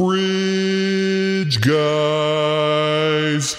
[0.00, 3.54] Fridge Guys.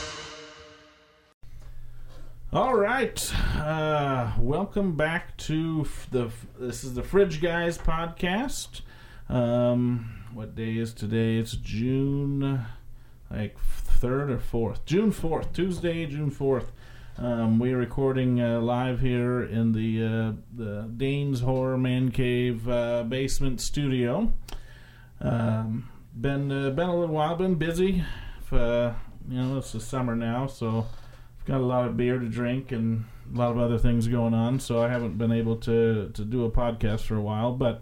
[2.52, 6.32] All right, uh, welcome back to the.
[6.58, 8.82] This is the Fridge Guys podcast.
[9.30, 11.38] Um, what day is today?
[11.38, 12.66] It's June,
[13.30, 14.84] like third or fourth.
[14.86, 16.72] June fourth, Tuesday, June fourth.
[17.20, 23.04] Um, we're recording uh, live here in the uh, the Dane's Horror Man Cave uh,
[23.04, 24.34] basement studio.
[25.20, 28.04] Um, been uh, been a little while, been busy.
[28.52, 28.94] Uh,
[29.30, 30.86] you know, it's the summer now, so
[31.40, 34.34] I've got a lot of beer to drink and a lot of other things going
[34.34, 34.60] on.
[34.60, 37.82] So I haven't been able to to do a podcast for a while, but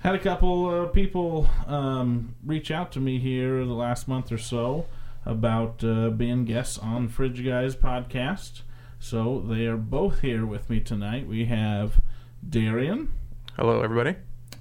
[0.00, 4.38] had a couple uh, people um, reach out to me here the last month or
[4.38, 4.86] so
[5.26, 8.62] about uh, being guests on Fridge Guys podcast.
[8.98, 11.26] So they are both here with me tonight.
[11.26, 12.00] We have
[12.46, 13.12] Darian.
[13.56, 14.16] Hello, everybody.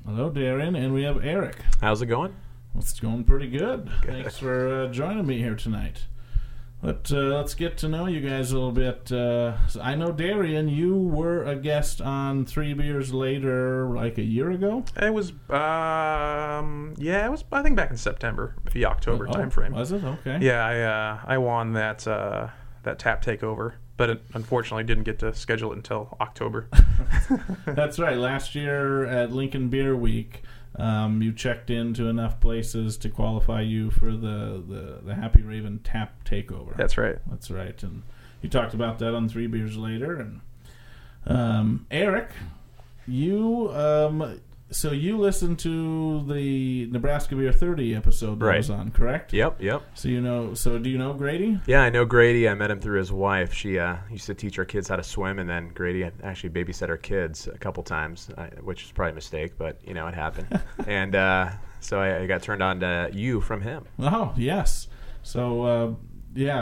[0.05, 1.57] Hello, Darian, and we have Eric.
[1.79, 2.35] How's it going?
[2.77, 3.89] It's going pretty good.
[4.05, 6.05] Thanks for uh, joining me here tonight.
[6.81, 9.09] But uh, let's get to know you guys a little bit.
[9.09, 14.51] Uh, I know Darian, you were a guest on Three Beers Later like a year
[14.51, 14.83] ago.
[15.01, 17.45] It was, um, yeah, it was.
[17.53, 19.71] I think back in September, the October Oh, time frame.
[19.71, 20.39] Was it okay?
[20.41, 22.49] Yeah, I uh, I won that uh,
[22.83, 26.67] that tap takeover, but it unfortunately didn't get to schedule it until October.
[27.65, 28.17] That's right.
[28.17, 30.41] Last year at Lincoln Beer Week,
[30.75, 35.79] um, you checked into enough places to qualify you for the, the, the Happy Raven
[35.83, 36.75] Tap Takeover.
[36.75, 37.17] That's right.
[37.29, 37.81] That's right.
[37.83, 38.03] And
[38.41, 40.19] you talked about that on Three Beers Later.
[40.19, 40.41] And
[41.27, 42.29] um, Eric,
[43.07, 44.39] you um,
[44.73, 48.57] so you listened to the Nebraska Beer 30 episode that Right.
[48.57, 49.31] was on, correct?
[49.31, 49.83] Yep, yep.
[49.93, 50.53] So you know.
[50.53, 51.59] So do you know Grady?
[51.67, 52.49] Yeah, I know Grady.
[52.49, 53.53] I met him through his wife.
[53.53, 56.89] She uh, used to teach our kids how to swim, and then Grady actually babysat
[56.89, 60.15] our kids a couple times, uh, which is probably a mistake, but you know it
[60.15, 60.61] happened.
[60.87, 63.85] and uh, so I, I got turned on to you from him.
[63.99, 64.87] Oh yes.
[65.21, 65.91] So uh,
[66.35, 66.59] yeah,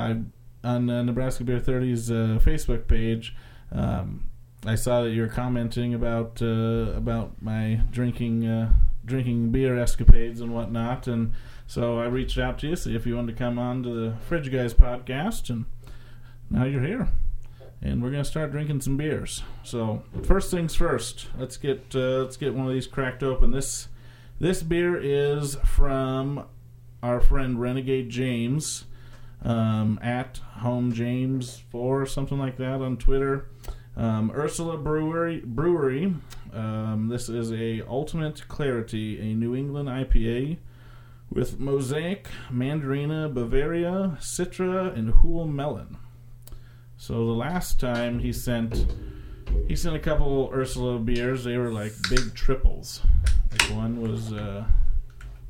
[0.64, 3.36] I, on uh, Nebraska Beer 30's uh, Facebook page,
[3.72, 4.30] um,
[4.66, 8.74] I saw that you were commenting about uh, about my drinking uh,
[9.04, 11.34] drinking beer escapades and whatnot, and
[11.66, 14.18] so I reached out to you see if you wanted to come on to the
[14.28, 15.66] Fridge Guys podcast, and
[16.50, 17.10] now you're here.
[17.82, 19.42] And we're gonna start drinking some beers.
[19.64, 23.50] So first things first, let's get uh, let's get one of these cracked open.
[23.50, 23.88] This
[24.40, 26.46] this beer is from
[27.02, 28.86] our friend Renegade James
[29.44, 33.48] um, at Home James Four or something like that on Twitter.
[33.96, 36.16] Um, Ursula Brewery Brewery.
[36.54, 40.58] Um, this is a Ultimate Clarity, a New England IPA
[41.32, 45.98] with Mosaic, Mandarina, Bavaria, Citra, and Huell Melon.
[46.98, 48.86] So the last time he sent
[49.68, 51.44] he sent a couple Ursula beers.
[51.44, 53.02] They were like big triples.
[53.52, 54.66] Like one was uh,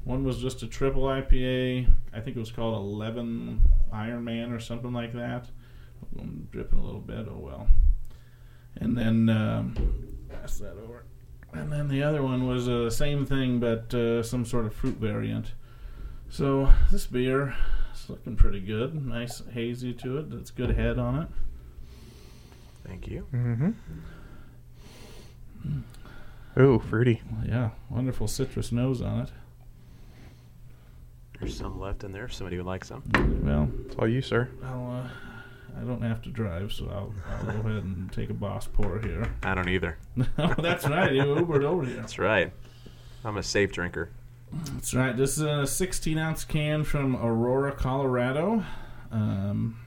[0.03, 1.91] one was just a triple IPA.
[2.13, 5.47] I think it was called Eleven Iron Man or something like that.
[6.19, 7.28] I'm dripping a little bit.
[7.29, 7.68] Oh well.
[8.77, 9.75] And then um,
[10.29, 11.03] pass that over.
[11.53, 14.73] And then the other one was the uh, same thing, but uh, some sort of
[14.73, 15.51] fruit variant.
[16.29, 17.55] So this beer
[17.93, 19.05] is looking pretty good.
[19.05, 20.29] Nice hazy to it.
[20.29, 21.27] That's good head on it.
[22.87, 23.27] Thank you.
[23.33, 23.71] Mm-hmm.
[26.59, 27.21] Ooh, fruity.
[27.45, 29.29] Yeah, wonderful citrus nose on it.
[31.39, 32.25] There's some left in there.
[32.25, 33.03] If somebody would like some.
[33.43, 34.49] Well, It's all you, sir.
[34.63, 35.09] I'll, uh,
[35.79, 38.99] I don't have to drive, so I'll, I'll go ahead and take a boss pour
[38.99, 39.33] here.
[39.43, 39.97] I don't either.
[40.37, 41.11] oh, that's right.
[41.13, 41.95] You Ubered over here.
[41.97, 42.51] That's right.
[43.23, 44.09] I'm a safe drinker.
[44.51, 45.15] That's right.
[45.15, 48.63] This is a 16 ounce can from Aurora, Colorado.
[49.11, 49.79] Um,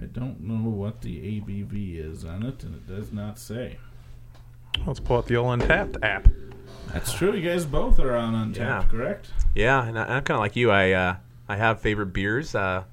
[0.00, 3.78] I don't know what the ABV is on it, and it does not say.
[4.86, 6.28] Let's pull out the old Untappd app.
[6.92, 7.34] That's true.
[7.34, 8.84] You guys both are on Untappd, Yeah.
[8.88, 9.30] correct?
[9.54, 10.70] Yeah, and I, I'm kind of like you.
[10.70, 11.16] I uh,
[11.48, 12.84] I have favorite beers, uh,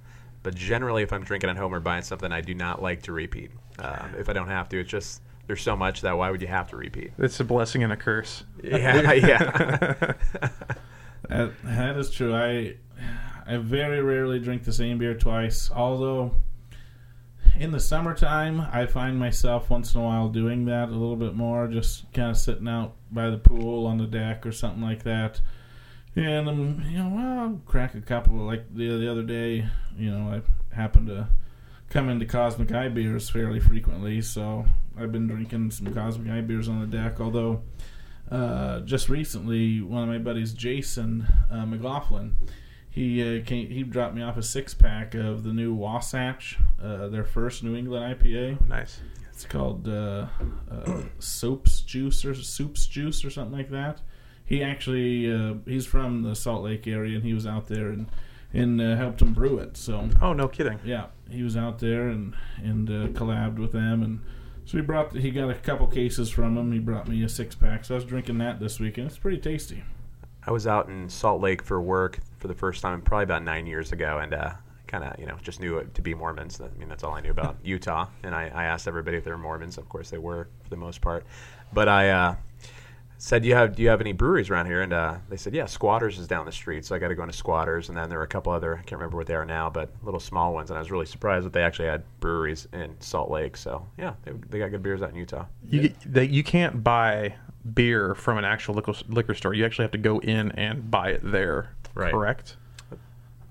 [0.44, 3.12] but generally, if I'm drinking at home or buying something, I do not like to
[3.12, 3.52] repeat.
[3.80, 6.48] Um, if I don't have to, it's just there's so much that why would you
[6.48, 7.12] have to repeat?
[7.18, 8.44] It's a blessing and a curse.
[8.64, 10.14] Yeah, yeah.
[11.28, 12.34] That, that is true.
[12.34, 12.76] I
[13.46, 15.70] I very rarely drink the same beer twice.
[15.70, 16.34] Although
[17.58, 21.36] in the summertime, I find myself once in a while doing that a little bit
[21.36, 25.04] more, just kind of sitting out by the pool on the deck or something like
[25.04, 25.42] that.
[26.16, 28.36] And I'm, you know, well, I'll crack a couple.
[28.36, 29.68] Like the the other day,
[30.00, 31.28] you know, I happen to
[31.90, 34.66] come into Cosmic Eye beers fairly frequently, so
[34.98, 37.20] I've been drinking some Cosmic Eye beers on the deck.
[37.20, 37.62] Although
[38.30, 42.36] uh, just recently, one of my buddies, Jason uh, McLaughlin,
[42.90, 47.08] he uh, came, he dropped me off a six pack of the new Wasatch, uh,
[47.08, 48.68] their first New England IPA.
[48.68, 49.00] Nice.
[49.32, 50.28] It's called uh,
[50.70, 54.02] uh, Soaps Juice or Soups Juice or something like that.
[54.44, 58.08] he actually uh, he's from the Salt Lake area, and he was out there and
[58.54, 59.78] and uh, helped him brew it.
[59.78, 60.80] So Oh, no kidding.
[60.84, 64.20] yeah, he was out there and and uh, collabed with them, and
[64.66, 66.72] so he brought he got a couple cases from him.
[66.72, 69.08] He brought me a six pack, so I was drinking that this weekend.
[69.08, 69.84] It's pretty tasty.
[70.46, 73.68] I was out in Salt Lake for work for the first time, probably about nine
[73.68, 74.52] years ago, and uh,
[74.88, 76.60] kind of you know just knew it to be Mormons.
[76.62, 79.32] I mean that's all I knew about Utah, and I, I asked everybody if they
[79.32, 79.78] were Mormons.
[79.78, 81.26] Of course they were for the most part,
[81.74, 82.36] but I uh,
[83.20, 85.54] said, "Do you have do you have any breweries around here?" And uh, they said,
[85.54, 88.10] "Yeah, Squatters is down the street." So I got to go into Squatters, and then
[88.10, 90.54] there were a couple other I can't remember what they are now, but little small
[90.54, 90.72] ones.
[90.72, 93.56] And I was really surprised that they actually had breweries in Salt Lake.
[93.58, 95.46] So yeah, they, they got good beers out in Utah.
[95.70, 97.36] You get- they, you can't buy
[97.74, 99.54] beer from an actual liquor, liquor store.
[99.54, 101.76] You actually have to go in and buy it there.
[101.94, 102.12] Right.
[102.12, 102.56] Correct.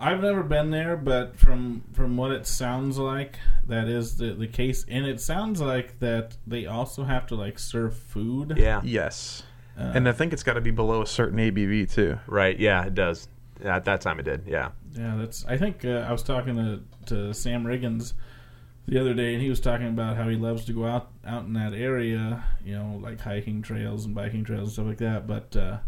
[0.00, 3.36] I've never been there, but from from what it sounds like,
[3.66, 7.58] that is the the case, and it sounds like that they also have to like
[7.58, 8.54] serve food.
[8.56, 9.42] Yeah, Yes.
[9.78, 12.18] Uh, and I think it's got to be below a certain ABV too.
[12.26, 12.58] right.
[12.58, 13.28] Yeah, it does.
[13.64, 14.42] At that time it did.
[14.46, 14.70] Yeah.
[14.94, 15.44] Yeah, that's.
[15.46, 18.12] I think uh, I was talking to to Sam Riggins
[18.86, 21.44] the other day, and he was talking about how he loves to go out out
[21.44, 25.26] in that area, you know, like hiking trails and biking trails and stuff like that.
[25.26, 25.78] But uh,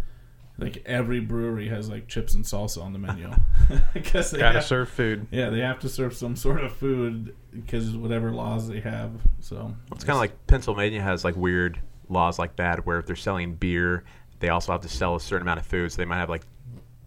[0.59, 3.31] like every brewery has like chips and salsa on the menu
[3.95, 5.27] because they Got to have, serve food.
[5.31, 9.13] yeah they have to serve some sort of food because whatever laws they have.
[9.41, 13.17] So It's kind of like Pennsylvania has like weird laws like that, where if they're
[13.17, 14.05] selling beer,
[14.41, 15.93] they also have to sell a certain amount of food.
[15.93, 16.43] So they might have like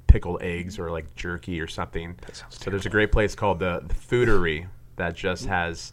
[0.08, 2.16] pickled eggs or like jerky or something.
[2.50, 5.92] So there's a great place called the, the Foodery that just has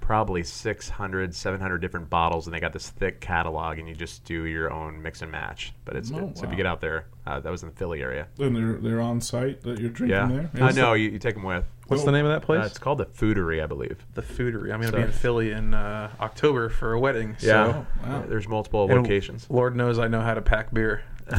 [0.00, 4.44] probably 600, 700 different bottles, and they got this thick catalog, and you just do
[4.44, 5.72] your own mix and match.
[5.86, 8.02] But it's Oh, so if you get out there, uh, that was in the Philly
[8.02, 8.28] area.
[8.38, 10.62] and they're they're on site that you're drinking Yeah, there.
[10.62, 11.64] I know you, you take them with.
[11.88, 12.62] What's the name of that place?
[12.62, 14.04] Uh, it's called the Foodery, I believe.
[14.14, 14.72] the Foodery.
[14.72, 17.36] I'm going to So- be in Philly in uh, October for a wedding.
[17.40, 18.24] Yeah, So, wow.
[18.28, 19.46] there's multiple and locations.
[19.50, 21.02] Lord knows I know how to pack beer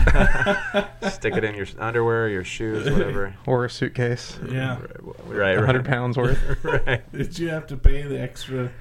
[1.12, 3.36] Stick it in your underwear, your shoes, whatever.
[3.46, 4.40] or a suitcase.
[4.50, 4.80] Yeah.
[5.28, 5.58] Right, right.
[5.58, 6.40] 100 pounds worth.
[6.64, 7.12] right.
[7.12, 8.72] Did you have to pay the extra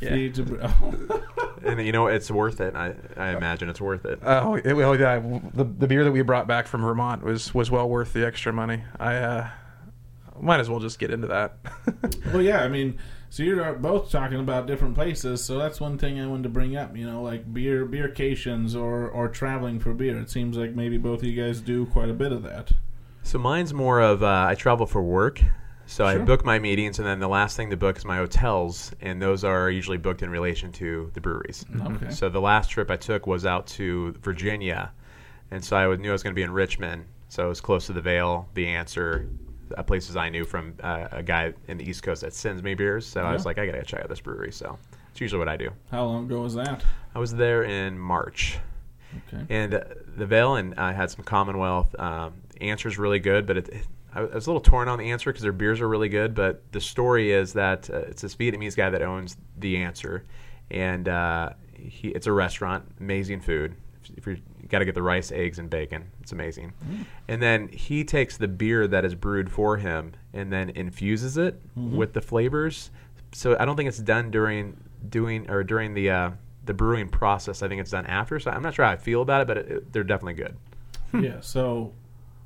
[0.00, 0.10] Yeah.
[0.10, 0.42] fee to?
[0.44, 2.74] bre- And you know it's worth it.
[2.76, 4.20] I I imagine it's worth it.
[4.22, 5.18] Oh, it, well, yeah.
[5.54, 8.52] The, the beer that we brought back from Vermont was, was well worth the extra
[8.52, 8.84] money.
[9.00, 9.48] I uh,
[10.42, 11.56] might as well just get into that.
[12.32, 12.98] Well, yeah, I mean,
[13.28, 16.76] so you're both talking about different places, so that's one thing I wanted to bring
[16.76, 16.96] up.
[16.96, 20.18] You know, like beer, beercations, or or traveling for beer.
[20.18, 22.72] It seems like maybe both of you guys do quite a bit of that.
[23.22, 25.42] So mine's more of uh, I travel for work.
[25.86, 28.92] So I book my meetings, and then the last thing to book is my hotels,
[29.02, 31.66] and those are usually booked in relation to the breweries.
[31.84, 32.10] Okay.
[32.10, 34.92] So the last trip I took was out to Virginia,
[35.50, 37.86] and so I knew I was going to be in Richmond, so it was close
[37.86, 39.28] to the Veil, the Answer,
[39.86, 43.06] places I knew from uh, a guy in the East Coast that sends me beers.
[43.06, 44.52] So I was like, I got to check out this brewery.
[44.52, 44.78] So
[45.10, 45.70] it's usually what I do.
[45.90, 46.82] How long ago was that?
[47.14, 48.58] I was there in March.
[49.28, 49.44] Okay.
[49.50, 49.84] And uh,
[50.16, 51.94] the Veil, and I had some Commonwealth.
[51.98, 55.30] Um, answer's really good, but it, it, I was a little torn on the answer
[55.30, 56.34] because their beers are really good.
[56.34, 60.24] But the story is that uh, it's this Vietnamese guy that owns the answer,
[60.70, 63.74] and uh, he, it's a restaurant, amazing food.
[64.16, 64.38] If you
[64.68, 66.72] got to get the rice, eggs, and bacon, it's amazing.
[67.28, 71.60] And then he takes the beer that is brewed for him and then infuses it
[71.76, 72.90] with the flavors.
[73.32, 74.76] So I don't think it's done during
[75.08, 76.30] doing or during the uh,
[76.64, 77.62] the brewing process.
[77.62, 78.38] I think it's done after.
[78.38, 80.56] So I'm not sure how I feel about it, but it, it- they're definitely good.
[81.14, 81.40] yeah.
[81.40, 81.92] So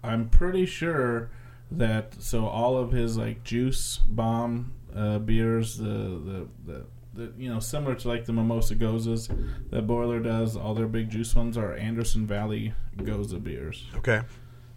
[0.02, 1.30] I'm pretty sure
[1.70, 6.84] that so all of his like juice bomb uh, beers, the, the the
[7.17, 9.29] the you know similar to like the mimosa goses
[9.70, 13.87] that Boiler does, all their big juice ones are Anderson Valley Gose beers.
[13.96, 14.23] Okay.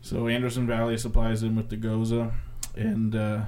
[0.01, 2.31] So Anderson Valley supplies him with the gose,
[2.75, 3.45] and uh,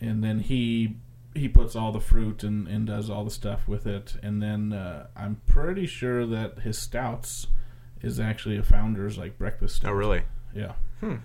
[0.00, 0.96] and then he
[1.34, 4.16] he puts all the fruit and, and does all the stuff with it.
[4.22, 7.46] And then uh, I'm pretty sure that his stouts
[8.02, 9.76] is actually a Founders like breakfast.
[9.76, 9.92] Stout.
[9.92, 10.22] Oh, really?
[10.54, 10.72] Yeah.
[11.00, 11.16] Hmm.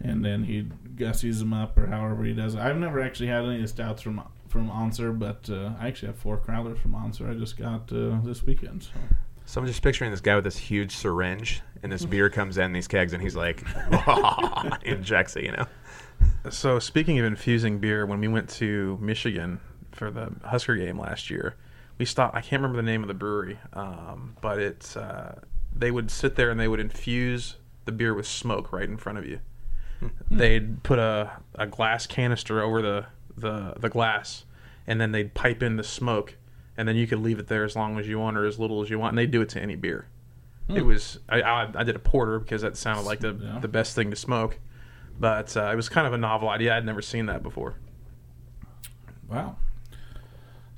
[0.00, 2.60] And then he gussies them up or however he does it.
[2.60, 6.08] I've never actually had any of the stouts from from Answer, but uh, I actually
[6.08, 7.28] have four crowlers from Answer.
[7.28, 8.84] I just got uh, this weekend.
[8.84, 8.90] So.
[9.46, 12.74] So I'm just picturing this guy with this huge syringe, and this beer comes in
[12.74, 13.64] these kegs, and he's like,
[14.82, 15.66] injects it, you know.
[16.50, 19.58] So speaking of infusing beer, when we went to Michigan
[19.92, 21.56] for the Husker game last year,
[21.96, 22.36] we stopped.
[22.36, 25.40] I can't remember the name of the brewery, um, but it's uh,
[25.74, 29.16] they would sit there and they would infuse the beer with smoke right in front
[29.16, 29.40] of you.
[30.30, 33.06] They'd put a, a glass canister over the,
[33.40, 34.44] the the glass,
[34.86, 36.36] and then they'd pipe in the smoke,
[36.76, 38.82] and then you could leave it there as long as you want or as little
[38.82, 39.10] as you want.
[39.12, 40.06] And they'd do it to any beer.
[40.68, 43.58] It was I, I, I did a porter because that sounded like the Yeah.
[43.58, 44.58] the best thing to smoke,
[45.18, 46.76] but uh, it was kind of a novel idea.
[46.76, 47.76] I'd never seen that before.
[49.28, 49.56] Wow.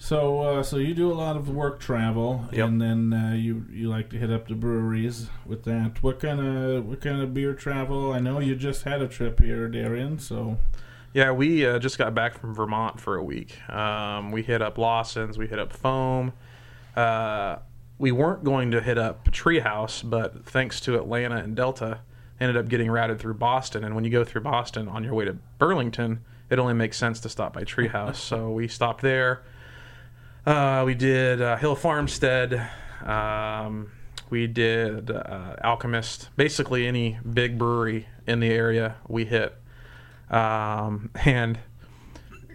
[0.02, 2.68] So, uh, so you do a lot of work travel, Yep.
[2.68, 6.02] and then uh, you you like to hit up the breweries with that.
[6.02, 8.12] What kind of what kind of beer travel?
[8.12, 10.18] I know you just had a trip here, Darian.
[10.18, 10.56] So,
[11.12, 13.68] Yeah, we uh, just got back from Vermont for a week.
[13.68, 16.32] Um, we hit up Lawson's, we hit up Foam.
[16.94, 17.56] Uh,
[17.98, 22.00] we weren't going to hit up Treehouse, but thanks to Atlanta and Delta,
[22.40, 23.82] ended up getting routed through Boston.
[23.82, 27.18] And when you go through Boston on your way to Burlington, it only makes sense
[27.20, 28.16] to stop by Treehouse.
[28.16, 29.42] so we stopped there.
[30.46, 32.70] Uh, we did uh, Hill Farmstead.
[33.04, 33.90] Um,
[34.30, 36.30] we did uh, Alchemist.
[36.36, 39.56] Basically, any big brewery in the area we hit
[40.30, 41.58] um, and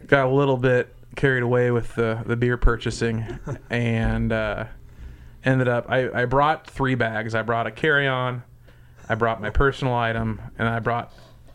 [0.08, 3.26] got a little bit carried away with the, the beer purchasing
[3.70, 4.66] and uh,
[5.44, 8.44] ended up I, I brought three bags i brought a carry-on
[9.08, 11.14] i brought my personal item and i brought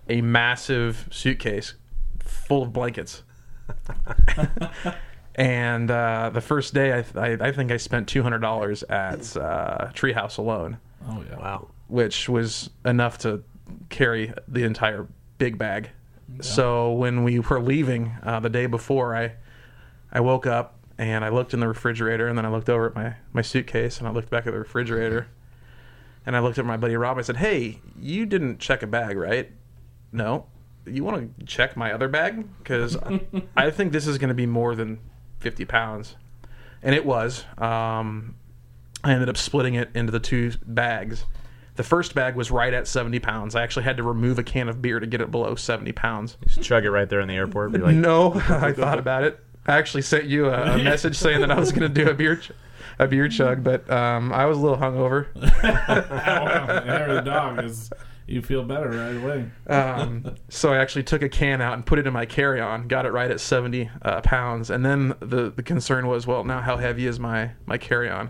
[0.09, 1.75] a massive suitcase
[2.21, 3.23] full of blankets
[5.35, 10.39] and uh, the first day I, I, I think i spent $200 at uh, treehouse
[10.39, 11.69] alone oh yeah, Wow.
[11.89, 13.43] which was enough to
[13.89, 15.07] carry the entire
[15.39, 15.91] big bag.
[16.41, 19.33] So when we were leaving uh, the day before, I
[20.13, 22.95] I woke up and I looked in the refrigerator, and then I looked over at
[22.95, 25.29] my my suitcase, and I looked back at the refrigerator,
[26.27, 27.19] and I looked at my buddy Rob.
[27.19, 29.51] I said, "Hey, you didn't check a bag, right?
[30.13, 30.47] No.
[30.87, 32.97] You want to check my other bag because
[33.57, 34.99] I think this is going to be more than
[35.39, 36.17] fifty pounds."
[36.83, 37.45] And it was.
[37.59, 38.37] Um,
[39.05, 41.25] I ended up splitting it into the two bags.
[41.81, 43.55] The first bag was right at 70 pounds.
[43.55, 46.37] I actually had to remove a can of beer to get it below 70 pounds.
[46.47, 47.73] Just chug it right there in the airport.
[47.73, 49.41] Be like, no, I thought about it.
[49.67, 52.13] I actually sent you a, a message saying that I was going to do a
[52.13, 52.53] beer, ch-
[52.99, 55.35] a beer chug, but um, I was a little hungover.
[56.85, 57.91] Hair the dog is
[58.27, 59.51] you feel better right away.
[59.67, 63.07] Um, so I actually took a can out and put it in my carry-on, got
[63.07, 66.77] it right at 70 uh, pounds, and then the the concern was, well, now how
[66.77, 68.29] heavy is my my carry-on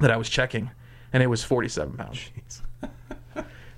[0.00, 0.70] that I was checking,
[1.12, 2.30] and it was 47 pounds.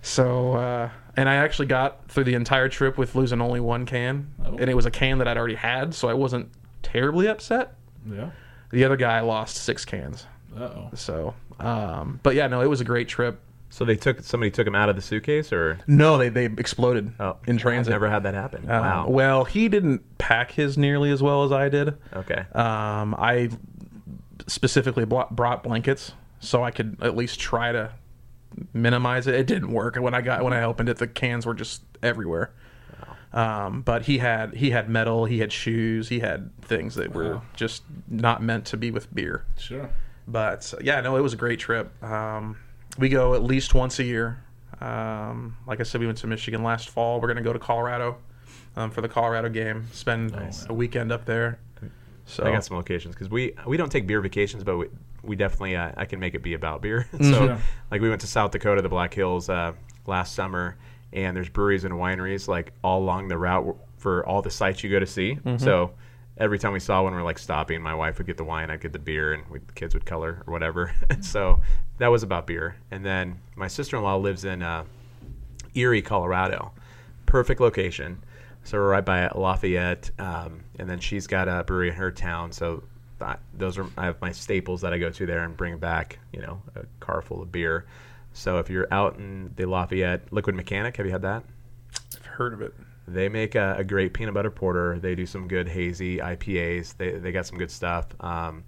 [0.00, 4.32] So, uh, and I actually got through the entire trip with losing only one can,
[4.44, 4.56] Oh.
[4.56, 6.48] and it was a can that I'd already had, so I wasn't
[6.82, 7.74] terribly upset.
[8.08, 8.30] Yeah.
[8.70, 10.26] The other guy lost six cans.
[10.56, 10.90] Uh oh.
[10.94, 13.40] So, um, but yeah, no, it was a great trip.
[13.70, 17.12] so they took somebody took him out of the suitcase, or No, they they exploded
[17.20, 17.92] oh, in transit.
[17.92, 18.70] I've never had that happen.
[18.70, 19.08] Uh, wow.
[19.08, 21.94] Well, he didn't pack his nearly as well as I did.
[22.14, 22.46] okay.
[22.54, 23.50] Um, I
[24.46, 27.92] specifically brought blankets so I could at least try to
[28.72, 29.34] minimize it.
[29.34, 29.96] It didn't work.
[29.96, 32.52] When I got when I opened it, the cans were just everywhere.
[33.32, 37.42] Um, but he had he had metal, he had shoes, he had things that were
[37.54, 39.44] just not meant to be with beer.
[39.58, 39.90] Sure.
[40.26, 42.02] But yeah, no, it was a great trip.
[42.02, 42.56] Um,
[42.98, 44.42] we go at least once a year.
[44.80, 47.20] Um, like I said, we went to Michigan last fall.
[47.20, 48.18] We're going to go to Colorado
[48.76, 49.86] um, for the Colorado game.
[49.92, 50.66] Spend Nice.
[50.68, 51.58] a weekend up there.
[52.26, 54.86] So I got some locations because we we don't take beer vacations, but we,
[55.22, 57.06] we definitely uh, I can make it be about beer.
[57.20, 57.58] so Sure.
[57.90, 59.72] like we went to South Dakota, the Black Hills uh,
[60.06, 60.76] last summer,
[61.12, 64.90] and there's breweries and wineries like all along the route for all the sites you
[64.90, 65.38] go to see.
[65.58, 65.90] So
[66.36, 67.82] every time we saw one, we're like stopping.
[67.82, 70.06] My wife would get the wine, I'd get the beer, and we, the kids would
[70.06, 70.92] color or whatever.
[71.20, 71.60] so
[71.98, 72.76] that was about beer.
[72.92, 74.84] And then my sister-in-law lives in uh,
[75.74, 76.72] Erie, Colorado.
[77.26, 78.22] Perfect location.
[78.64, 82.52] So we're right by Lafayette, um, and then she's got a brewery in her town.
[82.52, 82.82] So
[83.18, 86.18] that, those are I have my staples that I go to there and bring back,
[86.32, 87.86] you know, a car full of beer.
[88.32, 91.42] So if you're out in the Lafayette Liquid Mechanic, have you had that?
[92.16, 92.74] I've heard of it.
[93.06, 94.98] They make a, a great peanut butter porter.
[94.98, 96.96] They do some good hazy IPAs.
[96.96, 98.06] They they got some good stuff.
[98.20, 98.64] Um,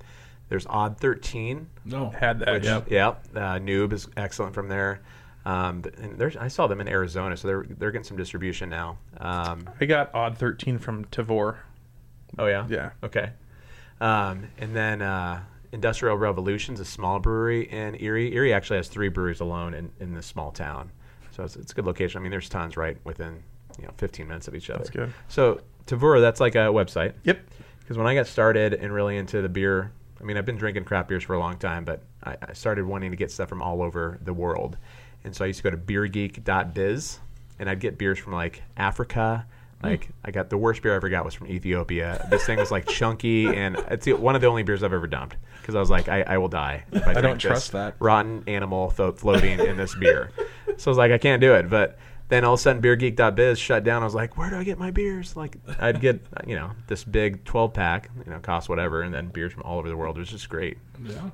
[0.49, 2.09] there's Odd Thirteen, No.
[2.11, 2.52] Had that.
[2.54, 2.87] which yep.
[2.90, 5.00] yeah, uh, Noob is excellent from there.
[5.45, 8.99] Um, and there's I saw them in Arizona, so they're they're getting some distribution now.
[9.19, 11.59] Um, I got Odd 13 from Tavour.
[12.38, 12.90] oh yeah, Yeah.
[13.04, 13.30] okay.
[14.00, 15.42] Um, and then uh,
[15.73, 18.35] Industrial Revolution's a small brewery in Erie.
[18.35, 20.90] Erie actually has three breweries alone in, in this small town,
[21.33, 22.19] so it's, it's a good location.
[22.19, 23.42] I mean, there's tons right within
[23.78, 24.78] you know 15 minutes of each other.
[24.78, 25.12] That's good.
[25.28, 27.14] So Tavour, that's like a website.
[27.25, 27.40] Yep.
[27.80, 30.85] Because when I got started and really into the beer, I mean, I've been drinking
[30.85, 33.62] craft beers for a long time, but I, I started wanting to get stuff from
[33.62, 34.76] all over the world.
[35.25, 37.19] And so I used to go to beergeek.biz
[37.59, 39.47] and I'd get beers from like Africa.
[39.82, 39.90] Mm.
[39.90, 42.26] Like I got the worst beer I ever got was from Ethiopia.
[42.30, 45.06] This thing was like chunky, and it's the- one of the only beers I've ever
[45.06, 46.84] dumped because I was like, I, I will die.
[46.92, 47.96] If I, don't drink trust this that.
[47.99, 50.30] rotten animal flo- floating in this beer.
[50.76, 51.68] So I was like, I can't do it.
[51.68, 54.02] But then all of a sudden, BeerGeek.biz shut down.
[54.02, 55.37] I was like, where do I get my beers?
[55.37, 59.28] Like, I'd get you know this big 12 pack, you know, cost whatever, and then
[59.28, 60.16] beers from all over the world.
[60.16, 60.78] It was just great.
[61.02, 61.30] Yeah.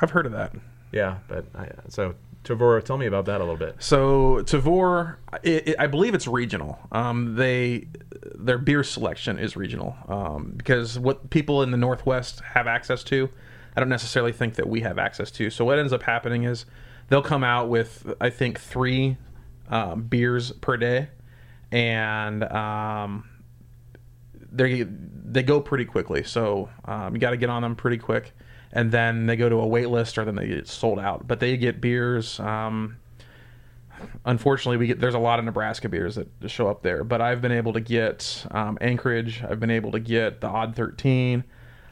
[0.00, 0.54] I've heard of that.
[0.92, 2.14] Yeah, but I, so
[2.44, 3.76] Tavour, tell me about that a little bit.
[3.78, 6.78] So Tavour, it, it, I believe it's regional.
[6.92, 7.88] Um, they
[8.34, 13.28] their beer selection is regional um, because what people in the Northwest have access to,
[13.76, 15.50] I don't necessarily think that we have access to.
[15.50, 16.64] So what ends up happening is
[17.08, 19.18] they'll come out with I think three
[19.68, 21.08] um, beers per day,
[21.70, 23.28] and um,
[24.50, 26.22] they they go pretty quickly.
[26.24, 28.32] So um, you got to get on them pretty quick,
[28.72, 31.26] and then they go to a wait list or then they get sold out.
[31.26, 32.38] But they get beers.
[32.40, 32.96] Um,
[34.24, 37.04] unfortunately, we get there's a lot of Nebraska beers that show up there.
[37.04, 39.42] But I've been able to get um, Anchorage.
[39.42, 41.44] I've been able to get the Odd Thirteen.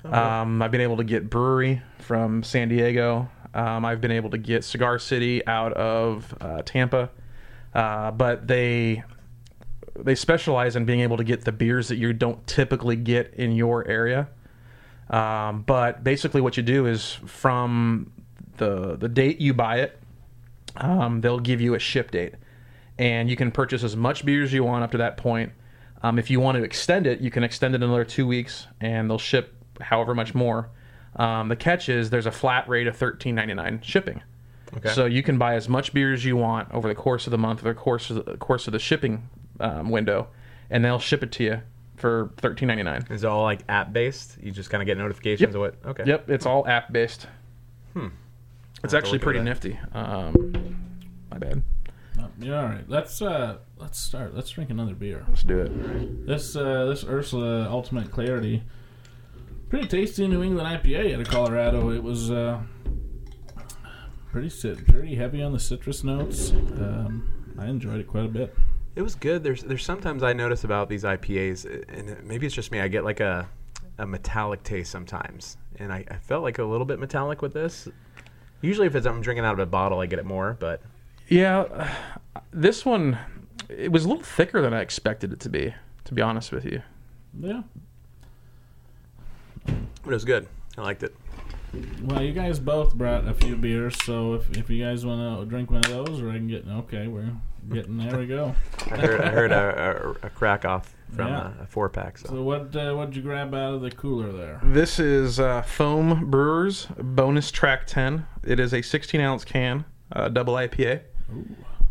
[0.05, 3.29] Um, I've been able to get Brewery from San Diego.
[3.55, 7.11] Um, I've been able to get Cigar City out of uh, Tampa.
[7.75, 9.03] Uh, but they
[9.99, 13.53] they specialize in being able to get the beers that you don't typically get in
[13.53, 14.29] your area.
[15.09, 18.13] Um, but basically, what you do is from
[18.57, 19.99] the the date you buy it,
[20.77, 22.35] um, they'll give you a ship date,
[22.99, 25.53] and you can purchase as much beer as you want up to that point.
[26.03, 29.09] Um, if you want to extend it, you can extend it another two weeks, and
[29.09, 30.71] they'll ship however much more.
[31.17, 34.23] Um, the catch is there's a flat rate of thirteen ninety nine shipping.
[34.77, 34.89] Okay.
[34.89, 37.39] So you can buy as much beer as you want over the course of the
[37.39, 39.29] month, or the course of the course of the shipping
[39.61, 40.29] um, window,
[40.69, 41.63] and they'll ship it to you
[41.97, 43.07] for thirteen ninety nine.
[43.11, 44.37] Is it all like app based?
[44.43, 45.55] You just kind of get notifications Yep.
[45.55, 45.91] of what?
[45.91, 46.05] Okay.
[46.07, 47.27] Yep, it's all app based.
[47.95, 48.07] Hmm.
[48.07, 49.79] It's I'll have to actually pretty nifty.
[49.95, 50.87] Um,
[51.31, 51.63] my bad.
[52.21, 52.89] Oh, yeah, all right.
[52.89, 54.35] Let's uh, let's start.
[54.35, 55.25] Let's drink another beer.
[55.29, 56.27] Let's do it.
[56.27, 58.63] This uh, this Ursula Ultimate Clarity,
[59.69, 61.91] pretty tasty New England IPA out of Colorado.
[61.91, 62.61] It was uh,
[64.31, 64.51] pretty
[64.89, 66.51] pretty heavy on the citrus notes.
[66.51, 68.55] Um, I enjoyed it quite a bit.
[68.97, 69.45] It was good.
[69.45, 72.81] There's there's sometimes I notice about these IPAs, and maybe it's just me.
[72.81, 73.47] I get like a
[73.99, 77.89] a metallic taste sometimes, and I, I felt like a little bit metallic with this.
[78.63, 80.57] Usually, if it's I'm drinking out of a bottle, I get it more.
[80.59, 80.81] But
[81.29, 83.19] Yeah, uh, this one
[83.69, 85.75] it was a little thicker than I expected it to be.
[86.05, 86.83] To be honest with you.
[87.39, 87.63] Yeah.
[89.67, 90.47] but it was good.
[90.79, 91.15] I liked it.
[92.03, 95.45] Well, you guys both brought a few beers, so if, if you guys want to
[95.47, 97.33] drink one of those, or I can get okay, we're
[97.73, 98.19] getting there.
[98.19, 98.55] We go.
[98.91, 101.53] I heard I heard a, a, a crack off from Yeah.
[101.61, 102.19] a, a four pack.
[102.19, 104.61] So So what uh, what did you grab out of the cooler there?
[104.63, 108.27] This is uh, Foam Brewers Bonus Track 10.
[108.45, 111.03] It is a 16 ounce can, uh, double IPA,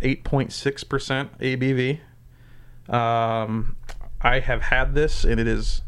[0.02, 2.94] 8.6% ABV.
[2.94, 3.76] Um,
[4.22, 5.82] I have had this and it is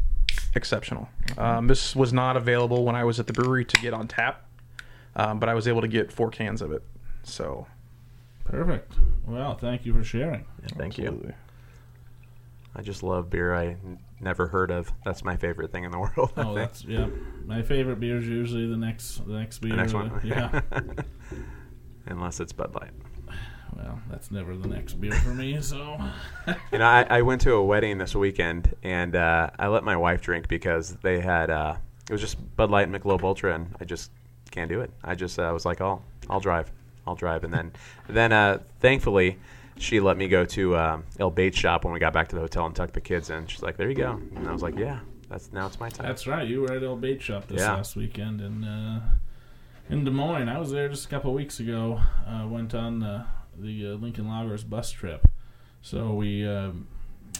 [0.54, 1.08] exceptional.
[1.36, 4.44] Um, this was not available when I was at the brewery to get on tap,
[5.16, 6.82] um, but I was able to get four cans of it.
[7.22, 7.66] So,
[8.50, 8.92] Perfect.
[9.26, 10.44] Well, thank you for sharing.
[10.62, 11.32] yeah, thank you.
[12.74, 14.92] I just love beer I n- never heard of.
[15.04, 16.32] That's my favorite thing in the world.
[16.36, 17.08] Oh, that's yeah.
[17.44, 19.70] My favorite beer is usually the next the next beer.
[19.72, 20.20] the next one.
[20.24, 20.60] Yeah.
[22.06, 22.90] Unless it's Bud Light.
[23.76, 25.60] well, that's never the next beer for me.
[25.60, 25.98] So
[26.72, 29.96] You know, I, I went to a wedding this weekend, and uh, I let my
[29.96, 31.76] wife drink because they had uh,
[32.08, 34.10] it was just Bud Light and Michelob Ultra, and I just
[34.50, 34.90] can't do it.
[35.04, 36.70] I just uh, was like, "I'll I'll drive,
[37.08, 37.72] I'll drive," and then
[38.08, 39.38] then uh, thankfully
[39.78, 42.42] she let me go to um, El Bait Shop when we got back to the
[42.42, 43.46] hotel and tuck the kids in.
[43.46, 46.06] She's like, "There you go," and I was like, "Yeah, that's now it's my time."
[46.06, 46.46] that's right.
[46.46, 47.74] You were at El Bait Shop this Yeah.
[47.74, 49.00] last weekend in uh,
[49.90, 50.48] in Des Moines.
[50.48, 52.00] I was there just a couple of weeks ago.
[52.26, 53.24] Uh, went on the
[53.56, 55.26] the uh, Lincoln Loggers bus trip.
[55.82, 56.46] So we.
[56.46, 56.86] Um,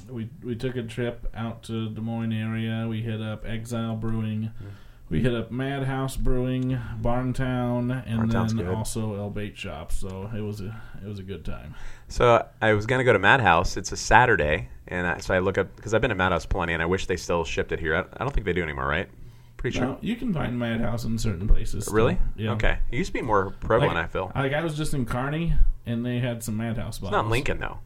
[0.08, 2.86] we we took a trip out to Des Moines area.
[2.88, 4.52] We hit up Exile Brewing.
[4.54, 4.68] Mm-hmm.
[5.10, 8.74] We hit up Madhouse Brewing, Barntown, and Barntown's then good.
[8.74, 9.90] also El Bait Shop.
[9.90, 11.74] So it was a it was a good time.
[12.08, 13.76] So I was gonna go to Madhouse.
[13.76, 16.74] It's a Saturday, and I, so I look up because I've been to Madhouse plenty,
[16.74, 17.96] and I wish they still shipped it here.
[17.96, 19.08] I, I don't think they do anymore, right?
[19.56, 19.88] Pretty sure.
[19.88, 21.84] Well, you can find Madhouse in certain places.
[21.84, 21.94] still.
[21.94, 22.18] Really?
[22.36, 22.52] Yeah.
[22.52, 22.78] Okay.
[22.92, 23.94] It used to be more prevalent.
[23.94, 24.32] Like, I feel.
[24.34, 25.54] Like I was just in Kearney,
[25.86, 27.18] and they had some Madhouse bottles.
[27.18, 27.78] It's not Lincoln though.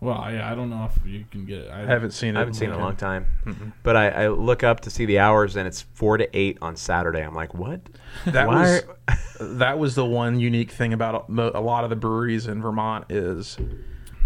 [0.00, 1.70] Well, I, I don't know if you can get it.
[1.72, 2.36] I I haven't seen it.
[2.36, 3.26] I haven't seen it in a long time.
[3.44, 3.72] Mm-mm.
[3.82, 6.76] But I, I look up to see the hours, and it's four to eight on
[6.76, 7.20] Saturday.
[7.20, 7.80] I'm like, what?
[8.26, 12.46] That Why was that was the one unique thing about a lot of the breweries
[12.46, 13.58] in Vermont is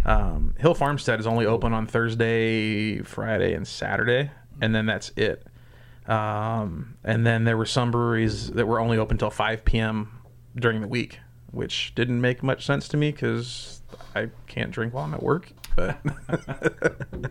[0.05, 4.31] um, Hill Farmstead is only open on Thursday, Friday, and Saturday,
[4.61, 5.47] and then that's it.
[6.07, 10.21] Um, and then there were some breweries that were only open till 5 p.m.
[10.57, 11.21] during the week,
[11.53, 13.83] which didn't make much sense to me because
[14.15, 15.53] I can't drink while I'm at work.
[15.77, 15.99] But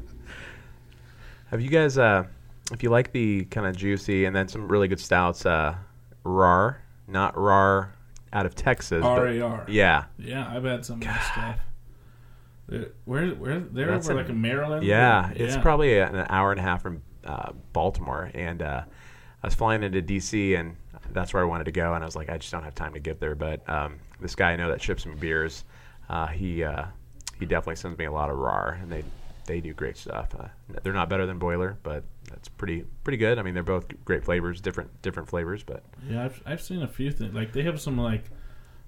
[1.48, 2.26] Have you guys, uh,
[2.72, 5.76] if you like the kind of juicy and then some really good stouts, uh,
[6.24, 7.94] RAR, not RAR
[8.32, 9.02] out of Texas.
[9.02, 9.66] but- RAR.
[9.68, 10.06] Yeah.
[10.18, 11.60] Yeah, I've had some of this stuff.
[12.68, 14.86] They're- Where where they're That's over in- like in Maryland.
[14.86, 18.84] Yeah, it's probably an hour and a half from uh, Baltimore, and uh,
[19.44, 20.78] I was flying into DC, and
[21.12, 22.94] that's where I wanted to go, and I was like, I just don't have time
[22.94, 23.36] to get there.
[23.36, 25.66] But um, this guy I know that ships me beers,
[26.08, 26.86] uh, he uh,
[27.42, 29.04] he definitely sends me a lot of RAR, and they
[29.48, 30.34] they do great stuff.
[30.40, 30.48] Uh,
[30.84, 33.38] they're not better than Boiler, but that's pretty pretty good.
[33.38, 36.88] I mean, they're both great flavors, different different flavors, but Yeah, I've I've seen a
[36.88, 37.34] few things.
[37.34, 38.26] Like they have some like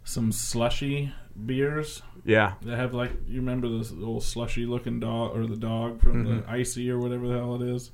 [0.05, 1.11] some slushy
[1.45, 5.99] beers yeah, they have like you remember this little slushy looking dog or the dog
[6.01, 6.45] from Mhm.
[6.45, 7.91] the icy or whatever the hell it is.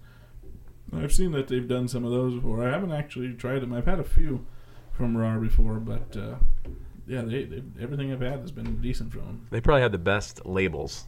[0.91, 2.67] I've seen that they've done some of those before.
[2.67, 3.71] I haven't actually tried them.
[3.73, 4.45] I've had a few
[4.91, 6.35] from RAR before, but uh,
[7.09, 9.47] yeah, they, they everything I've had has been decent from them.
[9.49, 11.07] they probably have the best labels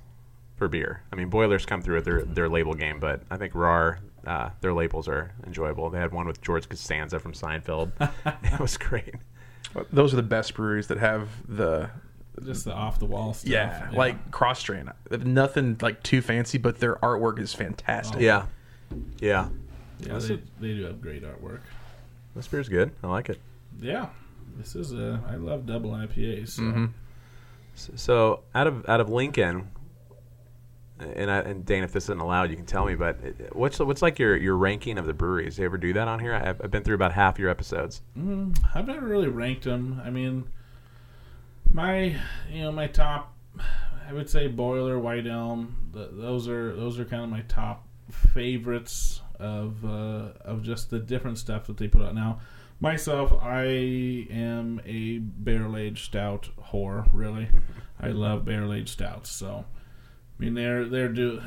[0.58, 1.04] for beer.
[1.14, 4.00] I mean, Boilers come through with their their label game, but I think RAR.
[4.26, 5.90] Uh, their labels are enjoyable.
[5.90, 7.92] They had one with George Costanza from Seinfeld.
[8.44, 9.16] it was great.
[9.92, 11.90] Those are the best breweries that have the
[12.46, 13.50] Just the off the wall stuff.
[13.50, 14.92] yeah, like cross strain.
[15.10, 18.22] Nothing like too fancy, but their artwork is fantastic.
[18.22, 18.46] Yeah,
[19.20, 19.50] yeah.
[20.06, 21.62] yeah, they, they do have great artwork.
[22.36, 22.92] This beer's good.
[23.04, 23.40] I like it.
[23.80, 24.10] Yeah,
[24.58, 26.50] this is a I love double IPAs.
[26.50, 26.64] So.
[26.64, 26.86] hmm
[27.76, 29.70] So, so out of out of Lincoln,
[31.00, 32.96] and I, and Dane, if this isn't allowed, you can tell me.
[32.96, 33.18] But
[33.54, 35.56] what's what's like your, your ranking of the breweries?
[35.56, 36.34] Do you ever do that on here?
[36.34, 38.02] I've, I've been through about half your episodes.
[38.18, 40.02] Mm, I've never really ranked them.
[40.04, 40.46] I mean,
[41.72, 42.16] my
[42.50, 43.36] you know my top,
[44.08, 45.90] I would say Boiler, White Elm.
[45.94, 47.88] th those are those are kind of my top
[48.34, 52.14] favorites of uh, of just the different stuff that they put out.
[52.14, 52.42] Now,
[52.82, 53.64] myself, I
[54.30, 57.08] am a barrel aged stout whore.
[57.14, 57.48] Really,
[58.00, 59.30] I love barrel aged stouts.
[59.30, 59.66] So,
[60.38, 61.42] I mean, they're they're do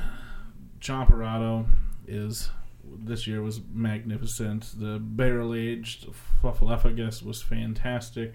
[0.81, 1.67] Chomperado
[2.07, 2.51] is
[2.85, 4.79] this year was magnificent.
[4.79, 6.07] The barrel aged
[6.43, 8.35] Fluffaluffagus was fantastic.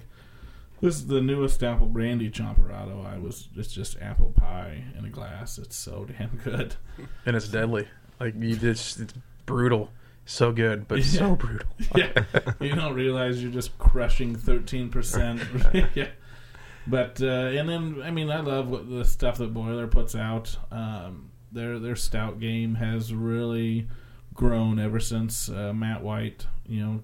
[0.82, 3.06] This is the newest apple brandy Chomperado.
[3.06, 5.58] I was it's just apple pie in a glass.
[5.58, 6.76] It's so damn good.
[7.26, 7.88] and it's deadly.
[8.20, 9.14] Like you just, it's
[9.46, 9.92] brutal.
[10.30, 11.04] So good, but Yeah.
[11.06, 11.68] so brutal.
[11.96, 12.12] yeah,
[12.62, 15.42] you don't realize you're just crushing thirteen percent.
[15.96, 16.10] yeah,
[16.86, 17.26] but uh,
[17.58, 20.56] and then I mean I love what the stuff that Boiler puts out.
[20.72, 23.88] Um, their their stout game has really
[24.36, 26.46] grown ever since uh, Matt White.
[26.68, 27.04] You know,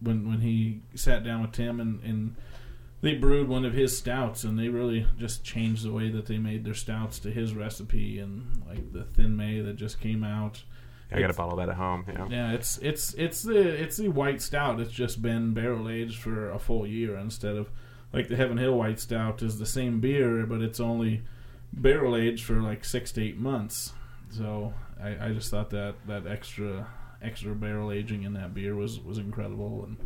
[0.00, 2.34] when when he sat down with Tim and and
[3.02, 6.38] they brewed one of his stouts and they really just changed the way that they
[6.38, 10.64] made their stouts to his recipe and like the thin May that just came out.
[11.12, 12.04] I got to bottle that at home.
[12.08, 12.28] You know?
[12.30, 14.80] yeah, it's it's it's the it's the white stout.
[14.80, 17.70] It's just been barrel aged for a full year instead of
[18.12, 21.22] like the Heaven Hill White Stout is the same beer, but it's only
[21.72, 23.92] barrel aged for like six to eight months.
[24.30, 26.86] So I, I just thought that that extra
[27.22, 29.96] extra barrel aging in that beer was was incredible, and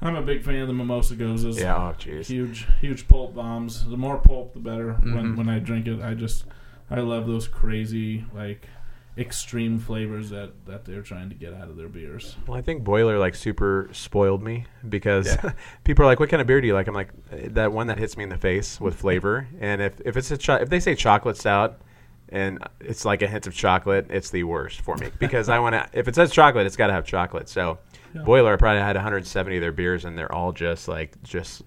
[0.00, 1.58] I'm a big fan of the Mimosa Goses.
[1.58, 1.76] Yeah.
[1.76, 2.26] Oh, jeez.
[2.26, 3.84] Huge, huge pulp bombs.
[3.86, 4.92] The more pulp, the better.
[4.94, 5.36] When Mhm.
[5.36, 6.44] when I drink it, I just
[6.90, 8.68] I love those crazy like
[9.16, 12.36] extreme flavors that that they're trying to get out of their beers.
[12.46, 15.52] Well, I think Boiler like super spoiled me because Yeah.
[15.84, 17.10] people are like, "What kind of beer do you like?" I'm like,
[17.54, 20.36] "That one that hits me in the face with flavor." And if if it's a
[20.36, 21.80] cho- if they say chocolate stout
[22.30, 25.74] and it's like a hint of chocolate, it's the worst for me because I want
[25.74, 25.88] to.
[25.98, 27.48] If it says chocolate, it's got to have chocolate.
[27.48, 27.78] So
[28.14, 28.22] Yeah.
[28.22, 31.62] Boiler, I probably had 170 of their beers, and they're all just like just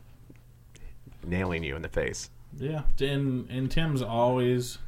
[1.25, 2.29] nailing you in the face.
[2.57, 4.79] Yeah, and and Tim's always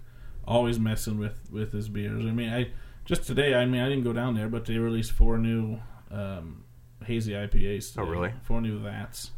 [0.49, 2.25] always messing with with his beers.
[2.25, 2.71] I mean, I
[3.05, 3.53] just today.
[3.53, 5.79] I mean, I didn't go down there, but they released four new
[6.11, 6.65] um,
[7.05, 7.97] hazy IPAs.
[7.97, 8.33] Oh, really?
[8.43, 9.31] Four new vats.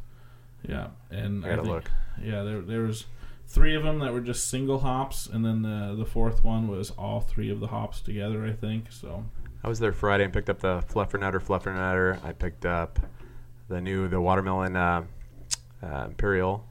[0.67, 1.91] Yeah, and I gotta think, look.
[2.24, 3.06] Yeah, there there was
[3.47, 6.91] three of them that were just single hops, and then the the fourth one was
[6.91, 8.45] all three of the hops together.
[8.45, 9.26] I think so.
[9.63, 12.24] I was there Friday and picked up the Fluffernutter Fluffernutter.
[12.26, 13.00] I picked up
[13.67, 15.04] the new the watermelon uh,
[15.84, 16.65] uh, Imperial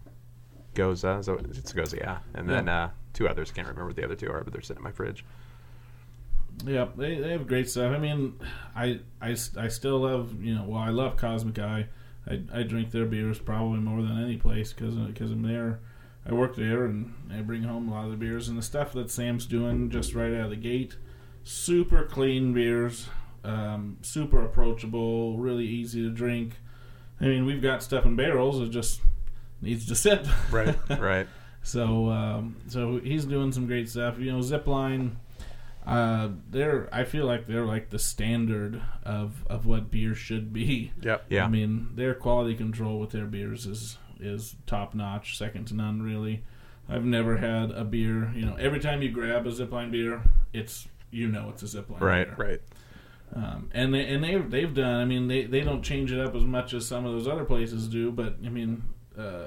[0.74, 1.24] Gose.
[1.24, 2.18] So it's Gose, yeah.
[2.34, 3.50] And then uh, two others.
[3.50, 5.24] I can't remember what the other two are, but they're sitting in my fridge.
[6.64, 7.94] Yeah, they, they have great stuff.
[7.94, 8.38] I mean,
[8.74, 11.86] I, I, I still love you know well I love Cosmic Eye.
[12.26, 15.80] I, I drink their beers probably more than any place because because I'm there.
[16.26, 18.92] I work there and I bring home a lot of the beers and the stuff
[18.92, 20.96] that Sam's doing just right out of the gate.
[21.44, 23.08] Super clean beers,
[23.42, 26.56] um, super approachable, really easy to drink.
[27.20, 28.60] I mean, we've got stuff in barrels.
[28.60, 29.00] It just
[29.62, 30.26] needs to sit.
[30.50, 30.76] Right.
[31.00, 31.26] right.
[31.62, 34.18] So um, so he's doing some great stuff.
[34.18, 35.12] You know, Zipline.
[35.86, 40.92] Uh, they're I feel like they're like the standard of of what beer should be.
[41.02, 41.26] Yep.
[41.30, 41.44] Yeah.
[41.44, 46.02] I mean, their quality control with their beers is is top notch, second to none.
[46.02, 46.42] Really,
[46.88, 48.30] I've never had a beer.
[48.34, 52.00] You know, every time you grab a Zipline beer, it's you know it's a Zipline
[52.00, 52.46] Right, beer.
[52.46, 52.60] Right.
[53.34, 55.00] Um, and they and they've they've done.
[55.00, 57.44] I mean, they they don't change it up as much as some of those other
[57.44, 58.10] places do.
[58.10, 58.82] But I mean,
[59.16, 59.46] uh,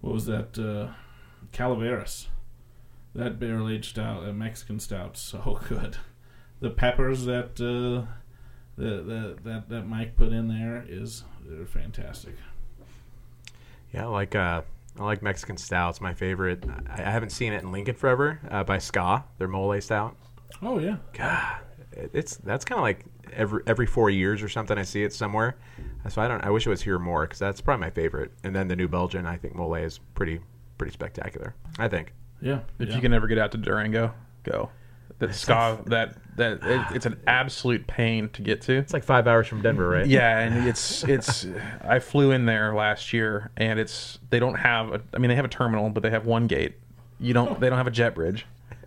[0.00, 0.58] what was that?
[0.58, 0.92] Uh,
[1.52, 2.28] Calaveras,
[3.14, 5.96] that barrel aged stout, uh, Mexican stout, so good.
[6.60, 8.06] The peppers that uh,
[8.76, 12.34] the, the that that Mike put in there is they're fantastic.
[13.92, 14.62] Yeah, I like uh,
[14.98, 16.00] I like Mexican stouts.
[16.00, 16.64] My favorite.
[16.90, 19.24] I, I haven't seen it in Lincoln forever uh, by Ska.
[19.38, 20.16] Their mole stout.
[20.62, 20.96] Oh yeah.
[21.12, 21.58] God,
[21.92, 24.76] it- it's that's kind of like every every four years or something.
[24.76, 25.56] I see it somewhere.
[26.08, 26.44] So I don't.
[26.44, 28.32] I wish it was here more because that's probably my favorite.
[28.44, 30.40] And then the New Belgium, I think Mole is pretty
[30.78, 31.54] pretty spectacular.
[31.78, 32.12] I think.
[32.40, 32.60] Yeah.
[32.78, 32.94] If yeah.
[32.94, 34.14] you can ever get out to Durango,
[34.44, 34.70] go.
[35.18, 38.72] That ska that that it, it's an absolute pain to get to.
[38.74, 40.06] It's like five hours from Denver, right?
[40.06, 41.44] Yeah, and it's it's.
[41.82, 44.92] I flew in there last year, and it's they don't have.
[44.92, 46.76] A, I mean, they have a terminal, but they have one gate.
[47.18, 47.58] You don't.
[47.58, 48.46] They don't have a jet bridge.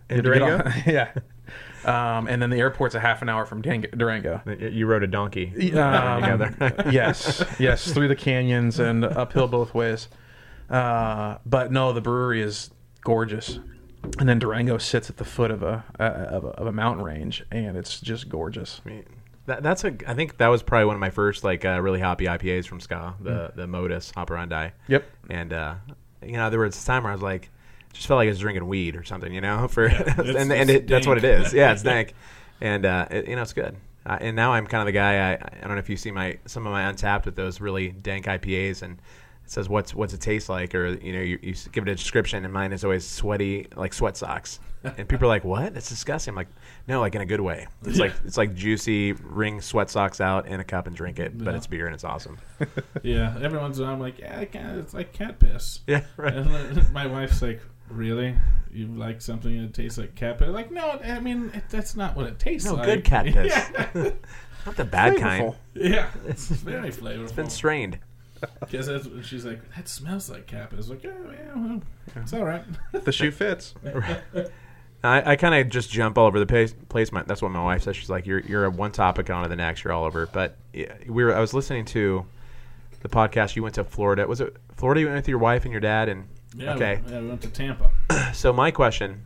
[0.10, 0.70] In You have to get Durango?
[0.70, 1.12] on- yeah.
[1.84, 4.42] Um, and then the airport's a half an hour from Durango.
[4.58, 6.86] You rode a donkey Um, together.
[6.92, 10.08] yes, yes, through the canyons and uphill both ways.
[10.72, 12.72] Uh, but no, the brewery is
[13.04, 13.60] gorgeous,
[14.20, 17.04] and then Durango sits at the foot of a, uh, of a of a mountain
[17.04, 18.80] range, and it's just gorgeous.
[18.86, 19.06] I mean,
[19.48, 19.94] that, that's a.
[20.08, 22.80] I think that was probably one of my first like uh, really hoppy IPAs from
[22.80, 23.56] Ska, the Mm.
[23.56, 24.70] the Modus Hoperandi.
[24.88, 25.04] Yep.
[25.30, 25.76] And uh,
[26.26, 27.50] you know, there was a time where I was like,
[27.92, 29.68] just felt like I was drinking weed or something, you know.
[29.72, 31.54] For it's- and and it, that's what it is.
[31.54, 32.14] Yeah, it's dank,
[32.62, 33.76] and uh, it, you know, it's good.
[34.06, 35.32] Uh, and now I'm kind of the guy.
[35.32, 37.90] I, I don't know if you see my some of my Untappd with those really
[37.90, 39.02] dank IPAs and.
[39.52, 41.96] It says what's what's it taste like, or you know, you, you give it a
[41.96, 44.62] description, and mine is always sweaty, like sweat socks.
[44.86, 45.74] And people are like, "What?
[45.74, 46.48] That's disgusting." I'm like,
[46.88, 47.68] "No, like in a good way.
[47.84, 49.12] It's like it's like juicy.
[49.12, 51.58] Wring sweat socks out in a cup and drink it, but Yeah.
[51.58, 52.38] it's beer and it's awesome."
[53.04, 53.38] Yeah.
[53.42, 55.82] Everyone's I'm like, yeah, I can't, it's like cat piss.
[55.88, 56.34] Yeah, right.
[56.34, 57.60] And my wife's like,
[57.90, 58.34] really?
[58.72, 60.48] You like something that tastes like cat piss?
[60.48, 62.86] Like, no, I mean, it, that's not what it tastes No, like.
[62.86, 63.52] good cat piss.
[63.54, 64.12] Yeah.
[64.66, 65.56] Not the bad kind.
[65.74, 66.10] Yeah.
[66.26, 67.24] It's very flavorful.
[67.24, 68.00] It's been strained.
[68.60, 70.90] Because that's what she's like, that smells like cat piss.
[70.90, 71.82] Like, yeah, yeah, well,
[72.16, 72.64] it's all right.
[72.92, 73.74] The shoe fits.
[75.04, 77.28] I, I kind of just jump all over the pace, placement.
[77.28, 77.96] That's what my wife says.
[77.96, 79.84] She's like, "You're you're a one topic on to the next.
[79.84, 81.36] You're all over." But yeah, we were.
[81.36, 82.26] I was listening to
[83.02, 83.56] the podcast.
[83.56, 84.28] You went to Florida.
[84.28, 85.02] Was it Florida?
[85.02, 87.02] You went with your wife and your dad, and Yeah, okay.
[87.06, 87.90] We, yeah, we went to Tampa.
[88.34, 89.26] So my question: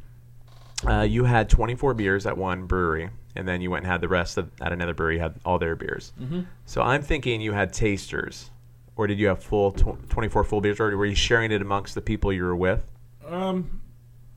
[0.87, 4.07] uh, You had 24 beers at one brewery, and then you went and had the
[4.07, 5.15] rest of, at another brewery.
[5.15, 6.13] You had all their beers.
[6.19, 6.41] Mm-hmm.
[6.65, 8.49] So I'm thinking you had tasters,
[8.97, 11.95] or did you have full tw- 24 full beers, or were you sharing it amongst
[11.95, 12.83] the people you were with?
[13.27, 13.81] Um,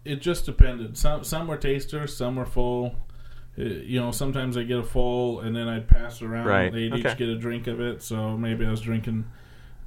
[0.05, 0.97] it just depended.
[0.97, 2.95] Some some were tasters, some were full.
[3.59, 6.47] Uh, You know, sometimes I get a full, and then I'd pass around.
[6.47, 7.11] Right, They'd okay.
[7.13, 8.03] each get a drink of it.
[8.03, 9.25] So maybe I was drinking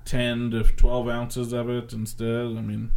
[0.06, 2.46] ten to twelve ounces of it instead.
[2.46, 2.92] I mean,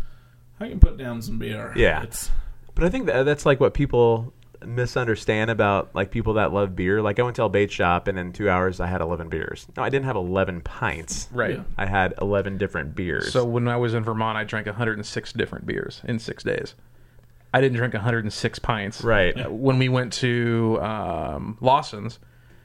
[0.60, 1.72] I can put down some beer.
[1.76, 2.02] Yeah.
[2.02, 2.30] it's
[2.74, 4.32] But I think that that's like what people
[4.66, 7.00] misunderstand about like people that love beer.
[7.02, 9.66] Like I went to a bait shop, and in two hours I had 11 beers.
[9.76, 11.28] No, I didn't have 11 pints.
[11.32, 11.56] Right.
[11.56, 11.62] Yeah.
[11.78, 13.32] I had 11 different beers.
[13.32, 16.74] So when I was in Vermont, I drank 106 different beers in six days.
[17.52, 19.02] I didn't drink 106 pints.
[19.04, 19.38] right.
[19.38, 22.18] Uh, When we went to um, Lawson's,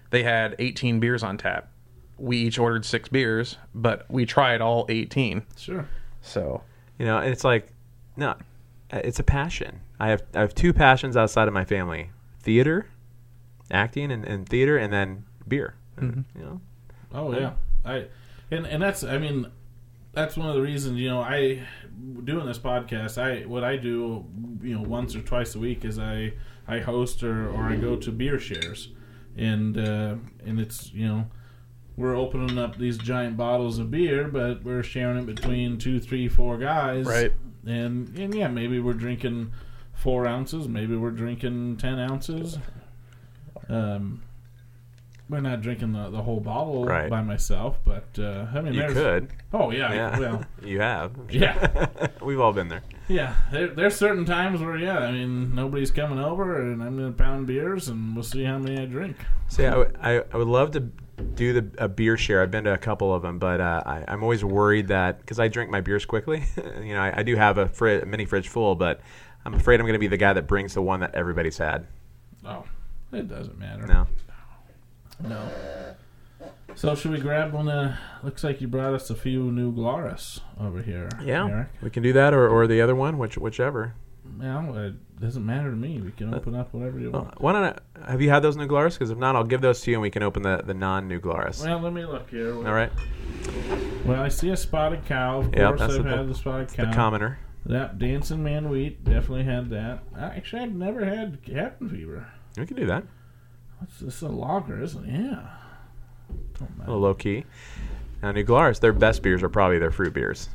[0.10, 1.70] they had 18 beers on tap.
[2.18, 5.44] We each ordered six beers, but we tried all 18.
[5.58, 5.88] sure.
[6.22, 6.64] So
[6.98, 7.72] You know, and it's like,
[8.18, 8.32] no,
[8.92, 9.80] uh, it's a passion.
[10.00, 12.88] I have I have two passions outside of my family: theater,
[13.72, 15.76] acting, and, and theater, and then beer.
[15.98, 16.62] And, You know,
[17.14, 18.06] Oh yeah, I
[18.52, 19.52] and and that's I mean
[20.14, 21.64] that's one of the reasons you know I
[22.24, 23.18] doing this podcast.
[23.18, 24.26] I what I do
[24.62, 26.34] you know once or twice a week is I
[26.68, 28.90] I host or or I go to beer shares,
[29.36, 31.26] and uh, and it's you know
[31.98, 36.30] we're opening up these giant bottles of beer, but we're sharing it between two, three,
[36.30, 37.34] four guys, Right.
[37.66, 39.52] And and yeah, maybe we're drinking
[40.00, 42.58] four ounces, maybe we're drinking ten ounces.
[43.68, 44.24] Um,
[45.30, 47.08] we're not drinking the, the whole bottle Right.
[47.10, 49.30] by myself, but uh, I mean, you could.
[49.54, 50.20] Oh yeah, Yeah.
[50.20, 51.12] well, you have.
[51.30, 51.86] Yeah.
[52.22, 52.82] We've all been there.
[53.08, 53.36] yeah.
[53.52, 57.46] There, there's certain times where yeah, I mean, nobody's coming over, and I'm gonna pound
[57.46, 59.18] beers, and we'll see how many I drink.
[59.58, 60.80] Yeah, I would- I, I would love to
[61.36, 62.42] do the a beer share.
[62.42, 65.40] I've been to a couple of them, but uh, I, I'm always worried that because
[65.40, 66.44] I drink my beers quickly.
[66.82, 69.02] you know, I, I do have a, fri- a mini fridge full, but
[69.46, 71.88] I'm afraid I'm going to be the guy that brings the one that everybody's had.
[72.46, 72.66] Oh,
[73.12, 73.86] it doesn't matter.
[73.88, 74.08] No,
[75.24, 75.50] No.
[76.76, 77.68] So should we grab one?
[77.68, 81.10] Uh, looks like you brought us a few new Glarus over here.
[81.22, 81.68] yeah, Eric.
[81.82, 83.96] we can do that, or, or the other one, which whichever.
[84.40, 86.00] Well, it doesn't matter to me.
[86.00, 87.42] We can open up whatever you Oh, want.
[87.42, 88.94] why don't I, have you had those new Glarus?
[88.96, 91.08] Because if not, I'll give those to you, and we can open the, the non
[91.08, 91.62] new Glarus.
[91.64, 92.54] Well, let me look here.
[92.56, 92.92] All right,
[94.06, 95.40] Well, I see a spotted cow.
[95.40, 96.86] Of Yep, course, that's I've the- had the spotted cow.
[96.86, 97.40] the commoner.
[97.66, 100.00] That dancing man wheat definitely had that.
[100.18, 102.28] Actually, I've never had cabin fever.
[102.58, 103.04] We can do that.
[103.80, 104.22] What's this?
[104.22, 105.22] A lager, isn't it?
[105.22, 105.50] Yeah.
[106.62, 107.46] A little low key.
[108.22, 110.50] Now, New Glarus, their best beers are probably their fruit beers.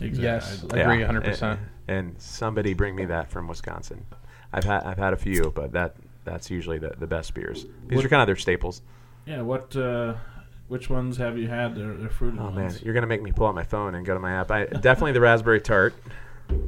[0.00, 0.22] Exactly.
[0.22, 0.64] Yes.
[0.70, 1.42] I- Agree Yeah, 100%.
[1.42, 4.04] And, and somebody bring me that from Wisconsin.
[4.52, 7.64] I've had I've had a few, but that that's usually the, the best beers.
[7.86, 8.82] These What- are kind of their staples.
[9.24, 9.42] Yeah.
[9.42, 9.74] What?
[9.74, 10.14] Uh,
[10.68, 11.76] which ones have you had?
[11.76, 14.14] They're, they're fruity Oh man, you're gonna make me pull out my phone and go
[14.14, 14.50] to my app.
[14.50, 15.94] I, definitely the raspberry tart.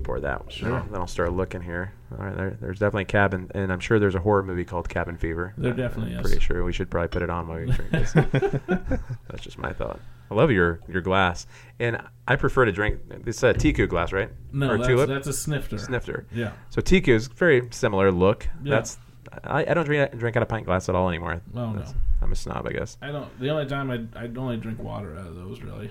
[0.02, 0.40] Pour that.
[0.40, 0.48] one.
[0.50, 0.84] Sure.
[0.90, 1.92] Then I'll start looking here.
[2.12, 5.16] All right, there, there's definitely cabin, and I'm sure there's a horror movie called Cabin
[5.16, 5.54] Fever.
[5.58, 6.30] There definitely I'm is.
[6.30, 8.12] Pretty sure we should probably put it on while we drink this.
[9.28, 10.00] That's just my thought.
[10.30, 11.46] I love your your glass,
[11.78, 14.30] and I prefer to drink this uh, Teku glass, right?
[14.52, 15.78] No, or that's, tulip that's a snifter.
[15.78, 16.26] snifter.
[16.34, 16.52] Yeah.
[16.70, 18.46] So Teku is very similar look.
[18.62, 18.76] Yeah.
[18.76, 18.98] That's
[19.44, 21.40] I, I don't drink drink out of pint glass at all anymore.
[21.54, 21.84] Oh, no.
[22.20, 22.98] I'm a snob, I guess.
[23.00, 23.38] I don't.
[23.40, 25.90] The only time I I only drink water out of those really.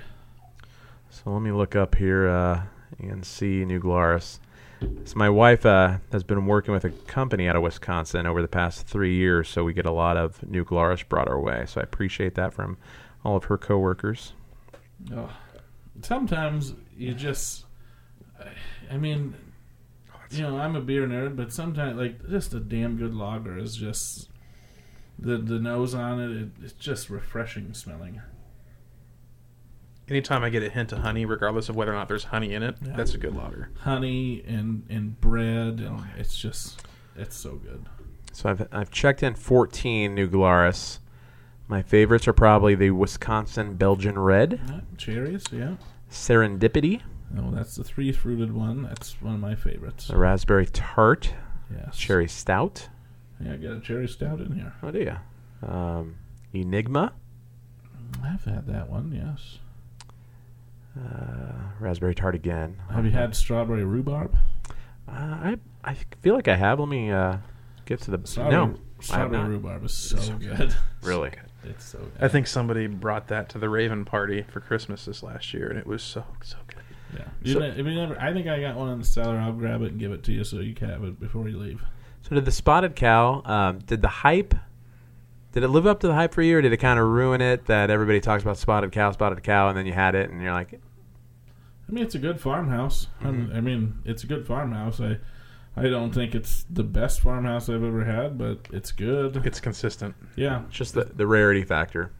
[1.09, 2.61] So let me look up here uh,
[2.99, 4.39] and see New Glarus.
[4.79, 8.47] So my wife uh, has been working with a company out of Wisconsin over the
[8.47, 11.65] past three years, so we get a lot of New Glarus brought our way.
[11.67, 12.77] So I appreciate that from
[13.23, 14.33] all of her coworkers.
[15.13, 15.29] Oh.
[16.01, 17.65] Sometimes you just.
[18.91, 19.33] I mean,
[20.29, 23.75] you know, I'm a beer nerd, but sometimes like just a damn good lager is
[23.75, 24.29] just
[25.17, 26.31] the the nose on it.
[26.31, 28.21] it it's just refreshing smelling.
[30.09, 32.63] Anytime I get a hint of honey, regardless of whether or not there's honey in
[32.63, 32.93] it, Yeah.
[32.95, 33.69] that's a good lager.
[33.81, 37.85] Honey and and bread and it's just it's so good.
[38.31, 40.99] So I've I've checked in 14 New Glarus.
[41.67, 45.75] My favorites are probably the Wisconsin Belgian Red, Yeah, cherries, yeah.
[46.09, 47.01] Serendipity,
[47.37, 48.83] Oh, that's the three fruited one.
[48.83, 50.07] That's one of my favorites.
[50.07, 51.33] the Raspberry Tart,
[51.69, 51.97] Yes.
[51.97, 52.87] Cherry Stout.
[53.41, 54.73] Yeah, I got a cherry stout in here.
[54.81, 55.67] Oh, do you?
[55.69, 56.15] Um,
[56.53, 57.11] Enigma,
[58.23, 59.11] I've had that one.
[59.11, 59.59] Yes.
[60.97, 62.77] Uh, Raspberry Tart again.
[62.91, 64.35] Have you had strawberry rhubarb?
[65.07, 66.79] Uh, I I feel like I have.
[66.79, 67.37] Let me uh,
[67.85, 68.75] get to the Strawberry, no.
[68.99, 70.75] Strawberry rhubarb is so, good.
[71.03, 71.31] Really?
[71.63, 72.11] It's so good.
[72.19, 75.77] I think somebody brought that to the Raven party for Christmas this last year, and
[75.79, 76.83] it was so so good.
[77.15, 77.27] Yeah.
[77.41, 79.37] You So- if you never, I think I got one in the cellar.
[79.37, 81.57] I'll grab it and give it to you so you can have it before you
[81.57, 81.81] leave.
[82.23, 83.41] So did the Spotted Cow?
[83.45, 84.53] Um, did the hype?
[85.53, 87.39] Did it live up to the hype for you, or did it kind of ruin
[87.41, 87.65] it?
[87.67, 90.51] That everybody talks about Spotted Cow, Spotted Cow, and then you had it, and you're
[90.51, 90.79] like,
[91.87, 93.07] I mean, it's a good farmhouse.
[93.21, 93.55] I'm- Mm-hmm.
[93.57, 94.99] I mean, it's a good farmhouse.
[94.99, 95.17] I,
[95.75, 99.37] I don't think it's the best farmhouse I've ever had, but it's good.
[99.45, 100.15] It's consistent.
[100.35, 102.11] Yeah, it's just the, the rarity factor.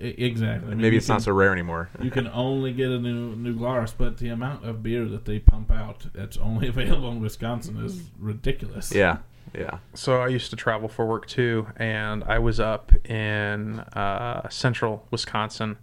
[0.00, 0.68] I- exactly.
[0.68, 1.90] I mean, Maybe you it's not so rare anymore.
[2.02, 5.38] You can only get a new new Glarus, but the amount of beer that they
[5.38, 8.92] pump out that's only available in Wisconsin is ridiculous.
[8.92, 9.18] yeah,
[9.54, 9.78] yeah.
[9.94, 15.06] So I used to travel for work too, and I was up in uh, central
[15.10, 15.76] Wisconsin,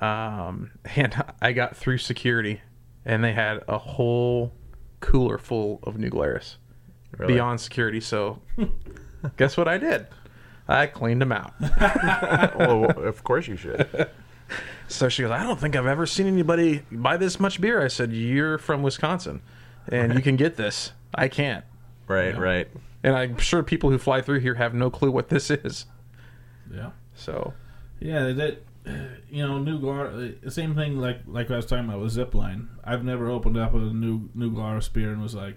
[0.00, 2.60] um, and I got through security,
[3.04, 4.52] and they had a whole
[5.00, 6.58] cooler full of New Glarus
[7.16, 7.34] Really?
[7.34, 8.00] beyond security.
[8.00, 8.40] So,
[9.36, 10.06] guess what I did?
[10.68, 11.52] I cleaned them out.
[12.58, 14.08] well, of course you should.
[14.88, 17.82] So she goes, I don't think I've ever seen anybody buy this much beer.
[17.84, 19.42] I said, You're from Wisconsin,
[19.88, 20.92] and you can get this.
[21.14, 21.64] I can't.
[22.08, 22.40] Right, Yeah.
[22.40, 22.68] right.
[23.02, 25.86] And I'm sure people who fly through here have no clue what this is.
[26.72, 27.54] yeah, So,
[28.00, 28.32] yeah.
[28.32, 28.62] That
[29.30, 30.34] you know, new Glarus.
[30.42, 32.68] The same thing like like I was talking about with Zipline.
[32.84, 35.56] I've never opened up a new new Glarus spear and was like,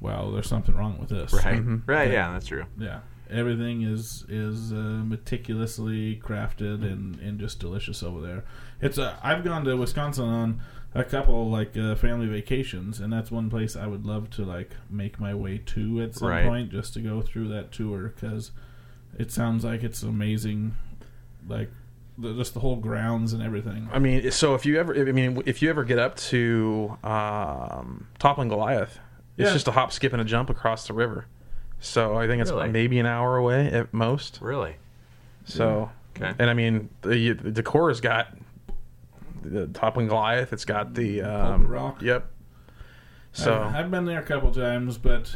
[0.00, 1.82] "Wow, there's something wrong with this." Right, Mhm.
[1.86, 2.08] right.
[2.08, 2.12] Yeah.
[2.28, 2.64] Yeah, that's true.
[2.78, 8.44] Yeah, everything is is uh, meticulously crafted and, and just delicious over there.
[8.80, 10.60] It's a, I've gone to Wisconsin on
[10.94, 14.74] a couple like uh, family vacations, and that's one place I would love to like
[14.90, 16.46] make my way to at some Right.
[16.46, 18.50] point just to go through that tour because
[19.18, 20.74] it sounds like it's amazing,
[21.48, 21.70] like
[22.20, 23.88] the, just the whole grounds and everything.
[23.92, 28.06] I mean, so if you ever, I mean, if you ever get up to um,
[28.18, 28.98] Toppling Goliath,
[29.36, 29.52] it's Yeah.
[29.52, 31.26] just a hop, skip, and a jump across the river.
[31.80, 32.68] So I think it's Really?
[32.68, 34.38] maybe an hour away at most.
[34.42, 34.76] Really?
[35.44, 36.34] So, Okay.
[36.38, 38.28] and I mean, the, the decor has got
[39.42, 40.52] the Toppling Goliath.
[40.52, 42.02] It's got the um, Rock.
[42.02, 42.26] Yep.
[43.32, 45.34] So I've, I've been there a couple times, but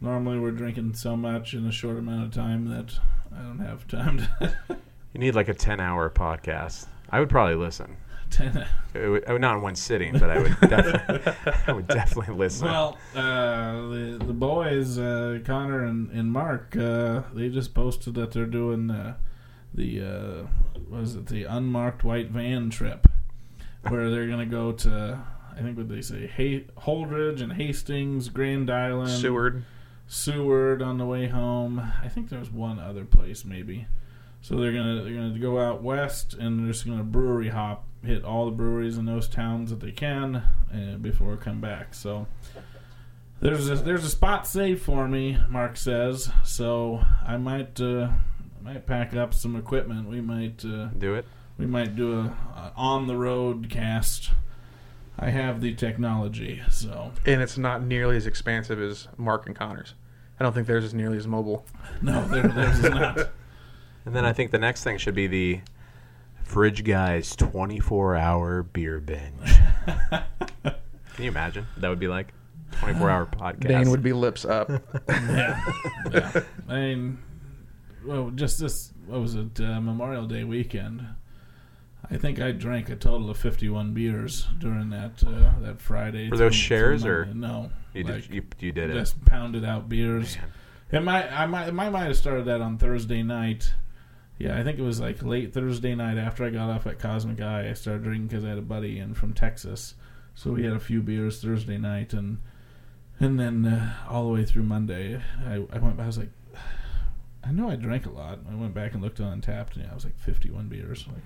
[0.00, 2.98] normally we're drinking so much in a short amount of time that
[3.36, 4.56] I don't have time to.
[5.12, 6.86] You need like a ten-hour podcast.
[7.10, 7.96] I would probably listen.
[8.30, 10.56] to It would, uh, not in one sitting, but I would.
[10.68, 11.32] Definitely,
[11.66, 12.66] I would definitely listen.
[12.66, 18.32] Well, uh, the the boys, uh, Connor and, and Mark, uh, they just posted that
[18.32, 19.16] they're doing uh,
[19.74, 23.06] the uh, what is it the unmarked white van trip,
[23.88, 25.18] where they're gonna go to
[25.54, 29.64] I think what they say Hay- Holdrege and Hastings, Grand Island, Seward.
[30.06, 31.78] Seward on the way home.
[32.02, 33.86] I think there's one other place maybe.
[34.42, 38.24] So they're gonna they're gonna go out west and they're just gonna brewery hop, hit
[38.24, 41.94] all the breweries in those towns that they can uh, before come back.
[41.94, 42.26] So
[43.40, 46.30] there's a, there's a spot saved for me, Mark says.
[46.44, 48.10] So I might uh,
[48.62, 50.08] might pack up some equipment.
[50.08, 51.24] We might uh, Do it.
[51.56, 52.24] we might do a,
[52.56, 54.30] a on the road cast.
[55.18, 59.94] I have the technology, so And it's not nearly as expansive as Mark and Connor's.
[60.40, 61.64] I don't think theirs is nearly as mobile.
[62.00, 63.18] no, there, there's not.
[64.04, 65.60] And then I think the next thing should be the
[66.42, 69.32] Fridge Guys 24 hour beer binge.
[70.64, 71.66] Can you imagine?
[71.76, 72.32] That would be like
[72.80, 73.68] 24 hour podcast.
[73.68, 74.70] Dane would be lips up.
[75.08, 75.72] yeah.
[76.12, 76.40] yeah.
[76.68, 77.18] I mean,
[78.04, 81.06] well, just this, what was it, uh, Memorial Day weekend.
[82.10, 86.28] I think I drank a total of 51 beers during that uh, that Friday.
[86.28, 87.70] Were those shares, or- No.
[87.94, 88.28] You did.
[88.28, 88.94] You, you did it.
[88.94, 90.36] just pounded out beers.
[90.36, 90.46] Man.
[90.92, 93.72] It might, I might, I might have started that on Thursday night.
[94.38, 97.40] Yeah, I think it was like late Thursday night after I got off at Cosmic
[97.40, 97.68] Eye.
[97.68, 99.94] I started drinking because I had a buddy in from Texas,
[100.34, 102.38] so we had a few beers Thursday night, and
[103.20, 106.00] and then uh, all the way through Monday, I, I went.
[106.00, 106.30] I was like,
[107.44, 108.40] I know I drank a lot.
[108.50, 111.06] I went back and looked on Untappd, and yeah, I was like fifty-one beers.
[111.06, 111.22] Like,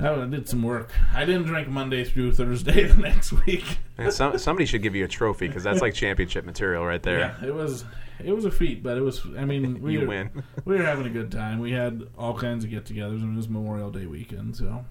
[0.00, 0.90] I did some work.
[1.14, 3.78] I didn't drink Monday through Thursday the next week.
[3.98, 7.18] And some, somebody should give you a trophy because that's like championship material right there.
[7.18, 7.84] Yeah, it was
[8.24, 9.24] it was a feat, but it was.
[9.38, 10.30] I mean, we were, win.
[10.64, 11.60] we were having a good time.
[11.60, 14.84] We had all kinds of get-togethers, and it was Memorial Day weekend, so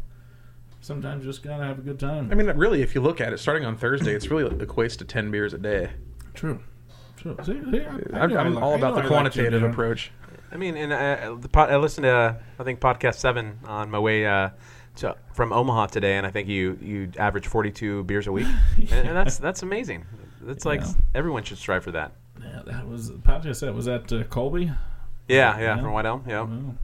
[0.82, 2.30] sometimes you just gotta have a good time.
[2.32, 5.06] I mean, really, if you look at it, starting on Thursday, it's really equates to
[5.06, 5.91] ten beers a day.
[6.34, 6.60] true,
[7.18, 7.38] true.
[7.43, 9.54] See, see, I, I I'm, know I I'm li- all about the I like quantitative
[9.54, 9.68] ginger.
[9.70, 10.12] approach.
[10.54, 13.89] I mean, and uh, the pod, I listened to uh, I think podcast seven on
[13.89, 14.49] my way uh,
[14.98, 18.48] to, from Omaha today, and I think you you average forty two beers a week,
[18.78, 20.06] and, and that's that's amazing.
[20.42, 20.94] That's like Yeah.
[21.16, 22.12] everyone should strive for that.
[22.42, 23.62] Yeah, that was podcast.
[23.62, 24.66] That was that uh, Colby.
[25.28, 25.82] Yeah, yeah, Yeah.
[25.82, 26.42] from White Elm, yeah.
[26.42, 26.76] Wow.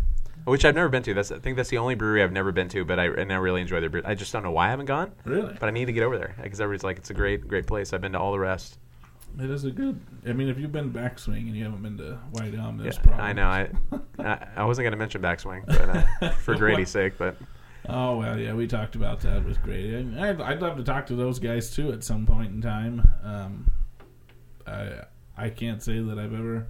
[0.45, 1.13] Which I've never been to.
[1.13, 3.35] That's I think that's the only brewery I've never been to, but I and I
[3.35, 4.01] really enjoy their beer.
[4.05, 6.17] I just don't know why I haven't gone, Really, but I need to get over
[6.17, 7.91] there because everybody's like it's a great great place.
[7.91, 8.77] I've been to all the rest.
[9.39, 9.99] it is a good.
[10.25, 12.97] I mean, if you've been backswing and you haven't been to White Elm, Yeah, there's
[12.97, 13.21] problems.
[13.23, 13.47] I know.
[13.49, 13.69] I,
[14.19, 15.65] I I wasn't gonna mention backswing,
[16.19, 17.35] but uh, for Grady's sake, but
[17.89, 19.93] Oh well, yeah, we talked about that Was great.
[19.95, 23.07] I'd, I'd love to talk to those guys too at some point in time.
[23.23, 23.69] Um,
[24.65, 25.03] I
[25.37, 26.67] I can't say that I've ever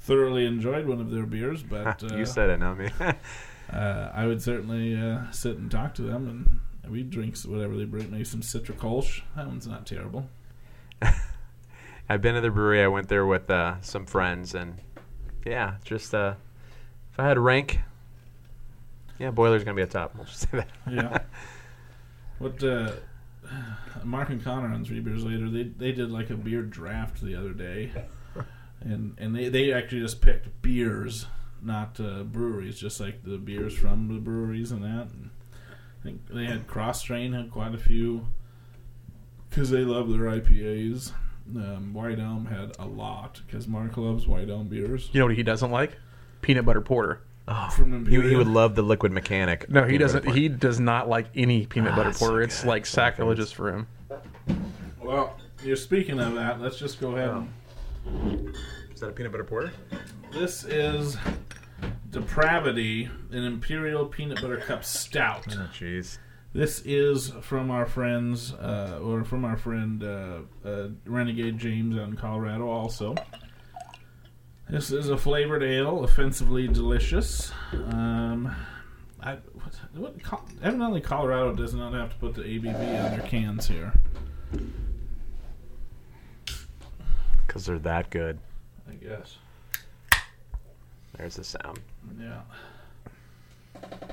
[0.00, 2.88] thoroughly enjoyed one of their beers, but uh, you said it, not me.
[3.72, 7.84] uh, I would certainly uh, sit and talk to them, and we drink whatever they
[7.84, 8.10] bring.
[8.10, 9.22] Maybe some Citra Kolsch.
[9.36, 10.28] That one's not terrible.
[12.08, 12.82] I've been to the brewery.
[12.82, 14.76] I went there with uh, some friends, and
[15.44, 16.34] yeah, just uh,
[17.12, 17.80] if I had to rank,
[19.18, 20.14] yeah, Boiler's gonna be a top.
[20.14, 20.68] We'll just say that.
[20.90, 21.18] Yeah.
[22.38, 22.92] What uh,
[24.04, 27.34] Mark and Connor on Three Beers Later, they they did like a beer draft the
[27.34, 27.90] other day,
[28.80, 31.26] and and they they actually just picked beers,
[31.62, 35.08] not uh, breweries, just like the beers from the breweries and that.
[35.12, 35.30] And
[36.00, 38.26] I think they had Kros Strain had quite a few
[39.48, 41.12] because they love their IPAs.
[41.54, 45.08] Um, White Elm had a lot because Mark loves White Elm beers.
[45.12, 45.96] You know what he doesn't like?
[46.42, 47.20] Peanut butter porter.
[47.72, 49.70] From He, he would love the liquid mechanic.
[49.70, 50.28] No, he doesn't.
[50.30, 52.42] He does not like any peanut Ah, butter it's so porter.
[52.42, 52.68] it's good.
[52.68, 53.86] like So sacrilegious for him.
[55.02, 56.60] Well, you're speaking of that.
[56.60, 58.54] Let's just go ahead and
[58.92, 59.72] Is that a peanut butter porter?
[60.32, 61.16] This is
[62.10, 65.44] Depravity, an Imperial Peanut Butter Cup Stout.
[65.56, 66.18] Oh, jeez.
[66.52, 72.08] This is from our friends, uh, or from our friend uh, uh, Renegade James out
[72.08, 73.14] in Colorado, also.
[74.68, 77.52] This is a flavored ale, offensively delicious.
[77.72, 78.52] Um,
[79.20, 83.68] I, what, what, evidently, Colorado does not have to put the ABV on their cans
[83.68, 83.92] here.
[87.46, 88.40] Because they're that good.
[88.90, 89.36] I guess.
[91.16, 91.78] There's the sound.
[92.20, 92.40] Yeah.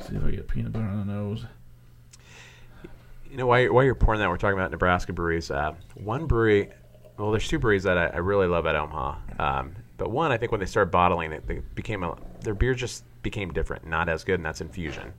[0.02, 1.46] See if I get peanut butter on the nose.
[3.30, 5.50] You know, while you're, while you're pouring that, we're talking about Nebraska breweries.
[5.50, 6.70] Uh, one brewery,
[7.18, 9.16] well, there's two breweries that I, I really love at Omaha.
[9.40, 12.74] Um, but one, I think when they started bottling it, they became a, their beer
[12.74, 15.14] just became different, not as good, and that's Infusion.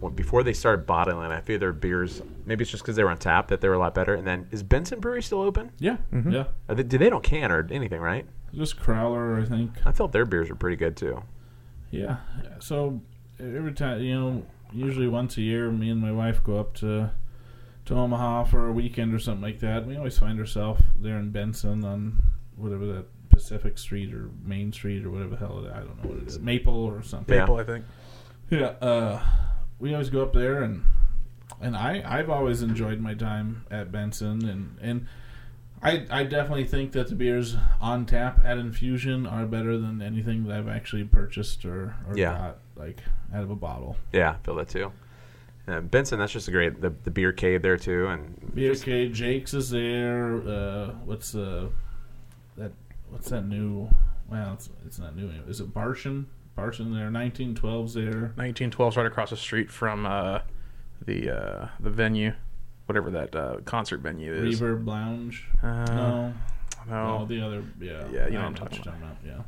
[0.00, 3.10] Well, before they started bottling, I feel their beers, maybe it's just because they were
[3.10, 4.14] on tap that they were a lot better.
[4.14, 5.72] And then, is Benson Brewery still open?
[5.78, 6.44] Yeah, yeah.
[6.68, 8.26] Uh, they, they don't can or anything, right?
[8.54, 9.72] Just Crowler, I think.
[9.86, 11.22] I felt their beers were pretty good too.
[11.90, 12.18] Yeah.
[12.58, 13.00] So
[13.40, 17.10] every time, you know, usually once a year, me and my wife go up to
[17.86, 19.86] to Omaha for a weekend or something like that.
[19.86, 22.20] We always find ourselves there in Benson on
[22.56, 23.06] whatever that
[23.36, 26.26] Pacific Street or Main Street or whatever the hell it, I don't know what it
[26.28, 27.34] is, Maple or something.
[27.34, 27.42] Yeah.
[27.42, 27.84] Maple, I think.
[28.50, 29.20] Yeah, uh,
[29.78, 30.82] we always go up there, and
[31.60, 35.06] and I I've always enjoyed my time at Benson, and and
[35.82, 40.44] I I definitely think that the beers on tap at Infusion are better than anything
[40.44, 42.32] that I've actually purchased or or Yeah.
[42.32, 43.02] got like
[43.34, 43.96] out of a bottle.
[44.12, 44.92] Yeah, I feel that too.
[45.68, 48.84] Uh, Benson, that's just a great the, the beer cave there too, and Beer just-
[48.84, 50.36] Cave, Jake's is there.
[50.36, 51.70] Uh, what's uh that?
[53.10, 53.88] What's that new?
[54.28, 55.30] Well, it's it's not new.
[55.48, 56.26] Is it Barshin?
[56.56, 57.10] Barshin there.
[57.10, 58.32] 1912's there.
[58.36, 60.40] 1912's right across the street from uh,
[61.04, 62.32] the uh, the venue,
[62.86, 64.60] whatever that uh, concert venue is.
[64.60, 65.48] Reverb Lounge.
[65.62, 66.34] Uh, no.
[66.88, 67.18] no.
[67.20, 68.06] Oh, the other, yeah.
[68.10, 69.16] Yeah, you know I what I'm talking you're about.
[69.24, 69.42] Yeah.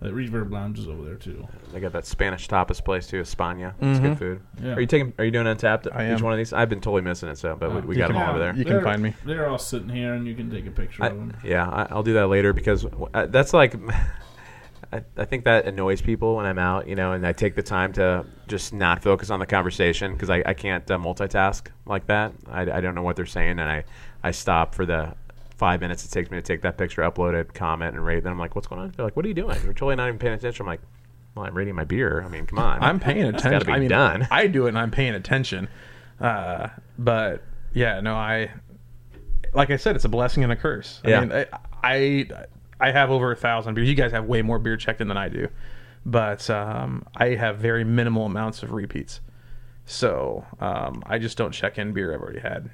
[0.00, 1.46] The Reverb Lounge is over there too.
[1.72, 3.74] They got that Spanish tapas place too, España.
[3.80, 4.40] It's good food.
[4.62, 4.74] Yeah.
[4.74, 5.12] Are you taking?
[5.18, 5.88] Are you doing Untappd?
[5.92, 6.24] I Each am.
[6.24, 6.52] one of these?
[6.52, 7.36] I've been totally missing it.
[7.36, 8.54] So, but we, we you got them can- all over there.
[8.54, 9.14] You can They're- find me.
[9.24, 11.36] They're all sitting here, and you can take a picture I, of them.
[11.42, 13.74] yeah, I, I'll do that later because uh, that's like,
[14.92, 17.62] I, I think that annoys people when I'm out, you know, and I take the
[17.64, 22.06] time to just not focus on the conversation because I, I can't uh, multitask like
[22.06, 22.32] that.
[22.48, 23.84] I, I don't know what they're saying, and I,
[24.22, 25.14] I stop for the
[25.58, 28.22] five minutes it takes me to take that picture, upload it, comment, and rate.
[28.22, 28.92] Then I'm like, what's going on?
[28.96, 29.58] They're like, what are you doing?
[29.64, 30.62] You're totally not even paying attention.
[30.64, 30.80] I'm like,
[31.34, 32.22] well, I'm rating my beer.
[32.24, 32.82] I mean, come on.
[32.82, 33.50] I'm paying attention.
[33.50, 34.26] gotta be I mean, done.
[34.30, 35.68] I do it and I'm paying attention.
[36.20, 37.42] Uh, but
[37.74, 38.50] yeah, no, I
[39.52, 41.00] like I said, it's a blessing and a curse.
[41.04, 41.20] I Yeah.
[41.20, 41.46] mean, I,
[41.82, 42.28] I
[42.80, 43.88] I have over a thousand beers.
[43.88, 45.48] You guys have way more beer checked in than I do,
[46.06, 49.20] but um, I have very minimal amounts of repeats.
[49.86, 52.70] So um, I just don't check in beer I've already had.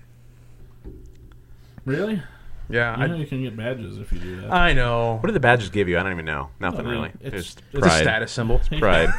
[1.85, 2.23] Really?
[2.71, 4.53] Yeah, You know I, you can get badges if you do that.
[4.53, 5.17] I know.
[5.21, 5.99] what do the badges give you?
[5.99, 6.49] I don't even know.
[6.61, 7.13] Nothing I mean, really.
[7.21, 8.01] it's- Just it's It's pride.
[8.01, 8.57] a status symbol.
[8.57, 9.11] It's Pride.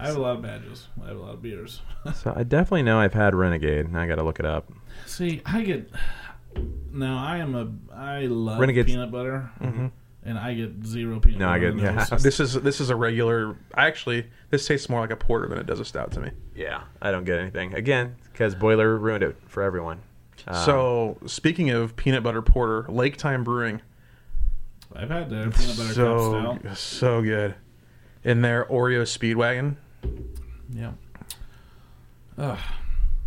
[0.00, 0.86] I have a lot of badges.
[1.02, 1.80] I have a lot of beers.
[2.14, 3.86] so I definitely know I've had Renegade.
[3.86, 4.70] And I got to look it up.
[5.06, 5.90] See, I get
[6.92, 7.18] now.
[7.18, 7.94] I am a.
[7.94, 9.86] I love Renegade's- peanut butter, mm-hmm.
[10.24, 12.04] and I get zero peanut No, I get- yeah.
[12.04, 12.22] those.
[12.22, 13.56] This is this is a regular.
[13.76, 16.30] Actually, this tastes more like a porter than it does a stout to me.
[16.54, 20.00] Yeah, I don't get anything again because Boiler ruined it for everyone.
[20.48, 23.80] Um, So speaking of peanut butter porter, Lake Time Brewing,
[24.94, 26.76] I've had their peanut butter so cup stout.
[26.78, 27.54] so good.
[28.24, 29.76] In their Oreo Speedwagon,
[30.70, 30.92] Yeah.
[32.38, 32.58] Ugh.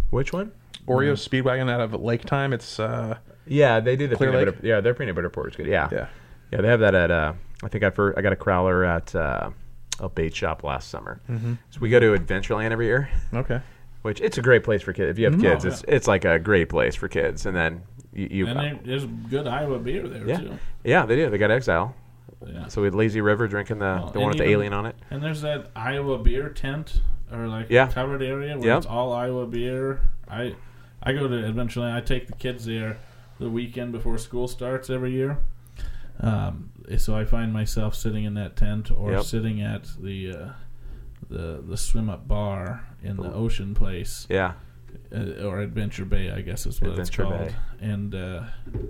[0.10, 0.52] which one?
[0.88, 2.54] Oreo Speedwagon out of Lake Time.
[2.54, 4.56] It's uh Yeah, they do the Clear peanut Lake?
[4.56, 4.68] butter.
[4.68, 5.68] Yeah, their peanut butter porter's good.
[5.68, 6.08] Yeah, yeah.
[6.52, 7.12] yeah, they have that at.
[7.12, 9.52] Uh, I think I first, I got a crowler at uh,
[10.00, 11.22] a bait shop last summer.
[11.30, 11.54] Mm-hmm.
[11.70, 13.62] So we go to Adventureland every year, Okay.
[14.02, 15.10] Which it's a great place for kids.
[15.12, 15.42] If you have Mhm.
[15.42, 17.46] kids, Oh, it's it's like a great place for kids.
[17.46, 17.82] And then
[18.14, 20.52] you, you And there- there's good Iowa beer there yeah, too.
[20.84, 21.30] yeah, they do.
[21.30, 21.96] They got Exile.
[22.46, 22.68] Yeah.
[22.68, 24.96] So we had Lazy River drinking the Well, the one with the alien on it.
[25.12, 27.88] And there's that Iowa beer tent or like Yeah.
[27.88, 28.78] covered area where Yep.
[28.80, 30.00] it's all Iowa beer.
[30.30, 30.56] I
[31.04, 31.94] I go to Adventureland.
[31.96, 32.98] I take the kids there
[33.40, 35.38] the weekend before school starts every year.
[36.20, 39.24] Um, so I find myself sitting in that tent or Yep.
[39.24, 40.50] sitting at the uh,
[41.32, 44.54] the the swim up bar in the ocean place Yeah,
[45.16, 47.56] uh, or Adventure Bay, I guess is what Adventure it's called, Bay.
[47.80, 48.44] and uh,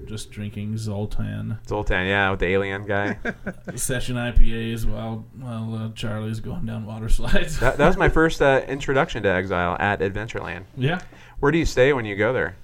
[0.07, 2.07] just drinking Zoltan Zoltan.
[2.07, 3.17] Yeah, with the alien guy.
[3.75, 7.59] session IPAs while while uh, Charlie's going down water slides.
[7.59, 10.63] that, that was my first uh, introduction to Exile at Adventureland.
[10.75, 10.99] yeah.
[11.39, 12.55] Where do you stay when you go there?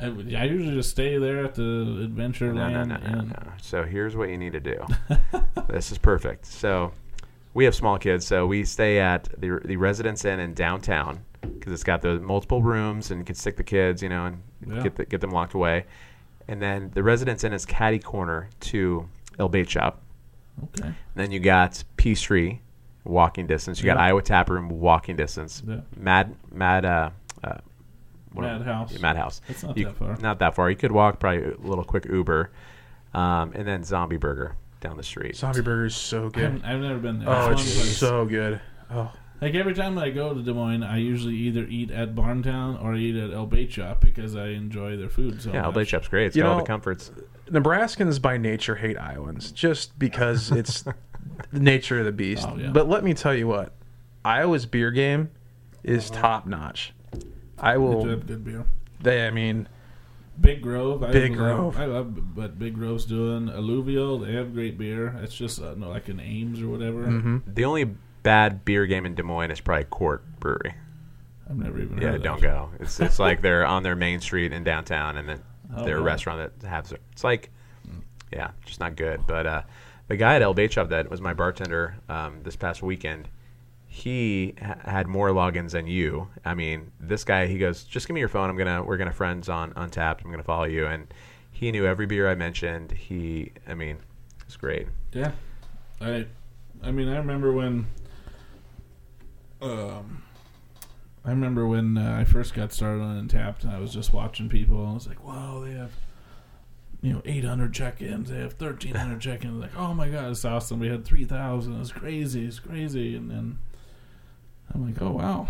[0.00, 2.54] I, I usually just stay there at the Adventureland.
[2.54, 3.52] No, no, no, no, no.
[3.62, 4.84] So here's what you need to do.
[5.68, 6.46] this is perfect.
[6.46, 6.92] So
[7.54, 11.72] we have small kids, so we stay at the the Residence Inn in downtown because
[11.72, 14.82] it's got the multiple rooms and you can stick the kids, you know, and Yeah.
[14.82, 15.84] get the, get them locked away.
[16.48, 20.02] And then the Residence Inn is caddy corner to El Bait Shop.
[20.62, 20.88] Okay.
[20.88, 22.60] And then you got Peace Tree,
[23.04, 23.80] walking distance.
[23.80, 25.62] You got Iowa Tap Room, walking distance.
[25.66, 25.80] Yeah.
[25.96, 27.10] Mad Mad uh,
[27.42, 27.58] uh,
[28.32, 28.92] what- Madhouse.
[28.92, 29.40] yeah, Madhouse.
[29.48, 30.16] It's not You- that far.
[30.16, 30.70] Not that far.
[30.70, 32.50] You could walk probably a little quick Uber,
[33.12, 35.34] um, and then Zombie Burger down the street.
[35.36, 36.42] Zombie Burger is so I good.
[36.44, 37.28] haven't- I've never been there.
[37.28, 37.96] Oh, It's it's one place.
[37.98, 38.60] so good.
[38.90, 39.10] Oh,
[39.40, 42.94] like every time I go to Des Moines, I usually either eat at Barntown or
[42.94, 45.74] eat at El Bait Shop because I enjoy their food so yeah, El much.
[45.74, 46.26] Bait Shop's great.
[46.28, 47.10] It's You got all know- the comforts.
[47.50, 50.82] Nebraskans by nature hate Iowans just because it's
[51.52, 52.46] the nature of the beast.
[52.48, 52.70] Oh, yeah.
[52.70, 53.72] But let me tell you what,
[54.24, 55.30] Iowa's beer game
[55.82, 56.20] is uh-huh.
[56.20, 56.92] top notch.
[57.58, 58.04] I They do will.
[58.06, 58.64] have good beer.
[59.00, 59.68] They, I mean,
[60.40, 61.02] Big Grove.
[61.02, 61.76] I Big love, Grove.
[61.78, 63.48] I love what Big Grove's doing.
[63.48, 64.18] Alluvial.
[64.18, 65.18] They have great beer.
[65.22, 67.04] It's just uh, no, like an Ames or whatever.
[67.04, 67.42] mhm.
[67.46, 67.84] The only
[68.22, 70.74] bad beer game in Des Moines is probably Court Brewery.
[71.48, 72.70] I've never even Yeah, heard of don't go.
[72.80, 75.42] It's it's like they're on their main street in downtown, and then
[75.76, 77.50] Oh, they're a restaurant that has it's like,
[78.32, 79.26] yeah, just not good.
[79.26, 79.62] But uh,
[80.08, 83.28] the guy at El Bait Shop that was my bartender um, this past weekend,
[83.94, 86.28] he ha- had more logins than you.
[86.44, 88.50] I mean, this guy, he goes, just give me your phone.
[88.50, 90.24] I'm gonna we're gonna friends on Untappd.
[90.24, 91.06] I'm gonna follow you, and
[91.52, 92.90] he knew every beer I mentioned.
[92.90, 93.98] He, I mean,
[94.46, 94.88] it's great.
[95.12, 95.30] Yeah,
[96.00, 96.26] I,
[96.82, 97.86] I mean, I remember when,
[99.62, 100.24] um,
[101.24, 104.48] I remember when uh, I first got started on Untappd, and I was just watching
[104.48, 105.92] people, I was like, "Wow, they have,
[107.00, 110.80] you know, 800 check-ins, they have 1,300 check-ins." Like, oh my god, it's awesome.
[110.80, 111.80] We had 3,000.
[111.80, 112.44] It's crazy.
[112.44, 113.14] It's crazy.
[113.14, 113.58] And then
[114.74, 115.48] I'm like, oh wow,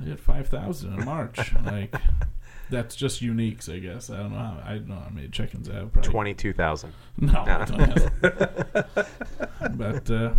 [0.00, 1.52] I had 5,000 in March.
[1.64, 1.94] like,
[2.70, 4.10] that's just uniques, I guess.
[4.10, 4.62] I don't know how.
[4.64, 5.92] I don't know how many check-ins I have.
[5.92, 6.92] Probably Twenty two thousand.
[7.18, 9.08] no, I don't have.
[9.76, 10.32] but uh,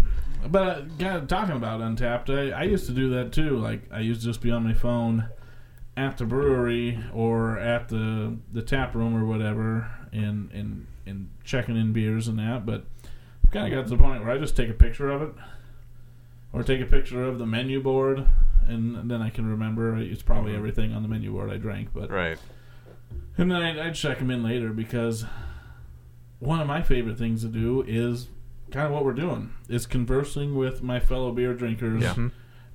[0.47, 3.57] but uh, God, talking about Untappd, I, I used to do that too.
[3.57, 5.27] Like I used to just be on my phone
[5.97, 11.75] at the brewery or at the the tap room or whatever, and and and checking
[11.75, 12.65] in beers and that.
[12.65, 12.85] But
[13.43, 15.33] of kind of got to the point where I just take a picture of it,
[16.53, 18.25] or take a picture of the menu board,
[18.67, 20.59] and then I can remember it's probably mm-hmm.
[20.59, 21.89] everything on the menu board I drank.
[21.93, 22.37] But Right.
[23.37, 25.25] and then I'd, I'd check them in later because
[26.39, 28.27] one of my favorite things to do is
[28.71, 32.11] kind of what we're doing is conversing with my fellow beer drinkers Yeah.
[32.11, 32.27] Mm-hmm.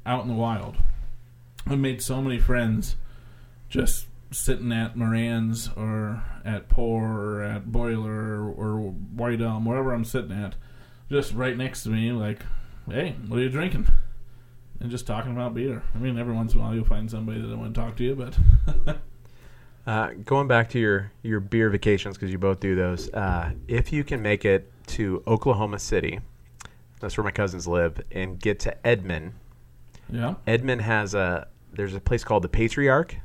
[0.04, 0.76] out in the wild.
[1.66, 2.96] I've made so many friends
[3.68, 9.92] just sitting at Moran's or at Pour or at Boiler or, or White Elm, wherever
[9.92, 10.54] I'm sitting at,
[11.10, 12.42] just right next to me, like,
[12.90, 13.86] hey, what are you drinking?
[14.80, 15.82] And just talking about beer.
[15.94, 17.96] I mean, every once in a while you'll find somebody that I want to talk
[17.96, 18.98] to you, but
[19.86, 23.92] Uh, going back to your, your beer vacations, because you both do those, uh, if
[23.92, 26.18] you can make it to Oklahoma City,
[26.98, 29.34] that's where my cousins live, and get to Edmond,
[30.10, 30.34] yeah.
[30.46, 33.16] Edmond has a there's a place called the Patriarch.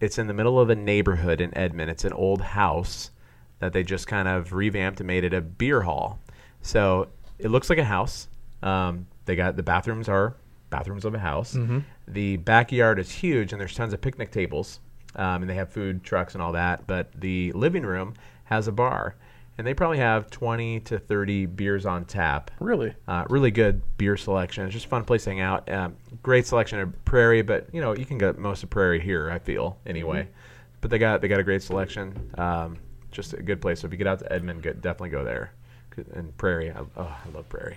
[0.00, 1.90] It's in the middle of a neighborhood in Edmond.
[1.90, 3.10] It's an old house
[3.60, 6.18] that they just kind of revamped and made it a beer hall.
[6.62, 7.08] So
[7.38, 8.28] it looks like a house.
[8.62, 10.36] Um, they got the bathrooms are
[10.70, 11.54] bathrooms of a house.
[12.08, 14.80] The backyard is huge, and there's tons of picnic tables,
[15.16, 16.86] um, and they have food trucks and all that.
[16.86, 19.14] But the living room has a bar,
[19.58, 22.50] and they probably have 20 to 30 beers on tap.
[22.58, 22.94] Really?
[23.06, 24.64] Uh, really good beer selection.
[24.64, 25.70] It's just a fun place to hang out.
[25.70, 29.30] Um, great selection of Prairie, but you know you can get most of Prairie here.
[29.30, 30.28] I feel anyway.
[30.80, 32.30] But they got they got a great selection.
[32.38, 32.78] Um,
[33.12, 33.80] just a good place.
[33.80, 35.52] So if you get out to Edmond, get, definitely go there.
[36.14, 37.76] And Prairie, I, oh, I love Prairie.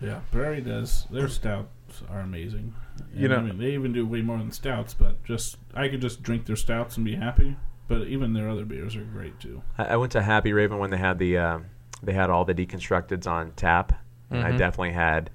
[0.00, 1.06] Yeah, Prairie does.
[1.10, 2.74] Their stouts are amazing.
[3.14, 4.94] You know- I mean, they even do way more than stouts.
[4.94, 7.56] But just I could just drink their stouts and be happy.
[7.86, 9.62] But even their other beers are great too.
[9.78, 11.66] I, I went to Happy Raven when they had the um
[12.02, 13.92] they had all the deconstructeds on tap,
[14.30, 15.30] and I definitely had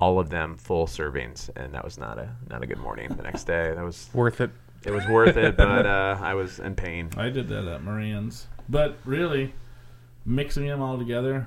[0.00, 3.22] all of them full servings, and that was not a not a good morning the
[3.22, 3.72] next day.
[3.74, 4.50] That was Worth it.
[4.84, 7.10] it was worth it, but uh, I was in pain.
[7.16, 8.46] I did that at Moran's.
[8.68, 9.54] But really,
[10.24, 11.46] mixing them all together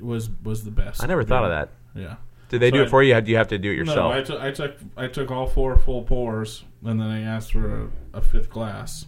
[0.00, 1.02] was was the best.
[1.02, 1.70] I never thought of that.
[1.94, 2.16] Yeah.
[2.48, 3.20] Did they So do I- it for you?
[3.20, 4.12] Do you have to do it yourself?
[4.14, 7.52] No, I took I took I took all four full pours, and then I asked
[7.52, 9.06] for a, a fifth glass,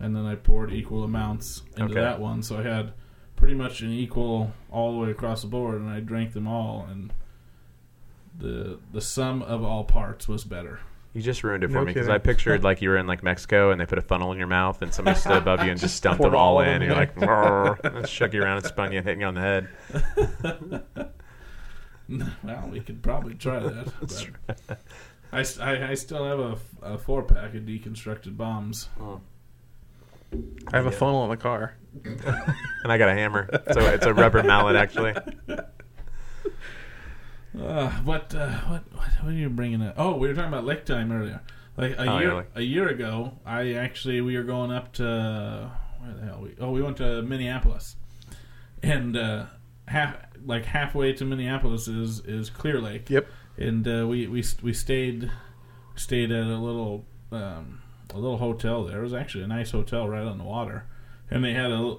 [0.00, 1.94] and then I poured equal amounts into Okay.
[2.00, 2.42] that one.
[2.42, 2.92] So I had
[3.36, 6.86] pretty much an equal all the way across the board, and I drank them all,
[6.90, 7.12] and
[8.38, 10.80] the the sum of all parts was better.
[11.14, 12.08] You just ruined it for No me because.
[12.08, 14.48] I pictured like you were in like Mexico and they put a funnel in your
[14.48, 16.66] mouth and somebody stood above you and just dumped them all all in.
[16.66, 19.24] them And you're like, "Brrr," and shook you around and spun you and hit you
[19.24, 19.68] on the head.
[22.42, 23.92] Well, we could probably try that.
[24.66, 24.78] but
[25.32, 26.56] I, s- I- I still have a,
[26.94, 28.88] a four pack of deconstructed bombs.
[29.00, 29.20] Oh.
[30.72, 31.76] I have a funnel in the car.
[32.04, 35.14] And I got a hammer, so it's a rubber mallet actually.
[37.58, 39.94] Uh, what, uh, what, what, what are you bringing up?
[39.96, 41.40] Oh, we were talking about lake time earlier.
[41.76, 45.70] Like a Oh, year, yeah, a year ago, I actually we were going up to
[46.00, 46.54] where the hell we?
[46.60, 47.96] Oh, we went to Minneapolis,
[48.82, 49.46] and uh,
[49.88, 53.10] half like halfway to Minneapolis is is Clear Lake.
[53.10, 53.26] Yep.
[53.56, 55.30] and uh, we we we stayed
[55.96, 57.82] stayed at a little um,
[58.14, 59.00] a little hotel there.
[59.00, 60.86] It was actually a nice hotel right on the water,
[61.30, 61.96] and they had a,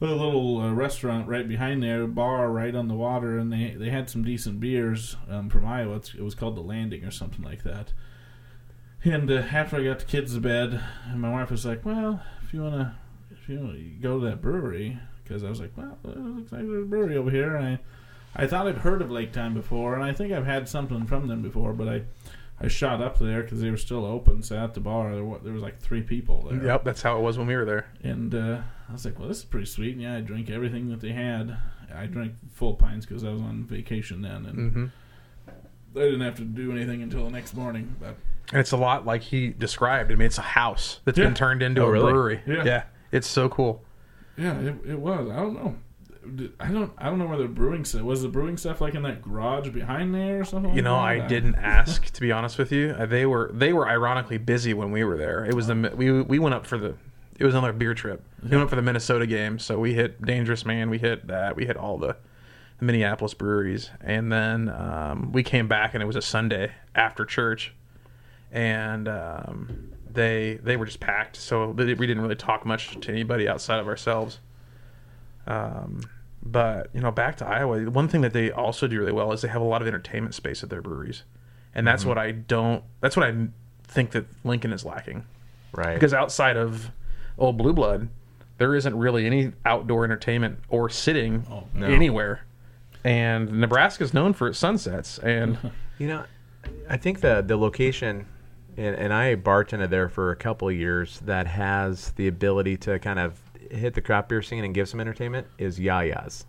[0.00, 3.90] a little uh, restaurant right behind there, bar right on the water, and they they
[3.90, 5.96] had some decent beers um, from Iowa.
[5.96, 7.92] It's, it was called the Landing or something like that.
[9.04, 12.22] And uh, after I got the kids to bed, and my wife was like, "Well,
[12.42, 12.96] if you wanna,
[13.30, 16.62] if you wanna go to that brewery," because I was like, "Well, it looks like
[16.66, 17.78] there's a brewery over here," and I
[18.38, 21.26] I thought I'd heard of Lake Time before, and I think I've had something from
[21.26, 22.02] them before, but I,
[22.60, 24.42] I shot up there because they were still open.
[24.42, 25.14] Sat at the bar.
[25.14, 26.64] There, wa- there was like three people there.
[26.64, 27.86] Yep, that's how it was when we were there.
[28.02, 29.92] And uh, I was like, well, this is pretty sweet.
[29.92, 31.56] And yeah, I drank everything that they had.
[31.94, 34.86] I drank full pints because I was on vacation then, and hmm
[35.94, 37.94] I didn't have to do anything until the next morning.
[38.00, 38.16] But
[38.52, 40.10] And it's a lot like he described.
[40.12, 41.24] I mean, it's a house that's Yeah.
[41.24, 42.12] been turned into Oh, a really?
[42.12, 42.40] brewery.
[42.46, 42.84] Yeah.
[43.12, 43.82] it's so cool.
[44.36, 45.30] yeah, it, it was.
[45.30, 45.74] I don't know.
[46.60, 46.92] I don't.
[46.98, 48.22] I don't know where the brewing stuff was.
[48.22, 50.70] The brewing stuff like in that garage behind there or something.
[50.74, 51.24] You like know, that?
[51.24, 52.94] I didn't ask to be honest with you.
[52.98, 55.44] Uh, They were they were ironically busy when we were there.
[55.44, 56.94] It was the we we went up for the
[57.38, 58.22] it was another beer trip.
[58.42, 61.54] We went up for the Minnesota game, so we hit Dangerous Man, we hit that,
[61.54, 62.16] we hit all the,
[62.78, 67.24] the Minneapolis breweries, and then um, we came back and it was a Sunday after
[67.26, 67.74] church,
[68.50, 73.46] and um, they they were just packed, so we didn't really talk much to anybody
[73.48, 74.40] outside of ourselves.
[75.46, 76.00] Um,
[76.50, 79.42] but you know, back to Iowa, one thing that they also do really well is
[79.42, 81.24] they have a lot of entertainment space at their breweries,
[81.74, 82.10] and that's mm-hmm.
[82.10, 82.84] what I don't.
[83.00, 83.48] That's what I
[83.84, 85.24] think that Lincoln is lacking
[85.72, 85.94] Right.
[85.94, 86.90] because outside of
[87.38, 88.08] Old Blue Blood,
[88.58, 91.86] there isn't really any outdoor entertainment or sitting Oh, no.
[91.86, 92.44] anywhere.
[93.04, 95.58] And Nebraska's known for its sunsets, and
[95.98, 96.24] You know,
[96.88, 98.26] I think the the location,
[98.76, 101.20] and, and I bartended there for a couple of years.
[101.20, 103.40] That has the ability to kind of
[103.70, 106.46] hit the craft beer scene and give some entertainment is Yaya's.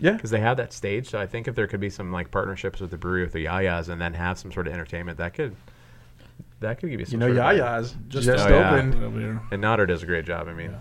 [0.00, 0.12] Yeah.
[0.12, 1.08] because they have that stage.
[1.08, 3.46] So I think if there could be some like partnerships with the brewery with the
[3.46, 5.56] Yayas, and then have some sort of entertainment, that could
[6.60, 7.20] that could give you You some.
[7.20, 8.70] know, sort of- Yaya's just, Just Oh, yeah.
[8.74, 8.94] opened.
[9.02, 9.40] Over.
[9.50, 10.46] And Nodder does a great job.
[10.48, 10.78] I mean, Yeah.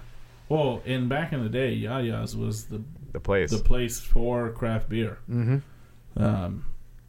[0.49, 3.49] Well, in back in the day, Yaya's was the the place.
[3.51, 5.17] the place for craft beer.
[5.29, 6.23] Mm-hmm.
[6.23, 6.65] Um,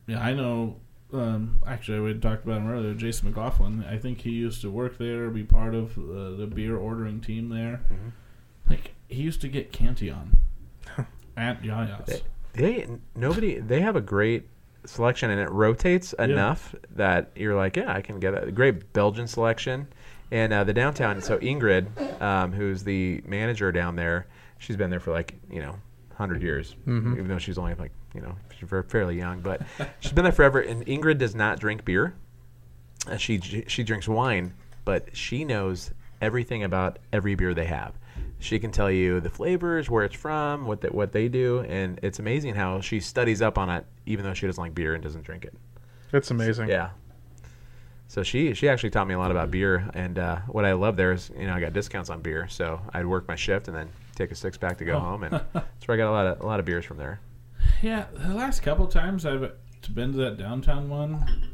[0.06, 0.76] yeah, I know.
[1.12, 2.94] Um, actually, we talked about him earlier.
[2.94, 3.84] Jason McLaughlin.
[3.88, 7.48] I think he used to work there, be part of uh, the beer ordering team
[7.48, 7.80] there.
[7.90, 8.12] Mhm.
[8.68, 10.36] Like he used to get Cantillon.
[11.36, 12.22] At Yaya's.
[12.54, 14.48] they nobody they have a great
[14.84, 19.26] selection and it rotates enough that you're like yeah i can get a great belgian
[19.26, 19.86] selection.
[20.30, 21.86] And uh, the downtown so ingrid
[22.20, 24.26] um, who's the manager down there
[24.58, 25.70] she's been there for like you know
[26.16, 27.12] 100 years Mhm.
[27.14, 29.62] even though she's only like you know she's ver- fairly young but
[30.00, 30.60] she's been there forever.
[30.60, 32.14] And ingrid does not drink beer.
[33.06, 33.38] Uh, she
[33.68, 34.52] she drinks wine
[34.84, 37.94] but she knows everything about every beer they have
[38.41, 41.99] she can tell you the flavors, where it's from, what they, what they do, and
[42.03, 45.03] it's amazing how she studies up on it, even though she doesn't like beer and
[45.03, 45.55] doesn't drink it.
[46.12, 46.68] It's amazing.
[46.68, 46.91] Yeah.
[48.11, 50.97] So she she actually taught me a lot about beer, and uh, what I love
[50.97, 53.76] there is you know I got discounts on beer, so I'd work my shift and
[53.76, 55.01] then take a six pack to go Oh.
[55.01, 57.20] home, and that's where I got a lot of a lot of beers from there.
[57.82, 59.53] Yeah, the last couple times I've
[59.93, 61.49] been to that downtown one,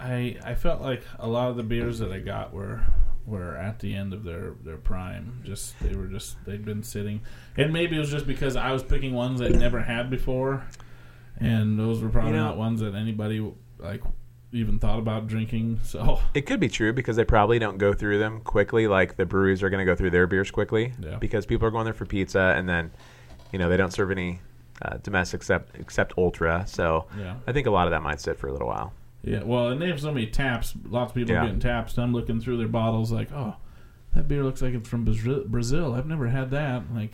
[0.00, 2.80] I I felt like a lot of the beers that I got were
[3.26, 5.40] were at the end of their their prime.
[5.44, 7.20] Just they were just they'd been sitting,
[7.56, 10.64] and maybe it was just because I was picking ones I'd never had before,
[11.38, 13.44] and those were probably You know- not ones that anybody
[13.78, 14.02] like
[14.54, 15.80] even thought about drinking.
[15.82, 19.24] So It could be true because they probably don't go through them quickly, like the
[19.24, 21.16] breweries are going to go through their beers quickly, Yeah.
[21.16, 22.90] because people are going there for pizza, and then
[23.52, 24.40] you know they don't serve any
[24.82, 26.64] uh, domestic except except ultra.
[26.66, 28.92] So yeah, I think a lot of that might sit for a little while.
[29.22, 29.42] Yeah.
[29.42, 30.74] Well, and they have so many taps.
[30.88, 31.44] Lots of people Yeah.
[31.44, 31.94] getting taps.
[31.96, 33.56] And I'm looking through their bottles like, oh,
[34.14, 35.94] that beer looks like it's from Brazil- Brazil.
[35.94, 36.82] I've never had that.
[36.94, 37.12] Like.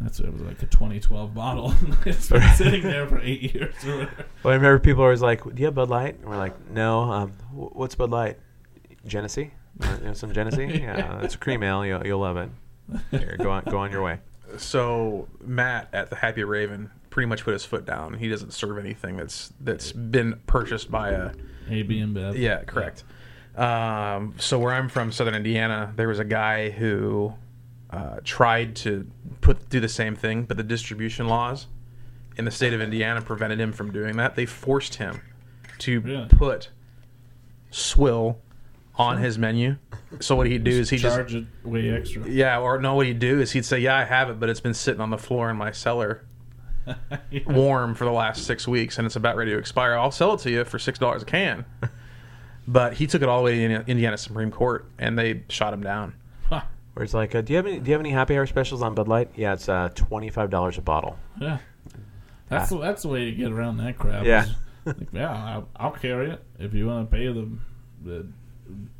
[0.00, 1.74] That's it was like a 2012 bottle.
[2.06, 3.74] it's been sitting there for eight years.
[3.84, 4.08] Or.
[4.44, 6.70] Well, I remember people were always like, "Do you have Bud Light?" And we're like,
[6.70, 8.38] "No." Um, what's Bud Light?
[9.06, 9.50] Genesee.
[9.80, 10.66] You know, some Genesee.
[10.82, 11.84] Yeah, it's a cream ale.
[11.84, 12.48] You'll, you'll love it.
[13.10, 14.20] Here, go on, go on your way.
[14.56, 18.14] So Matt at the Happy Raven pretty much put his foot down.
[18.14, 21.32] He doesn't serve anything that's that's been purchased by a
[21.68, 22.38] AB InBev.
[22.38, 23.02] Yeah, correct.
[23.56, 27.34] Um, so where I'm from, Southern Indiana, there was a guy who
[27.90, 29.10] uh, tried to
[29.40, 31.66] put do the same thing, but the distribution laws
[32.36, 34.36] in the state of Indiana prevented him from doing that.
[34.36, 35.20] They forced him
[35.78, 36.28] to Really?
[36.28, 36.70] put
[37.72, 38.38] swill
[38.94, 39.74] on his menu.
[40.20, 42.28] So what he'd do is he just charge it way extra.
[42.28, 44.60] yeah, or no, what he'd do is he'd say, "Yeah, I have it, but it's
[44.60, 46.24] been sitting on the floor in my cellar."
[47.46, 49.94] warm for the last six weeks and it's about ready to expire.
[49.94, 51.64] I'll sell it to you for six dollars a can.
[52.70, 55.72] But he took it all the way to Indiana- Indiana Supreme Court and they shot
[55.72, 56.12] him down.
[56.50, 56.60] Huh.
[56.92, 57.78] Where it's like, uh, "Do you have any?
[57.80, 60.50] Do you have any happy hour specials on Bud Light?" Yeah, it's uh, twenty five
[60.50, 61.16] dollars a bottle.
[61.40, 61.58] Yeah,
[62.50, 64.26] that's the, that's the way to get around that crap.
[64.26, 64.44] Yeah.
[64.84, 67.48] like, yeah, I'll, I'll carry it if you want to pay the
[68.04, 68.26] the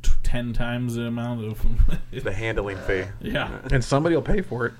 [0.01, 1.63] t- ten times the amount of.
[2.23, 3.03] The handling fee.
[3.21, 3.59] yeah.
[3.71, 4.73] And somebody will pay for it.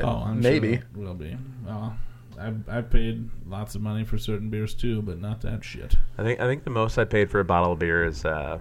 [0.00, 0.76] Oh, I'm maybe.
[0.76, 1.36] sure will be.
[1.66, 1.96] Well,
[2.40, 5.94] I've I've paid lots of money for certain beers too, but not that shit.
[6.16, 8.58] I think I think the most I paid for a bottle of beer is uh,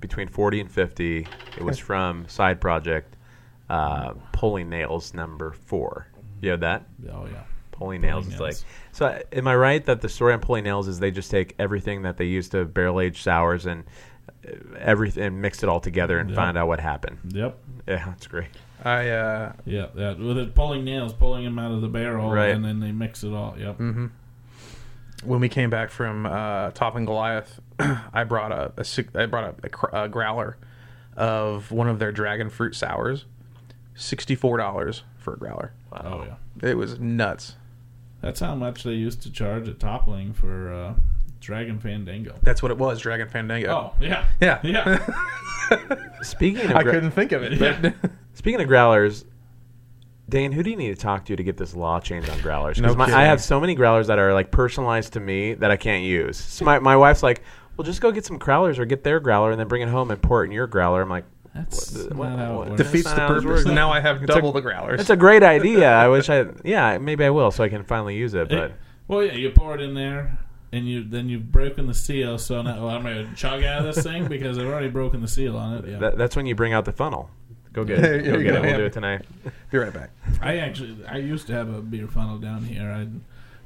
[0.00, 1.26] between forty and fifty.
[1.56, 3.16] It was from Side Project,
[3.68, 6.08] uh, Pulling Nails number four.
[6.40, 6.84] You have that?
[7.12, 7.42] Oh yeah.
[7.72, 8.68] Pulling Nails Pulling is like.
[8.92, 11.54] So uh, am I right that the story on Pulling Nails is they just take
[11.58, 13.84] everything that they used to barrel age sours and
[14.46, 16.36] uh, everything and mixed it all together and Yep.
[16.36, 17.18] find out what happened?
[17.32, 17.58] Yep.
[17.86, 18.48] Yeah, that's great.
[18.84, 22.50] I uh Yeah, that with it pulling nails, pulling them out of the barrel, Right.
[22.50, 23.56] and then they mix it all.
[23.58, 23.76] Yep.
[23.76, 24.06] hmm
[25.24, 27.58] when we came back from uh, Toppling Goliath,
[28.12, 30.56] I brought a, a sic- I brought a, a, a growler
[31.16, 33.24] of one of their dragon fruit sours,
[33.96, 35.72] sixty four dollars for a growler.
[35.92, 36.68] Oh yeah.
[36.70, 37.56] It was nuts.
[38.20, 40.94] That's how much they used to charge at Toppling for uh,
[41.40, 42.36] Dragon Fandango.
[42.44, 43.70] That's what it was, Dragon Fandango.
[43.70, 45.96] Oh yeah, yeah, yeah.
[46.22, 47.54] Speaking of I gra- couldn't think of it.
[47.54, 47.76] Yeah.
[47.80, 49.24] But Speaking of growlers,
[50.28, 52.80] Dane, who do you need to talk to to get this law changed on growlers?
[52.80, 53.26] No Because I kidding.
[53.26, 56.36] have so many growlers that are like personalized to me that I can't use.
[56.36, 57.42] So my my wife's like,
[57.76, 60.12] "Well, just go get some growlers or get their growler and then bring it home
[60.12, 62.68] and pour it in your growler." I'm like, That's What the- not what- how what-
[62.68, 62.82] works.
[62.82, 63.64] defeats That's the not how purpose.
[63.64, 63.64] works.
[63.66, 65.00] Now I have It's a- double the growlers.
[65.00, 65.90] "It's a great idea.
[65.90, 68.74] I wish I, yeah, maybe I will, so I can finally use it." But
[69.08, 70.38] Well, yeah, you pour it in there,
[70.72, 72.38] and you then you've broken the seal.
[72.38, 75.26] So now well, I'm gonna chug out of this thing because I've already broken the
[75.26, 75.88] seal on it.
[75.88, 75.98] Yeah.
[75.98, 77.30] that, that's when you bring out the funnel.
[77.78, 78.24] Go get it.
[78.24, 78.60] Go get go, it.
[78.62, 78.76] We'll yeah.
[78.76, 79.24] do it tonight.
[79.70, 80.10] Be right back.
[80.40, 82.90] I actually I used to have a beer funnel down here.
[82.90, 83.06] I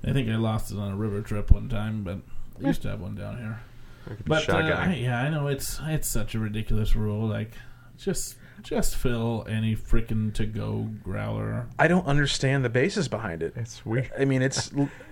[0.06, 2.18] I think I lost it on a river trip one time, but
[2.62, 3.60] I used to have one down here.
[4.06, 7.26] We could be But uh, yeah, I know it's it's such a ridiculous rule.
[7.26, 7.52] Like,
[7.96, 11.66] just just fill any freaking to go growler.
[11.78, 13.54] I don't understand the basis behind it.
[13.56, 14.10] It's weird.
[14.18, 14.70] I mean, it's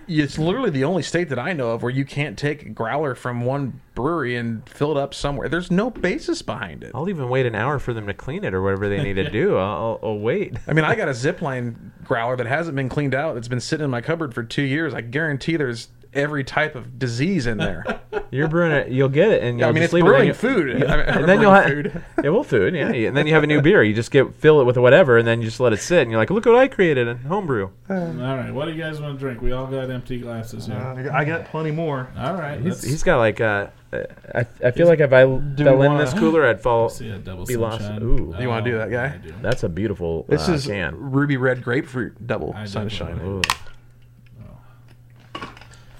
[0.08, 3.14] it's literally the only state that I know of where you can't take a growler
[3.14, 5.48] from one brewery and fill it up somewhere.
[5.48, 6.92] There's no basis behind it.
[6.94, 9.30] I'll even wait an hour for them to clean it or whatever they need to
[9.30, 9.56] do.
[9.56, 10.56] I'll, I'll, I'll wait.
[10.66, 11.74] I mean, I got a zipline
[12.04, 13.36] growler that hasn't been cleaned out.
[13.36, 14.94] It's been sitting in my cupboard for two years.
[14.94, 17.84] I guarantee there's every type of disease in there.
[18.32, 18.88] You're brewing it.
[18.92, 20.06] You'll get it, and you'll I mean, just it's leave it.
[20.06, 20.80] brewing you- food.
[20.80, 22.04] Yeah, I mean, and then you'll have food.
[22.22, 22.74] yeah, well, food.
[22.74, 23.82] Yeah, and then you have a new beer.
[23.82, 26.10] You just get fill it with whatever, and then you just let it sit, and
[26.12, 27.70] you're like, look what I created in homebrew.
[27.88, 29.42] All right, what do you guys want to drink?
[29.42, 31.10] We all got empty glasses here.
[31.12, 32.08] I got plenty more.
[32.16, 35.78] All right, he's, he's got like uh, I, I feel like if I fell in
[35.78, 36.88] wanna- this cooler, I'd fall.
[36.88, 37.80] see a double be lost.
[37.80, 38.02] sunshine.
[38.02, 38.34] Ooh.
[38.38, 39.06] You wanna do that, guy?
[39.14, 39.34] I do.
[39.42, 40.94] That's a beautiful This uh, is can.
[40.96, 43.42] ruby red grapefruit double I sunshine.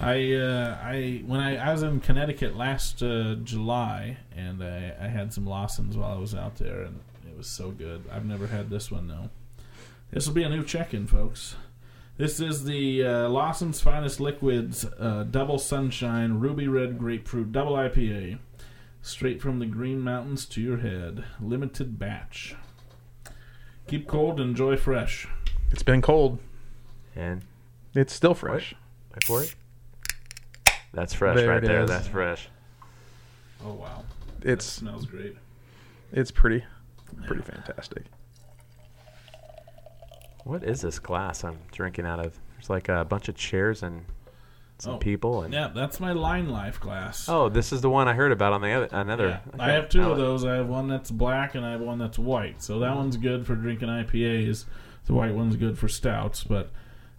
[0.01, 0.42] Definitely- Ooh.
[0.42, 5.09] I uh, I when I, I was in Connecticut last uh, July, and I, I
[5.09, 8.05] had some Lawsons while I was out there, and it was so good.
[8.11, 9.30] I've never had this one though.
[10.11, 11.55] This will be a new check-in, folks.
[12.16, 18.38] This is the uh, Lawson's Finest Liquids uh, Double Sunshine Ruby Red Grapefruit Double IPA,
[19.01, 21.24] straight from the Green Mountains to your head.
[21.40, 22.57] Limited batch.
[23.86, 25.28] Keep cold, enjoy fresh.
[25.70, 26.38] It's been cold.
[27.16, 27.42] And
[27.94, 28.74] It's still fresh.
[29.14, 29.55] wait for it.
[30.93, 31.82] That's fresh There right it there.
[31.82, 31.91] is.
[31.91, 32.49] That's fresh.
[33.64, 34.05] Oh wow,
[34.43, 35.36] It smells great.
[36.12, 36.64] it's pretty
[37.26, 38.05] pretty fantastic.
[40.45, 42.38] What is this glass I'm drinking out of?
[42.55, 44.05] There's like a bunch of chairs and
[44.78, 44.99] some Oh.
[44.99, 45.43] people.
[45.43, 47.28] And Yeah, that's my Line Life glass.
[47.28, 49.28] oh, this is the one I heard about on the other another.
[49.28, 49.59] Yeah, okay.
[49.62, 50.45] I have two Oh, of those.
[50.45, 52.62] I have one that's black and I have one that's white.
[52.62, 54.64] So that one's good for drinking IPAs.
[55.05, 56.43] The white one's good for stouts.
[56.45, 56.70] But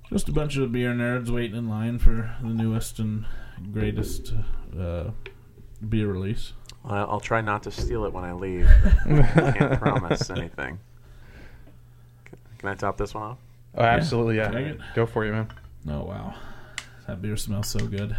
[0.10, 3.26] just a bunch of beer nerds waiting in line for the newest and
[3.72, 4.34] greatest
[4.80, 5.12] uh,
[5.88, 6.54] beer release.
[6.84, 8.70] I'll, I'll try not to steal it when I leave.
[9.06, 10.80] I can't promise anything.
[12.26, 13.38] Can, can I top this one off?
[13.76, 14.52] Oh, absolutely, yeah.
[14.52, 14.80] Take it.
[14.96, 15.50] Go for you, man.
[15.88, 16.36] Oh wow,
[17.08, 18.16] that beer smells so good.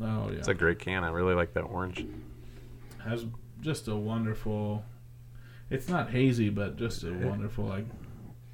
[0.00, 0.38] Oh yeah.
[0.38, 1.04] It's a great can.
[1.04, 2.06] I really like that orange.
[3.04, 3.26] has
[3.60, 4.84] just a wonderful.
[5.70, 7.84] It's not hazy, but just a wonderful like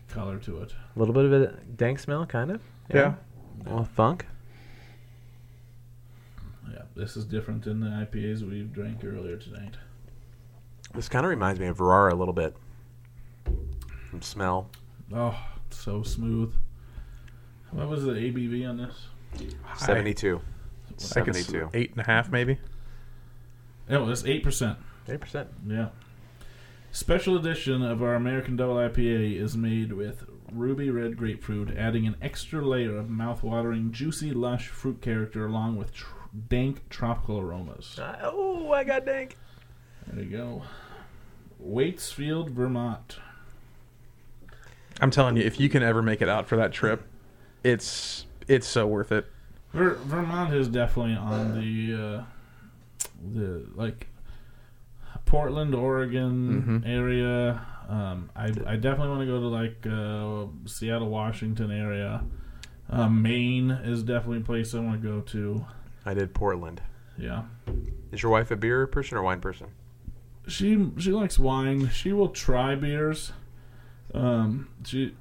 [0.09, 0.73] color to it.
[0.97, 1.47] A little bit of a
[1.77, 2.61] dank smell, kind of.
[2.93, 3.15] Yeah.
[3.65, 4.27] Well, funk.
[6.71, 9.77] Yeah, this is different than the IPAs we drank earlier tonight.
[10.95, 12.57] This kind of reminds me of Verara a little bit.
[14.11, 14.71] From smell.
[15.13, 15.39] Oh,
[15.71, 16.55] so smooth.
[17.71, 19.07] What was the ABV on this?
[19.77, 20.41] 72.
[20.89, 21.71] I 72.
[21.75, 22.59] eight and a half, maybe.
[23.91, 24.79] Oh, it's eight percent.
[25.09, 25.47] 8%.
[25.67, 25.89] Yeah.
[26.93, 30.25] Special edition of our American Double IPA is made with
[30.55, 35.93] ruby red grapefruit, adding an extra layer of mouth-watering, juicy, lush fruit character along with
[35.93, 36.07] tr-
[36.49, 37.99] dank tropical aromas.
[37.99, 39.37] Uh, oh, I got dank.
[40.07, 40.63] There you go.
[41.65, 43.19] Waitsfield, Vermont.
[45.01, 47.03] I'm telling you, if you can ever make it out for that trip,
[47.65, 49.27] it's it's so worth it.
[49.73, 52.25] Ver- Vermont is definitely on the uh,
[53.33, 54.07] the like
[55.27, 56.89] Portland, Oregon Mhm.
[56.89, 57.67] area.
[57.89, 62.25] Um, I I definitely want to go to like uh, Seattle, Washington area.
[62.89, 65.65] Uh, Maine is definitely a place I want to go to.
[66.05, 66.83] I did Portland.
[67.17, 67.45] Yeah,
[68.13, 69.69] Is your wife a beer person or wine person?
[70.47, 71.89] she she likes wine.
[71.91, 73.33] She will try beers.
[74.13, 75.15] Um, she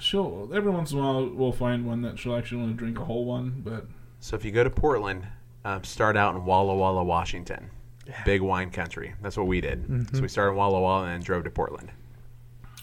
[0.00, 2.98] she'll every once in a while we'll find one that she'll actually want to drink
[2.98, 3.86] a whole one, but
[4.20, 5.26] So if you go to Portland,
[5.64, 7.70] um, start out in Walla Walla, Washington.
[8.24, 9.14] Big wine country.
[9.22, 10.08] That's what we did.
[10.14, 11.90] So we started in Walla Walla and then drove to Portland.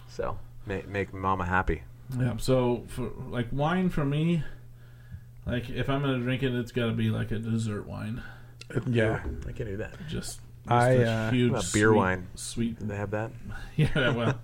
[0.08, 1.82] So make, make mama happy.
[2.18, 2.38] Yeah.
[2.38, 4.44] So for like wine for me,
[5.46, 8.22] like if I'm gonna drink it, it's got to be like a dessert wine.
[8.88, 9.22] Yeah.
[9.48, 9.94] I can do that.
[10.08, 12.28] Just, just I, a uh, huge about beer sweet- wine?
[12.36, 12.80] Sweet.
[12.80, 13.32] Do they have that?
[13.76, 14.10] Yeah.
[14.12, 14.40] Well.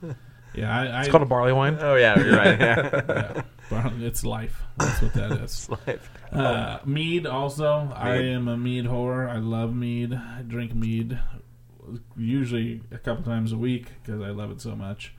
[0.53, 0.75] Yeah.
[0.75, 0.85] I.
[0.87, 1.77] I It's called a barley wine.
[1.79, 2.59] Oh yeah, you're right.
[2.59, 2.89] Yeah.
[2.91, 4.61] yeah, bar- it's life.
[4.77, 5.41] That's what that is.
[5.41, 6.11] It's life.
[6.31, 7.91] Uh, mead also.
[7.95, 9.29] I am a mead whore.
[9.29, 10.13] I love mead.
[10.13, 11.19] I drink mead
[12.15, 15.13] usually a couple times a week because I love it so much.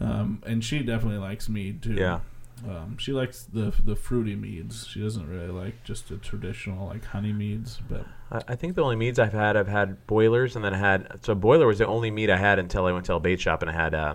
[0.00, 1.94] Um, and she definitely likes mead too.
[1.94, 2.20] Yeah.
[2.66, 4.86] Um, she likes the the fruity meads.
[4.86, 7.80] She doesn't really like just the traditional like honey meads.
[7.88, 10.78] But I, I think the only meads I've had, I've had boilers, and then I
[10.78, 13.40] had so boiler was the only mead I had until I went to a bait
[13.40, 13.94] shop and I had.
[13.94, 14.14] Uh,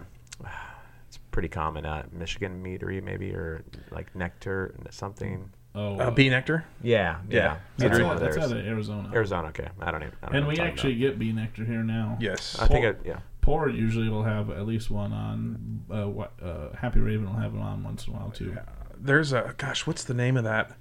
[1.33, 5.49] pretty common, uh, Michigan meadery maybe or like nectar something.
[5.75, 6.29] oh, Uh, B.
[6.29, 6.63] Nektar.
[6.81, 7.57] Yeah, yeah.
[7.77, 9.11] that's, out, of that's out of Arizona.
[9.13, 9.47] Arizona.
[9.49, 10.13] Okay, I don't even.
[10.21, 11.33] I don't and know we what I'm actually get B.
[11.33, 12.17] Nektar here now.
[12.21, 12.53] Yes.
[12.53, 12.85] talking about.
[12.85, 13.19] I think it, yeah.
[13.41, 15.83] Pour usually will have at least one on.
[15.91, 18.55] Uh, what, uh, Happy Raven will have it on once in a while too.
[18.97, 20.71] There's a gosh, what's the name of that?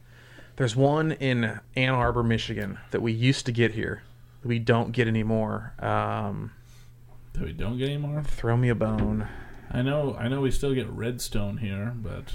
[0.56, 4.02] There's one in Ann Arbor, Michigan that we used to get here.
[4.42, 5.72] that We don't get anymore.
[5.80, 6.52] Um,
[7.32, 8.22] That we don't get anymore.
[8.22, 9.26] Throw me a bone.
[9.72, 10.14] I know.
[10.18, 10.40] I know.
[10.40, 12.34] We still get Redstone here, but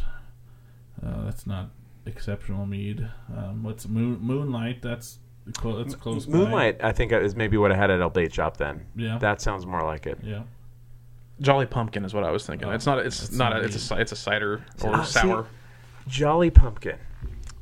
[1.06, 1.70] uh, that's not
[2.06, 3.08] exceptional mead.
[3.36, 4.82] Um, what's moon, Moonlight?
[4.82, 5.20] That's
[5.54, 6.26] clo- that's close.
[6.26, 6.38] by.
[6.38, 8.86] Moonlight, I think, is maybe what I had at El Bait Shop then.
[8.96, 9.18] Yeah.
[9.20, 10.20] That sounds more like it.
[10.24, 10.44] yeah.
[11.40, 12.68] Jolly Pumpkin is what I was thinking.
[12.68, 12.98] Oh, it's not.
[13.00, 13.54] It's not.
[13.54, 13.96] not A, it's a.
[14.00, 15.46] It's a cider or Ah, see- sour.
[16.08, 16.98] Jolly Pumpkin.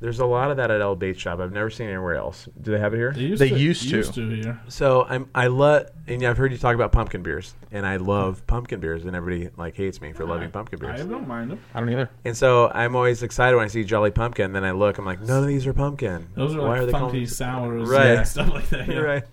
[0.06, 1.40] There's a lot of that at El Bait Shop.
[1.40, 2.48] I've never seen it anywhere else.
[2.62, 3.12] Do they have it here?
[3.12, 3.58] They used They to.
[3.58, 3.96] used to.
[3.98, 4.62] Used to here.
[4.68, 8.46] So I'm I love and I've heard you talk about pumpkin beers, and I love
[8.46, 10.92] pumpkin beers, and everybody like hates me for loving pumpkin beers.
[10.92, 11.08] I beers.
[11.10, 11.60] don't mind them.
[11.74, 12.12] I don't either.
[12.24, 14.54] And so I'm always excited when I see Jolly Pumpkin.
[14.54, 16.28] Then I look, I'm like, none of these are pumpkin.
[16.36, 18.06] Those are Why like are they calling funky these- sours, Right.
[18.18, 18.88] and stuff like that.
[18.88, 19.00] Yeah.
[19.00, 19.24] right?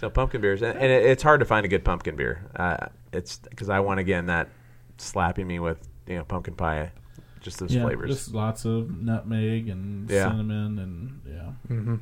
[0.00, 2.40] So pumpkin beers, and, and it, it's hard to find a good pumpkin beer.
[2.56, 4.48] Uh, it's because I want again that
[4.96, 6.92] slapping me with you know pumpkin pie,
[7.46, 8.10] just those yeah, flavors.
[8.10, 10.28] Just lots of nutmeg and Yeah.
[10.28, 11.74] cinnamon and yeah.
[11.74, 11.94] Mm-hmm.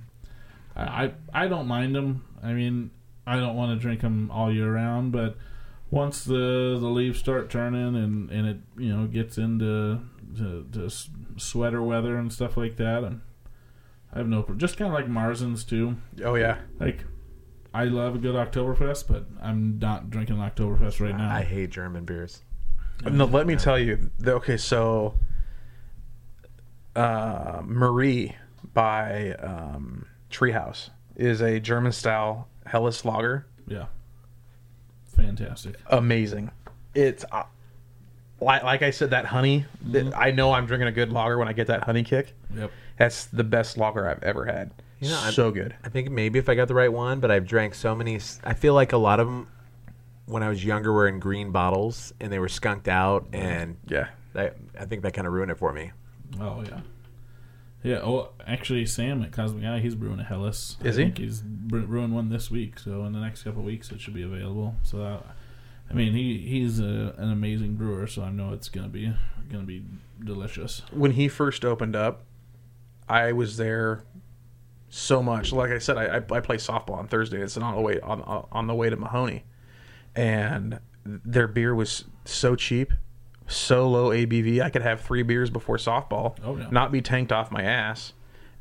[0.75, 1.13] I, I
[1.45, 2.25] I don't mind them.
[2.43, 2.91] I mean,
[3.27, 5.37] I don't want to drink them all year round, but
[5.91, 10.01] once the the leaves start turning and and it you know gets into
[10.39, 10.91] to, to
[11.37, 13.21] sweater weather and stuff like that, and
[14.13, 15.97] I have no pro- just kind of like Marzens too.
[16.25, 16.57] Oh yeah.
[16.81, 17.05] Like
[17.75, 21.31] I love a good Oktoberfest, but I'm not drinking an Oktoberfest right now.
[21.31, 22.41] I hate German beers.
[23.05, 24.11] No, let me tell you.
[24.25, 25.19] Okay, so
[26.97, 28.35] uh, Marie
[28.73, 33.47] by um, Treehouse is a German style Helles lager.
[33.67, 33.87] yeah,
[35.07, 35.77] fantastic.
[35.91, 36.51] Amazing.
[36.95, 37.45] It's uh,
[38.41, 39.65] like like I said, that honey.
[39.87, 42.35] that- I know I'm drinking a good lager when I get that honey kick.
[42.55, 42.71] Yep.
[42.99, 44.71] That's the best lager I've ever had.
[45.01, 45.75] You know, I'm- so good.
[45.85, 48.19] I think maybe if I got the right one, but I've drank so many.
[48.45, 49.49] I feel like a lot of them
[50.27, 54.09] when I was younger were in green bottles and they were skunked out, and Yeah.
[54.35, 55.93] I, I think that kind of ruined it for me.
[56.41, 56.81] Oh yeah,
[57.83, 58.01] yeah.
[58.03, 60.77] Oh, actually, Sam at Cosmic Eye, he's brewing a Helles.
[60.83, 61.13] Is he?
[61.17, 62.79] He's bre- brewing one this week.
[62.79, 64.75] So in the next couple of weeks, it should be available.
[64.83, 65.21] So, uh,
[65.89, 68.07] I mean, he he's a, an amazing brewer.
[68.07, 69.13] So I know it's gonna be
[69.51, 69.85] gonna be
[70.25, 70.83] delicious.
[70.91, 72.25] when he first opened up,
[73.09, 74.05] I was there
[74.89, 75.53] so much.
[75.53, 77.43] Like I said, I, I, I play softball on Thursday.
[77.43, 79.45] It's on the way on on the way to Mahoney,
[80.17, 82.93] and their beer was so cheap,
[83.47, 84.61] so low ABV.
[84.63, 86.69] I could have three beers before softball, Oh, yeah.
[86.71, 88.13] not be tanked off my ass.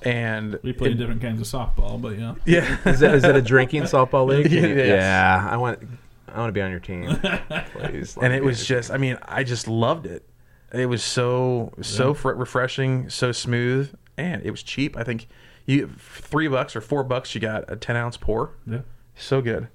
[0.01, 2.36] And We play it- different kinds of softball, but yeah.
[2.45, 4.51] Yeah, Is that, is that a drinking softball league?
[4.51, 4.88] Yeah, yes.
[4.88, 5.79] Yeah, I want
[6.27, 7.15] I want to be on your team,
[7.73, 8.17] please.
[8.19, 8.91] and it was on your just.
[8.91, 10.27] I mean, I just loved it.
[10.73, 12.13] It was so so Yeah.
[12.15, 14.97] fr- refreshing, so smooth, and it was cheap.
[14.97, 15.27] I think
[15.67, 18.51] you three bucks or four bucks, you got a ten ounce pour.
[18.65, 18.79] Yeah,
[19.15, 19.67] So good.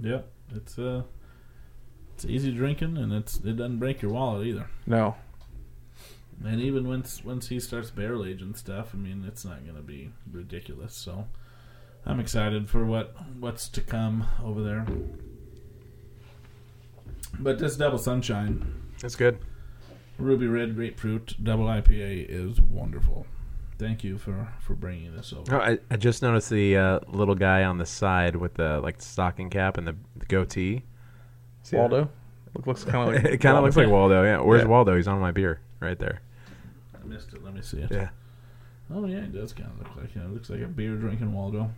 [0.00, 0.22] yeah.
[0.54, 1.02] It's uh,
[2.22, 4.68] it's easy drinking, and it's it doesn't break your wallet either.
[4.86, 5.16] No,
[6.44, 9.82] And even once once he starts barrel aging stuff, I mean, it's not going to
[9.82, 10.94] be ridiculous.
[10.94, 11.26] So
[12.06, 14.86] I'm excited for what what's to come over there.
[17.38, 18.74] But this double sunshine.
[19.00, 19.38] That's good.
[20.18, 23.26] ruby red grapefruit double IPA is wonderful.
[23.78, 25.56] Thank you for for bringing this over.
[25.56, 29.00] Oh, I, I just noticed the uh, little guy on the side with the like
[29.02, 30.84] stocking cap and the, the goatee.
[31.62, 31.76] See?
[31.76, 32.08] Waldo.
[32.54, 34.22] Look, looks kind of like it kind of looks like Waldo.
[34.24, 34.40] Yeah.
[34.40, 34.68] Where's Yeah.
[34.68, 34.96] Waldo?
[34.96, 36.20] He's on my beer right there.
[37.00, 37.42] I missed it.
[37.44, 37.90] Let me see it.
[37.90, 38.10] Yeah.
[38.94, 40.18] Oh yeah, it does kind of look like it.
[40.20, 41.70] It looks like a beer drinking Waldo.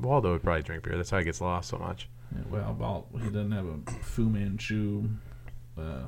[0.00, 0.96] Waldo would probably drink beer.
[0.96, 2.08] That's how he gets lost so much.
[2.34, 5.08] Yeah, well, about he doesn't have a Fu Manchu.
[5.76, 6.02] Uh,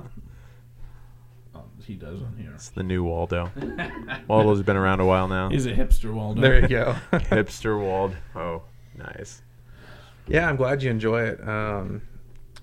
[1.55, 2.51] oh, he does on here.
[2.55, 3.51] It's the new Waldo.
[4.27, 5.49] Waldo's been around a while now.
[5.49, 6.41] He's a hipster Waldo.
[6.41, 6.95] There you go.
[7.11, 8.15] Hipster Wald.
[8.35, 8.63] Oh,
[8.95, 9.41] nice.
[10.27, 11.47] yeah, I'm glad you enjoy it.
[11.47, 12.01] Um,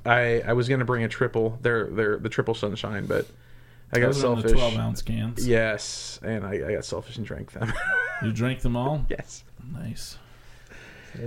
[0.07, 1.59] I I was gonna bring a triple.
[1.63, 3.27] They're they're the triple sunshine, but
[3.93, 4.53] I got Those selfish.
[4.53, 5.47] twelve ounce cans.
[5.47, 7.73] Yes, and I, I got selfish and drank them.
[8.23, 9.05] You drank them all.
[9.11, 9.43] yes.
[9.73, 10.17] Nice.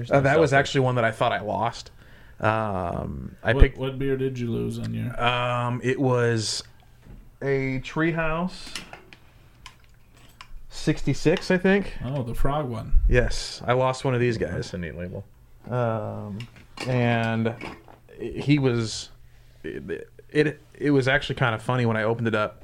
[0.10, 1.92] Uh, that was actually one that I thought I lost.
[2.40, 3.78] Um, I what, picked.
[3.78, 5.22] what beer did you lose on your?
[5.22, 6.64] Um, it was
[7.42, 8.80] a treehouse.
[10.70, 11.94] 66, I think.
[12.06, 12.94] Oh, the frog one.
[13.10, 14.54] Yes, I lost one of these guys.
[14.54, 15.26] That's a neat label.
[15.70, 16.40] um,
[16.88, 17.54] and
[18.20, 19.10] he was
[19.64, 22.64] it, it it was actually kind of funny when I opened it up.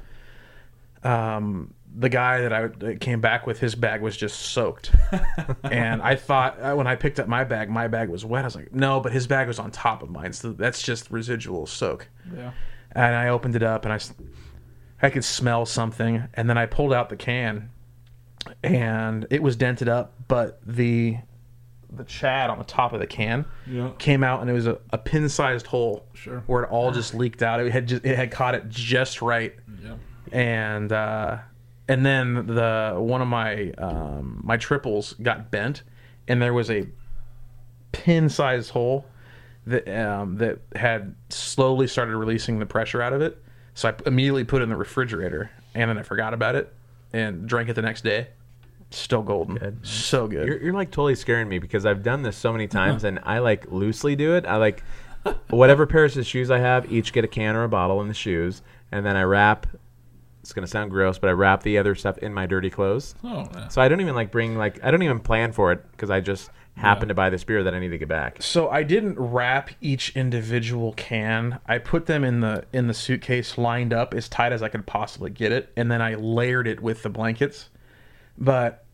[1.02, 4.92] Um, the guy that I that came back with his bag was just soaked,
[5.64, 8.44] and I thought uh, when I picked up my bag, my bag was wet.
[8.44, 11.10] I was like, no, but his bag was on top of mine, so that's just
[11.10, 12.08] residual soak.
[12.34, 12.52] Yeah.
[12.92, 13.98] And I opened it up, and I
[15.06, 17.70] I could smell something, and then I pulled out the can,
[18.62, 21.18] and it was dented up, but the
[21.96, 23.90] the chad on the top of the can Yeah.
[23.98, 26.42] came out and it was a, a pin-sized hole Sure.
[26.46, 27.60] where it all just leaked out.
[27.60, 29.94] It had just, it had caught it just right, Yeah.
[30.32, 31.38] and uh,
[31.88, 35.82] and then the one of my um, my triples got bent,
[36.28, 36.86] and there was a
[37.92, 39.06] pin-sized hole
[39.66, 43.40] that um, that had slowly started releasing the pressure out of it.
[43.74, 46.72] So I immediately put it in the refrigerator, and then I forgot about it
[47.12, 48.28] and drank it the next day.
[48.90, 49.86] Still golden, Good.
[49.86, 50.46] so good.
[50.46, 53.40] You're, you're like totally scaring me because I've done this so many times and I
[53.40, 54.46] like loosely do it.
[54.46, 54.82] I like
[55.50, 58.14] whatever pairs of shoes I have, each get a can or a bottle in the
[58.14, 58.62] shoes,
[58.92, 59.66] and then I wrap.
[60.42, 63.14] It's gonna sound gross, but I wrap the other stuff in my dirty clothes.
[63.24, 63.68] Oh, yeah.
[63.68, 66.20] So I don't even like bring like I don't even plan for it because I
[66.20, 68.42] just happen to buy this beer that I need to get back.
[68.42, 71.60] So I didn't wrap each individual can.
[71.66, 74.86] I put them in the in the suitcase lined up as tight as I could
[74.86, 77.70] possibly get it, and then I layered it with the blankets.
[78.38, 78.84] But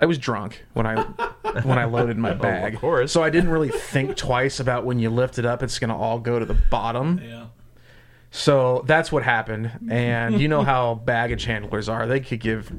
[0.00, 1.02] I was drunk when I
[1.62, 2.74] when I loaded my bag.
[2.74, 3.12] of course.
[3.12, 5.96] So I didn't really think twice about when you lift it up, it's going to
[5.96, 7.20] all go to the bottom.
[7.22, 7.46] yeah.
[8.30, 9.70] So that's what happened.
[9.90, 12.70] And you know how baggage handlers are; they could give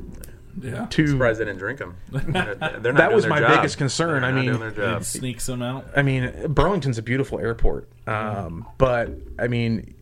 [0.62, 0.86] Yeah.
[0.90, 1.08] two.
[1.08, 1.96] Surprised I didn't drink them.
[2.12, 3.56] They're, they're not That was my job.
[3.56, 4.22] biggest concern.
[4.22, 5.02] They're I mean, doing their job.
[5.02, 5.88] It sneaks them out.
[5.96, 9.96] I mean, Burlington's a beautiful airport, um, but I mean,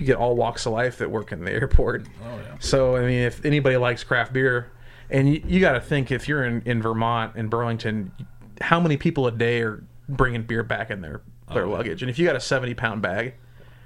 [0.00, 2.06] you get all walks of life that work in the airport.
[2.24, 2.56] Oh, yeah.
[2.58, 4.70] So I mean, if anybody likes craft beer,
[5.10, 8.12] and you, you got to think if you're in, in Vermont in Burlington,
[8.60, 11.20] how many people a day are bringing beer back in their
[11.52, 11.76] their Oh, yeah.
[11.76, 12.02] luggage?
[12.02, 13.34] And if you got a seventy pound bag,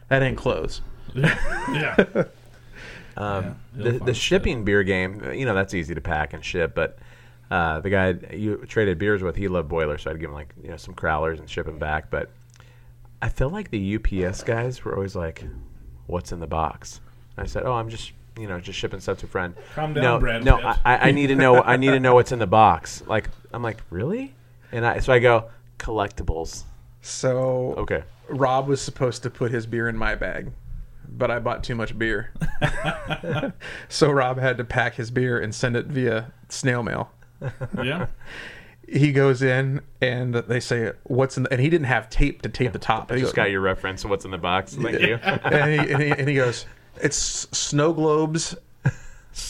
[0.08, 0.80] that ain't clothes.
[1.14, 1.96] yeah.
[3.16, 6.44] Um, Yeah, the the find shipping beer game, you know, that's easy to pack and
[6.44, 6.74] ship.
[6.74, 6.98] But
[7.50, 10.52] uh, the guy you traded beers with, he loved boilers, so I'd give him like
[10.62, 12.10] you know some crowlers and ship him back.
[12.10, 12.30] But
[13.22, 15.44] I feel like the UPS guys were always like,
[16.06, 17.00] "What's in the box?"
[17.36, 19.54] And I said, "Oh, I'm just." You know, just shipping stuff to a friend.
[19.76, 20.66] Calm down, no, Brad no, Pitt.
[20.84, 21.62] I, I need to know.
[21.62, 23.00] I need to know what's in the box.
[23.06, 24.34] Like, I'm like, really?
[24.72, 26.64] And I so I go collectibles.
[27.00, 30.50] So Okay, Rob was supposed to put his beer in my bag,
[31.08, 32.32] but I bought too much beer.
[33.88, 37.12] so Rob had to pack his beer and send it via snail mail.
[37.80, 38.06] Yeah.
[38.94, 42.48] He goes in and they say, "What's in?" The, and he didn't have tape to
[42.48, 43.10] tape the top.
[43.10, 44.04] I He just got your reference.
[44.04, 44.74] What's in the box?
[44.74, 45.14] Thank you.
[45.22, 46.64] and, he, and, he, and he goes,
[47.02, 48.56] "It's snow globes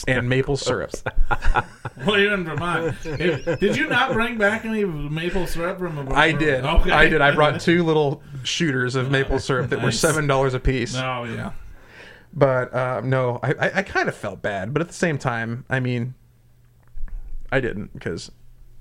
[0.07, 0.91] and maple syrup."
[2.05, 2.95] Well, you're in Vermont.
[3.03, 6.17] Did you not bring back any maple syrup from Vermont?
[6.17, 6.65] I did.
[6.65, 6.91] Okay.
[6.91, 7.21] I did.
[7.21, 10.95] I brought two little shooters of maple syrup that were seven dollars a piece.
[10.95, 11.53] Oh yeah.
[12.33, 15.63] But uh, no, I, I, I kind of felt bad, but at the same time,
[15.69, 16.15] I mean,
[17.51, 18.31] I didn't because.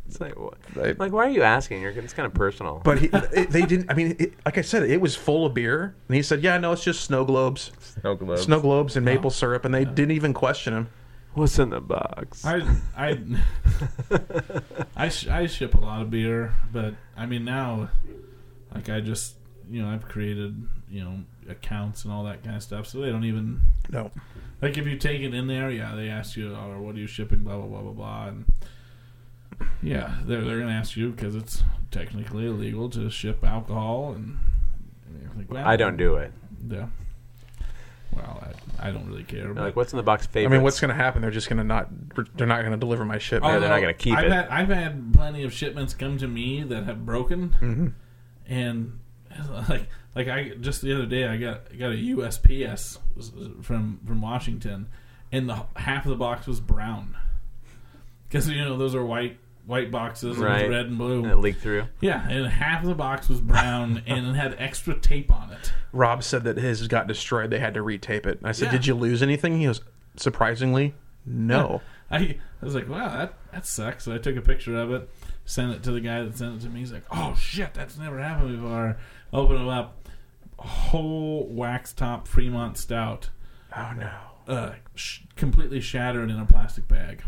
[0.06, 0.54] It's like, what?
[0.74, 1.80] They- like, why are you asking?
[1.82, 2.80] You're, it's kind of personal.
[2.84, 3.90] But he, it, they didn't.
[3.90, 6.58] I mean, it, like I said, it was full of beer, and he said, "Yeah,
[6.58, 8.42] no, it's just snow globes, snow globes.
[8.42, 10.88] snow globes, and maple syrup," and they didn't even question him.
[11.32, 12.44] What's in the box?
[12.44, 12.62] I
[12.96, 13.18] I
[14.96, 17.88] I, sh- I ship a lot of beer, but I mean now,
[18.74, 19.34] like I just
[19.70, 20.54] you know I've created
[20.88, 24.10] you know accounts and all that kind of stuff, so they don't even No,
[24.62, 27.06] like if you take it in there, yeah, they ask you, or what are you
[27.06, 28.44] shipping, blah blah blah blah blah, and
[29.82, 34.38] yeah, they're they're gonna ask you because it's technically illegal to ship alcohol, and,
[35.06, 36.32] and you're like, well, I don't do it.
[36.68, 36.86] Yeah.
[38.14, 38.44] Well,
[38.80, 39.42] I, I don't really care.
[39.44, 40.26] They're but- like, what's in the box?
[40.26, 40.52] I Favorites.
[40.52, 41.20] mean, what's going to happen?
[41.22, 41.88] They're just going to not.
[42.36, 43.52] They're not going to deliver my shipment.
[43.52, 44.32] Yeah, they're not gonna keep I've it.
[44.32, 47.92] Had, I've had plenty of shipments come to me that have broken, Mhm.
[48.46, 48.98] and
[49.68, 52.98] like like I just the other day I got got a USPS
[53.62, 54.86] from from Washington,
[55.32, 57.16] and the half of the box was brown
[58.28, 60.62] because you know those are white white boxes and Right.
[60.62, 61.22] it's red and blue.
[61.22, 61.86] And it leaked through.
[62.00, 65.72] Yeah, and half of the box was brown and it had extra tape on it.
[65.92, 67.50] Rob said that his got destroyed.
[67.50, 68.40] They had to retape it.
[68.44, 68.72] I said, Yeah.
[68.72, 69.80] "Did you lose anything?" He goes,
[70.16, 70.94] "Surprisingly,
[71.24, 74.04] no." I I was like, wow, that that sucks.
[74.04, 75.08] So I took a picture of it,
[75.46, 76.80] sent it to the guy that sent it to me.
[76.80, 78.98] He's like, oh shit, that's never happened before.
[79.32, 80.08] Open it up,
[80.58, 83.30] whole wax top Fremont Stout,
[83.76, 84.10] Oh no.
[84.52, 87.22] uh, sh- completely shattered in a plastic bag,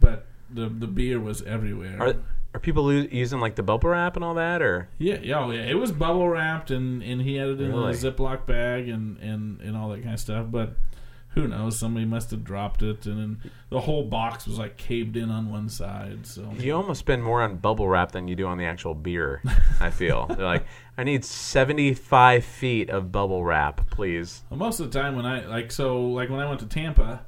[0.00, 1.96] but the the beer was everywhere.
[2.00, 2.14] Are
[2.52, 5.50] are people lo- using like the bubble wrap and all that, or yeah, yeah, oh,
[5.50, 5.62] yeah.
[5.62, 7.92] It was bubble wrapped and, and he had it in Really?
[7.92, 10.46] a Ziploc bag and, and, and all that kind of stuff.
[10.50, 10.74] But
[11.34, 11.78] who knows?
[11.78, 15.48] Somebody must have dropped it, and then the whole box was like caved in on
[15.48, 16.26] one side.
[16.26, 19.40] So you almost spend more on bubble wrap than you do on the actual beer?
[19.78, 20.66] I feel They're like
[20.98, 24.42] I need seventy five feet of bubble wrap, please.
[24.50, 27.20] Well, most of the time when I like so like when I went to Tampa,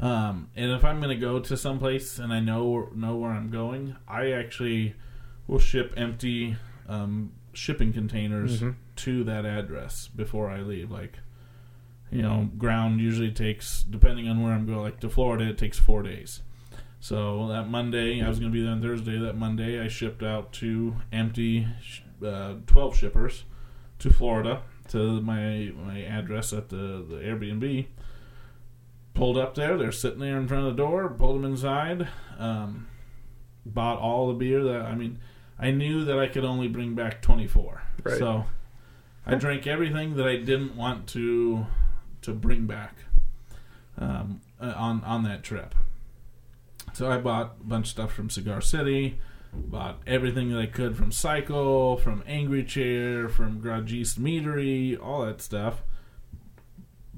[0.00, 3.50] um, and if I'm going to go to someplace and I know know where I'm
[3.50, 4.94] going, I actually
[5.46, 6.56] will ship empty
[6.88, 8.62] um, shipping containers
[8.96, 10.90] to that address before I leave.
[10.90, 11.18] Like,
[12.10, 14.80] you know, ground usually takes depending on where I'm going.
[14.80, 16.42] Like to Florida, it takes four days.
[17.00, 19.18] So that Monday, I was going to be there on Thursday.
[19.18, 21.66] That Monday, I shipped out two empty
[22.24, 23.44] uh, twelve shippers
[24.00, 27.86] to Florida to my my address at the the Airbnb.
[29.20, 29.76] Pulled up there.
[29.76, 31.06] They're sitting there in front of the door.
[31.10, 32.08] Pulled them inside.
[32.38, 32.88] Um,
[33.66, 35.18] bought all the beer that I mean.
[35.58, 37.82] I knew that I could only bring back 24.
[38.02, 38.18] Right.
[38.18, 38.46] So
[39.26, 41.66] I drank everything that I didn't want to
[42.22, 42.96] to bring back
[43.98, 45.74] um, uh, on on that trip.
[46.94, 49.18] So I bought a bunch of stuff from Cigar City,
[49.52, 55.42] bought everything that I could from Cycle, from Angry Chair, from Garagiste Meadery, all that
[55.42, 55.82] stuff.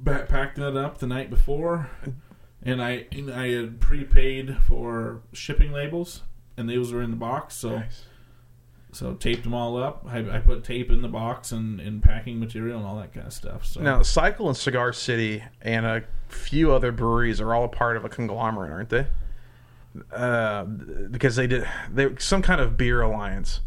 [0.05, 1.89] Packed that up the night before,
[2.63, 6.23] and I I had prepaid for shipping labels,
[6.57, 7.55] and those were in the box.
[7.55, 8.05] So Nice.
[8.91, 10.05] so taped them all up.
[10.09, 13.27] I, I put tape in the box and in packing material and all that kind
[13.27, 13.65] of stuff.
[13.65, 17.97] So Now, Cycle and Cigar City and a few other breweries are all a part
[17.97, 19.07] of a conglomerate, aren't they?
[20.11, 23.61] Uh, because they did they some kind of beer alliance.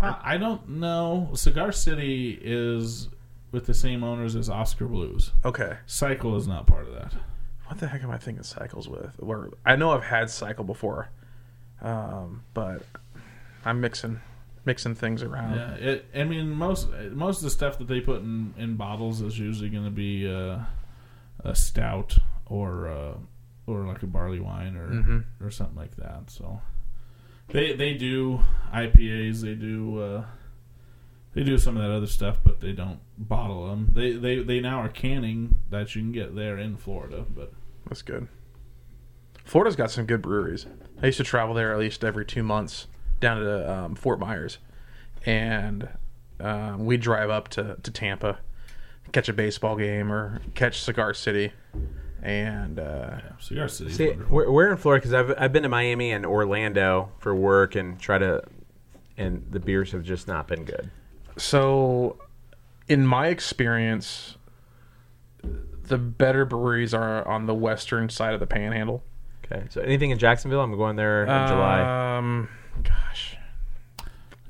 [0.00, 1.30] I don't know.
[1.34, 3.08] Cigar City is
[3.52, 5.32] with the same owners as Oskar Blues.
[5.44, 7.12] Okay, Cycle is not part of that.
[7.66, 9.14] what the heck am I thinking Cycles with?
[9.18, 11.08] Where I know I've had Cycle before,
[11.80, 12.82] um, but
[13.64, 14.20] I'm mixing
[14.64, 15.54] mixing things around.
[15.56, 19.20] Yeah, it, I mean most most of the stuff that they put in, in bottles
[19.22, 20.58] is usually going to be uh,
[21.44, 23.14] a stout or uh,
[23.66, 25.24] or like a barley wine or Mhm.
[25.42, 26.30] or something like that.
[26.30, 26.60] So
[27.48, 28.40] they they do
[28.74, 30.24] IPAs, they do uh,
[31.34, 33.90] they do some of that other stuff, but they don't bottle them.
[33.92, 37.52] They they they now are canning that you can get there in Florida, but
[37.88, 38.28] That's good.
[39.44, 40.66] Florida's got some good breweries.
[41.02, 42.86] I used to travel there at least every two months
[43.18, 44.58] down to um, Fort Myers,
[45.24, 45.88] and
[46.38, 48.38] um, we drive up to, to Tampa,
[49.12, 51.52] catch a baseball game or catch Cigar City,
[52.22, 53.90] and uh, yeah, Cigar City.
[53.90, 57.74] See, we're, we're in Florida because I've I've been to Miami and Orlando for work
[57.74, 58.42] and try to,
[59.16, 60.90] and the beers have just not been good.
[61.38, 62.18] so
[62.88, 64.36] in my experience,
[65.84, 69.02] the better breweries are on the western side of the Panhandle.
[69.44, 70.60] Okay, so anything in Jacksonville?
[70.60, 72.16] I'm going there in July.
[72.18, 72.48] Um,
[72.82, 73.36] gosh,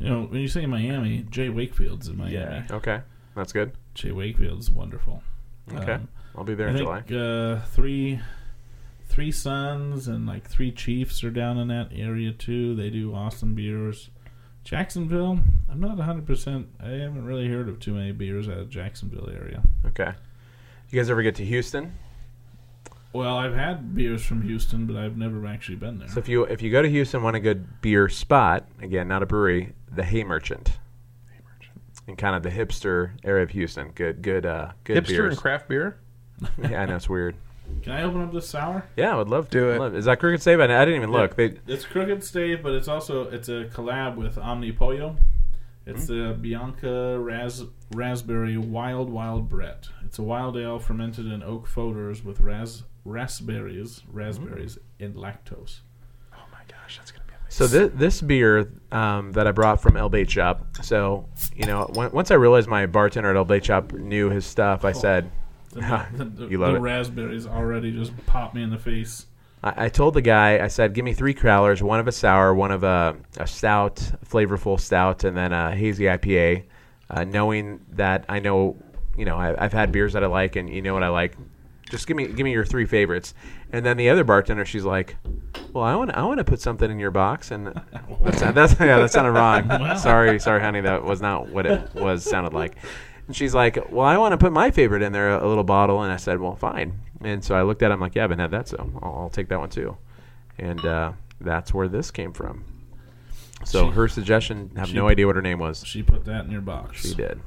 [0.01, 1.49] You know, when you say Miami, J.
[1.51, 2.35] Wakefield's in Miami.
[2.35, 2.65] Yeah.
[2.71, 3.01] Okay,
[3.37, 3.73] that's good.
[3.95, 4.11] J.
[4.13, 5.23] Wakefield's wonderful.
[5.73, 7.21] Okay, Um, I'll be there I in think July.
[7.21, 8.21] uh, three,
[9.07, 12.75] three sons and like three chiefs are down in that area too.
[12.75, 14.11] They do awesome beers.
[14.69, 15.39] Jacksonville,
[15.71, 16.27] I'm not 100.
[16.27, 19.63] percent I haven't really heard of too many beers out of Jacksonville area.
[19.87, 20.13] Okay,
[20.91, 21.95] you guys ever get to Houston?
[23.15, 26.09] Well, I've had beers from Houston, but I've never actually been there.
[26.09, 29.23] So if you if you go to Houston, want a good beer spot again, not
[29.23, 30.69] a brewery, the Hay Merchant,
[31.33, 31.81] Hay Merchant.
[32.07, 33.93] in kind of the hipster area of Houston.
[33.95, 35.33] Good, good, uh, good hipster beers.
[35.33, 35.99] and craft beer.
[36.69, 37.37] yeah, I know it's weird.
[37.83, 38.85] Can I open up this sour?
[38.97, 39.79] Yeah, I would love to Do it.
[39.81, 40.61] love- Is that Crooked Stave?
[40.61, 41.37] I, I didn't even look.
[41.37, 45.17] They It's Crooked Stave, but it's also it's a collab with Omnipollo.
[45.87, 47.65] It's the Bianca Ras-
[47.95, 49.89] Raspberry Wild Wild Brett.
[50.05, 55.81] It's a wild ale fermented in oak foeders with ras- raspberries, raspberries, and lactose.
[56.35, 57.51] Oh my gosh, that's gonna be amazing.
[57.51, 60.67] So this, this beer um, that I brought from El Bait Shop.
[60.83, 64.45] So you know, when, once I realized my bartender at El Bait Shop knew his
[64.45, 65.31] stuff, I said,
[65.71, 66.81] The, the, the, You love the it.
[66.81, 69.27] raspberries already just pop me in the face.
[69.63, 72.55] I, I told the guy, I said, give me three crowlers, one of a sour,
[72.55, 76.65] one of a, a stout, flavorful stout, and then a hazy IPA.
[77.11, 78.77] Uh, knowing that I know,
[79.17, 81.37] you know, I, I've had beers that I like, and you know what I like.
[81.89, 83.33] Just give me give me your three favorites.
[83.73, 85.17] And then the other bartender, she's like,
[85.73, 87.69] "Well, I want I want to put something in your box." And
[88.23, 89.97] that's that's yeah, that sounded wrong.
[89.97, 92.77] Sorry, sorry, honey, that was not what it was sounded like.
[93.29, 96.03] And she's like, "Well, I want to put my favorite in there, a little bottle."
[96.03, 98.25] And I said, "Well, fine." And so I looked at, it, I'm like, "Yeah, I
[98.25, 99.97] haven't had that, so I'll, I'll take that one too."
[100.59, 102.65] And uh, that's where this came from.
[103.65, 105.85] So She- her suggestion, I have she- no idea what her name was.
[105.87, 107.07] She put that in your box.
[107.07, 107.41] She did.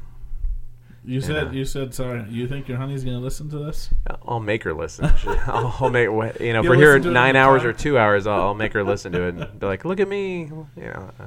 [1.03, 2.24] You said uh, you said sorry.
[2.30, 3.90] You think your honey's gonna listen to this?
[4.28, 5.12] I'll make her listen.
[5.48, 7.72] I'll, I'll make you know if You'll we're here listen to it nine hours car?
[7.72, 8.28] or two hours.
[8.28, 11.10] I'll, I'll make her listen to it and be like, "Look at me," you know,
[11.20, 11.24] uh,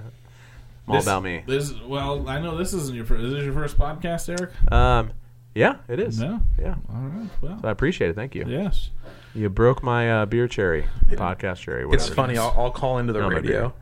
[0.89, 1.43] all This- about me.
[1.47, 3.23] This well, I know this isn't your first.
[3.25, 4.51] Is this your first podcast, Eric?
[4.73, 5.11] Um,
[5.55, 6.19] yeah, it is.
[6.21, 6.41] No.
[6.59, 7.29] Yeah, All right.
[7.41, 8.17] Well, so I appreciate it.
[8.17, 8.45] Thank you.
[8.47, 8.91] yes.
[9.37, 11.83] You broke my uh, beer cherry podcast cherry.
[11.83, 12.15] It's whatever.
[12.15, 12.39] funny.
[12.39, 13.73] I'll, I'll call into the No, radio, beer.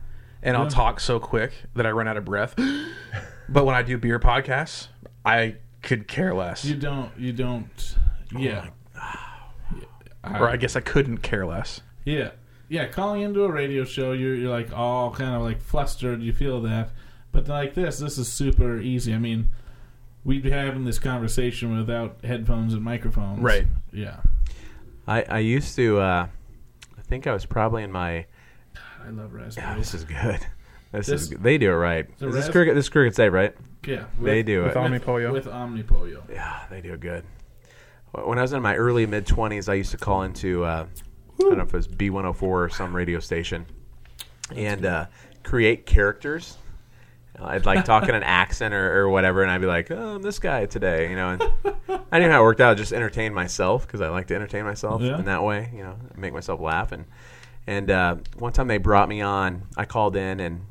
[0.43, 2.55] and I'll talk so quick that I run out of breath.
[3.49, 4.87] but when I do beer podcasts,
[5.25, 7.11] I could care less, You don't.
[7.19, 7.95] You don't.
[8.35, 8.67] Yeah.
[8.95, 9.17] Yeah.
[10.39, 11.81] or I guess I couldn't care less.
[12.05, 12.31] Yeah.
[12.73, 16.23] Yeah, calling into a radio show, you're, you're like all kind of like flustered.
[16.23, 16.89] You feel that.
[17.31, 19.13] But like this, this is super easy.
[19.13, 19.49] I mean,
[20.23, 23.41] we'd be having this conversation without headphones and microphones.
[23.41, 23.67] Right.
[23.91, 24.21] Yeah.
[25.07, 25.99] I, I used to.
[25.99, 26.27] Uh,
[26.97, 28.25] I think I was probably in my.
[29.05, 29.77] I love Yeah, raspberries.
[29.77, 30.39] this is good.
[30.91, 32.17] This, This- is they do it right.
[32.17, 32.73] The Is this ras- cricket?
[32.75, 33.55] This Crooked Stave right?
[33.85, 34.05] Yeah.
[34.19, 34.77] They do with it.
[34.77, 35.31] Omni Pollo.
[35.31, 36.23] With Omnipollo.
[36.27, 37.23] Yeah, they do it good.
[38.13, 40.85] When I was in my early mid twenties, I used to call into uh,
[41.45, 43.65] I don't know if it was B one hundred four or some radio station,
[44.55, 45.05] and uh,
[45.43, 46.57] create characters.
[47.39, 50.21] I'd like talk in an accent or, or whatever, and I'd be like, "Oh, I'm
[50.21, 51.29] this guy today," you know.
[51.29, 51.43] And
[52.11, 52.77] I knew how it worked out.
[52.77, 55.17] Just entertain myself because I like to entertain myself Yeah.
[55.19, 56.91] in that way, you know, make myself laugh.
[56.91, 57.05] And
[57.65, 59.63] and uh, one time they brought me on.
[59.75, 60.61] I called in, and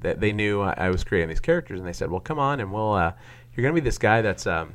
[0.00, 2.60] they, they knew I, I was creating these characters, and they said, "Well, come on,
[2.60, 3.12] and we'll uh,
[3.56, 4.74] you're going to be this guy that's um,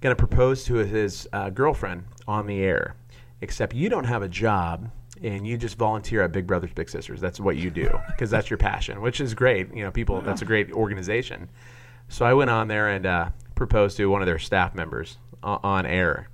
[0.00, 2.96] going to propose to his uh, girlfriend on the air,
[3.40, 4.90] except you don't have a job."
[5.22, 7.20] And you just volunteer at Big Brothers Big Sisters.
[7.20, 9.74] That's what you do because that's your passion, which is great.
[9.74, 10.20] You know, people.
[10.22, 11.50] That's a great organization.
[12.08, 15.60] So I went on there and uh, proposed to one of their staff members o-
[15.62, 16.28] on air,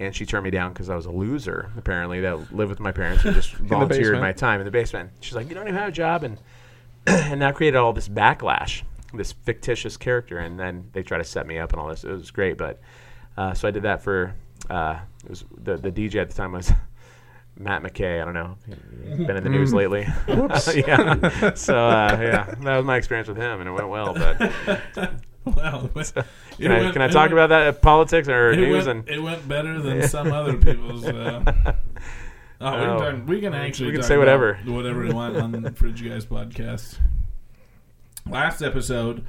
[0.00, 1.70] and she turned me down because I was a loser.
[1.78, 5.10] Apparently, that lived with my parents and just volunteered my time in the basement.
[5.20, 6.38] She's like, "You don't even have a job," and
[7.06, 8.82] and that created all this backlash,
[9.12, 12.02] this fictitious character, and then they try to set me up and all this.
[12.02, 12.80] It was great, but
[13.36, 14.34] uh, so I did that for
[14.70, 16.72] uh, it was the the DJ at the time was.
[17.56, 20.00] Matt McKay, I don't know, He's been in the news lately.
[20.74, 24.12] yeah, so uh, yeah, that was my experience with him, and it went well.
[24.12, 24.40] But
[25.44, 25.88] Well,
[26.58, 29.22] can I can I talk about that uh, politics or it news went, and it
[29.22, 31.04] went better than some other people's.
[31.04, 31.44] Uh,
[32.60, 32.98] oh, we, Oh.
[32.98, 34.58] can talk, we can actually We can say whatever.
[34.64, 36.98] whatever we want on the Fridge Guys podcast.
[38.28, 39.24] Last episode,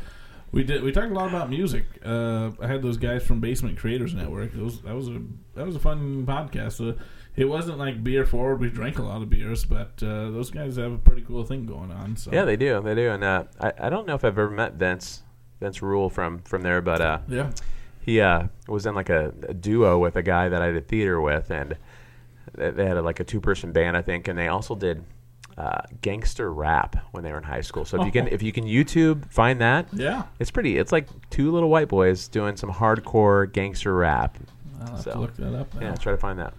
[0.52, 1.86] we did we talked a lot about music.
[2.04, 4.54] Uh, I had those guys from Basement Creators Network.
[4.54, 5.22] Those that was a
[5.56, 6.88] that was a fun podcast.
[6.88, 6.98] Uh,
[7.36, 8.62] it wasn't like beer forward.
[8.62, 11.66] We drank a lot of beers, but uh, those guys have a pretty cool thing
[11.66, 12.16] going on.
[12.16, 13.12] So yeah, they do, they do.
[13.12, 15.24] And uh, I I don't know if I've ever met Vince
[15.60, 17.52] Vince Rule from from there, but uh, yeah,
[18.02, 21.20] he uh, was in like a, a duo with a guy that I did theater
[21.20, 21.76] with, and
[22.54, 25.04] they, they had a, like a two person band, I think, and they also did
[25.58, 27.86] uh, gangster rap when they were in high school.
[27.86, 30.24] So if you can if you can YouTube find that, yeah.
[30.40, 30.78] it's pretty.
[30.78, 34.38] It's like two little white boys doing some hardcore gangster rap.
[34.82, 35.74] I'll have So, to look that up.
[35.76, 35.82] Now.
[35.82, 36.54] Yeah, try to find that.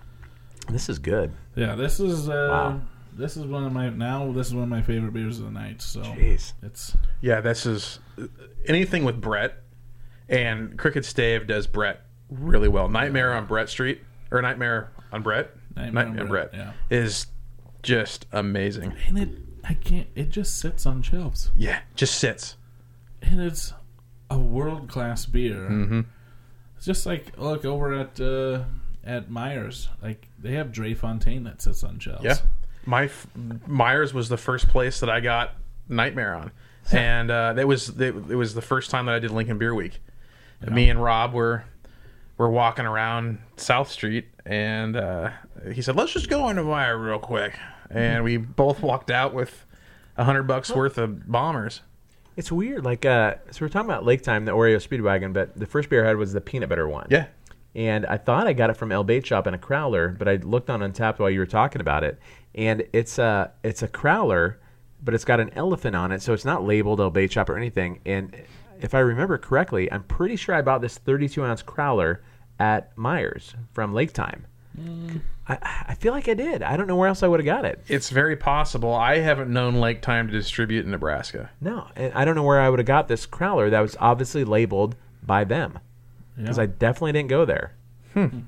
[0.69, 1.33] This is good.
[1.55, 2.81] Yeah, this is uh, Wow.
[3.13, 4.33] this is one of my now.
[4.33, 5.83] This is one of my favorite beers of the night.
[5.83, 6.55] So Jeez.
[6.63, 8.01] it's Yeah, this is
[8.67, 9.63] anything with Brett
[10.29, 12.01] and Crooked Stave does Brett
[12.31, 12.89] really well.
[12.89, 14.01] Nightmare on Brett Street
[14.31, 16.73] or Nightmare on Brett, Nightmare on Brett, yeah.
[16.91, 17.27] is
[17.87, 18.93] just amazing.
[19.09, 19.29] and it
[19.65, 20.07] I can't.
[20.15, 22.57] It just sits on shelves, Yeah, just sits.
[23.23, 23.73] and it's
[24.31, 25.69] a world class beer.
[25.69, 26.01] Mm-hmm.
[26.77, 28.65] It's just like look over at uh,
[29.05, 29.89] at Myers.
[30.03, 32.25] Like they have Drie Fonteinen that sits on shelves.
[32.25, 32.37] Yeah,
[32.85, 33.27] my f-
[33.67, 35.55] Myers was the first place that I got
[35.89, 36.51] Nightmare on,
[36.93, 39.75] and uh, that was it, it was the first time that I did Lincoln Beer
[39.75, 40.01] Week.
[40.61, 41.65] And Me and Rob were
[42.39, 45.31] were walking around South Street, and uh,
[45.73, 47.55] he said, "Let's just go into Meyer real quick,"
[47.91, 49.65] and we both walked out with
[50.17, 51.83] a hundred bucks worth of bombers.
[52.37, 52.85] It's weird.
[52.85, 56.05] Like, uh, so we're talking about Lake Time, the Oreo Speedwagon, but the first beer
[56.05, 57.07] I had was the peanut butter one.
[57.11, 57.27] Yeah,
[57.75, 60.37] And I thought I got it from El Bait Shop in a crowler, but I
[60.37, 62.19] looked on Untappd while you were talking about it,
[62.55, 64.57] and it's a it's a crowler,
[65.03, 67.57] but it's got an elephant on it, so it's not labeled El Bait Shop or
[67.57, 68.01] anything.
[68.05, 68.37] And
[68.81, 72.19] if I remember correctly, I'm pretty sure I bought this 32 ounce crowler
[72.59, 74.47] at Myers from Lake Time.
[75.49, 76.63] I, I feel like I did.
[76.63, 77.81] I don't know where else I would have got it.
[77.87, 78.93] it's very possible.
[78.93, 81.51] I haven't known Lake Time to distribute in Nebraska.
[81.61, 84.45] No, and I don't know where I would have got this crowler that was obviously
[84.45, 85.79] labeled by them
[86.37, 86.43] yeah.
[86.43, 87.75] because I definitely didn't go there.
[88.13, 88.41] Hmm.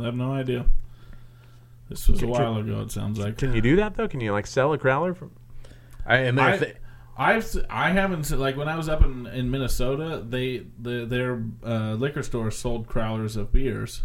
[0.00, 0.66] I have no idea.
[1.88, 2.80] This was a while ago.
[2.80, 3.38] It sounds like.
[3.38, 4.08] Can you do that though?
[4.08, 5.30] Can you like sell a crowler from?
[6.06, 6.74] I and I, if they-
[7.16, 11.42] I've s- I haven't like when I was up in, in Minnesota, they the their
[11.64, 14.02] uh, liquor store sold crowlers of beers,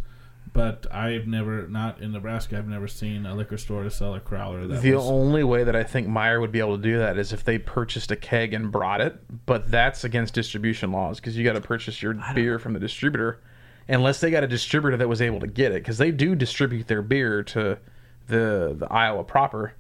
[0.58, 2.58] but I've never not in Nebraska.
[2.58, 4.68] I've never seen a liquor store to sell a crowler.
[4.68, 7.16] That the was, only way that I think Meyer would be able to do that
[7.16, 11.38] is if they purchased a keg and brought it, but that's against distribution laws because
[11.38, 13.40] you got to purchase your beer from the distributor,
[13.88, 16.88] unless they got a distributor that was able to get it because they do distribute
[16.88, 17.78] their beer to
[18.26, 19.76] the the Iowa proper.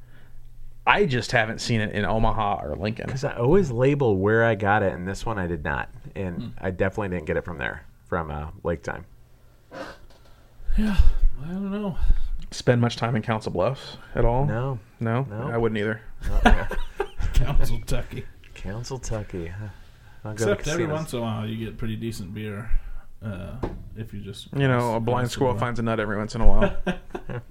[0.85, 3.07] I just haven't seen it in Omaha or Lincoln.
[3.07, 6.53] Because I always label where I got it, and this one I did not, and
[6.59, 9.05] I definitely didn't get it from there, from uh, Lake Time.
[10.77, 10.97] Yeah,
[11.43, 11.97] I don't know.
[12.51, 14.45] Spend much time in Council Bluffs at all?
[14.45, 15.49] No, no, No.
[15.51, 16.01] I wouldn't either.
[17.33, 18.25] Council Tucky.
[18.53, 19.47] Council Tucky.
[19.47, 19.67] huh.
[20.23, 22.69] I'll go to Except every once in a while, you get pretty decent beer.
[23.23, 23.55] Uh,
[23.95, 25.59] if you just You know, a blind squirrel bar.
[25.59, 26.77] finds a nut every once in a while.
[26.85, 26.99] Well,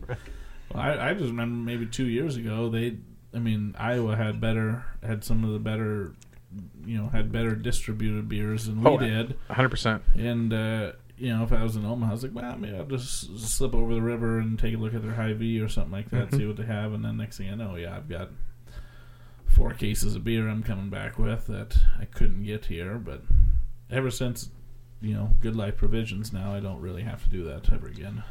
[0.74, 2.96] I, I just remember maybe two years ago they,
[3.34, 6.12] I mean, Iowa had better had some of the better,
[6.84, 9.36] you know, had better distributed beers than we Oh, did.
[9.50, 10.00] 100%.
[10.16, 12.84] And uh, you know, if I was in Omaha, I was like, well, maybe I'll
[12.84, 16.10] just slip over the river and take a look at their Hy-Vee or something like
[16.10, 16.36] that, mm-hmm.
[16.36, 18.30] see what they have, and then next thing I know, yeah, I've got
[19.46, 22.96] four cases of beer I'm coming back with that I couldn't get here.
[22.96, 23.22] But
[23.90, 24.50] ever since,
[25.00, 28.22] you know, Good Life Provisions, now I don't really have to do that ever again.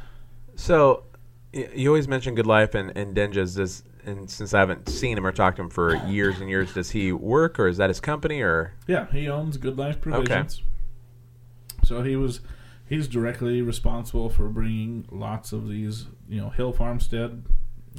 [0.56, 1.04] So,
[1.54, 3.56] You always mention Good Life and, and Denja's.
[3.56, 6.74] Does, and since I haven't seen him or talked to him for years and years,
[6.74, 8.74] does he work or is that his company or?
[8.88, 10.62] Yeah, he owns Good Life Provisions.
[11.84, 12.42] So he was
[12.88, 17.44] he's directly responsible for bringing lots of these, you know, Hill Farmstead.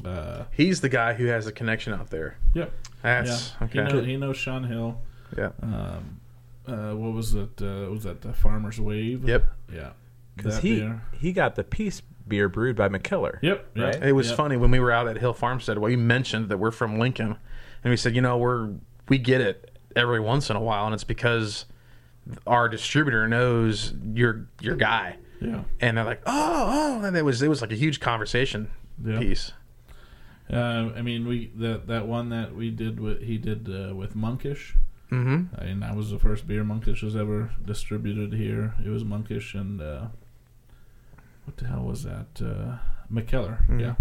[0.04, 2.36] Uh, He's the guy who has a connection out there.
[2.54, 2.72] yep.
[3.02, 3.68] That's yeah.
[3.68, 3.92] He, okay.
[3.92, 5.00] know, he knows Shaun Hill.
[5.36, 5.50] yeah.
[5.62, 6.20] Um,
[6.66, 7.62] uh, what was it?
[7.62, 9.26] Uh, was that the Farmer's Wave?
[9.28, 9.46] Yep.
[9.72, 9.90] Yeah.
[10.36, 11.02] Because he beer.
[11.18, 13.38] he got the peace beer brewed by McKellar.
[13.42, 13.70] Yep.
[13.74, 14.02] yep, Right?
[14.02, 14.36] It was yep.
[14.36, 15.78] funny when we were out at Hill Farmstead.
[15.78, 17.36] Well, you mentioned that we're from Lincoln,
[17.84, 18.70] and we said, you know, we're
[19.08, 21.64] we get it every once in a while, and it's because
[22.46, 25.62] our distributor knows your your guy, Yeah.
[25.80, 28.68] and they're like, oh, oh, and it was it was like a huge conversation
[29.04, 29.18] Yeah.
[29.18, 29.52] piece.
[30.52, 34.14] Uh, I mean, we that that one that we did with he did uh, with
[34.14, 34.74] Monkish.
[35.10, 35.54] Mm-hmm.
[35.60, 38.74] I mean, that was the first beer Monkish was ever distributed here.
[38.84, 40.06] It was Monkish and uh,
[41.44, 42.26] what the hell was that?
[42.40, 42.78] Uh,
[43.12, 43.80] McKellar, Mhm.
[43.80, 43.94] yeah,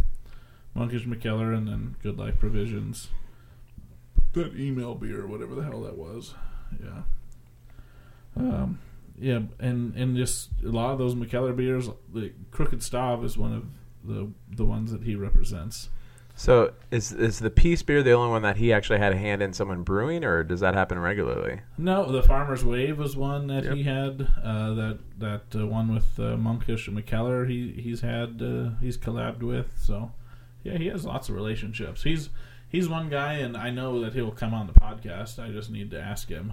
[0.73, 3.10] Monkish McKellar, and then Good Life Provisions.
[4.34, 6.34] That email beer, whatever the hell that was,
[6.84, 7.03] yeah.
[8.38, 8.80] Um,
[9.20, 13.53] yeah, and and just a lot of those McKellar beers, the Crooked Stave is one
[13.53, 13.66] of
[14.03, 15.90] the the ones that he represents.
[16.38, 19.41] So is is the peace beer the only one that he actually had a hand
[19.41, 21.62] in someone brewing, or does that happen regularly?
[21.78, 23.74] No, the Farmer's Wave was one that Yep.
[23.74, 24.28] he had.
[24.44, 27.49] Uh, that that uh, one with uh, Monkish and McKellar.
[27.49, 29.72] He he's had uh, he's collabed with.
[29.82, 30.12] So
[30.62, 32.03] yeah, he has lots of relationships.
[32.03, 32.28] He's
[32.68, 35.40] he's one guy, and I know that he'll come on the podcast.
[35.41, 36.52] I just need to ask him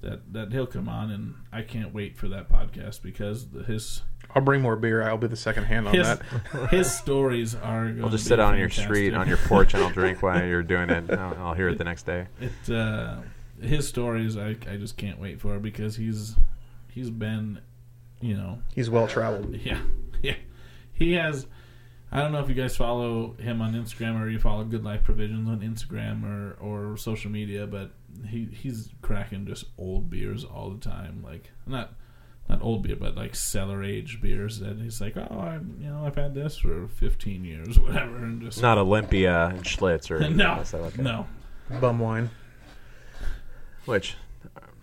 [0.00, 4.02] that that he'll come on, and I can't wait for that podcast because his
[4.34, 5.02] I'll bring more beer.
[5.02, 6.22] I'll be the second hand on his that.
[6.70, 7.86] his stories are.
[7.86, 10.44] I'll gonna just be sit on your street, on your porch, and I'll drink while
[10.44, 11.10] you're doing it.
[11.10, 12.26] I'll, I'll hear it the next day.
[12.40, 13.16] it uh,
[13.60, 16.36] his stories I, I just can't wait for because he's
[16.88, 17.60] he's been
[18.20, 19.54] you know He's well traveled.
[19.64, 19.80] yeah
[20.22, 20.36] yeah
[20.92, 21.46] he has
[22.10, 25.04] I don't know if you guys follow him on Instagram or you follow Good Life
[25.04, 27.90] Provisions on Instagram or or social media but
[28.28, 31.94] he he's cracking just old beers all the time like not
[32.48, 36.04] not old beer but like cellar age beers that he's like oh I you know
[36.04, 40.28] I've had this for 15 years or whatever and just Not Olympia and Schlitz or
[40.30, 41.26] no stuff like no
[41.80, 42.30] Bum wine.
[43.84, 44.16] Which,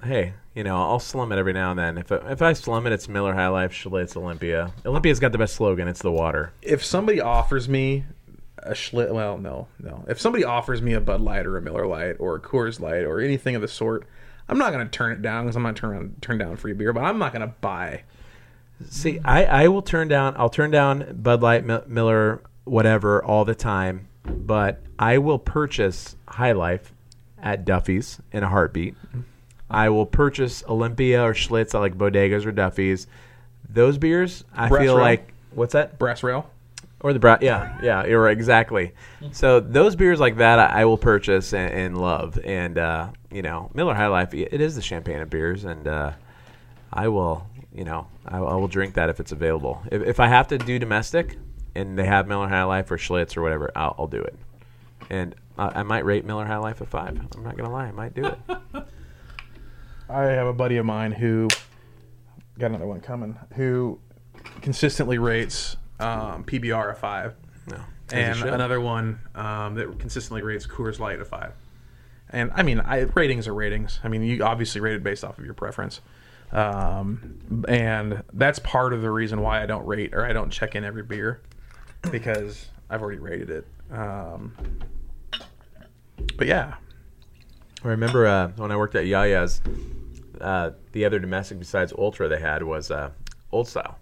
[0.04, 1.98] hey, you know, I'll slum it every now and then.
[1.98, 4.72] If I, if I slum it, it's Miller High Life, Schlitz, Olympia.
[4.86, 5.88] Olympia's got the best slogan.
[5.88, 6.54] It's the water.
[6.62, 8.06] If somebody offers me
[8.66, 10.04] a Schlitz, well, no, no.
[10.08, 13.04] If somebody offers me a Bud Light or a Miller Lite or a Coors Light
[13.04, 14.08] or anything of the sort,
[14.48, 16.94] I'm not going to turn it down because I'm not turn turn down free beer.
[16.94, 18.04] But I'm not going to buy.
[18.90, 20.36] See, I, I will turn down.
[20.38, 24.08] I'll turn down Bud Light, Mi- Miller, whatever, all the time.
[24.26, 26.94] But I will purchase High Life
[27.42, 28.96] at Duffy's in a heartbeat.
[28.96, 29.22] Mm-hmm.
[29.70, 33.08] I will purchase Olympia or Schlitz at like bodegas or Duffy's.
[33.70, 35.04] Those beers, I Brass feel Rail?
[35.04, 35.98] like what's that?
[35.98, 36.50] Brass Rail.
[37.06, 38.96] Or the bra- yeah, yeah, you're right, exactly.
[39.32, 42.40] So those beers like that, I, I will purchase and, and love.
[42.44, 46.14] And uh, you know, Miller High Life, it is the champagne of beers, and uh,
[46.92, 49.84] I will, you know, I, I will drink that if it's available.
[49.92, 51.38] If, if I have to do domestic,
[51.76, 54.36] and they have Miller High Life or Schlitz or whatever, I'll, I'll do it.
[55.12, 57.22] And I, I might rate Miller High Life a five.
[57.36, 58.40] I'm not gonna lie, I might do it.
[60.10, 61.50] I have a buddy of mine who
[62.58, 64.00] got another one coming who
[64.62, 67.36] consistently rates um, PBR a five,
[67.70, 67.78] No,
[68.12, 68.54] and As you should.
[68.54, 71.54] another one um, that consistently rates Coors Light a five.
[72.30, 74.00] And I mean, I, ratings are ratings.
[74.04, 76.02] I mean, you obviously rate it based off of your preference,
[76.52, 80.76] um, and that's part of the reason why I don't rate or I don't check
[80.76, 81.42] in every beer
[82.12, 83.68] because I've already rated it.
[83.92, 84.54] Um,
[86.38, 86.76] but yeah,
[87.84, 89.62] I remember uh, when I worked at Yaya's,
[90.42, 93.12] uh, the other domestic besides Ultra they had was uh,
[93.52, 93.98] Old Style,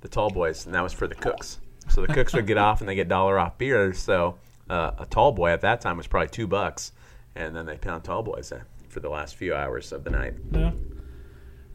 [0.00, 1.58] the tall boys, and that was for the cooks.
[1.88, 3.98] So the cooks would get off and they get dollar off beers.
[3.98, 6.92] So uh, a tall boy at that time was probably two bucks,
[7.34, 8.52] and then they pound tall boys
[8.88, 10.34] for the last few hours of the night.
[10.52, 10.72] Yeah.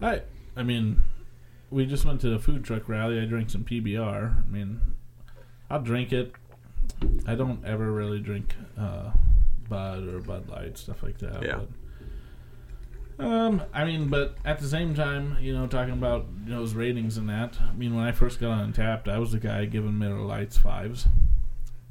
[0.02, 0.22] I
[0.56, 1.02] I mean,
[1.70, 3.20] we just went to a food truck rally.
[3.20, 4.48] I drank some PBR.
[4.48, 4.80] I mean,
[5.70, 6.34] I'll drink it.
[7.28, 9.12] I don't ever really drink uh,
[9.68, 11.44] Bud or Bud Light stuff like that.
[11.44, 11.58] Yeah.
[11.58, 11.70] But,
[13.20, 16.74] um, I mean, but at the same time, you know, talking about you know, those
[16.74, 17.58] ratings and that.
[17.62, 21.08] I mean, when I first got Untappd, I was the guy giving Miller Lites fives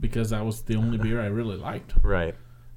[0.01, 1.95] because that was the only beer I really liked.
[2.03, 2.35] Right.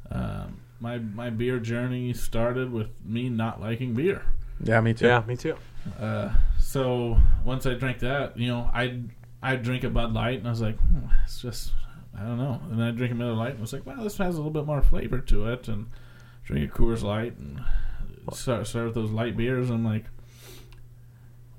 [0.09, 4.23] Um, my my beer journey started with me not liking beer.
[4.63, 5.07] yeah, me too.
[5.07, 5.55] Yeah, me too.
[5.99, 9.01] Uh, so once I drank that, you know, I
[9.41, 11.71] I drink a Bud Light, and I was like, hmm, it's just
[12.17, 12.59] I don't know.
[12.69, 14.37] And then I drink a Miller Lite, and I was like, well, this has a
[14.37, 15.67] little bit more flavor to it.
[15.67, 15.87] And
[16.45, 17.63] drink a Coors Light, and
[18.33, 19.69] start start with those light beers.
[19.69, 20.05] I'm like,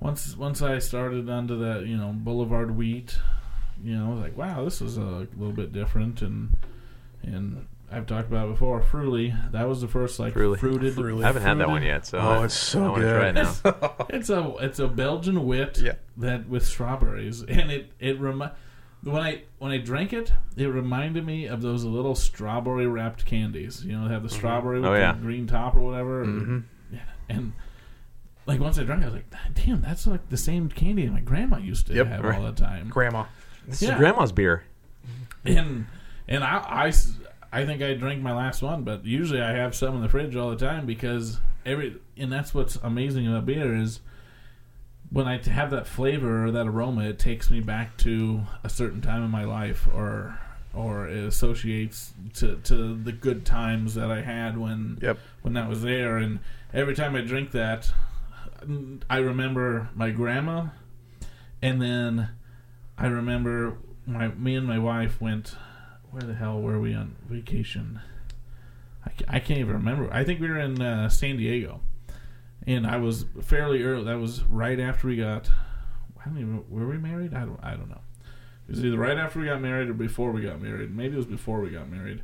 [0.01, 3.19] once once I started onto that, you know, Boulevard Wheat,
[3.83, 6.57] you know, I was like wow, this is a little bit different, and
[7.23, 8.81] and I've talked about it before.
[8.83, 10.61] Fruity, that was the first like Fruity.
[10.61, 10.95] fruited.
[10.95, 11.23] Fruity.
[11.25, 13.35] I haven't had that one yet, so Oh, I- it's so I wanna try it
[13.35, 13.75] good.
[13.83, 14.07] now.
[14.11, 15.95] It's a it's a Belgian wit Yeah.
[16.19, 18.51] that with strawberries, and it it remi-
[19.03, 23.85] when I when I drank it, it reminded me of those little strawberry wrapped candies.
[23.85, 25.15] You know, they have the strawberry with Oh, the yeah.
[25.21, 26.25] green top or whatever.
[26.25, 26.65] Mhm.
[26.93, 26.99] Yeah,
[27.29, 27.53] and
[28.47, 31.21] like once I drank, it, I was like, "Damn, that's like the same candy my
[31.21, 32.39] grandma used to Yep, have right.
[32.39, 33.25] all the time." Grandma.
[33.67, 33.93] This Yeah.
[33.93, 34.65] is grandma's beer.
[35.45, 35.87] and
[36.27, 37.17] and I, I s-
[37.53, 40.37] I think I drank my last one, but usually I have some in the fridge
[40.37, 44.01] all the time because every and that's what's amazing about beer is
[45.11, 49.01] when I have that flavor or that aroma, it takes me back to a certain
[49.01, 50.39] time in my life, or
[50.75, 55.19] or it associates to to the good times that I had when Yep.
[55.43, 56.41] when that was there, and
[56.75, 57.91] every time I drink that,
[59.09, 60.67] I remember my grandma,
[61.63, 62.29] and then
[62.99, 65.55] I remember my me and my wife went.
[66.11, 68.01] Where the hell were we on vacation?
[69.05, 70.09] I, I can't even remember.
[70.11, 71.83] I think we were in uh, San Diego,
[72.69, 74.05] and I was fairly early.
[74.05, 75.49] That was right after we got.
[76.21, 76.65] I don't even.
[76.69, 77.33] Were we married?
[77.33, 77.59] I don't.
[77.63, 78.03] I don't know.
[78.69, 80.95] It was either right after we got married or before we got married.
[80.95, 82.23] Maybe it was before we got married.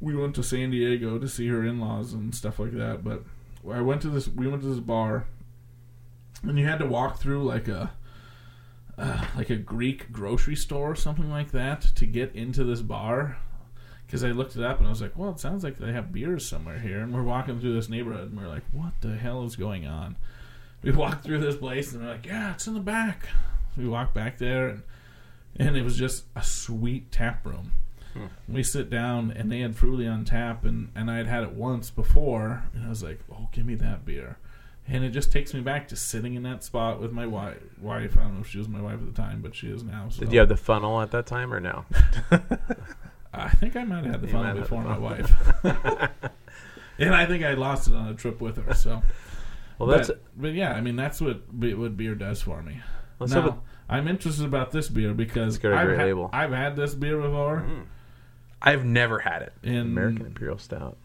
[0.00, 3.02] We went to San Diego to see her in-laws and stuff like that.
[3.02, 3.24] But
[3.68, 4.28] I went to this.
[4.28, 5.26] We went to this bar,
[6.44, 7.90] and you had to walk through like a
[8.96, 13.38] uh, like a Greek grocery store or something like that to get into this bar.
[14.08, 16.14] Because I looked it up and I was like, well, it sounds like they have
[16.14, 17.00] beers somewhere here.
[17.00, 20.16] And we're walking through this neighborhood and we're like, what the hell is going on?
[20.82, 23.28] We walked through this place and we're like, yeah, it's in the back.
[23.76, 24.82] We walked back there and,
[25.56, 27.72] and it was just a sweet tap room.
[28.14, 28.28] Hmm.
[28.48, 31.52] We sit down and they had Fruity on tap and, and I had had it
[31.52, 34.38] once before and I was like, oh, give me that beer.
[34.86, 37.58] And it just takes me back to sitting in that spot with my wife.
[37.78, 39.82] Wife, I don't know if she was my wife at the time, but she is
[39.82, 40.08] now.
[40.08, 40.20] So.
[40.20, 41.84] Did you have the funnel at that time or no?
[43.38, 45.32] I think I might have had the You funnel before the my wife.
[46.98, 48.74] and I think I lost it on a trip with her.
[48.74, 49.02] So,
[49.78, 52.80] Well, that's but, but yeah, I mean that's what be- what beer does for me.
[53.18, 56.06] Let's now, a, I'm interested about this beer because It's got a I've, great had,
[56.06, 56.30] label.
[56.32, 57.84] I've had this beer before mm.
[58.60, 59.52] I've never had it.
[59.62, 60.96] in American Imperial Stout.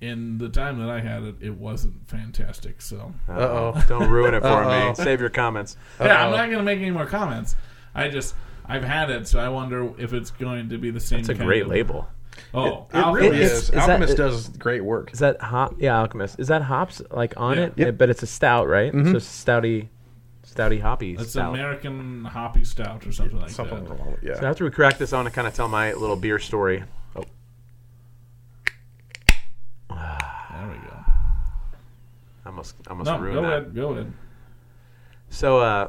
[0.00, 2.82] in the time that I had it, it wasn't fantastic.
[2.82, 3.82] So Uh-oh.
[3.88, 4.88] Don't ruin it for Uh-oh.
[4.90, 4.94] me.
[4.96, 5.76] Save your comments.
[6.00, 7.54] yeah, I'm not going to make any more comments.
[7.94, 8.34] I just
[8.72, 11.20] I've had it, so I wonder if it's going to be the same.
[11.20, 12.08] It's a kind great of- label.
[12.54, 13.62] Oh, It really It's- is.
[13.64, 15.12] is that- Alchemist it- does great work.
[15.12, 15.74] Is that hop?
[15.78, 16.40] Yeah, Alchemist.
[16.40, 17.64] Is that hops like on Yeah.
[17.64, 17.72] it?
[17.76, 17.98] Yep.
[17.98, 18.90] But it's a stout, right?
[18.92, 19.12] Mhm.
[19.12, 19.88] So stouty,
[20.46, 21.22] stouty hoppy stout.
[21.24, 21.54] It's stout.
[21.54, 23.90] American hoppy stout or something like Something that.
[23.90, 24.16] wrong.
[24.22, 24.40] Yeah.
[24.40, 26.84] So after we crack this, I want to kind of tell my little beer story.
[27.14, 27.24] Oh,
[29.90, 30.94] There we go.
[32.44, 33.48] I almost, I almost No, ruined go that.
[33.52, 33.74] ahead.
[33.74, 34.12] Go ahead.
[35.28, 35.88] So, uh,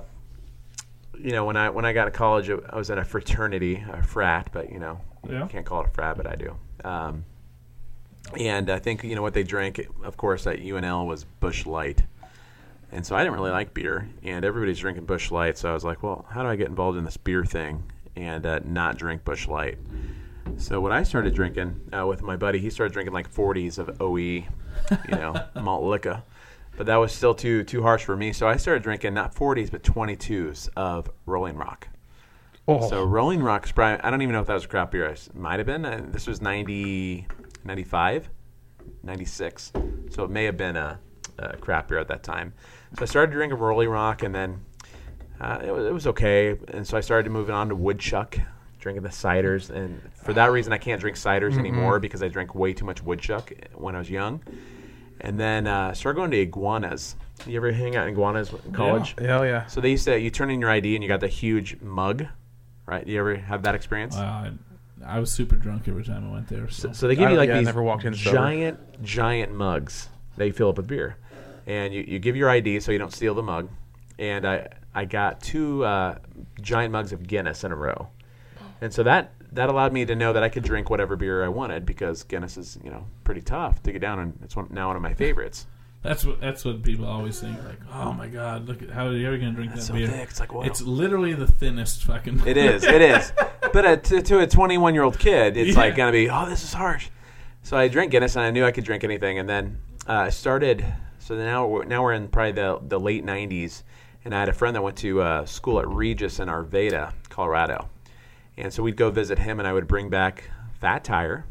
[1.23, 4.03] you know, when I when I got to college, I was in a fraternity, a
[4.03, 5.47] frat, but you know, Yeah.
[5.47, 6.55] can't call it a frat, but I do.
[6.83, 7.23] Um,
[8.37, 12.03] and I think you know what they drank, of course, at UNL was Busch Light,
[12.91, 15.83] and so I didn't really like beer, and everybody's drinking Busch Light, so I was
[15.85, 17.83] like, well, how do I get involved in this beer thing
[18.15, 19.77] and uh, not drink Busch Light?
[20.57, 24.01] So what I started drinking uh, with my buddy, he started drinking like 40s of
[24.01, 24.45] OE, you
[25.09, 26.21] know, malt liquor.
[26.75, 28.33] But that was still too too harsh for me.
[28.33, 31.87] So I started drinking not 40s but 22s of Rolling Rock.
[32.67, 32.87] Oh.
[32.89, 35.05] So Rolling Rock's probably, I don't even know if that was a craft beer.
[35.05, 35.83] It might have been.
[35.85, 37.27] Uh, this was 90,
[37.65, 38.29] 95,
[39.03, 39.73] 96.
[40.09, 40.99] So it may have been a,
[41.39, 42.53] a craft beer at that time.
[42.97, 44.63] So I started drinking Rolling Rock and then
[45.41, 46.57] uh, it, was, it was okay.
[46.69, 48.37] And so I started moving on to Woodchuck,
[48.79, 49.69] drinking the ciders.
[49.69, 53.03] And for that reason, I can't drink ciders anymore because I drank way too much
[53.03, 54.41] Woodchuck when I was young.
[55.23, 57.15] And then uh, started going to iguanas.
[57.47, 59.15] You ever hang out in iguanas in college?
[59.17, 59.65] Hell yeah.
[59.67, 62.25] So they used to, you turn in your ID and you got the huge mug,
[62.85, 63.07] right?
[63.07, 64.15] You ever have that experience?
[64.15, 64.51] Uh,
[65.05, 66.69] I was super drunk every time I went there.
[66.69, 68.35] So, So they give you like yeah, these never walked in sober.
[68.35, 71.17] giant, giant mugs that you fill up with beer,
[71.67, 73.69] and you, you give your ID so you don't steal the mug.
[74.19, 76.19] And I I got two uh,
[76.61, 78.07] giant mugs of Guinness in a row,
[78.79, 81.47] and so that that allowed me to know that I could drink whatever beer I
[81.49, 84.87] wanted because Guinness is you know pretty tough to get down, and it's one, now
[84.87, 85.67] one of my favorites.
[86.01, 87.57] that's what that's what people always think.
[87.63, 89.93] Like, oh my god, look at how are you ever gonna drink It's that so
[89.93, 90.07] beer?
[90.07, 90.29] thick.
[90.29, 90.63] It's like whoa.
[90.63, 92.41] It's literally the thinnest fucking.
[92.45, 92.83] It is.
[92.83, 93.31] It is.
[93.71, 95.81] But uh, to, to a 21 year old kid, it's Yeah.
[95.81, 97.09] like gonna be, oh, this is harsh.
[97.63, 99.39] So I drank Guinness, and I knew I could drink anything.
[99.39, 100.85] And then uh, I started.
[101.19, 103.83] So now we're, now we're in probably the the late 90s,
[104.25, 107.87] and I had a friend that went to uh, school at Regis in Arvada, Colorado,
[108.57, 110.49] and so we'd go visit him, and I would bring back
[110.79, 111.45] Fat Tire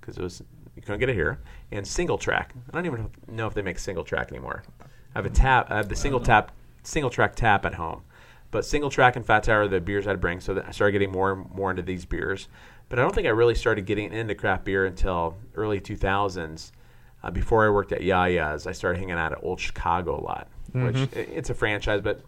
[0.00, 0.42] because it was
[0.76, 1.40] you couldn't get it here,
[1.72, 2.54] and Single Track.
[2.68, 4.62] I don't even know if they make Single Track anymore.
[5.14, 5.70] I have a tap.
[5.70, 6.52] I have the single tap,
[6.82, 8.02] single track tap at home.
[8.50, 10.40] But single track and fat tire are the beers I'd bring.
[10.40, 12.48] So that I started getting more and more into these beers.
[12.88, 16.72] But I don't think I really started getting into craft beer until early 2000s.
[17.22, 20.48] Uh, before I worked at Yaya's, I started hanging out at Old Chicago a lot,
[20.72, 22.20] which it's a franchise, but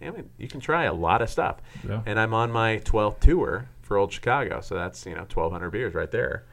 [0.00, 1.58] I mean, you can try a lot of stuff.
[1.88, 2.02] Yeah.
[2.06, 5.94] And I'm on my 12th tour for Old Chicago, so that's you know 1,200 beers
[5.94, 6.44] right there.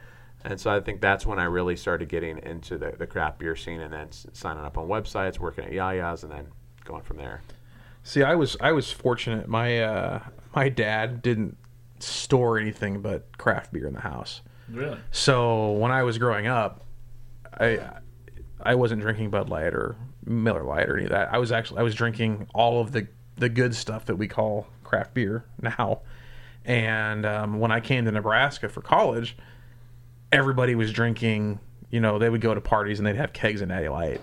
[0.44, 3.56] And so I think that's when I really started getting into the, the craft beer
[3.56, 6.48] scene, and then s- signing up on websites, working at Yaya's, and then
[6.84, 7.42] going from there.
[8.04, 9.48] See, I was I was fortunate.
[9.48, 10.20] My uh,
[10.56, 11.58] my dad didn't
[12.00, 14.42] store anything but craft beer in the house.
[14.70, 14.98] Really?
[15.12, 16.84] So when I was growing up,
[17.60, 17.92] I
[18.60, 19.96] I wasn't drinking Bud Light or
[20.26, 21.32] Miller Lite or any of that.
[21.34, 23.08] I was actually I was drinking all of the
[23.42, 26.02] the good stuff that we call craft beer now.
[26.64, 29.36] And um, when I came to Nebraska for college,
[30.32, 31.60] everybody was drinking.
[31.90, 34.22] You know, they would go to parties and they'd have kegs of Natty Light,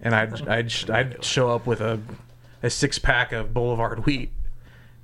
[0.00, 2.00] and I'd I'd I'd show up with a
[2.62, 4.32] a six pack of Boulevard Wheat.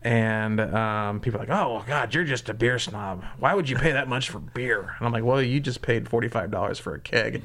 [0.03, 3.25] And um, people are like, "Oh, well, God, you're just a beer snob.
[3.39, 6.09] Why would you pay that much for beer?" And I'm like, "Well, you just paid
[6.09, 7.43] forty five dollars for a keg.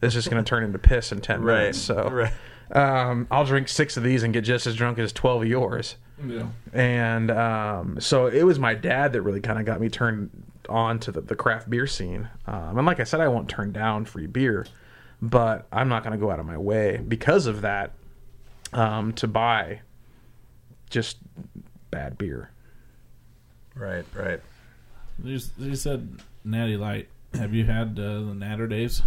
[0.00, 1.78] This is going to turn into piss in ten minutes.
[1.78, 2.32] So, Right.
[2.72, 5.96] Um, I'll drink six of these and get just as drunk as twelve of yours."
[6.24, 6.46] Yeah.
[6.72, 10.30] And um, so it was my dad that really kind of got me turned
[10.68, 12.28] on to the, the craft beer scene.
[12.46, 14.66] Um, and like I said, I won't turn down free beer,
[15.22, 17.92] but I'm not going to go out of my way because of that
[18.72, 19.80] um, to buy
[20.90, 21.16] just
[21.90, 22.50] bad beer.
[23.74, 24.40] Right, right.
[25.24, 27.08] You, you said Natty Light.
[27.34, 29.02] Have you had uh, the Naturdays?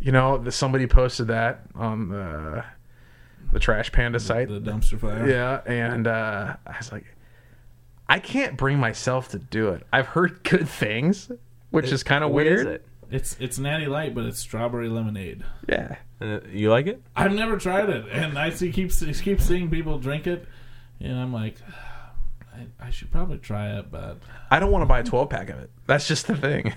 [0.00, 2.64] You know, the, somebody posted that on the
[3.52, 4.48] the Trash Panda site.
[4.48, 5.28] The dumpster fire?
[5.28, 7.04] Yeah, and uh, I was like,
[8.08, 9.86] I can't bring myself to do it.
[9.92, 11.30] I've heard good things,
[11.70, 12.60] which is kind of weird.
[12.60, 12.86] is it?
[13.10, 15.44] It's it's Natty Light, but it's strawberry lemonade.
[15.68, 15.96] Yeah.
[16.20, 17.02] Uh, you like it?
[17.14, 20.46] I've never tried it, and I see keep keep seeing people drink it,
[21.00, 21.56] and I'm like,
[22.54, 24.18] I, I should probably try it, but
[24.50, 25.70] I don't want to buy a 12 pack of it.
[25.86, 26.72] That's just the thing.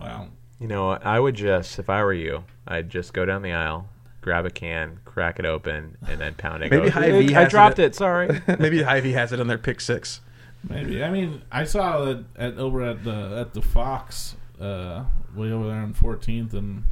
[0.00, 0.28] well,
[0.58, 3.88] You know, I would just, if I were you, I'd just go down the aisle,
[4.20, 6.70] grab a can, crack it open, and then pound it.
[6.70, 7.84] Maybe Go, Hy-Vee I has dropped it.
[7.86, 7.94] it.
[7.94, 8.40] Sorry.
[8.58, 10.20] Maybe Hy-Vee has it on their pick six.
[10.68, 11.02] maybe.
[11.02, 15.66] I mean, I saw it at over at the at the Fox, uh, way over
[15.68, 16.84] there on 14th and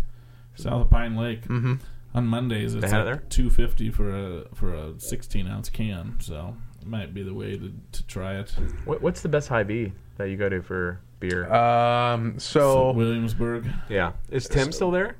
[0.55, 1.42] South of Pine Lake.
[1.42, 1.74] Mm-hmm.
[2.14, 6.16] On Mondays, it's like 250 for a for a 16 ounce can.
[6.20, 8.50] So it might be the way to, to try it.
[8.86, 11.52] what, what's the best Hy-Vee that you go to for beer?
[11.52, 12.38] Um.
[12.38, 13.66] So Williamsburg.
[13.90, 15.16] yeah, is Tim still there?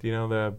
[0.00, 0.54] Do you know the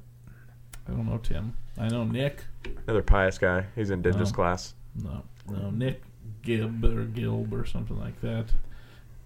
[0.88, 1.56] I don't know Tim.
[1.78, 2.44] I know Nick.
[2.86, 3.66] another pious guy?
[3.76, 4.34] He's in Dingus Oh.
[4.36, 4.74] class.
[4.96, 6.04] No, no, Nick
[6.42, 8.46] Gibb or Gilb or something like that.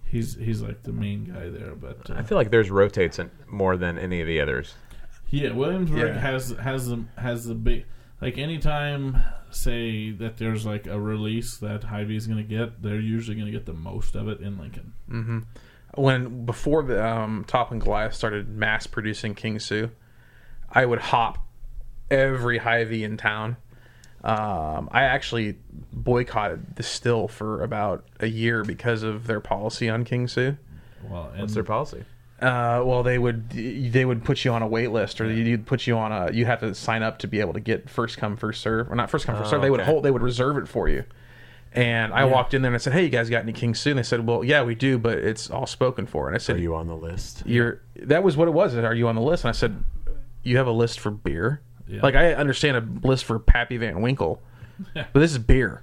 [0.04, 3.30] He's he's like the main guy there, but I uh, feel like theirs rotates in
[3.48, 4.74] more than any of the others.
[5.30, 6.20] yeah, Williamsburg Yeah.
[6.20, 7.84] has has the has the big
[8.20, 9.18] like anytime
[9.50, 13.46] say that there's like a release that Hy-Vee is going to get, they're usually going
[13.46, 14.92] to get the most of it in Lincoln.
[15.08, 15.38] hmm
[15.94, 19.90] when before the um, Toppling Goliath started mass producing King Sue,
[20.70, 21.38] I would hop
[22.10, 23.56] every Hy-Vee in town.
[24.24, 25.56] Um, I actually
[25.92, 30.56] boycotted the still for about a year because of their policy on King Sue.
[31.08, 32.04] Well, and What's their policy?
[32.40, 35.86] Uh, well, they would they would put you on a wait list, or you'd put
[35.86, 38.36] you on a you have to sign up to be able to get first come
[38.36, 39.62] first serve, or not first come first Oh, serve.
[39.62, 39.90] They would okay.
[39.90, 41.04] hold they would reserve it for you.
[41.72, 43.90] And I walked in there and I said, "Hey, you guys got any King Sue?"
[43.90, 46.56] And they said, "Well, yeah, we do, but it's all spoken for." And I said,
[46.56, 47.42] Are said, you on the list?
[47.46, 48.74] you're that was what it was.
[48.74, 49.44] Are you on the list?
[49.44, 49.82] And I said,
[50.46, 51.60] you have a list for beer.
[51.88, 52.00] Yeah.
[52.02, 54.42] Like I understand a list for Pappy Van Winkle,
[54.94, 55.82] but this is beer.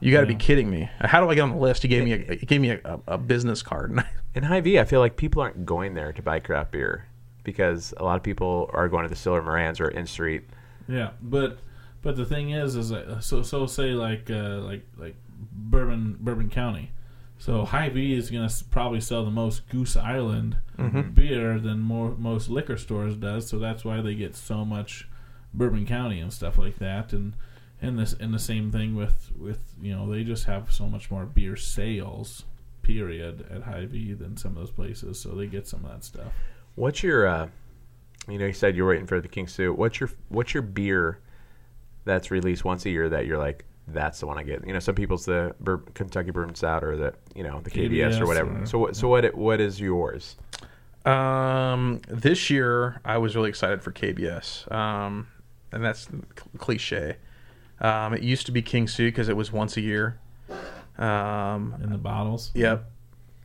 [0.00, 0.90] You got to be kidding me.
[0.98, 1.82] How do I get on the list?
[1.82, 3.90] He gave me a he gave me a, a, a business card.
[3.90, 7.06] And I, In Hy-Vee, I feel like people aren't going there to buy craft beer
[7.42, 10.44] because a lot of people are going to the Stiller Moran's or In Street.
[10.88, 11.58] Yeah, but
[12.02, 15.14] but the thing is, is that, so so say like uh, like like
[15.52, 16.90] Bourbon Bourbon County.
[17.38, 20.56] So Hy-Vee is going to probably sell the most Goose Island
[21.14, 23.48] beer than more most liquor stores does.
[23.48, 25.08] So that's why they get so much
[25.52, 27.12] Bourbon County and stuff like that.
[27.12, 27.34] And
[27.82, 31.10] and this and the same thing with with you know they just have so much
[31.10, 32.44] more beer sales
[32.84, 35.18] period at Hy-Vee than some of those places.
[35.18, 36.32] So they get some of that stuff.
[36.76, 37.48] What's your, uh,
[38.28, 39.72] you know, you said you're waiting for the King Sue.
[39.72, 41.18] What's your what's your beer
[42.04, 44.66] that's released once a year that you're like, that's the one I get?
[44.66, 48.20] You know, some people's the Bur- Kentucky Bourbon Stout or the you know the KBS,
[48.20, 48.62] or whatever.
[48.62, 50.36] or- so what so what what is yours?
[51.04, 54.70] Um, this year I was really excited for KBS.
[54.72, 55.28] Um,
[55.72, 56.22] and that's cl-
[56.58, 57.16] cliche.
[57.80, 60.18] Um, it used to be King Sue because it was once a year.
[60.96, 62.50] Um, In the bottles.
[62.54, 62.90] yep.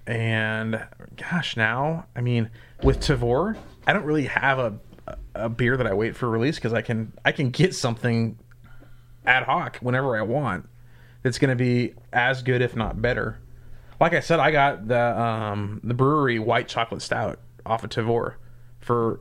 [0.07, 0.81] And
[1.17, 2.49] gosh, now I mean,
[2.83, 4.79] with Tavour, I don't really have a
[5.35, 8.37] a beer that I wait for release because I can I can get something
[9.25, 10.67] ad hoc whenever I want.
[11.23, 13.39] that's going to be as good, if not better.
[13.99, 18.35] Like I said, I got the um, the Bruery white chocolate stout off of Tavour
[18.79, 19.19] for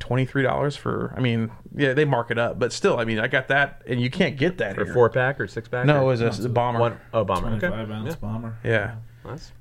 [0.00, 0.74] twenty three dollars.
[0.76, 3.82] For I mean, yeah, they mark it up, but still, I mean, I got that,
[3.86, 4.92] and you can't get that Or here.
[4.94, 5.86] four pack or six pack?
[5.86, 6.80] No, it was a, bomber.
[6.80, 6.98] one.
[7.14, 7.48] Oh, bomber.
[7.50, 7.68] Okay.
[7.68, 8.56] 25 ounce bomber.
[8.64, 8.96] Yeah.
[9.24, 9.52] That's-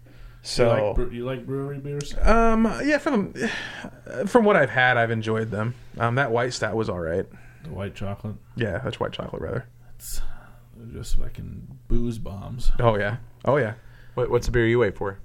[0.58, 2.16] You like, So, you like Bruery beers?
[2.24, 3.34] um, yeah, from
[4.26, 5.76] from what I've had, I've enjoyed them.
[6.00, 7.28] Um, that white stout was all right.
[7.68, 8.36] The white chocolate.
[8.56, 9.66] Yeah, that's white chocolate rather.
[9.96, 10.22] It's
[10.94, 12.72] just fucking booze bombs.
[12.80, 13.74] Oh yeah, oh yeah.
[14.16, 15.20] What, what's the beer you wait for?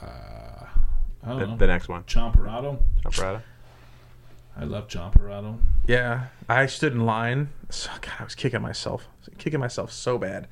[0.00, 1.56] Uh, I don't The, know.
[1.56, 2.02] the next one.
[2.04, 2.82] Champurrado.
[3.04, 3.42] Alvarado?
[4.56, 5.58] I love Champurrado.
[5.86, 7.48] Yeah, I stood in line.
[7.70, 10.46] So, God, I was kicking myself, kicking myself so bad.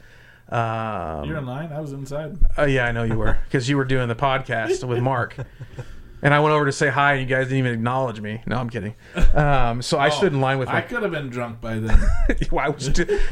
[0.49, 1.73] Um, You're in line.
[1.73, 2.37] I was inside.
[2.59, 5.37] Oh yeah, I know you were because you were doing the podcast with Mark,
[6.23, 8.43] and I went over to say hi, and you guys didn't even acknowledge me.
[8.47, 8.95] No, I'm kidding.
[9.35, 10.81] Um, so I stood in line with Oh, I my.
[10.83, 11.99] could have been drunk by then.
[12.59, 12.89] I was.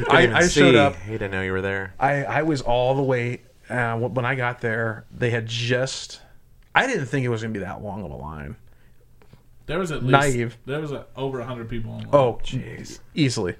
[0.08, 0.96] I, I showed up.
[0.96, 1.94] He didn't know you were there.
[1.98, 3.42] I I was all the way.
[3.68, 6.20] Uh, when I got there, they had just.
[6.74, 8.56] I didn't think it was going to be that long of a line.
[9.66, 10.58] There was at least Naive.
[10.66, 12.08] There was a, over hundred people in line.
[12.12, 13.54] Oh, jeez, easily.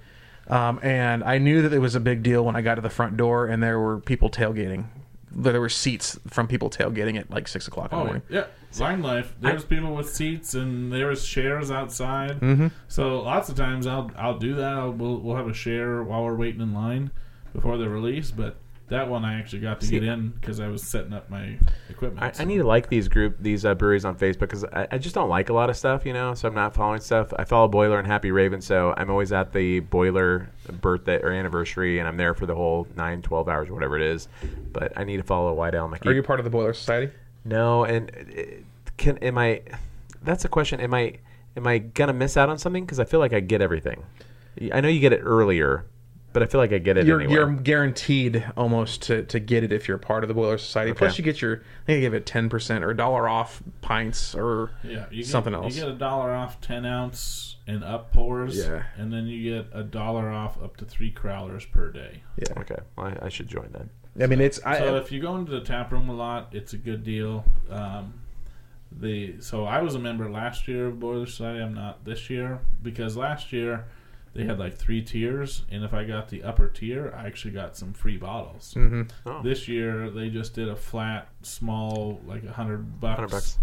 [0.48, 2.90] Um, and I knew that it was a big deal when I got to the
[2.90, 4.86] front door, and there were people tailgating.
[5.32, 8.23] There were seats from people tailgating at like six o'clock in the Oh morning.
[8.28, 8.47] yeah,
[8.78, 9.35] line life.
[9.40, 12.40] There's people with seats and there was chairs outside.
[12.40, 12.69] Mm-hmm.
[12.89, 14.73] So lots of times I'll I'll do that.
[14.73, 17.11] I'll, we'll we'll have a share while we're waiting in line
[17.52, 18.31] before the release.
[18.32, 18.57] But
[18.91, 21.57] that one I actually got to See- get in because I was setting up my
[21.89, 22.23] equipment.
[22.23, 22.43] I, so.
[22.43, 25.15] I need to like these group these uh, breweries on Facebook because I, I just
[25.15, 26.35] don't like a lot of stuff, you know.
[26.35, 27.33] So I'm not following stuff.
[27.39, 30.51] I follow Boiler and Happy Raven, so I'm always at the Boiler
[30.81, 34.03] birthday or anniversary, and I'm there for the whole 9, 12 hours or whatever it
[34.03, 34.29] is.
[34.73, 35.95] But I need to follow White Elm.
[35.95, 37.12] I Are you part of the Boiler Society?
[37.45, 38.43] No, and uh,
[38.97, 39.62] can am I?
[40.23, 40.81] That's a question.
[40.81, 41.15] Am I
[41.57, 42.85] am I gonna miss out on something?
[42.85, 44.03] Because I feel like I get everything.
[44.73, 45.87] I know you get it earlier,
[46.32, 47.35] but I feel like I get it You're, anyway.
[47.35, 50.93] you're guaranteed almost to, to get it if you're part of the Boiler Society.
[50.93, 53.62] Plus, you get your I think they give it ten percent or a dollar off
[53.81, 55.74] pints or yeah, you get, something else.
[55.74, 58.57] You get a dollar off ten ounce and up pours.
[58.59, 58.85] Yeah.
[58.97, 62.23] and then you get a dollar off up to three crowlers per day.
[62.36, 62.61] yeah.
[62.61, 62.78] okay.
[62.97, 63.89] Well, I, I should join that.
[64.23, 66.73] I mean, it's I, so if you go into the tap room a lot, it's
[66.73, 67.44] a good deal.
[67.70, 68.15] Um,
[68.93, 71.62] the so I was a member last year of Boiler Society.
[71.62, 73.86] I'm not this year because last year
[74.35, 77.77] they had like three tiers, and if I got the upper tier, I actually got
[77.77, 78.74] some free bottles.
[78.74, 79.11] Mhm.
[79.27, 79.43] Oh.
[79.43, 83.59] This year they just did a flat, small, like a hundred bucks,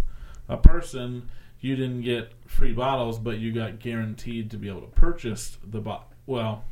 [0.49, 1.30] a person.
[1.60, 5.80] You didn't get free bottles, but you got guaranteed to be able to purchase the
[5.80, 6.11] bot.
[6.26, 6.64] Well,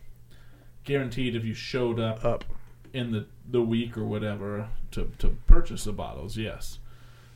[0.84, 2.44] guaranteed if you showed up up.
[2.94, 6.38] in the the week or whatever to to purchase the bottles.
[6.38, 6.80] Yes,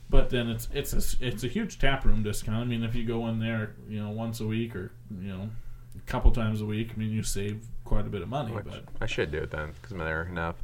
[0.08, 2.58] but then it's it's a it's a huge tap room discount.
[2.60, 5.42] I mean, if you go in there, you know, once a week or you know,
[5.44, 5.69] a
[6.10, 8.52] couple times a week, I mean, you save quite a bit of money.
[8.52, 10.56] Which But I should do it then because I'm there enough.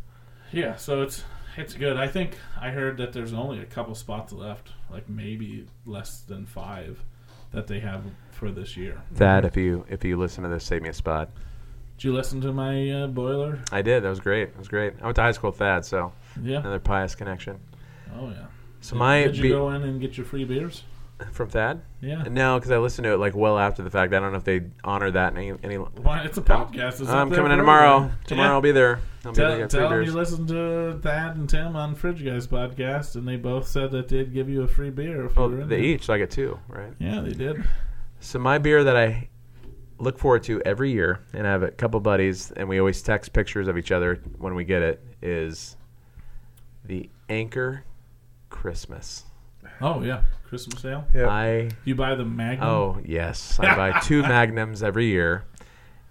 [0.52, 1.24] yeah, so it's
[1.56, 1.96] it's good.
[1.96, 6.44] I think I heard that there's only a couple spots left, like maybe less than
[6.46, 6.98] five,
[7.52, 8.02] that they have
[8.32, 9.00] for this year.
[9.12, 11.30] That if you if you listen to this, save me a spot.
[11.96, 13.60] Did you listen to my uh, boiler?
[13.72, 14.02] I did.
[14.02, 14.52] That was great.
[14.52, 14.92] That was great.
[15.00, 16.12] I went to high school with Thad, so
[16.42, 16.58] Yeah.
[16.58, 17.58] another pious connection.
[18.14, 18.46] Oh yeah.
[18.82, 20.82] So Did- my did you be- go in and get your free beers?
[21.32, 21.80] From Thad?
[22.00, 22.22] Yeah.
[22.24, 24.12] No, because I listened to it like well after the fact.
[24.12, 25.54] I don't know if they honor that in any.
[25.62, 26.20] any Why?
[26.22, 27.00] It's a podcast.
[27.00, 28.10] It's I'm coming in tomorrow.
[28.26, 28.54] Tomorrow Yeah.
[28.54, 29.00] I'll be there.
[29.24, 29.58] I'll be there.
[29.66, 33.36] Tell, tell them you listened to Thad and Tim on Fridge Guys podcast, and they
[33.36, 35.76] both said that they'd give you a free beer if Oh, you were in they
[35.76, 35.84] there.
[35.84, 36.92] each, so I get two, right?
[36.98, 37.64] Yeah, they did.
[38.20, 39.28] So my beer that I
[39.98, 43.32] look forward to every year, and I have a couple buddies, and we always text
[43.32, 45.76] pictures of each other when we get it, is
[46.84, 47.84] the Anchor
[48.50, 49.24] Christmas.
[49.80, 51.04] Oh yeah, Christmas ale.
[51.14, 51.28] Yeah.
[51.28, 52.68] I You buy the Magnum.
[52.68, 55.44] oh yes, I buy two Magnums every year,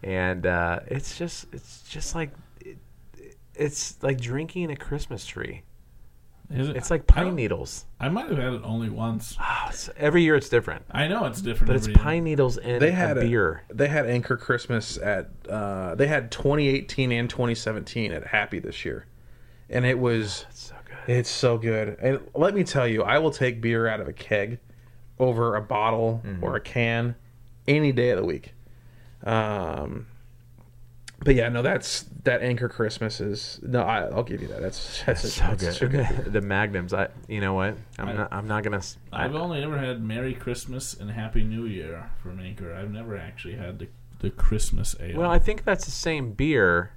[0.03, 2.31] and uh, it's just it's just like
[2.61, 2.77] it,
[3.55, 5.63] it's like drinking a Christmas tree.
[6.51, 6.75] Is it?
[6.75, 7.85] It's like pine don't- needles.
[7.99, 9.35] I might have had it only once.
[9.41, 11.67] Oh, it's, every year it's different, I know it's different.
[11.67, 12.03] but it's every year.
[12.03, 13.63] pine needles in They had a a- beer.
[13.73, 19.07] They had Anchor Christmas at uh, they had 2018 and 2017 at Happy this year,
[19.71, 20.74] and it was It's so good.
[21.07, 21.97] It's so good.
[22.01, 24.59] And let me tell you, I will take beer out of a keg
[25.19, 27.15] over a bottle or a can
[27.67, 28.53] any day of the week.
[29.23, 30.07] Um,
[31.23, 33.81] but yeah, no, that's that Anchor Christmas is no.
[33.81, 34.61] I, I'll give you that.
[34.61, 35.73] That's that's, It's a, so that's good.
[35.73, 36.25] such good beer.
[36.27, 36.93] the Magnums.
[36.93, 37.77] I, you know what?
[37.97, 38.27] I'm I- not.
[38.33, 38.81] I'm not gonna.
[39.11, 42.73] I've only ever had Merry Christmas and Happy New Year from Anchor.
[42.75, 43.87] I've never actually had the
[44.19, 45.17] the Christmas ale.
[45.19, 46.91] well, I think that's the same beer,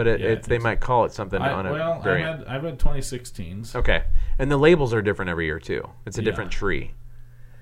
[0.00, 2.00] but it, Yeah, I it, they think might call it something I, on a well,
[2.02, 3.74] I've had I've had 2016s.
[3.74, 4.04] Okay,
[4.38, 5.86] and the labels are different every year too.
[6.06, 6.24] It's a Yeah.
[6.24, 6.92] different tree.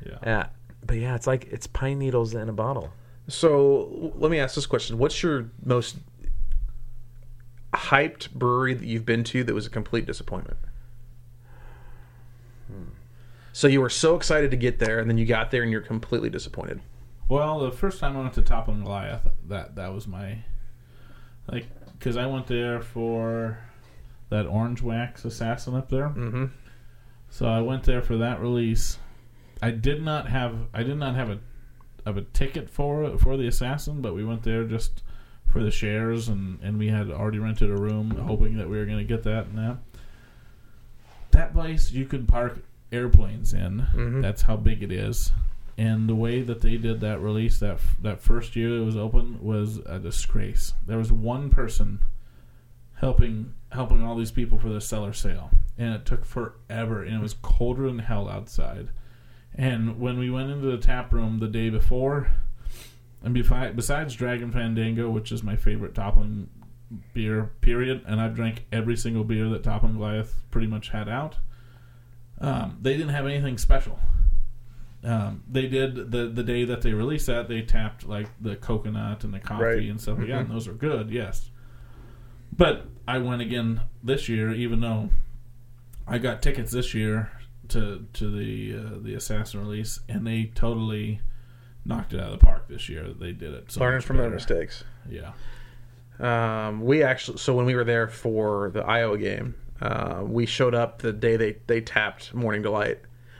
[0.07, 0.19] Yeah.
[0.23, 0.47] Yeah,
[0.87, 2.93] but yeah, it's like it's pine needles in a bottle.
[3.27, 5.97] So let me ask this question: What's your most
[7.75, 10.59] hyped brewery that you've been to that was a complete disappointment?
[13.53, 15.81] So you were so excited to get there, and then you got there and you're
[15.81, 16.81] completely disappointed.
[17.29, 20.45] Well, the first time I went to Toppling Goliath, that that was my
[21.51, 21.67] like
[21.99, 23.59] because I went there for
[24.31, 26.09] that Orange Wax Assassin up there.
[26.11, 26.47] Mm-hmm.
[27.31, 28.99] So I went there for that release.
[29.61, 31.39] I did not have I did not have a
[32.07, 35.03] a ticket for for the Assassin, but we went there just
[35.53, 38.87] for the shares, and and we had already rented a room, hoping that we were
[38.87, 39.77] going to get that and that.
[41.33, 42.61] That place you could park
[42.93, 43.87] airplanes in.
[43.95, 44.23] Mhm.
[44.23, 45.33] That's how big it is.
[45.79, 48.97] And the way that they did that release that f- that first year it was
[48.97, 50.73] open was a disgrace.
[50.85, 52.01] There was one person
[52.95, 57.05] helping helping all these people for the cellar sale, and it took forever.
[57.05, 58.89] And it was colder than hell outside.
[59.55, 62.29] And when we went into the tap room the day before,
[63.23, 66.49] and befi- besides Dragon Fandango, which is my favorite toppling
[67.13, 71.37] beer, period, and I've drank every single beer that Toppling Goliath pretty much had out.
[72.41, 73.99] Um, they didn't have anything special.
[75.05, 79.23] Um, they did the the day that they released that they tapped like the coconut
[79.25, 79.89] and the coffee Right.
[79.91, 81.51] and stuff like that, and those are good, yes.
[82.57, 85.11] But I went again this year, even though
[86.07, 87.31] I got tickets this year
[87.69, 91.21] to to the uh, the Assassin release, and they totally
[91.85, 93.05] knocked it out of the park this year.
[93.05, 94.83] That they did it so Learning from their mistakes.
[95.09, 95.33] Yeah,
[96.19, 100.75] Um, we actually, so when we were there for the Iowa game, uh, we showed
[100.75, 102.99] up the day they, they tapped Morning Delight.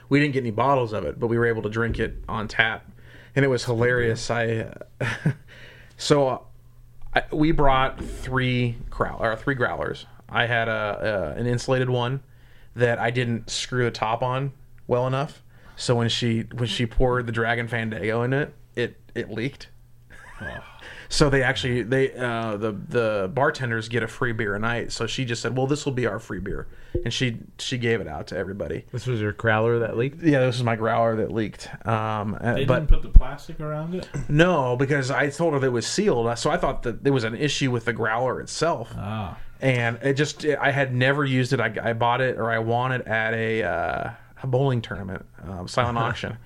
[0.09, 2.47] We didn't get any bottles of it, but we were able to drink it on
[2.47, 2.89] tap,
[3.35, 4.29] and it was hilarious.
[4.29, 4.73] I
[5.97, 6.39] so uh,
[7.15, 10.05] I, we brought three growl or three growlers.
[10.27, 12.21] I had a, a an insulated one
[12.75, 14.51] that I didn't screw the top on
[14.87, 15.43] well enough,
[15.75, 19.67] so when she when she poured the Dragon Fandango in it, it it leaked.
[21.11, 24.91] So they actually they uh, the the bartenders get a free beer a night.
[24.91, 26.67] So she just said, "Well, this will be our free beer,"
[27.03, 28.85] and she she gave it out to everybody.
[28.91, 30.21] This was your growler that leaked.
[30.23, 31.69] Yeah, this is my growler that leaked.
[31.87, 34.07] Um, uh, they but didn't put the plastic around it.
[34.27, 37.23] no, because I told her that it was sealed, so I thought that there was
[37.23, 41.59] an issue with the growler itself, Ah, and it just I had never used it.
[41.59, 44.11] I, I bought it or I won it at a, uh,
[44.43, 46.37] a bowling tournament, um, silent auction.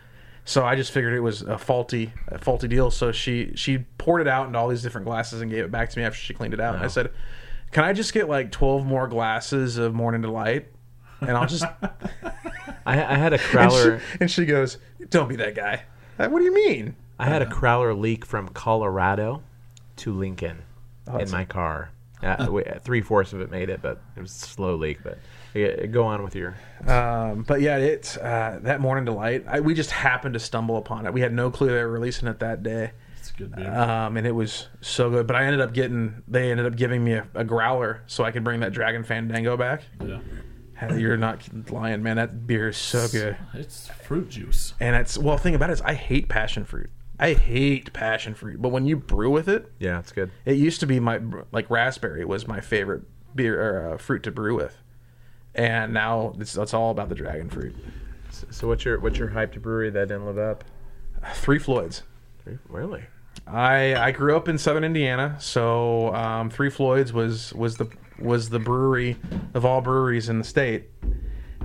[0.45, 2.91] So I just figured it was a faulty, a faulty deal.
[2.91, 5.90] So she she poured it out into all these different glasses and gave it back
[5.91, 6.76] to me after she cleaned it out.
[6.76, 7.11] And I said,
[7.74, 10.68] "Can I just get like twelve more glasses of Morning Delight?"
[11.22, 11.66] And I'll just
[12.86, 14.00] I, I had a and, crowler.
[14.00, 14.78] she, and she goes,
[15.10, 15.84] "Don't be that guy."
[16.20, 16.95] I, what do you mean?
[17.20, 19.44] I had a crowler leak from Colorado
[19.98, 20.64] to Lincoln
[21.20, 21.91] in my car.
[22.22, 22.48] Uh,
[22.80, 25.00] Three fourths of it made it, but it was a slow leak.
[25.04, 25.18] But
[25.54, 26.56] yeah, go on with your.
[26.88, 29.45] Um, but yeah, it's uh, that Morning Delight.
[29.48, 31.14] I, we just happened to stumble upon it.
[31.14, 32.91] We had no clue they were releasing it that day.
[33.34, 33.72] It's a good beer.
[33.73, 35.27] um, and it was so good.
[35.27, 38.31] But I ended up getting they ended up giving me a, a growler so I
[38.31, 39.84] could bring that Dragon Fandango back.
[40.03, 40.19] yeah,
[40.95, 41.41] You're not
[41.72, 42.18] lying, man.
[42.18, 43.38] That beer is so good.
[43.53, 44.73] it's fruit juice.
[44.80, 46.89] And it's well, the thing about it is I hate passion fruit.
[47.19, 50.31] I hate passion fruit, but when you brew with it, Yeah, it's good.
[50.45, 53.03] it used to be my like raspberry was my favorite
[53.35, 54.77] beer or uh, fruit to brew with,
[55.55, 57.76] and now it's, it's all about the dragon fruit.
[58.31, 60.64] So, so what's your what's your hyped brewery that didn't live up?
[61.35, 62.01] Three Floyds.
[62.68, 63.03] Really?
[63.45, 67.88] I I grew up in Southern Indiana, so um, Three Floyds was was the
[68.20, 69.18] was the brewery
[69.53, 70.90] of all breweries in the state.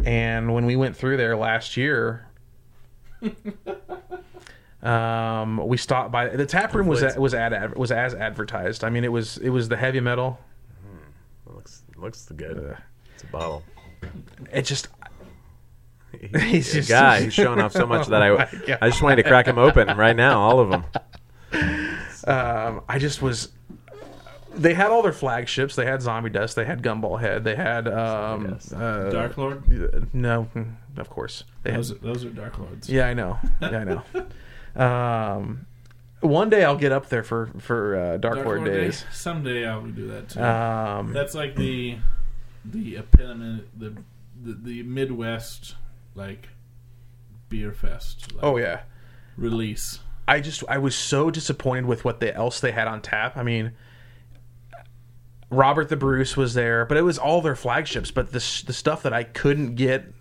[0.04, 2.28] And when we went through there last year,
[4.82, 8.84] um, we stopped by the tap room was was ad, was as advertised.
[8.84, 10.38] I mean, it was it was the heavy metal.
[11.46, 12.76] It looks looks good.
[13.14, 13.62] It's a bottle.
[14.52, 14.88] It just
[16.32, 17.22] He's He's a guy.
[17.22, 18.78] He's showing off so much that Oh I God.
[18.80, 20.84] I just wanted to crack him open right now, all of them.
[22.28, 23.48] Um, I just was.
[24.54, 25.76] They had all their flagships.
[25.76, 26.56] They had Zombie Dust.
[26.56, 27.44] They had Gumball Head.
[27.44, 30.12] They had um, uh, Dark Lord.
[30.14, 31.44] No, mm, of course.
[31.62, 32.88] They Those, are- those are Dark Lords.
[32.88, 33.38] Yeah, I know.
[33.60, 34.02] Yeah, I know.
[34.84, 35.66] um,
[36.20, 38.70] one day I'll get up there for for uh, Dark, Lord Day.
[38.84, 39.04] days.
[39.12, 40.42] Someday I will do that too.
[40.42, 41.98] Um, That's like the
[42.64, 43.94] the epitome, the
[44.42, 45.76] the, the Midwest
[46.16, 46.48] like
[47.48, 48.32] beer fest.
[48.34, 48.80] Like, oh yeah,
[49.36, 50.00] release.
[50.28, 53.36] I just I was so disappointed with what they else they had on tap.
[53.36, 53.72] I mean,
[55.50, 58.10] Robert the Bruce was there, but it was all their flagships.
[58.10, 60.12] But the the stuff that I couldn't get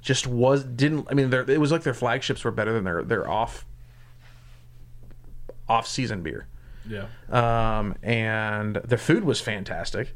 [0.00, 1.06] just was didn't.
[1.10, 3.64] I mean, it was like their flagships were better than their their off
[5.68, 6.48] off season beer.
[6.88, 7.06] Yeah.
[7.30, 10.14] um, and the food was fantastic.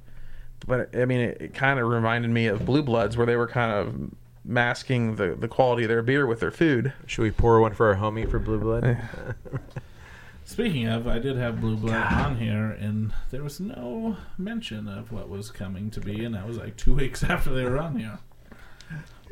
[0.67, 3.49] But I mean, it, it kind of reminded me of Blue Bloods, where they were
[3.49, 4.11] kind of
[4.45, 6.93] masking the, the quality of their beer with their food.
[7.07, 8.99] Should we pour one for our homie for Blue Blood?
[10.45, 15.13] Speaking of, I did have Blue Blood on here, and there was no mention of
[15.13, 17.97] what was coming to be, and that was like two weeks after they were on
[17.99, 18.19] here.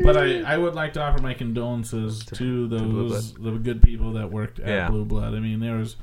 [0.01, 4.13] But I, I would like to offer my condolences to, Blue those the good people
[4.13, 4.89] that worked at Yeah.
[4.91, 5.35] Blue Blood.
[5.35, 5.97] I mean, there was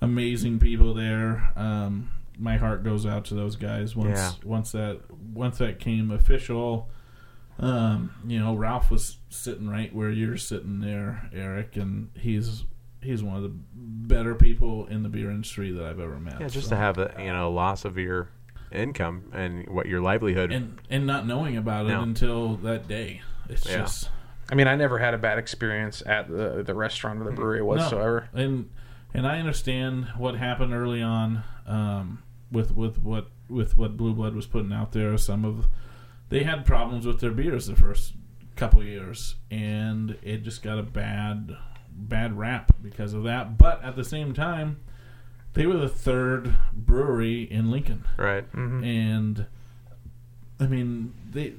[0.00, 1.52] amazing people there.
[1.54, 3.94] Um, my heart goes out to those guys.
[3.94, 4.30] Once Yeah.
[4.44, 5.00] once that
[5.34, 6.88] once that came official,
[7.58, 12.64] um, you know, Ralph was sitting right where you're sitting there, Eric, and he's
[13.00, 16.40] he's one of the better people in the beer industry that I've ever met.
[16.40, 18.28] Yeah, just So- to have a you know loss of your
[18.72, 20.50] income and what your livelihood.
[20.52, 22.02] and and not knowing about it No.
[22.02, 23.22] until that day.
[23.48, 23.78] It's Yeah.
[23.78, 24.10] just
[24.50, 27.62] I mean, I never had a bad experience at the the restaurant or the brewery
[27.62, 28.28] whatsoever.
[28.34, 28.42] No.
[28.42, 28.70] And
[29.14, 34.34] and I understand what happened early on um, with with what with what Blue Blood
[34.34, 35.16] was putting out there.
[35.18, 35.68] Some of
[36.34, 38.12] they had problems with their beers the first
[38.56, 41.56] couple years, and it just got a bad
[41.96, 43.56] bad rap because of that.
[43.56, 44.80] But at the same time,
[45.52, 48.50] they were the third brewery in Lincoln right.
[48.52, 48.82] Mm-hmm.
[48.82, 49.46] and
[50.58, 51.54] I mean they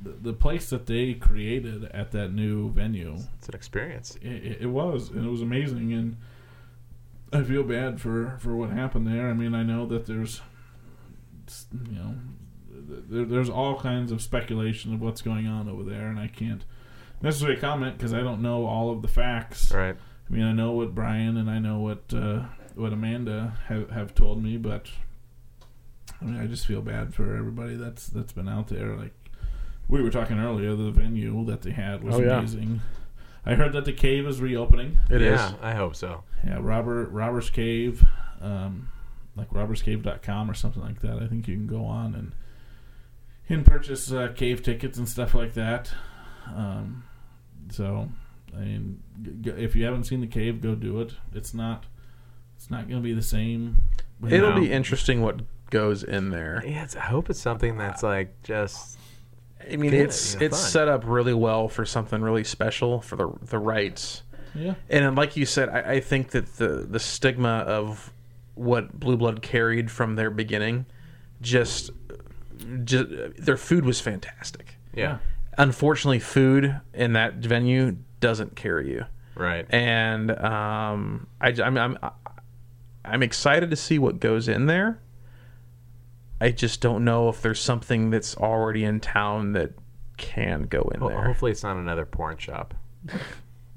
[0.00, 4.16] the, the place that they created at that new venue It's an experience.
[4.22, 6.16] it, it was and it was amazing and
[7.32, 10.40] I feel bad for for what happened there I mean I know that there's
[11.72, 12.14] you know
[12.88, 16.64] there, there's all kinds of speculation of what's going on over there and I can't
[17.22, 19.96] necessarily comment because I don't know all of the facts Right.
[20.30, 22.42] I mean, I know what Brian and I know what uh,
[22.74, 24.86] what Amanda have, have told me, but
[26.20, 28.94] I mean, I just feel bad for everybody that's that's been out there.
[28.94, 29.14] Like
[29.88, 32.38] we were talking earlier, the venue that they had was Oh, yeah.
[32.38, 32.80] amazing.
[33.46, 34.98] I heard that the cave is reopening.
[35.10, 35.40] It is.
[35.40, 36.24] yeah, I hope so.
[36.46, 38.04] Yeah, Robert Robber's Cave,
[38.42, 38.88] um,
[39.34, 41.22] like robberscave.com or something like that.
[41.22, 42.32] I think you can go on and
[43.48, 45.90] and purchase uh, cave tickets and stuff like that.
[46.54, 47.04] Um,
[47.70, 48.08] so,
[48.56, 51.12] I mean, g- g- if you haven't seen the cave, go do it.
[51.34, 51.84] It's not
[52.56, 53.78] it's not going to be the same.
[54.22, 54.60] you It'll know.
[54.60, 56.62] be interesting what goes in there.
[56.66, 58.98] Yeah, it's, I hope it's something that's like just
[59.70, 60.70] I mean, Good, it's you know, it's fun.
[60.70, 64.22] set up really well for something really special for the the rights.
[64.54, 64.74] yeah.
[64.88, 68.12] And like you said, I, I think that the the stigma of
[68.54, 70.84] what Blue Blood carried from their beginning,
[71.40, 71.90] just,
[72.84, 73.06] just
[73.38, 74.76] their food was fantastic.
[74.94, 75.18] yeah,
[75.56, 79.04] Unfortunately, food in that venue doesn't carry you.
[79.34, 79.66] right.
[79.70, 81.98] and um, I, am I'm
[83.04, 85.00] I'm excited to see what goes in there.
[86.40, 89.72] I just don't know if there's something that's already in town that
[90.18, 91.24] can go in Ho- there.
[91.24, 92.74] hopefully, it's not another porn shop.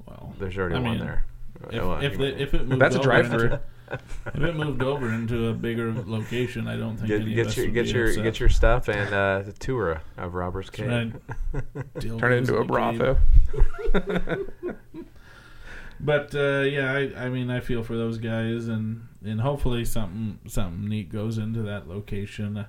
[0.06, 1.24] Well, There's already I one mean, there.
[1.70, 3.58] if if, the, if it moved That's a drive-through.
[3.92, 4.02] Into-
[4.48, 7.46] if it moved over into a bigger location, I don't think get, any of get
[7.48, 8.24] us your would get be your upset.
[8.24, 11.14] get your stuff and uh, the tour of Robber's Cave.
[12.00, 13.18] Turn it into a brothel.
[16.04, 20.40] But uh, yeah, I, I mean, I feel for those guys, and, and hopefully something
[20.48, 22.56] something neat goes into that location.
[22.56, 22.66] Uh,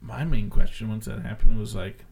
[0.00, 2.04] my main question once that happened was like,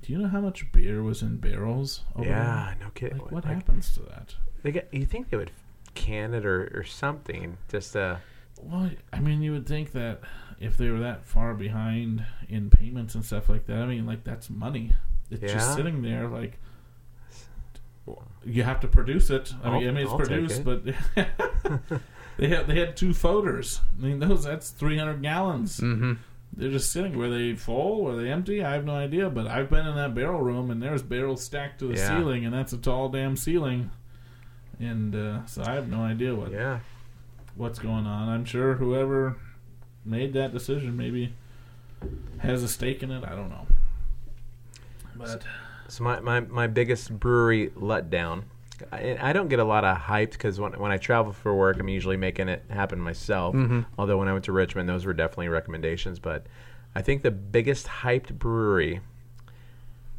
[0.00, 2.04] do you know how much beer was in barrels?
[2.16, 2.76] over Yeah, there?
[2.86, 3.18] no kidding.
[3.18, 4.34] Like, what Like, happens to that?
[4.62, 5.50] They get, you think they would
[5.94, 7.56] can it or, or something?
[7.68, 8.16] Just uh,
[8.62, 10.20] Well, I mean, you would think that
[10.58, 14.24] if they were that far behind in payments and stuff like that, I mean, like
[14.24, 14.92] that's money.
[15.30, 15.54] It's Yeah.
[15.54, 16.58] just sitting there, like
[18.44, 19.52] you have to produce it.
[19.62, 20.64] I mean, I'll- I mean, it's I'll produced, it.
[20.64, 20.84] but
[22.38, 23.80] they had they had two floaters.
[23.98, 25.78] I mean, those that's three hundred gallons.
[25.78, 26.14] hmm
[26.56, 27.16] They're just sitting.
[27.16, 28.02] Were they full?
[28.04, 28.64] Were they empty?
[28.64, 29.30] I have no idea.
[29.30, 32.08] But I've been in that barrel room, and there's barrels stacked to the Yeah.
[32.18, 33.90] ceiling, and that's a tall damn ceiling.
[34.80, 36.80] And uh, so I have no idea what yeah.
[37.54, 38.28] what's going on.
[38.28, 39.36] I'm sure whoever
[40.04, 41.34] made that decision maybe
[42.38, 43.22] has a stake in it.
[43.24, 43.66] I don't know.
[45.14, 45.44] But
[45.88, 48.44] So my, my, my biggest brewery letdown.
[48.90, 51.78] I, I don't get a lot of hyped because when, when I travel for work,
[51.78, 53.54] I'm usually making it happen myself.
[53.98, 56.18] Although when I went to Richmond, those were definitely recommendations.
[56.18, 56.46] But
[56.94, 59.00] I think the biggest hyped brewery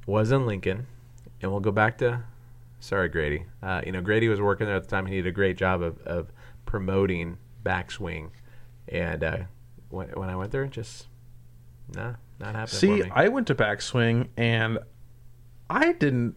[0.05, 0.85] was in Lincoln,
[1.41, 2.21] and we'll go back to.
[2.81, 3.45] Sorry, Grady.
[3.61, 5.05] Uh, you know, Grady was working there at the time.
[5.05, 6.31] He did a great job of, of
[6.65, 8.31] promoting Backswing,
[8.87, 9.37] and uh,
[9.89, 11.05] when, when I went there, it just
[11.95, 13.03] nah, not happening See.
[13.11, 14.79] I went to Backswing and
[15.69, 16.35] I didn't.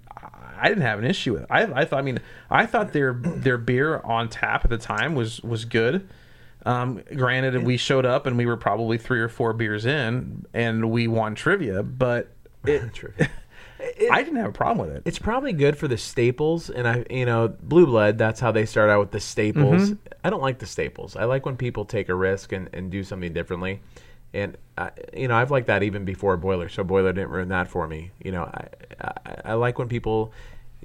[0.57, 1.49] I didn't have an issue with it.
[1.51, 1.99] I, I thought.
[1.99, 6.09] I mean, I thought their their beer on tap at the time was was good.
[6.67, 10.91] Um, granted, we showed up and we were probably three or four beers in, and
[10.91, 11.83] we won trivia.
[11.83, 12.31] But
[12.65, 12.83] it,
[13.99, 14.09] True.
[14.11, 15.03] I didn't have a problem with it.
[15.05, 18.19] It's probably good for the staples, and I, you know, Blue Blood.
[18.19, 19.93] That's how they start out with the staples.
[20.23, 21.17] I don't like the staples.
[21.17, 23.81] I like when people take a risk and, and do something differently.
[24.33, 26.69] And I, you know, I've liked that even before Boiler.
[26.69, 28.11] So Boiler didn't ruin that for me.
[28.23, 28.67] You know, I,
[29.01, 30.33] I, I like when people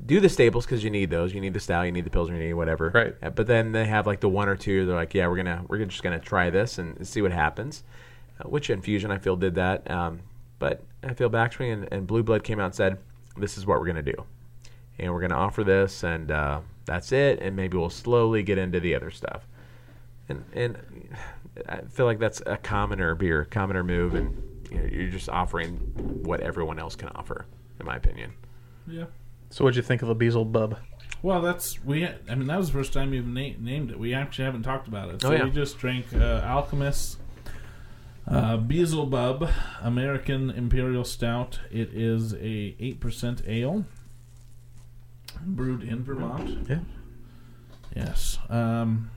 [0.06, 1.34] do the staples because you need those.
[1.34, 1.86] You need the style.
[1.86, 2.30] you need the pills.
[2.30, 2.92] you need whatever.
[2.94, 3.16] Right.
[3.24, 4.86] Uh, But then they have like the one or two.
[4.86, 7.84] They're like, yeah, we're gonna we're just gonna try this and see what happens.
[8.40, 9.90] Uh, which infusion I feel did that.
[9.90, 10.20] Um,
[10.60, 12.98] but I feel Backswing and, and Blue Blood came out and said,
[13.38, 14.26] this is what we're gonna do,
[15.00, 17.40] and we're gonna offer this, and uh, that's it.
[17.42, 19.48] And maybe we'll slowly get into the other stuff.
[20.28, 20.78] And and
[21.68, 25.78] I feel like that's a commoner beer, commoner move, and you know, you're just offering
[26.24, 27.46] what everyone else can offer,
[27.80, 28.34] in my opinion.
[28.88, 29.06] Yeah.
[29.50, 30.78] So what'd you think of the Beelzebub?
[31.22, 32.06] Well, that's we.
[32.06, 33.98] I mean, that was the first time you've na- named it.
[34.00, 35.22] We actually haven't talked about it.
[35.22, 35.44] So Oh, yeah.
[35.46, 37.18] we just drank uh, Alchemist
[38.30, 39.50] uh, Beelzebub
[39.82, 41.60] American Imperial Stout.
[41.72, 43.86] It is a eight percent ale,
[45.42, 46.68] brewed in Vermont.
[46.70, 46.80] Yeah.
[47.96, 48.38] Yes.
[48.50, 49.10] Um,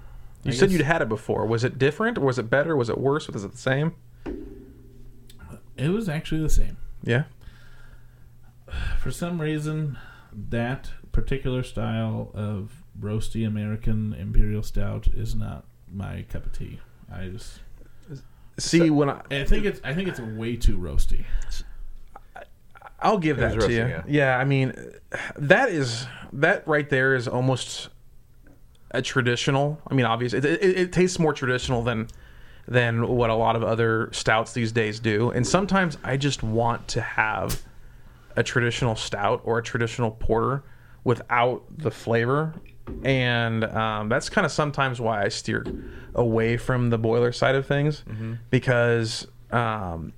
[0.45, 1.47] You I said guess you'd had it before.
[1.47, 2.17] Was it different?
[2.19, 2.75] Or was it better?
[2.77, 3.29] Was it worse?
[3.29, 3.95] Was it the same?
[5.77, 6.77] It was actually the same.
[7.03, 7.25] Yeah.
[8.99, 9.99] For some reason,
[10.33, 16.81] that particular style of roasty American Imperial Stout is not my cup of tea.
[17.13, 17.61] I just.
[18.59, 21.25] See, when I, I think it's I think it's way too roasty.
[23.01, 23.79] I'll give It that to you.
[23.79, 24.03] yeah.
[24.07, 24.39] Yeah.
[24.39, 24.75] I mean,
[25.37, 27.89] that is that right there is almost
[28.93, 29.81] a traditional.
[29.89, 32.09] I mean, obviously, it, it, it tastes more traditional than
[32.69, 35.31] than what a lot of other stouts these days do.
[35.31, 37.61] And sometimes I just want to have
[38.37, 40.63] a traditional stout or a traditional porter
[41.03, 42.55] without the flavor.
[43.05, 45.65] And um, that's kind of sometimes why I steer
[46.15, 48.03] away from the boiler side of things
[48.51, 50.13] because um,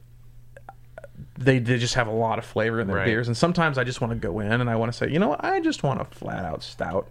[1.39, 3.07] they, they just have a lot of flavor in their Right.
[3.07, 3.29] beers.
[3.29, 5.29] And sometimes I just want to go in and I want to say, you know
[5.29, 7.09] what, I just want a flat out stout.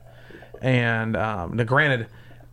[0.61, 2.07] And um, now, granted,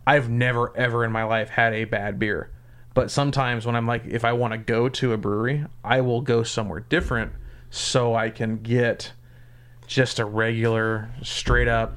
[0.05, 2.49] I've never ever in my life had a bad beer.
[2.93, 6.21] But sometimes when I'm like, if I want to go to a brewery, I will
[6.21, 7.31] go somewhere different
[7.69, 9.13] so I can get
[9.87, 11.95] just a regular, straight up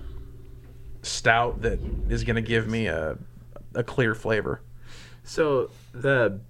[1.04, 1.78] stout that
[2.08, 3.16] is going to give me a,
[3.74, 4.60] a clear flavor.
[5.22, 6.40] So the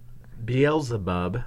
[0.45, 1.43] Beelzebub,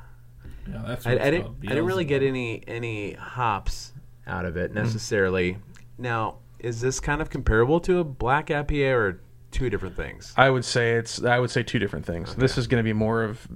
[0.69, 3.93] Yeah, that's I, what I it's didn't called, I didn't really get any any hops
[4.25, 5.57] out of it necessarily.
[5.97, 9.21] Now, is this kind of comparable to a black IPA or
[9.51, 10.33] two different things?
[10.37, 12.35] I would say it's I would say two different things.
[12.35, 13.47] This is going to be more of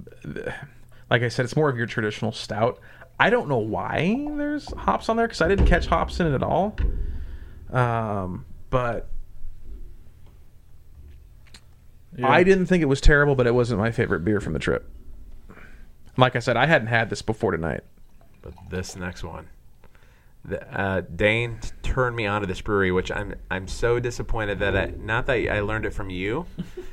[1.10, 2.78] like I said it's more of your traditional stout.
[3.20, 6.34] I don't know why there's hops on there cuz I didn't catch hops in it
[6.34, 6.76] at all.
[7.70, 9.08] Um but
[12.16, 12.28] Yeah.
[12.28, 14.88] I didn't think it was terrible, but it wasn't my favorite beer from the trip.
[16.16, 17.80] Like I said, I hadn't had this before tonight.
[18.42, 19.48] But this next one,
[20.44, 24.92] the, uh, Dane turned me onto this brewery, which I'm I'm so disappointed that I
[24.98, 26.46] not that I learned it from you,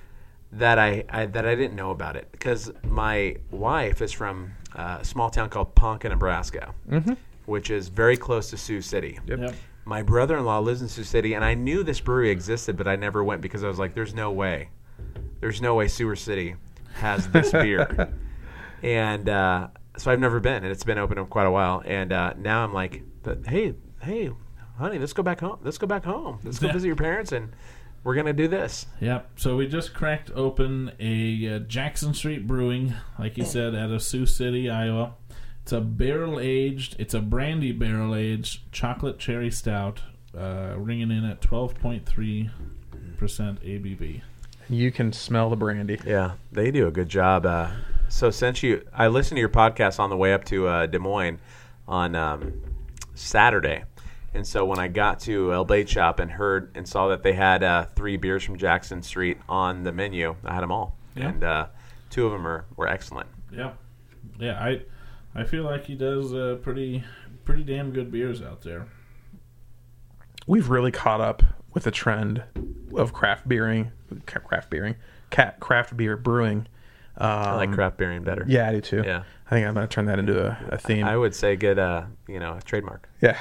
[0.53, 4.99] that I, I that I didn't know about it because my wife is from uh,
[5.01, 6.73] a small town called Ponca, Nebraska,
[7.45, 9.19] which is very close to Sioux City.
[9.25, 9.55] Yep.
[9.85, 13.23] My brother-in-law lives in Sioux City, and I knew this brewery existed, but I never
[13.23, 14.69] went because I was like, "There's no way,
[15.39, 16.55] there's no way Sewer City
[16.93, 18.13] has this beer."
[18.83, 19.67] and uh,
[19.97, 21.81] so I've never been, and it's been open up quite a while.
[21.85, 24.31] And uh, now I'm like, "But hey, hey,
[24.77, 25.59] honey, let's go back home.
[25.63, 26.39] Let's go back home.
[26.43, 27.53] Let's go visit your parents, and
[28.03, 29.31] we're gonna do this." Yep.
[29.37, 34.01] So we just cracked open a uh, Jackson Street Brewing, like you said, out of
[34.01, 35.15] Sioux City, Iowa.
[35.63, 36.95] It's a barrel aged.
[36.97, 40.01] It's a brandy barrel aged chocolate cherry stout,
[40.35, 42.49] uh, ringing in at twelve point three
[43.17, 44.21] percent ABV.
[44.69, 45.99] You can smell the brandy.
[46.05, 47.45] Yeah, they do a good job.
[47.45, 47.71] Uh,
[48.07, 50.99] so since you, I listened to your podcast on the way up to uh, Des
[50.99, 51.39] Moines
[51.87, 52.53] on um,
[53.15, 53.83] Saturday,
[54.33, 57.33] and so when I got to El Bait Shop and heard and saw that they
[57.33, 61.29] had uh, three beers from Jackson Street on the menu, I had them all, Yeah.
[61.29, 61.67] and uh,
[62.11, 63.27] two of them are, were excellent.
[63.51, 63.75] Yep.
[64.39, 64.81] Yeah, I
[65.33, 67.03] I feel like he does uh, pretty
[67.43, 68.85] pretty damn good beers out there.
[70.45, 71.41] We've really caught up
[71.73, 72.43] with the trend
[72.99, 73.91] of craft beering,
[74.25, 74.95] craft beering,
[75.59, 76.67] craft beer brewing.
[77.17, 78.45] Um, I like craft beering better.
[78.47, 79.03] Yeah, I do too.
[79.05, 79.23] Yeah.
[79.47, 81.05] I think I'm going to turn that into a, a theme.
[81.05, 83.09] I would say get a you know a trademark.
[83.21, 83.39] Yeah.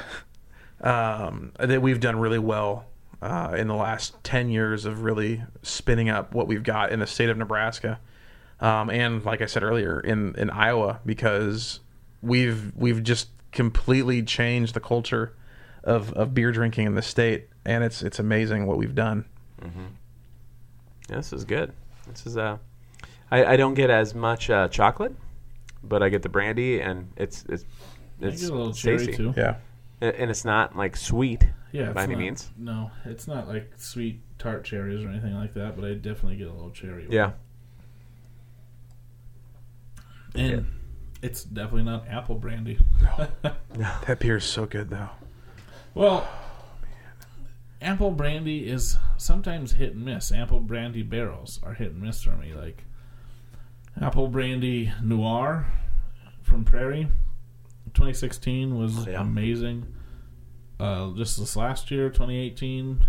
[0.80, 2.86] Um, that we've done really well
[3.20, 7.06] uh, in the last 10 years of really spinning up what we've got in the
[7.06, 7.98] state of Nebraska.
[8.60, 11.80] Um, and like I said earlier, in, in Iowa, because
[12.22, 15.34] we've we've just completely changed the culture
[15.84, 19.24] of, of beer drinking in the state, and it's it's amazing what we've done.
[19.62, 21.72] Yeah, this is good.
[22.08, 22.58] This is uh,
[23.30, 25.14] I, I don't get as much uh, chocolate,
[25.82, 27.64] but I get the brandy, and it's it's
[28.22, 29.12] I it's get a little cherry tasty.
[29.14, 29.34] too.
[29.36, 29.56] Yeah,
[30.00, 32.50] and it's not like sweet Yeah, by it's any not- means.
[32.56, 36.48] No, it's not like sweet tart cherries or anything like that, but I definitely get
[36.48, 37.04] a little cherry.
[37.04, 37.32] with Yeah,
[40.34, 40.40] it.
[40.40, 40.66] and
[41.22, 42.78] it's definitely not apple brandy.
[43.72, 45.08] that beer is so good though.
[45.94, 46.28] well,
[47.80, 50.32] Apple brandy is sometimes hit and miss.
[50.32, 52.52] Apple brandy barrels are hit and miss for me.
[52.52, 52.84] Like
[54.00, 55.66] apple brandy noir
[56.42, 57.08] from Prairie,
[57.94, 59.20] 2016 was Oh, yeah.
[59.20, 59.86] amazing.
[60.80, 63.04] Uh, just this last year, 2018,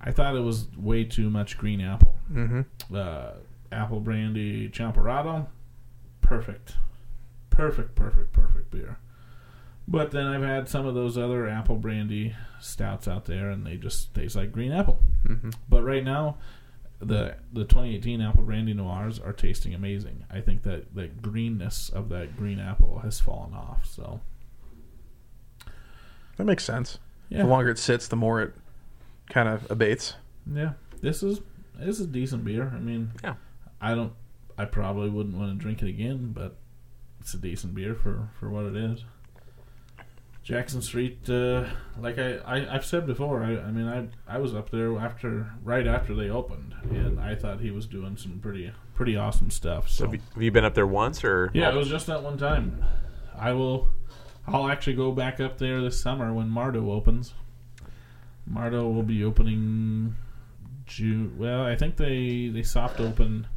[0.00, 2.14] I thought it was way too much green apple.
[2.32, 2.94] Mm-hmm.
[2.94, 3.30] Uh,
[3.72, 5.46] apple brandy champurrado,
[6.20, 6.76] perfect,
[7.50, 8.98] perfect, perfect, perfect beer.
[9.90, 13.76] But then I've had some of those other apple brandy stouts out there, and they
[13.76, 15.00] just taste like green apple.
[15.26, 15.50] Mm-hmm.
[15.66, 16.36] But right now,
[16.98, 20.24] the the 2018 apple brandy noirs are tasting amazing.
[20.30, 23.86] I think that the greenness of that green apple has fallen off.
[23.86, 24.20] So
[26.36, 26.98] That makes sense.
[27.30, 28.52] yeah, The longer it sits, the more it
[29.30, 30.14] kind of abates.
[30.52, 31.40] yeah, this is
[31.78, 32.70] this is decent beer.
[32.74, 33.34] I mean, Yeah.
[33.80, 34.12] I don't,
[34.58, 36.56] I probably wouldn't want to drink it again, but
[37.20, 39.04] it's a decent beer for for what it is.
[40.48, 41.66] Jackson Street, uh,
[42.00, 45.52] like I, I I've said before, I, I mean I I was up there after
[45.62, 49.90] right after they opened, and I thought he was doing some pretty pretty awesome stuff.
[49.90, 51.50] So So have you, have been up there once or?
[51.52, 52.82] yeah, it was just that one time.
[53.38, 53.88] I will.
[54.46, 57.34] I'll actually go back up there this summer when Marto opens.
[58.46, 60.16] Marto will be opening
[60.86, 61.36] June.
[61.36, 63.48] Well, I think they they soft open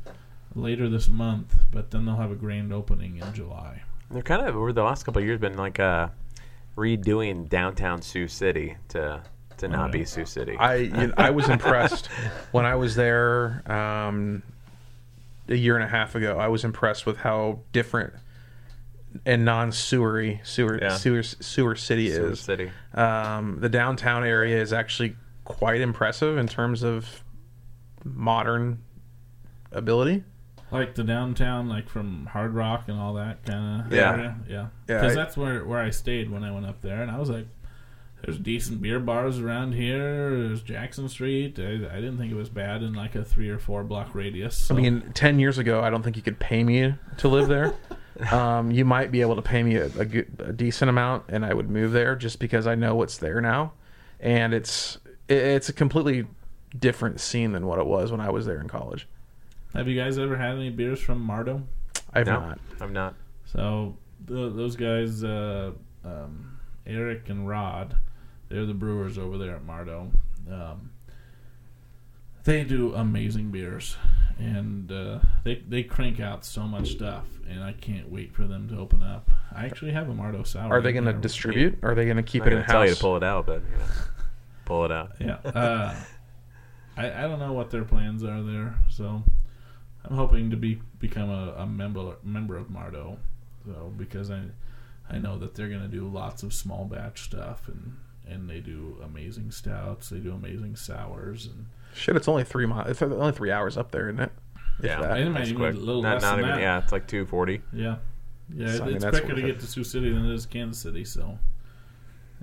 [0.56, 3.84] later this month, but then they'll have a grand opening in July.
[4.10, 6.10] They're kind of over the last couple of years been like uh,
[6.78, 9.22] redoing downtown Sioux City to
[9.58, 10.00] to not yeah.
[10.00, 10.56] be Sioux City.
[10.58, 12.08] I you know, I was impressed
[12.52, 14.42] when I was there um,
[15.48, 16.38] a year and a half ago.
[16.40, 18.14] I was impressed with how different
[19.26, 20.96] and non-sewery sewer Yeah.
[20.96, 22.40] sewer sewer city Sioux is.
[22.40, 22.72] City.
[22.94, 27.24] Um, the downtown area is actually quite impressive in terms of
[28.04, 28.80] modern
[29.72, 30.24] ability.
[30.72, 34.14] Like the downtown, like from Hard Rock and all that kind of Yeah.
[34.14, 34.36] area.
[34.48, 34.56] Yeah,
[34.88, 37.30] Yeah, because that's where where I stayed when I went up there, and I was
[37.30, 37.48] like,
[38.24, 40.30] "There's decent beer bars around here.
[40.48, 41.60] There's Jackson Street.
[41.60, 44.58] I, I didn't think it was bad in like a three or four block radius."
[44.58, 44.76] So.
[44.76, 47.74] I mean, ten years ago, I don't think you could pay me to live there.
[48.32, 51.46] um, you might be able to pay me a, a, good, a decent amount, and
[51.46, 53.74] I would move there just because I know what's there now,
[54.20, 56.28] and it's it, it's a completely
[56.78, 59.08] different scene than what it was when I was there in college.
[59.74, 61.64] Have you guys ever had any beers from Marto?
[62.14, 62.60] I've no, not.
[62.82, 63.16] I'm not.
[63.46, 63.96] So
[64.28, 65.72] th- those guys, uh,
[66.04, 67.96] um, Eric and Rod,
[68.50, 70.12] they're the brewers over there at Marto.
[70.52, 70.92] Um,
[72.44, 73.96] they do amazing beers,
[74.40, 78.68] and uh, they they crank out so much stuff, and I can't wait for them
[78.70, 79.30] to open up.
[79.56, 80.72] I actually have a Marto sour.
[80.72, 81.22] Are they going to there.
[81.22, 81.80] distribute?
[81.84, 82.98] Are they going to keep I'm it in gonna tell you house?
[82.98, 83.86] to pull it out, but you know,
[84.66, 85.12] pull it out.
[85.20, 85.36] Yeah.
[85.46, 85.96] Uh,
[86.98, 89.24] I, I don't know what their plans are there, so
[90.06, 93.18] I'm hoping to be become a, a member member of Marto,
[93.66, 94.42] so because I
[95.10, 97.98] I know that they're gonna do lots of small batch stuff and
[98.28, 102.90] and they do amazing stouts, they do amazing sours, and Shit, it's only three miles.
[102.90, 104.32] It's only three hours up there, isn't it?
[104.80, 105.12] If Yeah, that.
[105.12, 105.74] I might that's even quick.
[105.76, 106.56] a little not, less not than even.
[106.56, 106.62] that.
[106.62, 107.62] Yeah, it's like two forty.
[107.74, 107.98] yeah,
[108.54, 109.46] yeah, So, I mean, it's that's quicker to it.
[109.48, 111.38] get to Sioux City than it is Kansas City, so.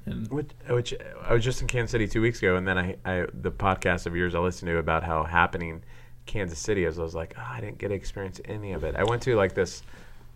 [0.06, 0.94] And Which, which
[1.26, 4.06] I was just in Kansas City two weeks ago, and then I, I the podcast
[4.06, 5.82] of yours I listened to about how happening
[6.29, 6.99] Kansas City is.
[6.99, 8.95] I was like, oh, I didn't get to experience any of it.
[8.95, 9.83] I went to like this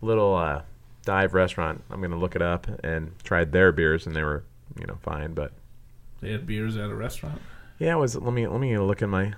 [0.00, 0.62] little uh,
[1.04, 1.84] dive restaurant.
[1.90, 4.42] I'm gonna look it up and tried their beers, and they were
[4.80, 5.34] you know fine.
[5.34, 5.52] But
[6.20, 7.40] they had beers at a restaurant.
[7.78, 9.34] yeah, it was let me let me look in my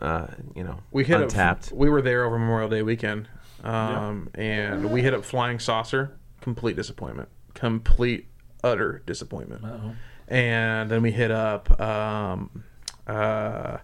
[0.00, 0.26] uh,
[0.56, 1.72] you know We hit Untappd.
[1.72, 3.28] Up, we were there over Memorial Day weekend,
[3.62, 6.16] um, and we hit up Flying Saucer.
[6.40, 7.28] Complete disappointment.
[7.54, 8.26] Complete
[8.64, 9.62] utter disappointment.
[9.64, 9.94] Oh,
[10.28, 12.64] And then we hit up um,
[13.06, 13.78] uh,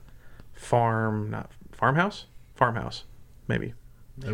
[0.53, 1.51] farm, not
[1.85, 2.25] farmhouse,
[2.55, 3.05] farmhouse,
[3.47, 3.75] maybe.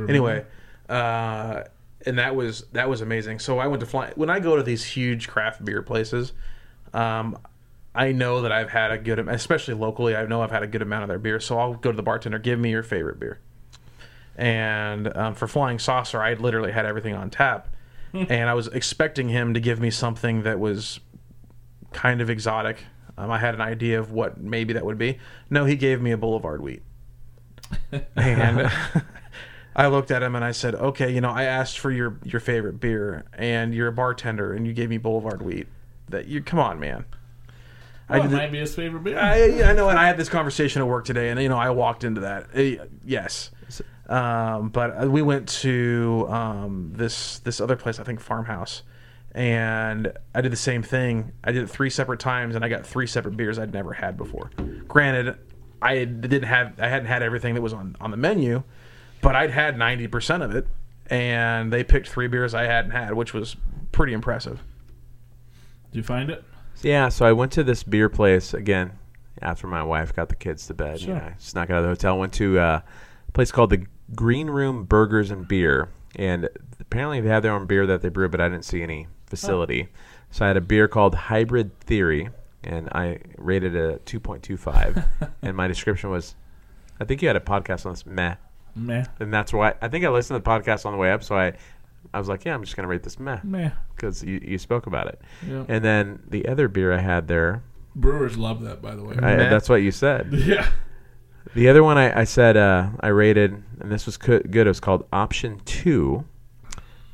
[0.08, 0.44] Anyway,
[0.88, 1.64] uh,
[2.06, 3.40] and that was that was amazing.
[3.40, 4.12] So I went to fly.
[4.14, 6.32] When I go to these huge craft beer places,
[6.94, 7.36] um,
[7.92, 10.14] I know that I've had a good, especially locally.
[10.14, 11.40] I know I've had a good amount of their beer.
[11.40, 13.40] So I'll go to the bartender, give me your favorite beer.
[14.36, 17.74] And um, for Flying Saucer, I literally had everything on tap,
[18.30, 21.00] and I was expecting him to give me something that was
[21.92, 22.84] kind of exotic.
[23.18, 25.18] Um, I had an idea of what maybe that would be.
[25.50, 26.82] No, he gave me a Boulevard Wheat.
[28.16, 28.70] and
[29.76, 32.40] I looked at him and I said, "Okay, you know, I asked for your your
[32.40, 35.68] favorite beer, and you're a bartender, and you gave me Boulevard Wheat.
[36.08, 37.04] That you come on, man."
[38.08, 39.18] well, I did- might be his favorite beer.
[39.18, 41.70] I, I know, and I had this conversation at work today, and you know, I
[41.70, 42.48] walked into that.
[42.54, 43.50] Uh, yes,
[44.08, 48.82] um, but we went to um, this this other place, I think Farmhouse,
[49.32, 51.32] and I did the same thing.
[51.44, 54.16] I did it three separate times, and I got three separate beers I'd never had
[54.16, 54.50] before.
[54.88, 55.38] Granted,
[55.82, 58.62] I didn't have I hadn't had everything that was on on the menu,
[59.22, 60.66] but I'd had ninety percent of it,
[61.08, 63.56] and they picked three beers I hadn't had, which was
[63.92, 64.62] pretty impressive.
[65.92, 66.44] Did you find it?
[66.82, 68.92] Yeah, so I went to this beer place again.
[69.42, 71.00] after my wife got the kids to bed.
[71.00, 71.14] You Sure.
[71.14, 72.80] know, I snuck out of the hotel, went to uh,
[73.28, 76.46] a place called the Green Room Burgers and Beer, and
[76.78, 79.88] apparently they have their own beer that they brew, but I didn't see any facility.
[80.30, 82.28] So I had a beer called Hybrid Theory,
[82.64, 85.04] and I rated a 2.25,
[85.42, 86.34] and my description was,
[87.00, 88.36] I think you had a podcast on this, meh,
[88.74, 89.04] Meh.
[89.18, 91.36] and that's why I think I listened to the podcast on the way up, so
[91.36, 91.54] I.
[92.14, 93.70] I was like, yeah, I'm just gonna rate this meh Meh.
[93.94, 95.20] because you, you spoke about it.
[95.46, 95.66] Yeah.
[95.68, 97.62] And then the other beer I had there,
[97.94, 99.16] Brewers love that, by the way.
[99.22, 100.28] I, that's what you said.
[100.32, 100.70] yeah.
[101.54, 104.66] The other one I, I said uh, I rated, and this was co- good.
[104.66, 106.24] It was called Option Two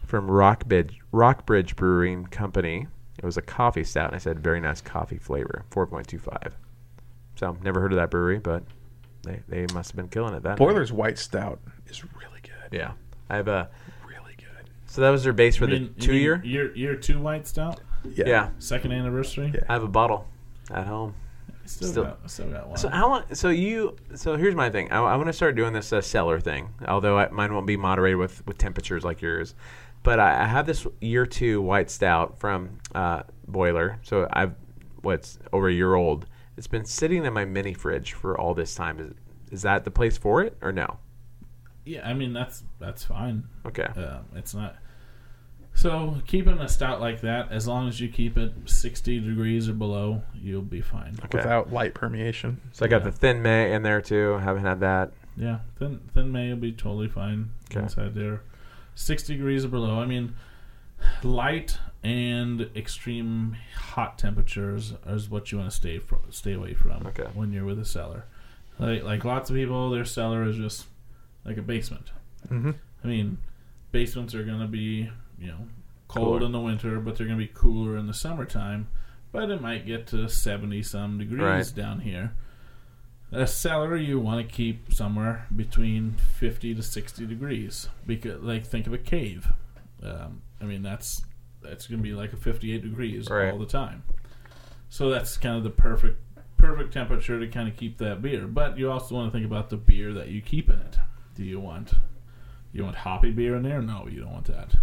[0.05, 2.87] from Rockbridge Rockbridge Brewing Company.
[3.27, 6.21] It was a coffee stout, and I said very nice coffee flavor, four point two
[6.21, 6.57] five.
[7.35, 8.63] So never heard of that brewery, but
[9.25, 10.45] they they must have been killing it.
[10.45, 11.59] That Boiler's White Stout
[11.89, 12.53] is really good.
[12.71, 12.93] yeah.
[13.29, 13.69] I have a
[14.07, 14.71] Really good.
[14.87, 16.41] so that was their base for You the mean- you two mean year.
[16.45, 18.51] year year two white stout, Yeah.
[18.61, 19.51] second anniversary.
[19.53, 19.63] Yeah.
[19.69, 20.29] I have a bottle
[20.71, 21.17] at home.
[21.65, 22.77] Still, Still- got, still got one.
[22.77, 23.25] So how long?
[23.35, 23.97] So you?
[24.15, 24.93] So here's my thing.
[24.93, 26.69] I, I want to start doing this uh, cellar thing.
[26.87, 29.57] Although I, mine won't be moderated with, with temperatures like yours,
[30.07, 33.99] but I, I have this year two white stout from uh, Boiler.
[34.03, 34.55] So I've
[35.03, 36.27] what's over a year old.
[36.57, 39.01] It's been sitting in my mini fridge for all this time.
[39.01, 39.13] Is
[39.51, 40.99] is that the place for it or no?
[41.85, 43.45] yeah, I mean that's that's fine.
[43.67, 43.89] Okay.
[43.97, 44.77] Uh, it's not.
[45.75, 49.75] So keeping a stout like that, as long as you keep it sixty degrees or
[49.75, 51.17] below, you'll be fine.
[51.25, 51.39] Okay.
[51.39, 52.61] Without light permeation.
[52.73, 53.11] So I got Yeah.
[53.11, 54.39] the thin May in there too.
[54.39, 55.13] Haven't had that.
[55.37, 57.81] Yeah, thin thin May will be totally fine Okay.
[57.83, 58.43] inside there.
[58.97, 60.01] Sixty degrees or below.
[60.01, 60.35] I mean,
[61.23, 67.07] light and extreme hot temperatures is what you want to stay from, stay away from
[67.07, 67.27] Okay.
[67.35, 68.25] when you're with a cellar.
[68.79, 70.87] Like like lots of people, their cellar is just
[71.45, 72.11] like a basement.
[72.49, 72.73] Mm-hmm.
[73.05, 73.39] I mean,
[73.93, 75.69] basements are going to be, you know,
[76.09, 78.89] cold in the winter, but they're going to be cooler in the summertime.
[79.33, 81.73] But it might get to 70 some degrees Right.
[81.75, 82.33] down here.
[83.33, 87.89] A cellar you want to keep somewhere between 50 to 60 degrees.
[88.07, 89.49] Because, like, think of a cave.
[90.03, 91.23] Um, I mean, that's
[91.63, 93.51] that's going to be like a 58 degrees Right.
[93.53, 94.05] all the time.
[94.89, 96.21] So that's kind of the perfect
[96.57, 98.47] perfect temperature to kind of keep that beer.
[98.47, 100.97] But you also want to think about the beer that you keep in it.
[101.35, 101.95] Do you want
[102.73, 103.83] you want hoppy beer in there?
[103.83, 104.77] No, you don't want that.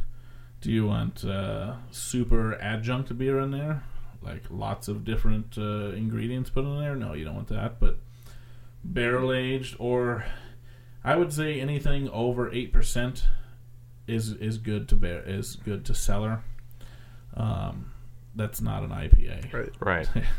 [0.61, 3.83] Do you want uh, super adjunct beer in there?
[4.21, 6.95] Like lots of different uh, ingredients put in there?
[6.95, 7.79] No, you don't want that.
[7.79, 7.97] But
[8.83, 10.25] barrel aged, or
[11.03, 13.23] I would say anything over eight percent
[14.07, 16.43] is is good to bear is good to cellar.
[17.35, 17.91] Um,
[18.35, 19.53] that's not an IPA.
[19.53, 19.69] Right.
[19.79, 20.07] Right.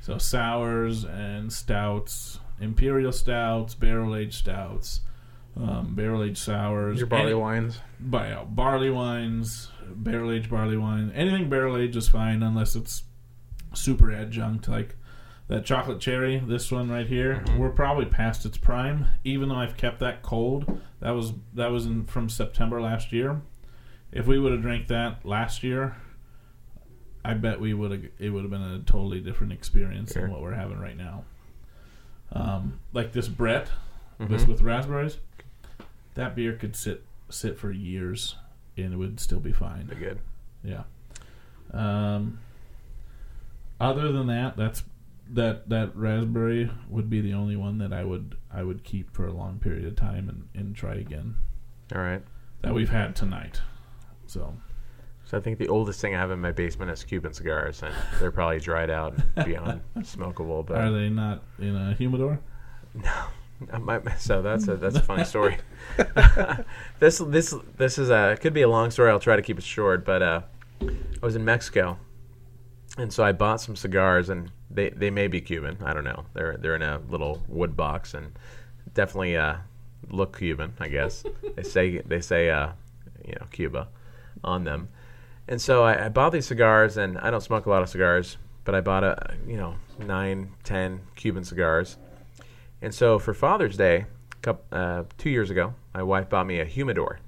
[0.00, 5.00] So sours and stouts, imperial stouts, barrel aged stouts,
[5.54, 7.80] um, barrel aged sours, Your barley any- wines.
[8.00, 11.12] by uh, barley wines, barrel aged barley wine.
[11.14, 13.02] Anything barrel aged is fine unless it's
[13.74, 14.96] super adjunct like
[15.48, 16.38] that chocolate cherry.
[16.38, 19.06] This one right here, we're probably past its prime.
[19.24, 23.40] Even though I've kept that cold, that was that was in, from September last year.
[24.12, 25.96] If we would have drank that last year,
[27.24, 28.04] I bet we would have.
[28.18, 30.22] It would have been a totally different experience Sure.
[30.22, 31.24] than what we're having right now.
[32.32, 33.70] Um, like this Brett,
[34.18, 34.48] this Mhm.
[34.48, 35.18] with raspberries,
[36.14, 38.36] that beer could sit sit for years
[38.76, 39.86] and it would still be fine.
[39.86, 40.18] Pretty good.
[40.64, 40.84] Yeah.
[41.72, 42.38] Um,
[43.80, 44.82] other than that, that's
[45.30, 49.26] that that raspberry would be the only one that I would I would keep for
[49.26, 51.34] a long period of time and, and try again
[51.94, 52.22] All right.
[52.62, 53.60] that we've had tonight.
[54.26, 54.54] So
[55.24, 57.94] So I think the oldest thing I have in my basement is Cuban cigars, and
[58.20, 60.64] they're probably dried out and beyond smokable.
[60.66, 62.40] But are they not in a humidor?
[62.94, 63.12] No
[63.72, 65.58] I might- so that's a that's a funny story.
[67.00, 69.10] this this this is a could be a long story.
[69.10, 70.04] I'll try to keep it short.
[70.04, 70.40] But uh,
[70.82, 70.86] I
[71.26, 71.98] was in Mexico,
[72.98, 75.78] and so I bought some cigars, and they, they may be Cuban.
[75.84, 76.24] I don't know.
[76.34, 78.32] They're they're in a little wood box, and
[78.94, 79.56] definitely uh,
[80.10, 80.74] look Cuban.
[80.80, 81.24] I guess
[81.56, 82.70] they say they say uh,
[83.24, 83.88] you know Cuba
[84.44, 84.88] on them.
[85.46, 88.36] And so I, I bought these cigars, and I don't smoke a lot of cigars,
[88.64, 91.96] but I bought a you know nine, ten Cuban cigars.
[92.82, 94.06] And so for Father's Day,
[94.42, 97.20] coup uh, two years ago, my wife bought me a humidor.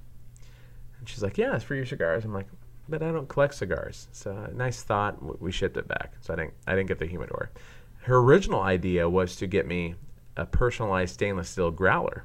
[0.98, 2.46] And she's like, "Yeah, it's for your cigars." I'm like,
[2.90, 5.40] "But I don't collect cigars." So a nice thought.
[5.40, 6.54] We shipped it back, so I didn't.
[6.66, 7.50] I didn't get the humidor.
[8.02, 9.94] Her original idea was to get me
[10.36, 12.24] a personalized stainless steel growler.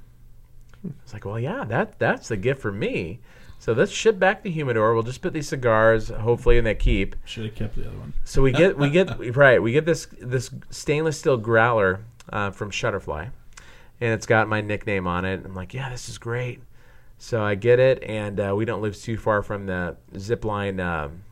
[0.84, 3.20] I was like, "Well, yeah, that that's the gift for me."
[3.60, 4.94] So let's ship back the humidor.
[4.94, 7.16] We'll just put these cigars, hopefully, in that keep.
[7.26, 8.14] Should have kept the other one.
[8.24, 12.02] So we get we get right we get this this stainless steel growler
[12.32, 13.30] uh, from Shutterfly,
[14.02, 15.42] and it's got my nickname on it.
[15.46, 16.62] I'm like, yeah, this is great.
[17.18, 21.24] So I get it, and uh, we don't live too far from the Zipline um,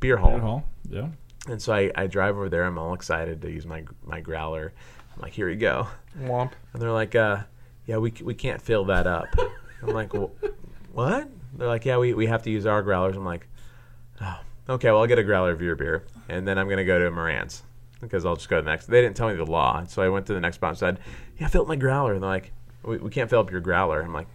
[0.00, 0.30] beer hall.
[0.30, 0.64] Beer hall.
[0.88, 1.08] Yeah.
[1.48, 2.64] And so I, I drive over there.
[2.64, 4.72] I'm all excited to use my my growler.
[5.14, 5.88] I'm like, here you go.
[6.20, 6.52] Womp.
[6.72, 7.42] And they're like, uh,
[7.86, 9.26] yeah, we, we can't fill that up.
[9.82, 10.12] I'm like,
[10.92, 11.28] what?
[11.54, 13.16] They're like, yeah, we, we have to use our growlers.
[13.16, 13.46] I'm like,
[14.20, 16.04] oh, okay, well, I'll get a growler of your beer.
[16.28, 17.62] And then I'm going to go to Moran's
[18.00, 18.86] because I'll just go to the next.
[18.86, 19.84] They didn't tell me the law.
[19.84, 21.00] So I went to the next spot and said,
[21.38, 22.14] yeah, fill up my growler.
[22.14, 22.52] And they're like,
[22.82, 24.00] we, we can't fill up your growler.
[24.00, 24.28] I'm like,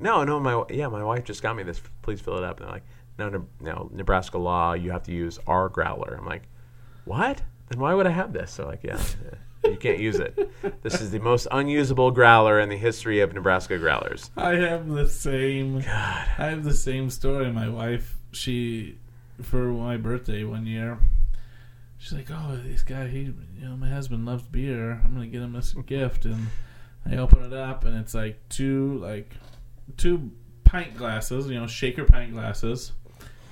[0.00, 1.80] no, no, my yeah, my wife just got me this.
[2.02, 2.58] Please fill it up.
[2.58, 2.84] And they're like,
[3.18, 6.16] no, no, no, Nebraska law, you have to use our growler.
[6.18, 6.48] I'm like,
[7.04, 7.42] what?
[7.68, 8.56] Then why would I have this?
[8.56, 9.00] They're like, yeah,
[9.64, 10.36] yeah, you can't use it.
[10.82, 14.30] This is the most unusable growler in the history of Nebraska growlers.
[14.36, 15.80] I have the same.
[15.80, 17.50] God, I have the same story.
[17.50, 18.98] My wife, she,
[19.42, 20.98] for my birthday one year,
[21.98, 25.00] she's like, "Oh, this guy, he, you know, my husband loves beer.
[25.04, 26.48] I'm gonna get him this gift." And
[27.06, 29.30] I open it up, and it's like two, like,
[29.96, 30.30] two
[30.64, 32.92] pint glasses, you know, shaker pint glasses,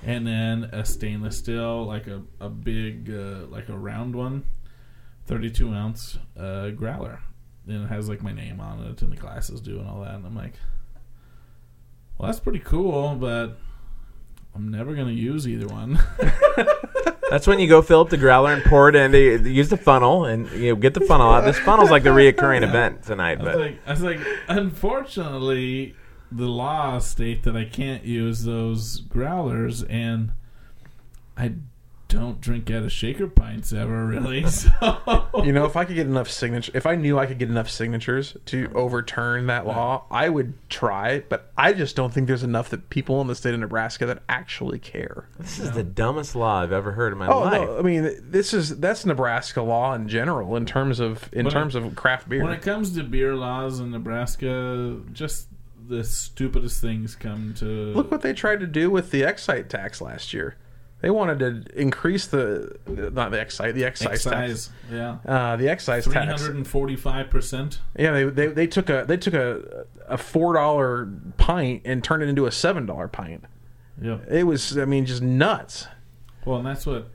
[0.05, 4.43] and then a stainless steel, like a a big, uh, like a round one,
[5.27, 7.21] 32 ounce uh, growler.
[7.67, 10.15] And it has like my name on it, and the glasses do, and all that.
[10.15, 10.53] And I'm like,
[12.17, 13.57] well, that's pretty cool, but
[14.53, 15.97] I'm never gonna use either one.
[17.29, 19.11] That's when you go fill up the growler and pour it in.
[19.11, 21.41] They, they use the funnel and you know, get the funnel out.
[21.45, 23.39] This funnel's like the reoccurring event tonight.
[23.39, 25.95] I was But like, I was like, unfortunately,
[26.35, 30.31] the law state that I can't use those growlers, and
[31.37, 31.53] I
[32.09, 34.43] don't drink out of shaker pints ever, really.
[34.47, 34.69] So
[35.43, 37.67] You know, if I could get enough signature, if I knew I could get enough
[37.71, 41.21] signatures to overturn that law, I would try.
[41.21, 44.21] But I just don't think there's enough that people in the state of Nebraska that
[44.29, 45.27] actually care.
[45.39, 47.53] this is the dumbest law I've ever heard in my Oh life.
[47.67, 47.79] no!
[47.79, 51.51] I mean, this is that's Nebraska law in general in terms of in When it-
[51.51, 52.43] terms of craft beer.
[52.43, 55.47] when it comes to beer laws in Nebraska, just
[55.87, 57.65] the stupidest things come to.
[57.93, 60.55] Look what they tried to do with the excise tax last year.
[61.01, 65.17] They wanted to increase the not the excise the excise, excise, yeah.
[65.25, 66.41] Uh, the excise three tax.
[66.41, 67.79] hundred and forty-five percent.
[67.97, 72.23] Yeah, they, they they took a they took a a four dollar pint and turned
[72.23, 73.43] it into a seven dollar pint.
[74.01, 74.19] Yeah.
[74.29, 75.87] It was I mean just nuts.
[76.45, 77.09] Well, and that's what,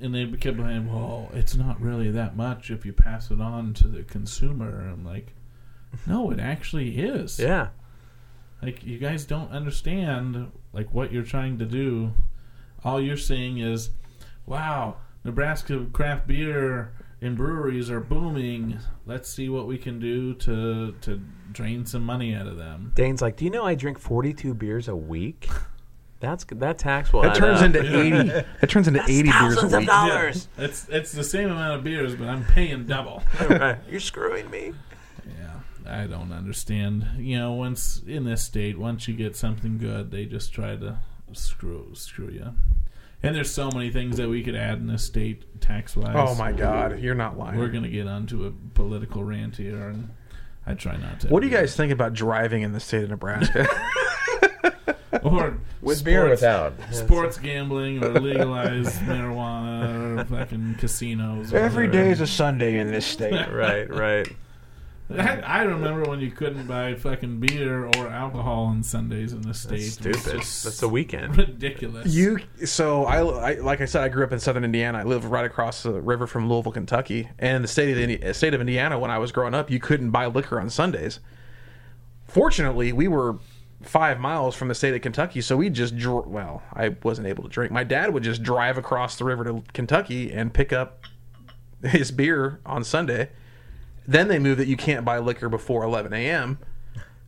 [0.00, 3.74] and they kept saying, "Well, it's not really that much if you pass it on
[3.74, 5.34] to the consumer." I'm like,
[6.06, 7.40] "No, it actually is.
[7.40, 7.68] yeah.
[8.62, 12.12] Like you guys don't understand like what you're trying to do.
[12.84, 13.90] All you're seeing is,
[14.46, 18.78] "Wow, Nebraska craft beer and breweries are booming.
[19.06, 21.20] Let's see what we can do to to
[21.52, 24.88] drain some money out of them." Dane's like, do you know I drink 42 beers
[24.88, 25.48] a week?
[26.20, 27.66] That's that tax will That add turns up.
[27.66, 28.28] into eighty.
[28.60, 29.88] That turns into eighty beers thousands a of week.
[29.88, 30.48] dollars.
[30.56, 33.22] Yeah, it's it's the same amount of beers, but I'm paying double.
[33.48, 33.76] Right.
[33.90, 34.72] You're screwing me.
[35.84, 37.06] Yeah, I don't understand.
[37.18, 40.98] You know, once in this state, once you get something good, they just try to
[41.32, 42.54] screw screw you.
[43.22, 46.14] And there's so many things that we could add in this state tax wise.
[46.16, 47.58] Oh my god, you're not lying.
[47.58, 50.10] We're gonna get onto a political rant here, and
[50.66, 51.28] I try not to.
[51.28, 53.66] what do you guys think about driving in the state of Nebraska?
[55.22, 56.74] or With beer sports- without?
[56.92, 61.52] sports gambling or legalized marijuana or fucking casinos?
[61.52, 62.04] or Every whatever.
[62.04, 63.50] day is a Sunday in this state.
[63.50, 64.28] Right, right.
[65.10, 69.52] I, I remember when you couldn't buy fucking beer or alcohol on Sundays in the
[69.52, 69.96] states.
[69.96, 70.38] That's stupid.
[70.40, 71.36] just That's a weekend.
[71.36, 72.06] ridiculous.
[72.14, 74.98] You so I, I like I said I grew up in southern Indiana.
[74.98, 77.28] I live right across the river from Louisville, Kentucky.
[77.38, 79.78] And in the state of Indi- state of Indiana, when I was growing up, you
[79.78, 81.20] couldn't buy liquor on Sundays.
[82.26, 83.38] Fortunately, we were
[83.82, 87.42] five miles from the state of Kentucky, so we just dr- well, I wasn't able
[87.44, 87.70] to drink.
[87.70, 91.02] My dad would just drive across the river to Kentucky and pick up
[91.82, 93.28] his beer on Sunday.
[94.06, 96.58] Then they moved that you can't buy liquor before 11 a.m.,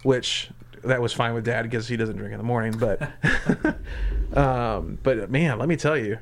[0.02, 0.50] which
[0.84, 2.76] that was fine with dad because he doesn't drink in the morning.
[2.78, 3.02] But,
[4.36, 6.18] um, but man, let me tell you,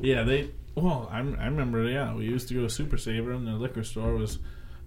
[0.00, 0.50] Yeah, they.
[0.74, 1.84] Well, I, I remember.
[1.88, 4.38] Yeah, we used to go to Super Saver, and the liquor store was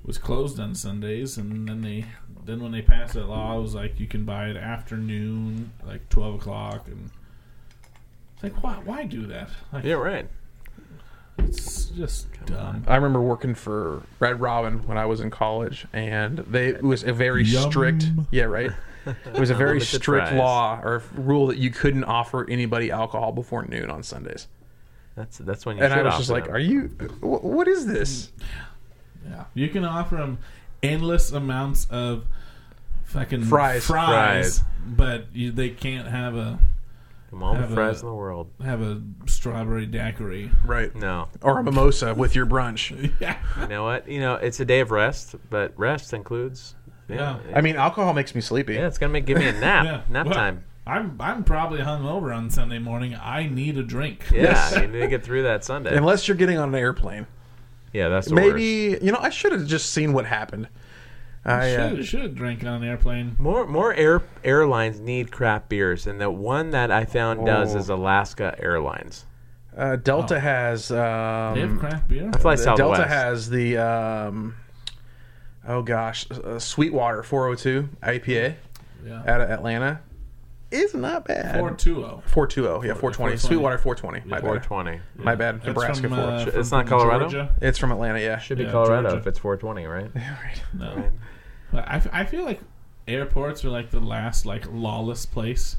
[0.05, 2.05] was closed on Sundays, and then they
[2.45, 6.07] then when they passed that law, it was like you can buy it afternoon, like
[6.09, 7.09] twelve o'clock, and
[8.35, 9.49] it's like why why do that?
[9.73, 10.29] Like, Yeah, right.
[11.37, 12.83] It's just dumb.
[12.87, 17.03] I remember working for Red Robin when I was in college, and they it was
[17.03, 17.69] a very Yum.
[17.71, 18.05] strict.
[18.31, 18.71] Yeah, right.
[19.05, 20.37] It was a very Unlimited strict fries.
[20.37, 24.47] law or rule that you couldn't offer anybody alcohol before noon on Sundays.
[25.15, 26.55] That's that's when you And should I was just offer like, them.
[26.55, 26.81] "Are you?
[27.21, 28.31] wh- What is this?"
[29.29, 30.37] Yeah, you can offer them
[30.81, 32.25] endless amounts of
[33.03, 33.85] fucking Fries.
[33.85, 34.63] fries, Fries.
[34.87, 36.59] but you, they can't have a
[37.31, 38.51] Come on, have the fries a- in the world.
[38.63, 40.51] have a strawberry daiquiri.
[40.65, 40.93] Right.
[40.95, 41.29] No.
[41.41, 42.91] Or a mimosa with your brunch.
[43.21, 43.37] Yeah.
[43.59, 44.07] You know what?
[44.07, 46.75] You know, it's a day of rest, but rest includes.
[47.07, 47.39] Yeah.
[47.55, 48.73] I mean, alcohol makes me sleepy.
[48.75, 49.85] yeah, it's gonna make give me a nap.
[49.85, 50.01] Yeah.
[50.09, 50.63] Nap Well, time.
[50.85, 53.15] I'm I'm probably hungover on Sunday morning.
[53.21, 54.25] I need a drink.
[54.31, 55.95] Yeah, you need to get through that Sunday.
[55.95, 57.27] Unless you're getting on an airplane.
[57.93, 58.47] yeah, that's the worst.
[58.47, 60.67] Maybe you know I should have just seen what happened.
[61.43, 63.35] I uh, should should drink on an airplane.
[63.39, 67.80] More more air airlines need craft beers, and the one that I found does Oh.
[67.80, 69.26] is Alaska Airlines.
[69.76, 70.39] uh, Delta Oh.
[70.39, 72.30] has um, They have craft beer.
[72.34, 72.99] I fly the Southwest.
[72.99, 74.55] Delta has the um,
[75.68, 78.55] oh gosh, uh, Sweetwater 402 IPA
[79.05, 79.23] Yeah.
[79.26, 80.01] out of Atlanta.
[80.72, 81.60] It's not bad.
[81.60, 82.23] Four two zero.
[82.27, 83.38] 420, yeah, 420.
[83.38, 83.38] 420.
[83.38, 84.30] Sweetwater 420.
[84.30, 84.65] My bad.
[84.65, 85.02] 420.
[85.23, 85.56] My bad.
[85.57, 86.19] That's Nebraska from, 4.
[86.19, 87.30] uh, It's from- not Colorado?
[87.30, 87.56] Georgia.
[87.61, 88.38] It's from Atlanta, yeah.
[88.38, 89.18] Should be Yeah, Colorado Georgia.
[89.22, 90.11] if it's 420, right?
[90.15, 90.64] Right.
[90.77, 90.95] No.
[90.95, 91.11] Right.
[91.72, 92.61] But I, f- I feel like
[93.07, 95.76] airports are like the last like lawless place.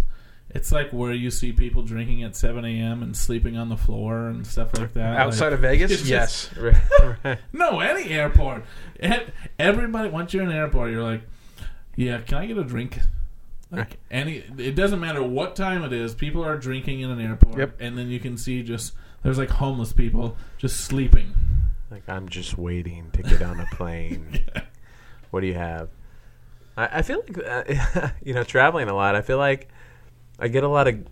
[0.54, 3.02] It's like where you see people drinking at 7 a.m.
[3.02, 5.16] and sleeping on the floor and stuff like that.
[5.16, 6.48] Outside Like- of Vegas, yes.
[6.48, 7.38] just- Right, right.
[7.54, 8.64] No, any airport.
[9.58, 11.22] Everybody, once you're in an airport, you're like,
[11.96, 12.98] yeah, can I get a drink?
[13.72, 16.14] Like any, it doesn't matter what time it is.
[16.14, 17.76] People are drinking in an airport, Yep.
[17.80, 18.92] and then you can see just
[19.22, 21.32] there's like homeless people just sleeping.
[21.90, 24.44] Like I'm just waiting to get on a plane.
[25.30, 25.88] What do you have?
[26.76, 27.38] I, I feel like
[27.96, 29.16] uh, you know traveling a lot.
[29.16, 29.68] I feel like
[30.38, 31.06] I get a lot of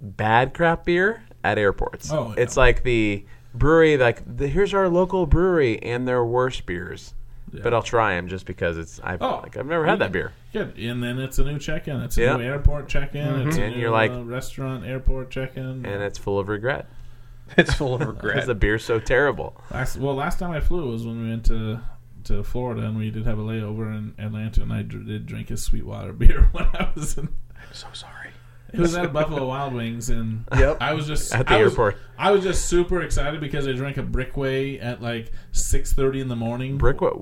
[0.00, 2.12] bad craft beer at airports.
[2.12, 2.42] Oh, yeah.
[2.42, 3.24] It's like the
[3.54, 3.96] brewery.
[3.96, 7.14] Like the, here's our local brewery and their worst beers.
[7.52, 7.60] Yeah.
[7.62, 9.40] But I'll try them just because it's I Oh.
[9.42, 10.32] like I've never had that beer.
[10.52, 12.00] Good, and then it's a new check-in.
[12.00, 12.36] It's a Yeah.
[12.36, 13.46] new airport check-in.
[13.48, 15.84] It's a And new you're like- uh, restaurant airport check-in.
[15.86, 16.86] and it's full of regret
[17.56, 19.60] It's full of regret because the beer's so terrible.
[19.70, 21.80] Last, well, last time I flew was when we went to
[22.24, 25.50] to Florida, and we did have a layover in Atlanta, and I dr- did drink
[25.50, 27.28] a Sweetwater beer when I was in.
[27.56, 28.30] I'm so sorry.
[28.70, 30.76] It was at Buffalo Wild Wings, and Yep.
[30.82, 31.96] I was just At the I was- airport.
[32.18, 36.28] I was just super excited because I drank a Brickway at like six thirty in
[36.28, 36.76] the morning.
[36.76, 37.12] Brickway,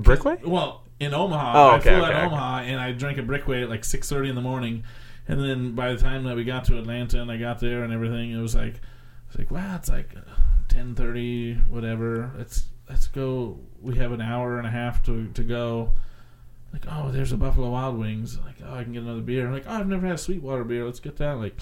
[0.00, 0.38] Brickway.
[0.44, 2.26] Well, in Omaha, Oh, I okay, flew okay, at okay.
[2.26, 4.84] Omaha, and I drank a Brickway at like six thirty in the morning,
[5.28, 7.92] and then by the time that we got to Atlanta and I got there and
[7.92, 8.80] everything, it was like,
[9.28, 10.10] it's like wow, it's like
[10.68, 12.30] ten thirty, whatever.
[12.38, 13.58] Let's let's go.
[13.80, 15.92] We have an hour and a half to to go.
[16.72, 18.36] Like, oh, there's a Buffalo Wild Wings.
[18.40, 19.46] Like, oh, I can get another beer.
[19.46, 20.84] I'm like, oh, I've never had a Sweetwater beer.
[20.84, 21.34] Let's get that.
[21.38, 21.56] Like,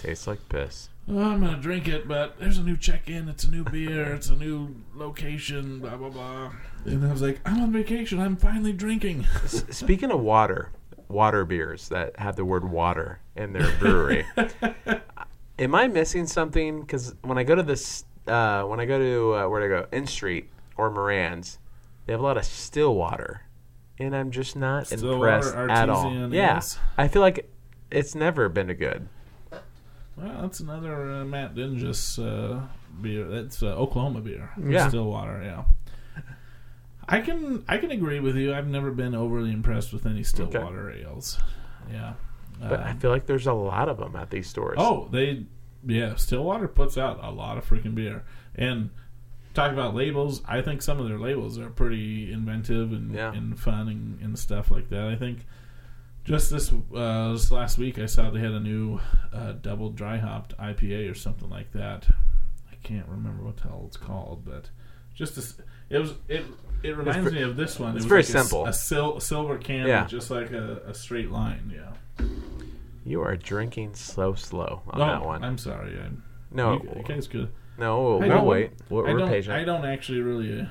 [0.00, 0.88] Tastes like piss.
[1.08, 3.28] Oh, I'm gonna drink it, but there's a new check-in.
[3.28, 4.14] It's a new beer.
[4.14, 5.80] It's a new location.
[5.80, 6.52] Blah blah blah.
[6.84, 8.20] And I was like, I'm on vacation.
[8.20, 9.24] I'm finally drinking.
[9.44, 10.70] S- Speaking of water,
[11.08, 14.24] water beers that have the word water in their brewery.
[15.58, 16.80] am I missing something?
[16.80, 19.86] Because when I go to this, uh, when I go to uh, where I go,
[19.92, 21.58] In Street or Moran's,
[22.06, 23.42] they have a lot of still water,
[23.98, 26.04] and I'm just not Stillwater impressed at all.
[26.06, 26.60] artesian Yeah.
[26.96, 27.50] I feel like
[27.90, 29.08] it's never been a good.
[30.16, 32.62] Well, that's another uh, Matt Dingus uh,
[33.02, 33.24] beer.
[33.26, 34.50] That's uh, Oklahoma beer.
[34.62, 34.88] Yeah.
[34.88, 35.42] Stillwater.
[35.42, 35.64] Yeah.
[37.08, 38.52] I can I can agree with you.
[38.54, 41.38] I've never been overly impressed with any Stillwater ales.
[41.90, 42.14] Yeah.
[42.60, 44.76] But I Um, feel like there's a lot of them at these stores.
[44.80, 45.44] Oh, they
[45.86, 48.24] yeah, Stillwater puts out a lot of freaking beer.
[48.56, 48.90] And
[49.54, 53.32] talk about labels, I think some of their labels are pretty inventive and, Yeah.
[53.32, 55.06] and fun and, and stuff like that.
[55.06, 55.46] I think
[56.26, 59.00] just this uh, this last week I saw they had a new
[59.32, 62.06] uh, double dry hopped IPA or something like that.
[62.70, 64.68] I can't remember what the hell it's called, but
[65.14, 65.54] just this,
[65.88, 66.44] it was it
[66.82, 67.96] it reminds me of this one.
[67.96, 68.66] it's it was very like simple.
[68.66, 70.04] A, sil- silver can, Yeah.
[70.06, 71.72] just like a, a straight line.
[71.74, 72.26] Yeah.
[73.04, 75.42] you are drinking so slow on Oh, that one.
[75.42, 75.98] I'm sorry.
[75.98, 76.08] I,
[76.50, 77.50] no, you, you guys could.
[77.78, 78.72] no, we'll, wait.
[78.90, 79.28] We're, I don't.
[79.28, 79.56] patient.
[79.56, 80.66] I don't actually really uh,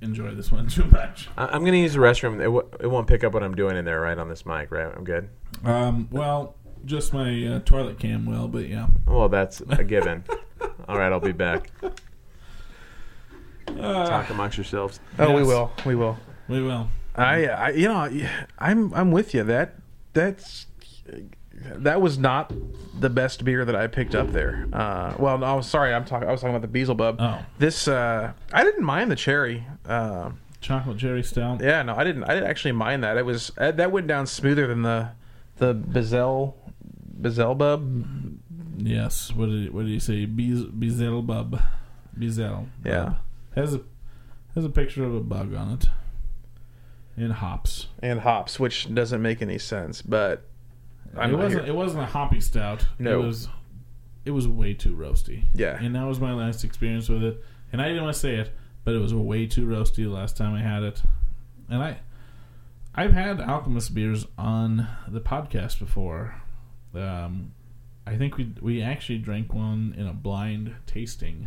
[0.00, 1.28] enjoy this one too much.
[1.36, 2.40] I- I'm gonna use the restroom.
[2.40, 4.70] It, w- it won't pick up what I'm doing in there, right on this mic,
[4.70, 4.92] right?
[4.94, 5.28] I'm good.
[5.64, 6.08] Um.
[6.10, 6.54] Well,
[6.84, 8.86] just my uh, toilet cam will, but yeah.
[9.06, 10.24] Well, that's a given.
[10.88, 11.70] All right, I'll be back.
[13.68, 14.98] Uh, Talk amongst yourselves.
[15.18, 15.70] Oh, we will.
[15.84, 16.16] We will.
[16.48, 16.88] we will.
[17.14, 18.08] I, I, you know,
[18.58, 19.42] I'm, I'm with you.
[19.44, 19.74] That,
[20.14, 20.66] that's,
[21.62, 22.52] that was not
[22.98, 24.66] the best beer that I picked up there.
[24.72, 25.92] Uh, well, no, I was sorry.
[25.94, 26.28] I'm talking.
[26.28, 27.16] I was talking about the Beelzebub.
[27.20, 27.44] Oh.
[27.58, 29.64] This, uh, I didn't mind the cherry.
[29.86, 30.30] Uh,
[30.60, 31.60] Chocolate cherry stout.
[31.62, 32.24] yeah, no, I didn't.
[32.24, 33.16] I didn't actually mind that.
[33.16, 35.10] It was uh, that went down smoother than the,
[35.58, 36.54] the Bizel,
[37.20, 38.38] Bizelbub.
[38.78, 39.32] Yes.
[39.34, 40.24] What did what did you say?
[40.26, 41.60] Bez- Beelzebub.
[42.16, 42.66] Bezel.
[42.84, 43.14] Yeah.
[43.54, 43.82] Has a
[44.54, 45.86] has a picture of a bug on it.
[47.16, 47.88] And hops.
[48.00, 50.02] and hops, which doesn't make any sense.
[50.02, 50.44] But
[51.16, 51.64] I'm it wasn't.
[51.64, 51.72] here.
[51.72, 52.84] It wasn't a hoppy stout.
[52.98, 53.20] No.
[53.20, 53.48] It was.
[54.24, 55.44] It was way too roasty.
[55.54, 55.82] Yeah.
[55.82, 57.42] And that was my last experience with it.
[57.72, 58.50] And I didn't want to say it,
[58.84, 61.02] but it was way too roasty the last time I had it.
[61.70, 61.98] And I,
[62.94, 66.34] I've had Alchemist beers on the podcast before.
[66.94, 67.52] Um,
[68.06, 71.46] I think we we actually drank one in a blind tasting.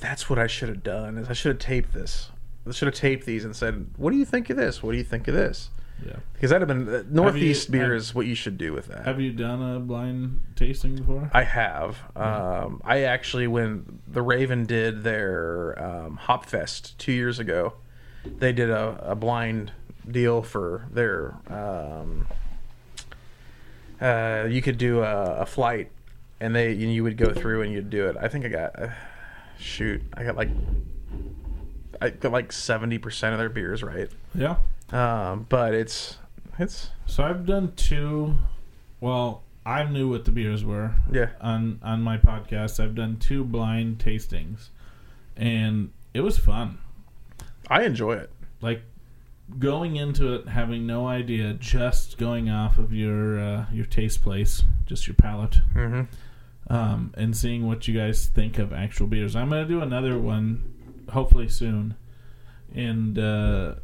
[0.00, 1.18] That's what I should have done.
[1.18, 2.30] Is I should have taped this.
[2.66, 4.82] I should have taped these and said, "What do you think of this?
[4.82, 5.70] What do you think of this?"
[6.06, 6.16] Yeah.
[6.32, 8.86] because that'd have been uh, Northeast you- beer have- is what you should do with
[8.86, 9.04] that.
[9.04, 11.30] Have you done a blind tasting before?
[11.34, 11.98] I have.
[12.16, 17.74] Um, I actually, when the Raven did their um, Hop Fest two years ago,
[18.24, 19.72] they did a, a blind
[20.08, 21.34] deal for their.
[21.48, 22.26] Um,
[24.00, 25.90] uh, you could do a, a flight,
[26.40, 28.16] and they and you would go through and you'd do it.
[28.20, 28.88] I think I got, uh,
[29.58, 30.50] shoot, I got like,
[32.00, 34.08] I got like seventy percent of their beers right.
[34.34, 34.56] Yeah.
[34.92, 36.18] Um, but it's
[36.58, 38.34] it's So I've done two.
[39.00, 40.94] Well, I knew what the beers were.
[41.12, 44.68] yeah On on my podcast, I've done two blind tastings,
[45.36, 46.78] and it was fun.
[47.68, 48.30] I enjoy it.
[48.60, 48.82] Like
[49.58, 54.62] going into it having no idea, just going off of your uh, your taste place,
[54.86, 56.72] just your palate, Mm-hmm.
[56.74, 59.36] um, and seeing what you guys think of actual beers.
[59.36, 61.94] I'm gonna do another one, hopefully soon,
[62.74, 63.74] and uh,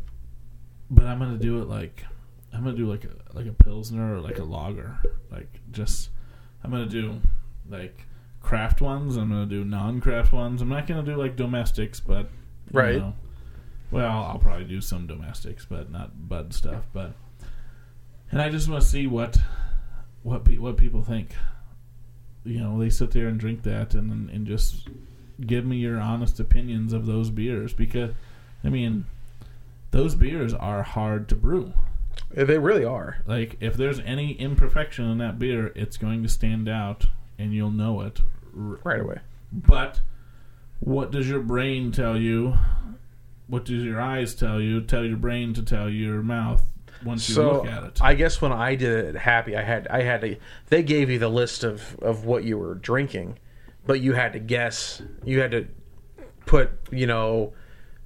[0.94, 2.04] but I'm gonna do it like
[2.52, 4.98] I'm gonna do like a like a pilsner or like a lager,
[5.30, 6.10] like just
[6.62, 7.20] I'm gonna do
[7.68, 8.06] like
[8.40, 9.16] craft ones.
[9.16, 10.62] I'm gonna do non-craft ones.
[10.62, 12.28] I'm not gonna do like domestics, but
[12.72, 12.96] Right.
[12.98, 13.14] know,
[13.90, 16.86] well, I'll probably do some domestics, but not bud stuff.
[16.92, 17.14] But
[18.30, 19.36] and I just want to see what
[20.22, 21.34] what pe- what people think.
[22.44, 24.88] You know, they sit there and drink that, and and just
[25.44, 28.12] give me your honest opinions of those beers because,
[28.62, 29.04] I mean,
[29.94, 31.72] those beers are hard to brew.
[32.30, 33.18] They really are.
[33.26, 37.06] Like if there's any imperfection in that beer, it's going to stand out,
[37.38, 38.20] and you'll know it
[38.56, 39.18] r- Right away.
[39.52, 40.00] but
[40.80, 42.54] what does your brain tell you?
[43.46, 44.80] What does your eyes tell you?
[44.80, 46.62] Tell your brain to tell your mouth
[47.04, 47.98] once you so look at it.
[48.02, 50.36] I guess when I did it happy, I had I had to.
[50.70, 53.38] They gave you the list of of what you were drinking,
[53.86, 55.02] but you had to guess.
[55.24, 55.66] You had to
[56.46, 57.52] put you know,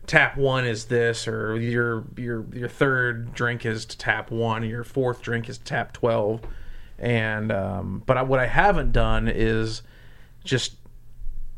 [0.09, 5.23] tap one is this, or your your your third drink is tap one, your fourth
[5.23, 6.41] drink is tap twelve,
[6.99, 9.83] and um, but I, what I haven't done is
[10.45, 10.75] just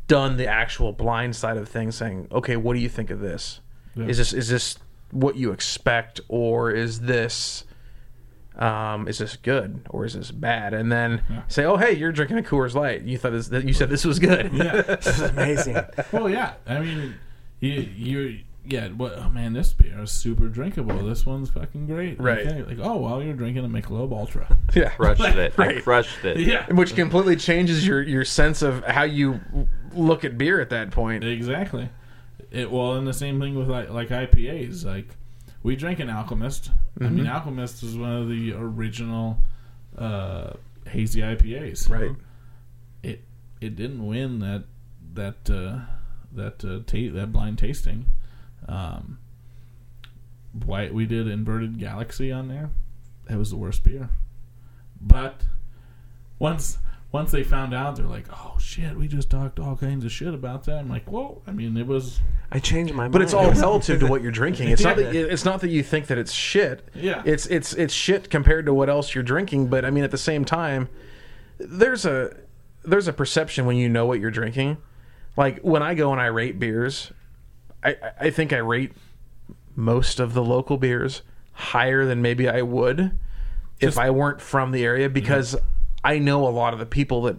[0.06, 3.60] done the actual blind side of things, saying, okay, what do you think of this?
[3.94, 4.06] Yeah.
[4.06, 4.78] Is this is this
[5.12, 7.64] what you expect, or is this
[8.56, 10.74] um, is this good or is this bad?
[10.74, 11.42] And then Yeah.
[11.48, 13.02] say, oh hey, you're drinking a Coors Light.
[13.02, 14.52] You thought this, you said this was good.
[14.52, 14.82] yeah.
[14.82, 15.76] This is amazing.
[16.12, 16.54] well, yeah.
[16.66, 17.14] I mean,
[17.60, 18.88] you you yeah.
[18.88, 19.14] What?
[19.16, 20.98] Oh man, this beer is super drinkable.
[21.06, 22.20] This one's fucking great.
[22.20, 22.46] Right.
[22.46, 24.56] Okay, Like oh well, you're drinking a Michelob Ultra.
[24.74, 25.58] yeah, Crushed it.
[25.58, 26.38] I crushed it.
[26.40, 26.70] yeah.
[26.72, 29.40] which completely changes your your sense of how you
[29.94, 31.24] look at beer at that point.
[31.24, 31.88] Exactly.
[32.50, 34.84] It well, and the same thing with like like IPAs.
[34.84, 35.06] Like
[35.62, 36.70] we drink an Alchemist.
[37.00, 37.32] I mean, Mm-hmm.
[37.34, 39.38] Alchemist is one of the original
[39.96, 40.52] uh,
[40.86, 41.88] hazy IPAs.
[41.88, 42.10] Right.
[43.02, 43.22] It
[43.60, 44.64] it didn't win that
[45.14, 45.80] that uh,
[46.32, 48.06] that uh, ta- that blind tasting.
[48.68, 49.18] Um,
[50.64, 52.70] why we did inverted galaxy on there.
[53.26, 54.10] That was the worst beer.
[55.00, 55.42] But
[56.38, 56.78] once
[57.12, 60.34] once they found out, they're like, "Oh shit, we just talked all kinds of shit
[60.34, 62.20] about that." I'm like, "Well, I mean, it was
[62.52, 63.12] I changed my mind.
[63.12, 64.70] But it's all relative to what you're drinking.
[64.70, 66.88] It's not that it's not that you think that it's shit.
[66.94, 67.22] Yeah.
[67.24, 69.68] It's it's it's shit compared to what else you're drinking.
[69.68, 70.88] But I mean, at the same time,
[71.58, 72.36] there's a
[72.84, 74.78] there's a perception when you know what you're drinking.
[75.36, 77.12] Like when I go and I rate beers,
[77.82, 78.92] I I- I think I rate
[79.76, 83.12] most of the local beers higher than maybe I would
[83.80, 85.56] if I weren't from the area because
[86.04, 87.36] I know a lot of the people that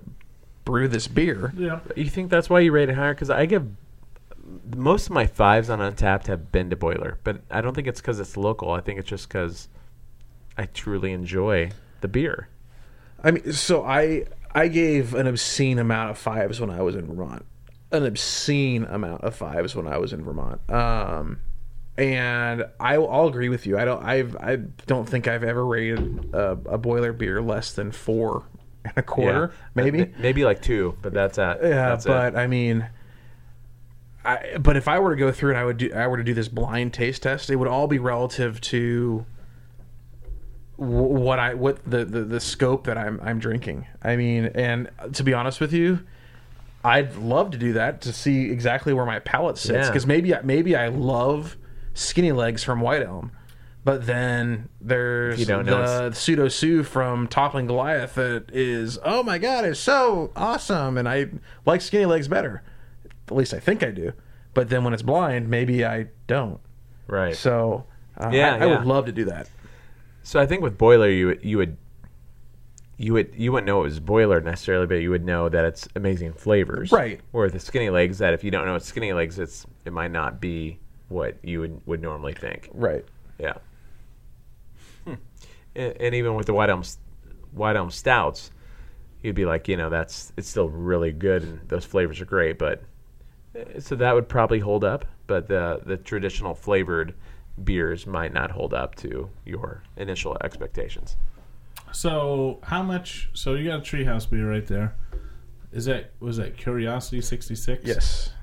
[0.66, 1.54] brew this beer.
[1.58, 3.14] yeah." You think that's why you rate it higher?
[3.14, 3.68] Because I give
[4.76, 8.02] most of my fives on Untappd have been to Boiler, but I don't think it's
[8.02, 8.72] because it's local.
[8.72, 9.68] I think it's just because
[10.58, 11.72] I truly enjoy
[12.02, 12.48] the beer.
[13.24, 17.06] I mean, so I I gave an obscene amount of fives when I was in
[17.08, 17.46] Vermont.
[17.92, 20.62] An obscene amount of fives when I was in Vermont.
[20.70, 21.40] Um,
[21.98, 23.78] and I, I'll agree with you.
[23.78, 24.04] I don't.
[24.04, 24.36] I've.
[24.38, 24.56] I
[24.88, 28.44] don't think I've ever rated a, a boiler beer less than four
[28.86, 29.58] and a quarter, Yeah.
[29.76, 30.14] maybe.
[30.18, 32.38] Maybe like two, but that's at Yeah, that's but it.
[32.38, 32.88] I mean,
[34.24, 36.24] I but if I were to go through and I would do I were to
[36.24, 39.26] do this blind taste test, it would all be relative to
[40.78, 43.86] what I what the, the the scope that I'm I'm drinking.
[44.02, 46.00] I mean, and to be honest with you,
[46.84, 49.88] I'd love to do that to see exactly where my palate sits Yeah.
[49.88, 51.58] because maybe I- maybe I love
[51.94, 53.32] Skinny Legs from White Elm.
[53.84, 59.38] But then there's You don't know the PseudoSue from Toppling Goliath that is, oh my
[59.40, 61.28] god, it's so awesome, and I
[61.66, 62.62] like Skinny Legs better.
[63.28, 64.14] At least I think I do.
[64.54, 66.60] But then when it's blind, maybe I don't.
[67.08, 67.36] right.
[67.36, 67.86] So
[68.18, 69.50] uh, Yeah, I, I would love to do that.
[70.24, 71.78] So I think with Boiler, you you would
[73.02, 75.88] you would you wouldn't know it was Boiler necessarily, but you would know that it's
[75.96, 76.92] amazing flavors.
[76.92, 77.20] Right.
[77.34, 80.12] Or the Skinny Legs, that if you don't know it's Skinny Legs, it's it might
[80.12, 82.70] not be what you would would normally think.
[82.72, 83.04] Right.
[83.40, 83.56] Yeah.
[85.06, 85.18] and,
[85.76, 86.84] and even with the white elm
[87.54, 88.52] white elm stouts,
[89.24, 92.60] you'd be like, you know, that's it's still really good and those flavors are great,
[92.60, 92.84] but
[93.56, 97.16] eh, so that would probably hold up, but the the traditional flavored
[97.64, 101.18] beers might not hold up to your initial expectations.
[101.92, 103.30] So how much?
[103.34, 104.96] So you got a treehouse beer right there.
[105.72, 107.86] Is that was that Curiosity sixty six?
[107.86, 108.34] Yes.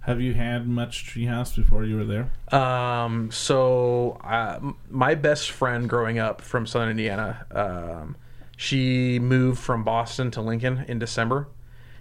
[0.00, 2.30] Have you had much treehouse before you were there?
[2.58, 4.58] Um, so uh,
[4.88, 8.16] my best friend growing up from Southern Indiana, um,
[8.56, 11.48] she moved from Boston to Lincoln in December,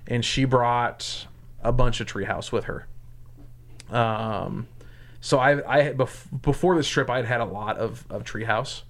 [0.05, 1.27] and she brought
[1.61, 2.87] a bunch of treehouse with her.
[3.89, 4.67] Um,
[5.19, 8.83] so I, I before this trip, I'd had a lot of of treehouse,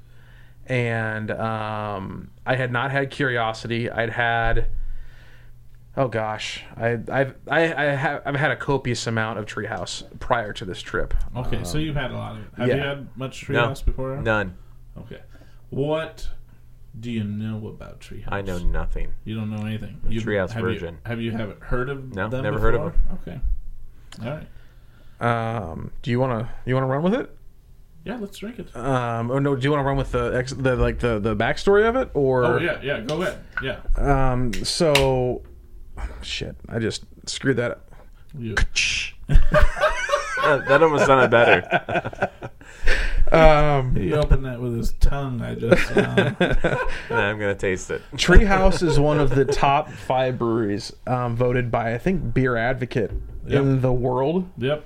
[0.68, 3.90] and um, I had not had Curiosity.
[3.90, 4.70] I'd had
[6.00, 10.54] Oh gosh, I, I've I, I have I've had a copious amount of Treehouse prior
[10.54, 11.14] to this trip.
[11.36, 12.48] Okay, so you've had a lot of it.
[12.58, 14.18] Have you had much No, treehouse before?
[14.18, 14.56] none.
[14.96, 15.22] Okay.
[15.72, 16.30] What
[17.00, 18.32] do you know about treehouse?
[18.32, 19.14] I know nothing.
[19.24, 20.00] You don't know anything.
[20.08, 20.96] You- Treehouse have virgin.
[20.96, 22.44] You, have you have heard of No, them?
[22.44, 23.18] never heard of before?
[23.22, 23.40] Okay.
[24.24, 24.48] All right.
[25.20, 27.36] Um, do you want to you want to run with it?
[28.08, 28.74] Yeah, let's drink it.
[28.76, 29.56] Um, or no?
[29.56, 32.10] Do you want to run with the ex, the like the the backstory of it
[32.14, 32.46] or?
[32.46, 33.02] Oh yeah, yeah.
[33.02, 33.40] Go ahead.
[33.62, 33.80] Yeah.
[33.98, 35.42] Um, so,
[36.22, 37.92] shit, I just screwed that up.
[38.38, 38.56] You,
[39.28, 42.30] that, that almost sounded better.
[43.30, 45.42] Um, he opened that with his tongue.
[45.42, 45.98] I just.
[45.98, 46.38] Um,
[47.10, 48.02] Nah, I'm gonna taste it.
[48.16, 53.12] Treehouse is one of the top five breweries um, voted by I think Beer Advocate
[53.46, 54.48] in the world.
[54.58, 54.86] yep.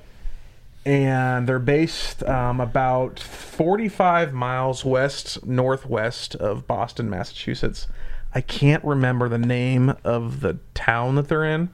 [0.86, 7.88] And they're based um, about 45 miles west northwest of Boston, Massachusetts.
[8.34, 11.70] I can't remember the name of the town that they're in,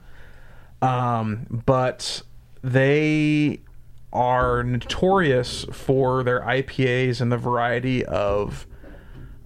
[0.82, 2.22] um, but
[2.62, 3.60] they
[4.12, 8.66] are notorious for their IPAs and the variety of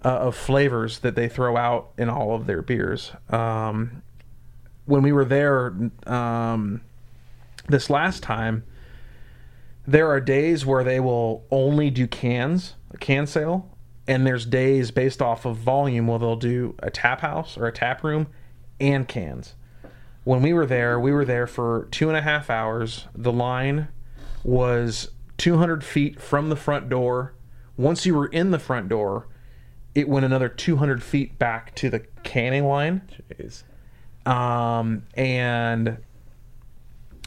[0.04, 3.12] uh, of flavors that they throw out in all of their beers.
[3.30, 4.02] Um,
[4.86, 5.72] when we were there
[6.06, 6.80] um,
[7.68, 8.64] this last time,
[9.86, 13.68] there are days where they will only do cans, a can sale,
[14.06, 17.72] and there's days based off of volume where they'll do a tap house or a
[17.72, 18.26] tap room
[18.80, 19.54] and cans.
[20.24, 23.06] When we were there, we were there for two and a half hours.
[23.14, 23.88] The line
[24.44, 27.34] was 200 feet from the front door.
[27.76, 29.26] Once you were in the front door,
[29.94, 33.64] it went another 200 feet back to the canning line Jeez.
[34.30, 35.98] um, and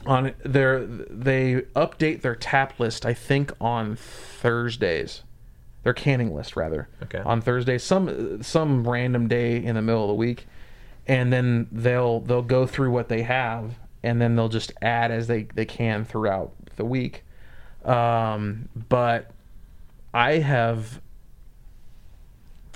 [0.06, 3.06] on their they update their tap list.
[3.06, 5.24] I think on Thursdays,
[5.84, 6.88] their canning list rather.
[7.04, 7.20] Okay.
[7.20, 10.48] On Thursdays, some some random day in the middle of the week,
[11.08, 15.28] and then they'll they'll go through what they have, and then they'll just add as
[15.28, 17.24] they they can throughout the week.
[17.84, 19.32] Um, but
[20.14, 21.02] I have.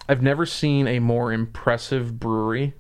[0.08, 2.74] I've never seen a more impressive brewery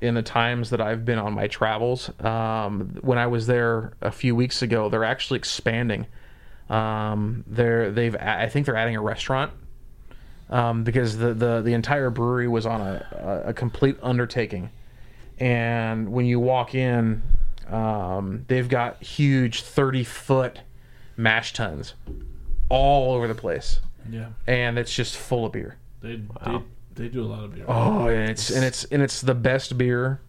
[0.00, 2.10] in the times that I've been on my travels.
[2.20, 6.06] Um, when I was there a few weeks ago, they're actually expanding.
[6.68, 9.52] Um, they're they've I think they're adding a restaurant
[10.48, 14.70] um, because the, the the entire brewery was on a, a, a complete undertaking.
[15.38, 17.22] And when you walk in,
[17.68, 20.60] um, they've got huge thirty foot
[21.16, 21.94] mash tuns
[22.68, 24.28] all over the place, Yeah.
[24.46, 25.76] and it's just full of beer.
[26.02, 26.62] They Wow.
[27.00, 27.64] They, they do a lot of beer.
[27.66, 30.20] Oh, and it's and it's and it's the best beer.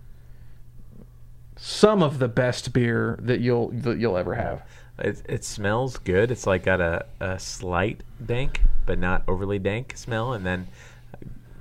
[1.58, 4.64] Some of the best beer that you'll that you'll ever have.
[5.00, 6.32] It, it smells good.
[6.32, 10.33] It's like got a, a slight dank, but not overly dank smell.
[10.33, 10.67] And then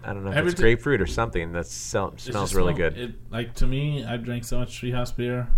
[0.05, 2.98] I don't know if it's grapefruit or something that sell, smells really smell- good.
[2.98, 5.48] It like to me, I've drank so much treehouse beer.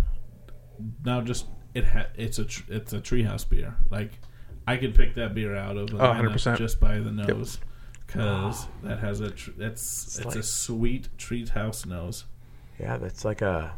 [1.05, 3.75] Now just it ha- it's a tr- it's a treehouse beer.
[3.89, 4.11] Like
[4.67, 6.57] I could pick that beer out of a Oh, 100%.
[6.57, 7.59] just by the nose,
[8.13, 12.25] because that has a tr- it's It's it's, like- a sweet treehouse nose.
[12.79, 13.73] Yeah, that's like a.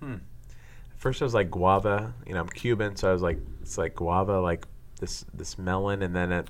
[0.00, 0.14] Hmm.
[0.14, 2.14] At first, I was like guava.
[2.26, 4.66] You know, I'm Cuban, so I was like, it's like guava, like
[5.00, 6.46] this this melon, and then it,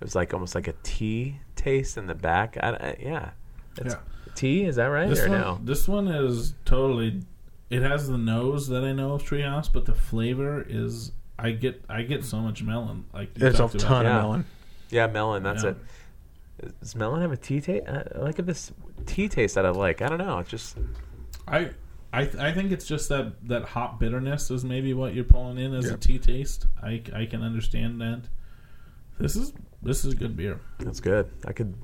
[0.00, 2.56] it was like almost like a tea taste in the back.
[2.62, 3.30] I, I- yeah,
[3.78, 3.94] it's,
[4.34, 5.60] tea is that right This or one, no?
[5.62, 7.22] this one is totally.
[7.68, 11.12] It has the nose that I know of treehouse, but the flavor is.
[11.42, 13.04] I get I get so much melon.
[13.14, 13.86] Like you It's a talked about.
[13.88, 14.16] ton Yeah.
[14.16, 14.44] of melon.
[14.90, 15.42] Yeah, melon.
[15.42, 15.70] That's Yeah.
[15.70, 15.76] it.
[16.80, 17.84] Does melon have a tea taste?
[17.88, 18.72] I I like this
[19.06, 20.02] tea taste that I like.
[20.02, 20.38] I don't know.
[20.38, 20.76] It's just
[21.48, 21.70] I
[22.12, 25.58] I th- I think it's just that that hop bitterness is maybe what you're pulling
[25.58, 26.00] in as a Yep.
[26.00, 26.66] tea taste.
[26.82, 28.22] I, I can understand that.
[29.18, 29.52] This is
[29.82, 30.60] this is a good beer.
[30.78, 31.30] that's good.
[31.46, 31.74] I could.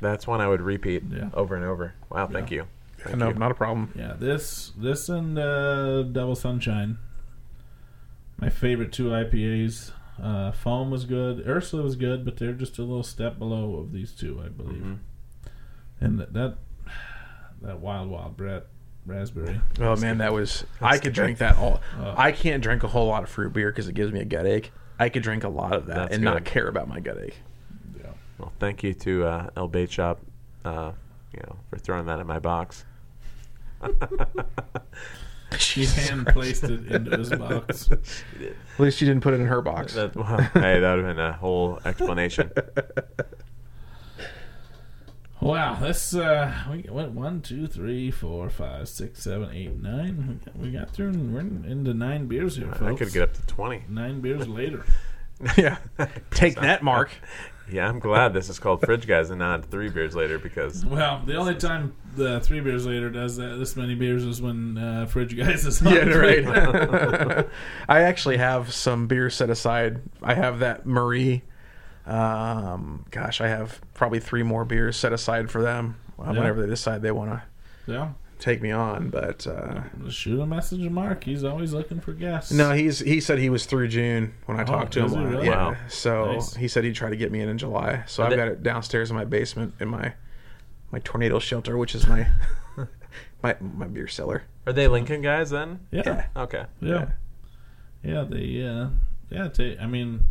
[0.00, 1.30] That's one I would repeat Yeah.
[1.34, 1.94] over and over.
[2.10, 2.66] Wow, thank you.
[2.98, 3.34] Thank no, you.
[3.34, 3.90] not a problem.
[3.94, 6.98] Yeah, this this and uh, Double Sunshine,
[8.38, 9.92] my favorite two IPAs
[10.22, 11.46] Uh, Foam was good.
[11.46, 14.82] Ursula was good, but they're just a little step below of these two, I believe.
[14.82, 14.98] Mhm.
[16.00, 16.56] And that, that
[17.62, 18.64] that Wild Wild Brett
[19.04, 19.60] raspberry.
[19.78, 20.64] Oh man, that was.
[20.80, 21.80] I could drink that all.
[21.98, 24.24] Uh, I can't drink a whole lot of fruit beer because it gives me a
[24.24, 24.72] gut ache.
[24.98, 27.36] I could drink a lot of that That's and not care about my gut ache.
[27.98, 28.10] Yeah.
[28.38, 30.20] Well, thank you to uh, El Bait Shop,
[30.64, 30.92] uh,
[31.34, 32.86] you know, for throwing that in my box.
[35.58, 37.90] He hand placed it into his box.
[37.90, 38.00] At
[38.78, 39.94] least you didn't put it in her box.
[39.94, 42.50] That, well, hey, that would have been a whole explanation.
[45.40, 50.26] Wow, this uh, we went one, two, three, four, five, six, seven, eight, nine.
[50.26, 51.10] We got, we got through.
[51.10, 52.82] and We're into nine beers here, folks.
[52.82, 53.84] I could get up to twenty.
[53.88, 54.84] nine beers later.
[55.56, 55.76] yeah,
[56.30, 57.10] take that, Mark.
[57.70, 61.22] Yeah, I'm glad this is called Fridge Guys and not Three Beers Later because Well,
[61.26, 65.06] the only time the three beers later does that this many beers is when uh,
[65.06, 65.92] Fridge Guys is on.
[65.92, 67.46] Yeah, right.
[67.88, 70.00] I actually have some beer set aside.
[70.22, 71.42] I have that Marie.
[72.06, 76.38] Um, gosh, I have probably three more beers set aside for them uh, Yeah.
[76.38, 77.42] whenever they decide they want to
[77.92, 78.10] yeah.
[78.38, 79.08] Take me on.
[79.10, 81.24] But uh, shoot a message to Mark.
[81.24, 82.52] He's always looking for guests.
[82.52, 85.10] no, he's he said he was through June when I talked to him.
[85.10, 85.30] he on it.
[85.30, 85.46] really?
[85.46, 85.76] Yeah, Wow.
[85.88, 86.54] so Nice.
[86.56, 88.04] he said he'd try to get me in in July.
[88.06, 90.14] So Are I've they- got it downstairs in my basement in my
[90.92, 92.28] my tornado shelter, which is my
[93.42, 94.44] my my beer cellar.
[94.66, 95.80] are they Lincoln guys then?
[95.90, 96.02] Yeah.
[96.06, 96.26] Yeah.
[96.42, 96.64] Okay.
[96.80, 97.08] Yeah.
[98.02, 98.88] Yeah, they uh
[99.30, 100.24] yeah, they, I mean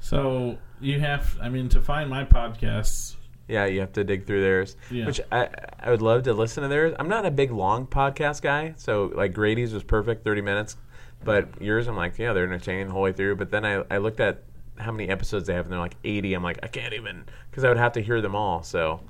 [0.00, 3.15] so you have I mean to find my podcasts
[3.48, 4.76] Yeah, you have to dig through theirs.
[4.90, 5.06] Yeah.
[5.06, 6.94] Which I I would love to listen to theirs.
[6.98, 10.76] I'm not a big long podcast guy, so like Grady's was perfect, 30 minutes.
[11.24, 13.36] But yours, I'm like, yeah, they're entertaining the whole way through.
[13.36, 14.42] But then I, I looked at
[14.78, 16.34] how many episodes they have, and they're like 80.
[16.34, 18.62] I'm like, I can't even, because I would have to hear them all.
[18.62, 19.00] So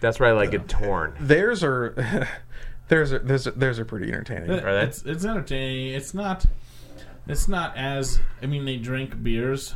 [0.00, 1.14] that's where I like get torn.
[1.20, 1.94] Theirs are
[2.88, 4.50] theirs are theirs are, theirs are pretty entertaining.
[4.50, 4.82] Are they?
[4.82, 5.94] it's it's entertaining.
[5.94, 6.44] It's not
[7.26, 9.74] it's not as I mean they drink beers.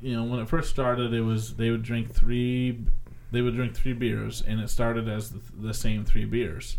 [0.00, 2.78] You know, when it first started it was they would drink 3
[3.30, 6.76] they would drink 3 beers and it started as the, the same 3 beers.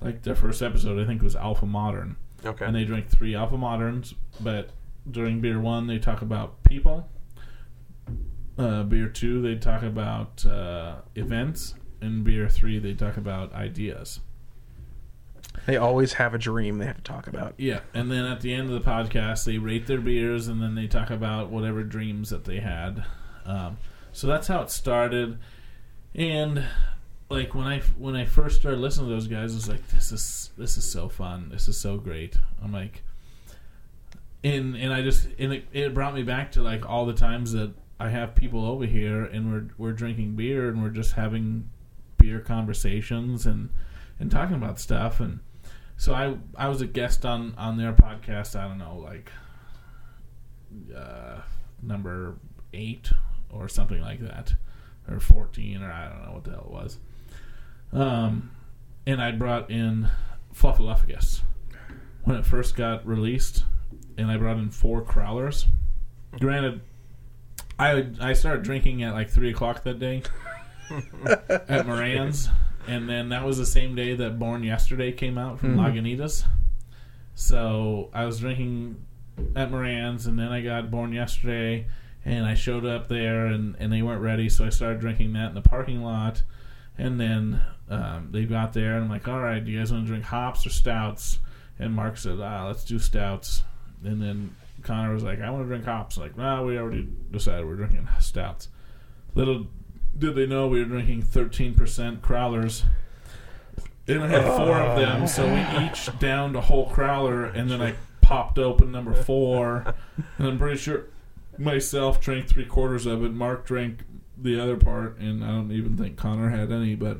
[0.00, 2.16] Like their first episode I think was Alpha Modern.
[2.44, 2.64] Okay.
[2.64, 4.70] and they drink three alpha moderns but
[5.08, 7.08] during beer one they talk about people
[8.58, 14.18] uh, beer two they talk about uh, events and beer three they talk about ideas
[15.66, 17.54] They always have a dream they have to talk about.
[17.58, 20.74] yeah and then at the end of the podcast they rate their beers and then
[20.74, 23.04] they talk about whatever dreams that they had
[23.46, 23.78] um,
[24.12, 25.38] so that's how it started
[26.14, 26.64] and
[27.28, 30.12] like when I when I first started listening to those guys, I was like, this
[30.12, 31.48] is this is so fun.
[31.50, 32.36] This is so great.
[32.62, 33.02] I'm like,
[34.44, 37.52] and and I just and it, it brought me back to like all the times
[37.52, 41.70] that I have people over here and we're we're drinking beer and we're just having
[42.18, 43.70] beer conversations and
[44.20, 45.40] and talking about stuff and
[45.96, 48.56] so I I was a guest on on their podcast.
[48.56, 49.30] I don't know like
[50.94, 51.40] uh,
[51.80, 52.34] number
[52.72, 53.10] eight
[53.50, 54.54] or something like that
[55.08, 56.98] or 14 or I don't know what the hell it was.
[57.92, 58.50] Um,
[59.06, 60.08] and I brought in
[60.54, 61.42] Fluffaluffagus
[62.24, 63.64] when it first got released,
[64.16, 65.66] and I brought in four crowlers.
[66.38, 66.80] Granted,
[67.78, 70.22] I I started drinking at like three o'clock that day
[71.68, 72.48] at Moran's,
[72.86, 76.44] and then that was the same day that Born Yesterday came out from Lagunitas.
[77.34, 79.04] So I was drinking
[79.56, 81.86] at Moran's, and then I got Born Yesterday,
[82.24, 85.48] and I showed up there, and, and they weren't ready, so I started drinking that
[85.48, 86.42] in the parking lot.
[86.98, 90.04] And then um, they got there, and I'm like, all right, do you guys want
[90.04, 91.38] to drink hops or stouts?
[91.78, 93.64] And Mark said, ah, let's do stouts.
[94.04, 96.16] And then Connor was like, I want to drink hops.
[96.16, 98.68] Like, nah, we already decided we're drinking stouts.
[99.34, 99.66] Little
[100.16, 102.84] did they know we were drinking 13% crowlers.
[104.06, 107.80] And I had four of them, so we each downed a whole crowler, and then
[107.80, 109.94] I popped open number four.
[110.38, 111.04] And I'm pretty sure
[111.62, 113.32] myself drank three quarters of it.
[113.32, 114.00] Mark drank
[114.36, 117.18] the other part, and I don't even think Connor had any, but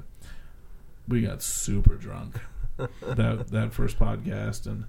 [1.09, 2.37] we got super drunk
[2.79, 4.85] that that first podcast, and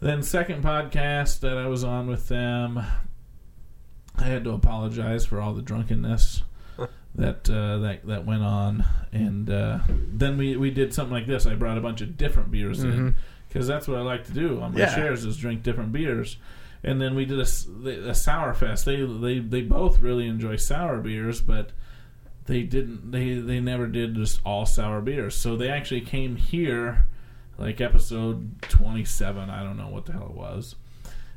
[0.00, 2.78] then second podcast that I was on with them,
[4.16, 6.42] I had to apologize for all the drunkenness
[7.14, 11.46] that uh, that that went on, and uh, then we we did something like this.
[11.46, 13.16] I brought a bunch of different beers in
[13.48, 14.94] because that's what I like to do on my Yeah.
[14.94, 16.36] shares is drink different beers.
[16.82, 18.84] And then we did a sour fest.
[18.84, 21.72] They they they both really enjoy sour beers, but
[22.46, 23.10] they didn't.
[23.10, 25.36] They they never did just all sour beers.
[25.36, 27.06] So they actually came here,
[27.58, 29.50] like episode twenty seven.
[29.50, 30.76] I don't know what the hell it was,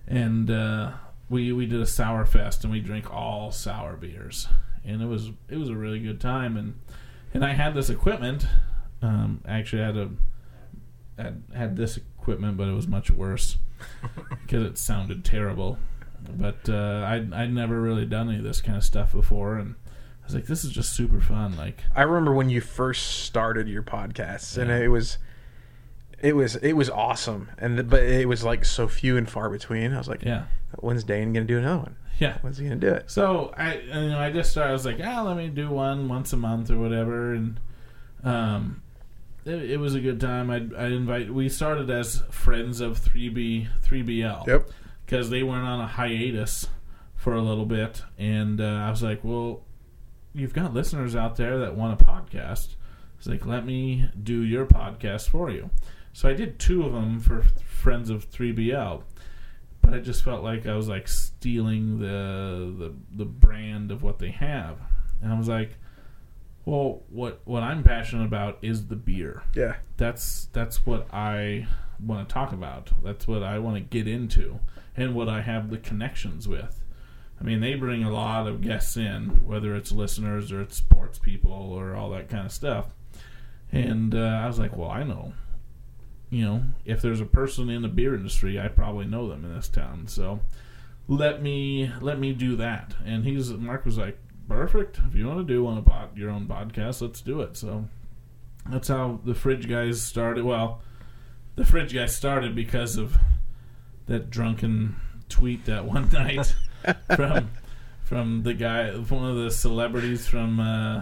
[0.07, 0.91] and uh,
[1.29, 4.47] we we did a sour fest and we drank all sour beers,
[4.85, 6.55] and it was it was a really good time.
[6.55, 6.79] And
[7.33, 8.45] and I had this equipment.
[9.01, 10.09] Um, actually, I had a
[11.17, 13.57] had, had this equipment, but it was much worse
[14.41, 15.77] because it sounded terrible.
[16.35, 19.75] but uh, I'd I'd never really done any of this kind of stuff before, and
[20.23, 21.57] I was like, this is just super fun.
[21.57, 25.17] Like, I remember when you first started your podcasts, and it was,
[26.19, 29.49] it was, it was awesome, and th- but it was like so few and far
[29.49, 29.93] between.
[29.93, 30.45] I was like, yeah,
[30.79, 31.95] when's Dane gonna do another one?
[32.19, 32.37] yeah.
[32.41, 33.09] When's he gonna do it?
[33.09, 34.69] So I, you know, I just started.
[34.69, 37.59] I was like, ah, let me do one once a month or whatever, and
[38.23, 38.83] um,
[39.45, 40.49] it, it was a good time.
[40.49, 41.33] I I invite.
[41.33, 44.49] We started as friends of three B three BL.
[44.49, 44.69] Yep.
[45.05, 46.67] Because they went on a hiatus
[47.15, 49.63] for a little bit, and uh, I was like, well,
[50.33, 52.75] you've got listeners out there that want a podcast.
[53.17, 55.69] It's like, let me do your podcast for you.
[56.13, 59.03] So I did two of them for friends of 3BL,
[59.81, 64.19] but I just felt like I was like stealing the the, the brand of what
[64.19, 64.77] they have,
[65.21, 65.77] and I was like,
[66.65, 69.43] well, what what I'm passionate about is the beer.
[69.55, 69.77] Yeah.
[69.97, 71.67] That's that's what I
[71.99, 72.91] want to talk about.
[73.03, 74.59] That's what I want to get into,
[74.95, 76.83] and what I have the connections with.
[77.39, 81.17] I mean, they bring a lot of guests in, whether it's listeners or it's sports
[81.17, 82.93] people or all that kind of stuff.
[83.71, 85.33] And uh, I was like, well, I know,
[86.29, 89.55] you know, if there's a person in the beer industry, I probably know them in
[89.55, 90.07] this town.
[90.07, 90.41] So
[91.07, 92.93] let me let me do that.
[93.03, 94.99] And he's Mark was like, perfect.
[95.07, 97.57] If you want to do one a pod, your own podcast, let's do it.
[97.57, 97.85] So
[98.69, 100.43] that's how the fridge guys started.
[100.43, 100.81] Well,
[101.55, 103.17] the fridge guys started because of
[104.07, 104.95] that drunken
[105.29, 106.55] tweet that one night
[107.15, 107.51] from
[108.03, 111.01] from the guy, one of the celebrities from uh,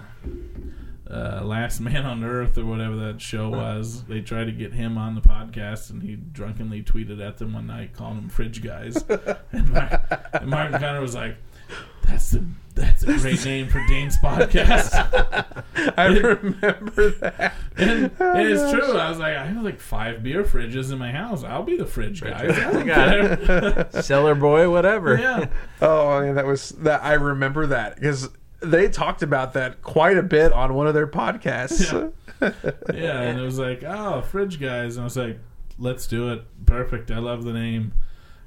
[1.09, 4.03] uh, Last Man on Earth or whatever that show was.
[4.03, 7.68] They tried to get him on the podcast, and he drunkenly tweeted at them one
[7.68, 9.03] night, calling them "fridge guys."
[9.51, 11.38] and, Mark, and Martin Connor was like,
[12.03, 14.93] "That's the that's a great name for Dane's podcast."
[15.98, 17.53] I remember that.
[17.77, 18.98] and, and it's true.
[18.98, 21.43] I was like, I have like five beer fridges in my house.
[21.43, 22.48] I'll be the fridge guy.
[22.48, 23.89] I Got care.
[24.01, 25.17] Cellar boy, whatever.
[25.17, 25.48] yeah.
[25.81, 27.03] Oh, yeah, that was that.
[27.03, 28.30] I remember that because
[28.61, 32.11] they talked about that quite a bit on one of their podcasts.
[32.41, 35.39] Yeah, and it was like, oh, fridge guys, and I was like,
[35.77, 36.43] let's do it.
[36.65, 37.11] Perfect.
[37.11, 37.93] I love the name.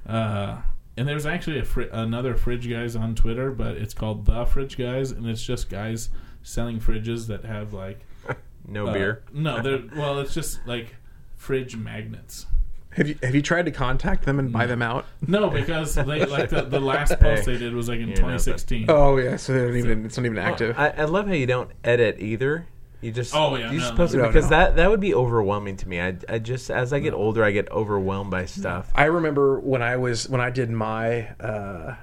[0.07, 0.61] Uh,
[0.97, 4.77] and there's actually a fri- another fridge guys on Twitter, but it's called the fridge
[4.77, 6.11] guys, and it's just guys
[6.43, 8.01] selling fridges that have like
[8.67, 9.25] No uh, beer.
[9.33, 10.97] No, they're well, it's just like
[11.37, 12.47] fridge magnets.
[12.91, 15.07] Have you have you tried to contact them and buy them out?
[15.27, 18.15] No, because they like the, the last post Hey, they did was like in you
[18.17, 18.87] know, but- 2016.
[18.89, 20.79] Oh yeah, so they don't even it's not even active.
[20.79, 22.67] I, I love how you don't edit either.
[23.03, 24.21] You just Oh, yeah, you no, just post no.
[24.21, 24.51] it No, because no.
[24.51, 26.01] that that would be overwhelming to me.
[26.01, 28.91] I, I just as I get older, I get overwhelmed by stuff.
[28.95, 31.97] I remember when I was when I did my uh,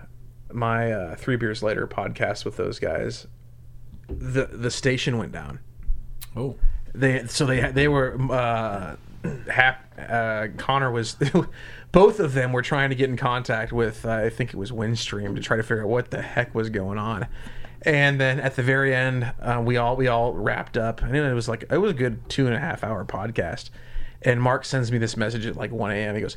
[0.52, 3.28] my uh, three beers later podcast with those guys.
[4.10, 5.60] The the station went down.
[6.36, 6.58] Oh,
[6.94, 8.98] They so they they were uh,
[9.50, 11.16] hap, uh, Connor was
[11.92, 14.72] both of them were trying to get in contact with uh, I think it was
[14.72, 17.28] Windstream to try to figure out what the heck was going on.
[17.84, 21.34] And then at the very end, uh, we all we all wrapped up, and it
[21.34, 23.70] was like it was a good two and a half hour podcast.
[24.22, 26.14] And Mark sends me this message at like one a.m.
[26.16, 26.36] He goes,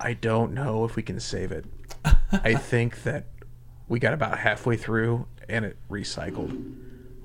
[0.00, 1.66] "I don't know if we can save it.
[2.32, 3.26] I think that
[3.88, 6.74] we got about halfway through and it recycled.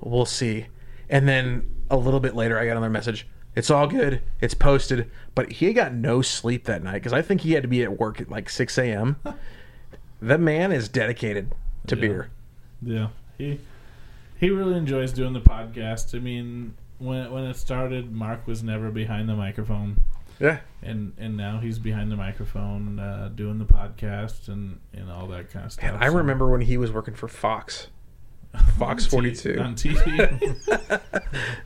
[0.00, 0.66] We'll see."
[1.08, 3.26] And then a little bit later, I got another message.
[3.56, 4.20] It's all good.
[4.42, 7.68] It's posted, but he got no sleep that night because I think he had to
[7.68, 9.16] be at work at like six a.m.
[10.20, 11.54] that man is dedicated
[11.86, 12.00] to Yeah.
[12.02, 12.30] beer.
[12.82, 13.60] Yeah, he
[14.38, 16.14] he really enjoys doing the podcast.
[16.14, 19.98] I mean, when when it started, Mark was never behind the microphone,
[20.40, 20.58] Yeah.
[20.82, 25.50] and and now he's behind the microphone uh, doing the podcast and and all that
[25.50, 25.84] kind of stuff.
[25.84, 27.88] And I So- remember when he was working for Fox.
[28.78, 29.60] Fox on T- 42.
[29.60, 30.90] on TV.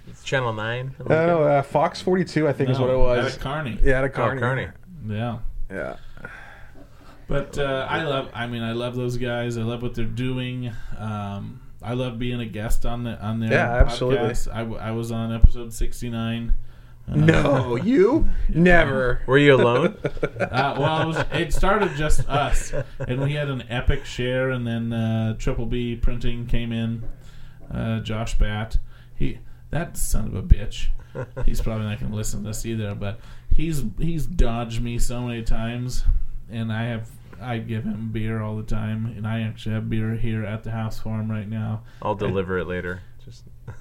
[0.09, 0.95] It's Channel Nine.
[1.09, 3.35] Oh, uh, Fox 42, I think is what it was.
[3.37, 3.79] At Kearney.
[3.83, 4.41] yeah, at a Oh, Kearney.
[4.41, 4.69] Kearney.
[5.09, 5.39] Yeah.
[5.71, 5.97] Yeah.
[7.29, 8.29] But uh, I love.
[8.35, 9.57] I mean, I love those guys.
[9.57, 10.73] I love what they're doing.
[10.99, 14.29] Um, I love being a guest on the on their Yeah, absolutely.
[14.31, 14.53] podcast.
[14.53, 16.55] I, w- I was on episode sixty nine.
[17.11, 19.23] Uh, No, you never.
[19.27, 19.97] Were you alone?
[20.41, 24.67] Uh, well, it, was, it started just us, and we had an epic share, and
[24.67, 27.03] then uh, Triple B Printing came in.
[27.73, 28.77] Uh, Josh Bat,
[29.17, 29.39] he
[29.71, 30.89] that son of a bitch.
[31.47, 33.19] He's probably not going to listen to this either, but
[33.55, 36.05] he's he's dodged me so many times,
[36.51, 37.09] and I have
[37.43, 40.71] I give him beer all the time, and I actually have beer here at the
[40.71, 41.83] house for him right now.
[42.01, 43.03] I'll deliver it later.
[43.25, 43.73] Just I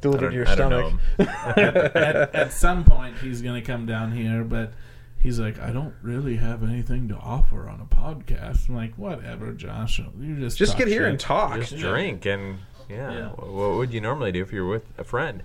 [0.00, 0.86] to your I stomach.
[0.86, 1.00] him.
[1.28, 4.72] at, at some point he's going to come down here, but
[5.20, 8.68] he's like, I don't really have anything to offer on a podcast.
[8.68, 10.00] I'm like, whatever, Josh.
[10.18, 11.60] You just Just get here shit." and talk.
[11.60, 12.58] Just drink and
[12.88, 13.12] yeah.
[13.12, 13.28] Yeah.
[13.30, 15.42] What would you normally do if you were with a friend?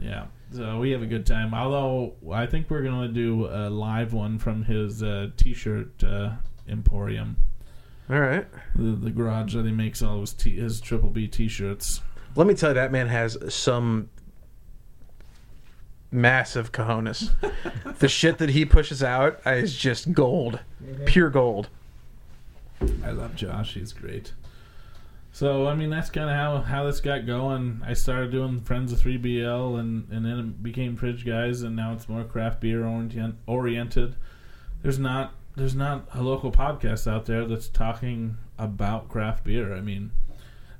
[0.00, 0.26] Yeah.
[0.52, 1.54] So we have a good time.
[1.54, 6.30] Although I think we're going to do a live one from his uh, t-shirt uh,
[6.68, 7.36] emporium.
[8.08, 8.46] All right.
[8.74, 12.00] the, the garage that he makes all his t- his triple B T-shirts.
[12.34, 14.10] Let me tell you, that man has some
[16.10, 17.30] massive cojones.
[17.98, 21.04] the shit that he pushes out is just gold, mm-hmm.
[21.04, 21.68] pure gold.
[23.04, 23.74] I love Josh.
[23.74, 24.32] He's great.
[25.32, 27.82] So I mean, that's kind of how how this got going.
[27.86, 31.76] I started doing Friends of Three BL, and and then it became Fridge Guys, and
[31.76, 34.16] now it's more craft beer orient, oriented.
[34.82, 39.74] There's not there's not a local podcast out there that's talking about craft beer.
[39.74, 40.12] I mean,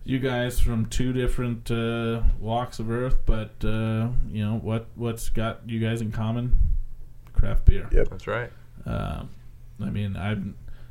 [0.04, 5.28] you guys from two different uh, walks of earth, but uh, you know what what's
[5.28, 6.56] got you guys in common?
[7.32, 7.88] Craft beer.
[7.92, 8.50] Yep, that's right.
[8.86, 9.30] Um,
[9.82, 10.42] I mean, I've.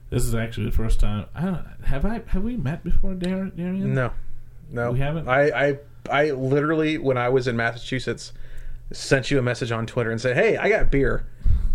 [0.09, 1.25] This is actually the first time.
[1.35, 3.93] I don't have I have we met before, Dar- Darian?
[3.93, 4.11] No,
[4.71, 5.27] no, We haven't?
[5.27, 5.77] I, I,
[6.09, 8.33] I literally, when I was in Massachusetts,
[8.91, 11.27] sent you a message on Twitter and said, "Hey, I got beer.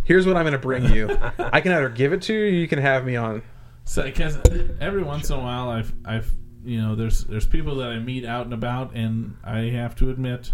[0.05, 1.08] Here's what I'm going to bring you.
[1.39, 3.42] I can either give it to you, or you can have me on."
[3.84, 4.39] So, because
[4.81, 6.33] every once in a while, I've I've
[6.65, 10.10] you know there's there's people that I meet out and about, and I have to
[10.10, 10.52] admit,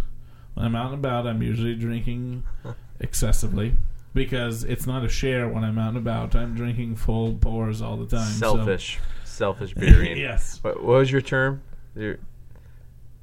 [0.54, 2.44] when I'm out and about, I'm usually drinking
[3.00, 3.74] excessively
[4.14, 6.34] because it's not a share when I'm out and about.
[6.34, 8.30] I'm drinking full pours all the time.
[8.32, 10.16] so- Selfish, selfish beering.
[10.18, 10.58] yes.
[10.62, 11.62] What, what was your term?
[11.94, 12.18] Your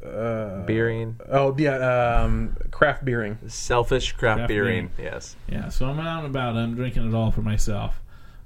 [0.07, 1.19] Uh, beering.
[1.29, 3.37] Oh yeah, um, craft beering.
[3.47, 4.91] Selfish craft, Craft beering.
[4.97, 5.35] Yes.
[5.49, 6.55] Yeah, so I'm out and about.
[6.55, 8.01] I'm drinking it all for myself.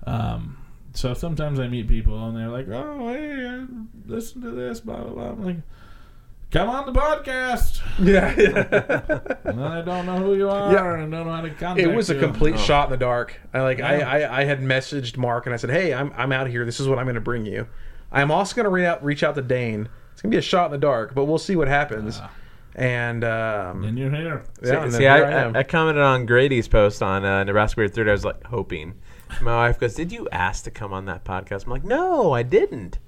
[0.06, 0.58] Um,
[0.94, 3.66] so sometimes I meet people and they're like, "Oh, hey, I
[4.06, 5.30] listen to this." Blah blah blah.
[5.30, 5.58] I'm like,
[6.52, 8.30] "Come on the podcast." Yeah,
[9.46, 10.96] And then I don't know who you are Yeah.
[11.04, 12.20] and don't know how to contact it was a you.
[12.20, 12.58] complete Oh.
[12.58, 13.40] shot in the dark.
[13.54, 13.88] I like, Yeah.
[14.10, 16.66] I, I, I had messaged Mark and I said, "Hey, I'm, I'm out here.
[16.66, 17.68] This is what I'm going to bring you.
[18.12, 19.88] I'm also going to reach reach out to Dane.
[20.22, 22.30] It's going to be a shot in the dark, but we'll see what happens." Ah.
[22.75, 24.43] and um, And you're here.
[24.64, 25.50] yeah, and see, I, I.
[25.50, 28.09] I, I commented on Grady's post on uh, Nebraska Beer Thirty.
[28.11, 28.93] I was like hoping.
[29.41, 32.43] My wife goes, "Did you ask to come on that podcast?" I'm like, "No, I
[32.43, 33.00] didn't.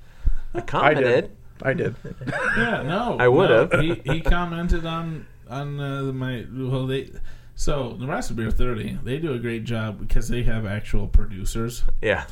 [0.56, 1.32] I I commented." did.
[1.62, 1.96] I did.
[2.58, 3.80] Yeah, no, I would no, have.
[3.80, 7.12] He, he commented on on uh, my well they.
[7.56, 11.84] So Nebraska Beer Thirty, they do a great job because they have actual producers.
[12.02, 12.26] Yeah.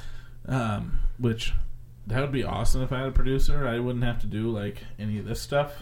[0.47, 1.53] um, which
[2.11, 3.67] that would be awesome if I had a producer.
[3.67, 5.73] I wouldn't have to do like any of this stuff,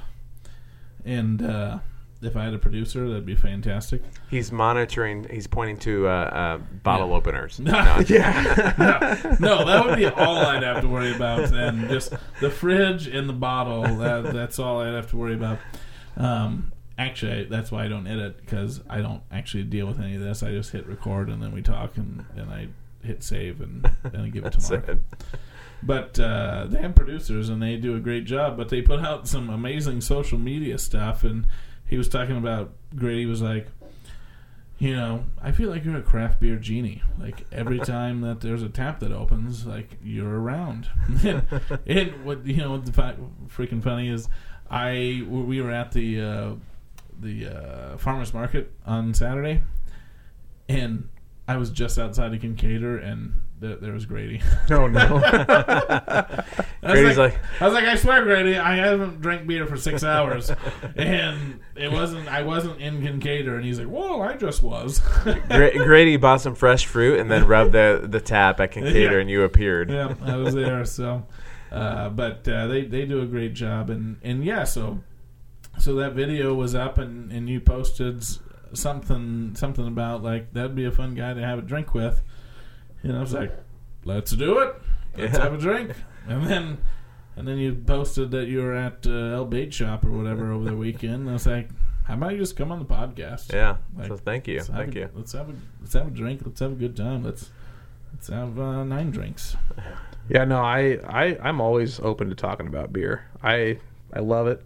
[1.05, 1.79] and uh,
[2.21, 4.01] if I had a producer, that'd be fantastic.
[4.29, 5.25] He's monitoring.
[5.29, 7.13] He's pointing to uh, uh, bottle Yeah.
[7.15, 7.59] openers.
[7.59, 7.71] No.
[7.71, 7.97] No,
[8.77, 11.49] no, no, that would be all I'd have to worry about.
[11.49, 13.83] Then just the fridge and the bottle.
[13.97, 15.59] That, that's all I'd have to worry about.
[16.17, 20.21] Um, actually, that's why I don't edit because I don't actually deal with any of
[20.21, 20.43] this.
[20.43, 22.67] I just hit record and then we talk and then I
[23.05, 24.89] hit save and then I give it to Mark.
[24.89, 24.99] it.
[25.81, 28.57] But uh, they have producers and they do a great job.
[28.57, 31.23] But they put out some amazing social media stuff.
[31.23, 31.47] And
[31.85, 33.67] he was talking about Grady was like,
[34.79, 37.03] you know, I feel like you're a craft beer genie.
[37.19, 40.87] Like every time that there's a tap that opens, like you're around.
[41.23, 41.43] and,
[41.85, 43.17] and what you know, what the fi-
[43.47, 44.29] freaking funny is,
[44.69, 46.51] I we were at the uh,
[47.19, 49.61] the uh, farmers market on Saturday,
[50.69, 51.09] and
[51.47, 54.41] I was just outside of Kinkaider, and th- there was Grady.
[54.71, 55.19] Oh no.
[56.81, 60.03] Grady's like, like- I was like, I swear, Grady, I haven't drank beer for six
[60.03, 60.51] hours,
[60.95, 62.27] and it wasn't.
[62.27, 66.55] I wasn't in Kinkaider, and he's like, "Whoa, I just was." Gra- Grady bought some
[66.55, 69.17] fresh fruit and then rubbed the, the tap at Kinkaider, Yeah.
[69.19, 69.89] and you appeared.
[69.89, 70.85] yeah, I was there.
[70.85, 71.25] So,
[71.71, 74.99] uh, but uh, they they do a great job, and and yeah, so
[75.79, 78.23] so that video was up, and and you posted
[78.73, 82.21] something something about like that'd be a fun guy to have a drink with,
[83.03, 83.51] and I was like,
[84.05, 84.75] let's do it,
[85.17, 85.43] let's Yeah.
[85.43, 85.91] have a drink,
[86.27, 86.77] and then.
[87.35, 90.65] And then you posted that you were at uh, El Bait Shop or whatever over
[90.65, 91.13] the weekend.
[91.21, 91.69] And I was like,
[92.03, 93.77] "How about you just come on the podcast?" Yeah.
[93.97, 94.57] Like, so thank you.
[94.57, 95.09] Let's have Thank a, you.
[95.15, 96.41] Let's have a let's have a drink.
[96.43, 97.23] Let's have a good time.
[97.23, 97.49] Let's
[98.11, 99.55] let's have uh, nine drinks.
[100.27, 103.23] Yeah, no, I, I, I'm always open to talking about beer.
[103.41, 103.79] I,
[104.13, 104.61] I love it,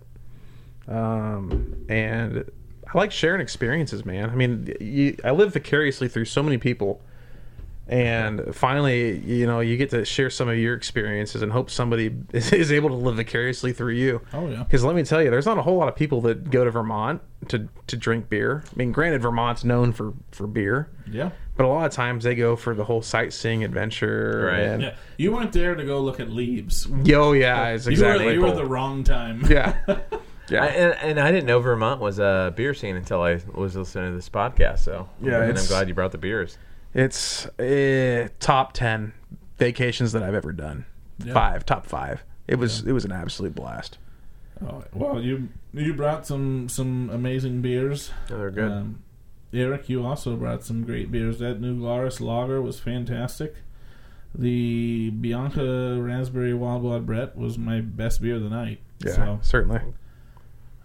[0.88, 2.50] um, and
[2.92, 4.30] I like sharing experiences, man.
[4.30, 7.02] I mean, you, I live vicariously through so many people,
[7.94, 12.12] and finally, you know, you get to share some of your experiences and hope somebody
[12.34, 14.20] is, is able to live vicariously through you.
[14.34, 14.64] Oh yeah.
[14.64, 16.72] Because let me tell you, there's not a whole lot of people that go to
[16.72, 18.64] Vermont to to drink beer.
[18.66, 21.30] I mean, granted, Vermont's known for for beer, Yeah.
[21.56, 24.48] but a lot of times they go for the whole sightseeing adventure.
[24.52, 24.60] Right.
[24.62, 24.96] And, Yeah.
[25.18, 26.88] You weren't there to go look at leaves.
[27.04, 28.34] Yo, yeah, it's exactly.
[28.34, 29.44] You were, you were the wrong time.
[29.50, 29.76] yeah,
[30.50, 30.64] yeah.
[30.64, 34.10] I, and, and I didn't know Vermont was a beer scene until I was listening
[34.10, 34.80] to this podcast.
[34.80, 36.58] So Yeah, and I'm glad you brought the beers.
[36.94, 39.14] It's uh, top ten
[39.58, 40.86] vacations that I've ever done.
[41.24, 41.34] Yeah.
[41.34, 42.24] Five, top five.
[42.48, 43.98] It was it was an absolute blast.
[44.66, 48.12] Oh, well, you you brought some some amazing beers.
[48.28, 48.72] They're good.
[48.72, 49.04] Um,
[49.54, 51.40] Eric, you also brought some great beers.
[51.40, 53.56] That new Laris Lager was fantastic.
[54.36, 58.80] the Bianca Raspberry Wild Wild Brett was my best beer of the night.
[59.06, 59.82] Yeah, So, certainly.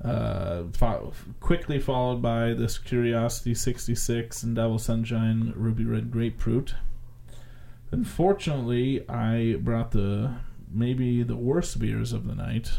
[0.04, 6.74] Uh, fo- quickly followed by this Curiosity 66 and Double Sunshine Ruby Red Grapefruit.
[7.90, 10.34] Unfortunately, I brought the
[10.70, 12.72] maybe the worst beers of the night,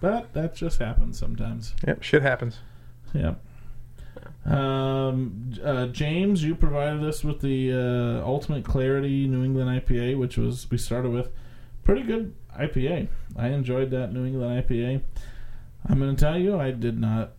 [0.00, 1.74] but that just happens sometimes.
[1.86, 2.60] Yep, shit happens.
[3.12, 3.40] Yep.
[4.46, 10.36] Um, uh, James, you provided us with the uh, Ultimate Clarity New England IPA, which
[10.36, 11.30] was we started with
[11.82, 13.08] pretty good IPA.
[13.36, 15.02] I enjoyed that New England IPA.
[15.86, 17.32] I'm going to tell you, I did not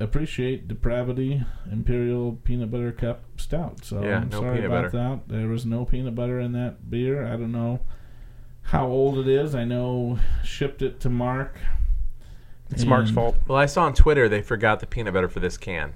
[0.00, 3.84] appreciate Depravity Imperial Peanut Butter Cup Stout.
[3.84, 5.20] So Yeah, I'm no sorry peanut about butter.
[5.26, 5.28] that.
[5.28, 7.24] There was no peanut butter in that beer.
[7.26, 7.80] I don't know
[8.62, 9.54] how old it is.
[9.54, 11.58] I know shipped it to Mark.
[12.70, 13.36] It's Mark's fault.
[13.46, 15.92] Well, I saw on Twitter they forgot the peanut butter for this can,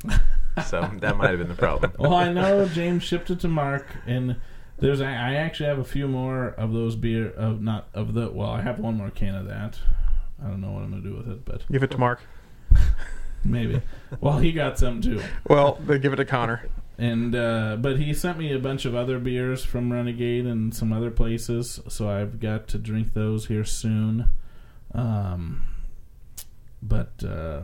[0.65, 1.93] so that might have been the problem.
[1.99, 4.37] well, I know James shipped it to Mark, and
[4.79, 8.51] there's I actually have a few more of those beer of not of the well,
[8.51, 9.81] I have one more can of that.
[10.43, 12.21] I don't know what I'm gonna do with it, but Give it to Mark.
[13.45, 13.81] maybe.
[14.21, 16.69] well, he got some too, Well, they give it to Connor.
[16.99, 20.93] and uh, but he sent me a bunch of other beers from Renegade and some
[20.93, 24.31] other places, so I've got to drink those here soon.
[24.95, 25.63] Um,
[26.83, 27.63] but uh,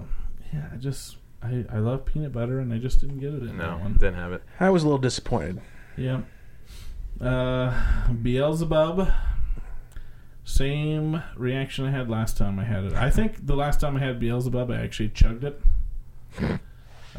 [0.53, 3.57] yeah, I just I I love peanut butter, and I just didn't get it in
[3.59, 3.93] No, that one.
[3.95, 4.43] didn't have it.
[4.61, 5.61] I was a little disappointed.
[5.97, 6.21] Yeah.
[7.21, 7.73] Uh,
[8.13, 9.09] Beelzebub.
[10.49, 12.93] Same reaction I had last time I had it.
[12.93, 15.61] I think the last time I had Beelzebub, I actually chugged it.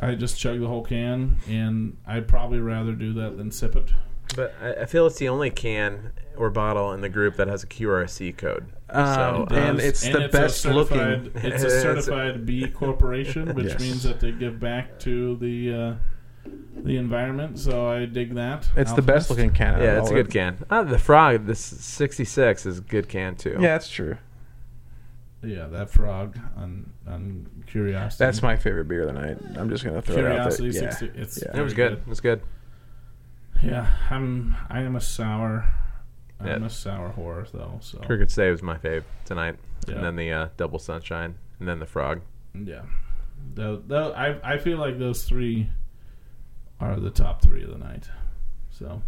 [0.01, 3.91] I just chugged the whole can, and I'd probably rather do that than sip it.
[4.33, 7.63] But I, I feel it's the only can or bottle in the group that has
[7.63, 8.67] a QRSC code.
[8.89, 11.31] Um, So, and Does- it's and the a best looking.
[11.35, 13.79] It's a certified B corporation, which Yes.
[13.81, 15.93] means that they give back to the uh,
[16.83, 17.59] the environment.
[17.59, 18.69] So I dig that.
[18.75, 19.75] It's the best looking can.
[19.75, 20.65] out of Yeah, it's a all good of- can.
[20.69, 23.51] Uh, the Frog, this 66 is a good can too.
[23.59, 24.17] Yeah, that's true.
[25.43, 28.23] Yeah, that frog on on Curiosity.
[28.25, 29.37] That's my favorite beer of the night.
[29.55, 30.83] I'm just gonna throw Curiosity it out there.
[30.83, 30.89] Yeah.
[31.11, 31.21] 60.
[31.21, 31.59] It's Yeah.
[31.59, 31.99] it was very good.
[31.99, 32.41] It was good.
[33.63, 35.65] Yeah, I'm I am a sour.
[36.39, 36.65] I'm Yeah.
[36.65, 37.77] a sour whore though.
[37.81, 39.95] So Crooked Stave was my fave tonight, Yeah.
[39.95, 42.21] and then the uh, Double Sunshine, and then the Frog.
[42.55, 42.81] yeah,
[43.53, 45.69] Tho- tho- I I feel like those three
[46.79, 48.09] are the top three of the night.
[48.69, 49.01] So,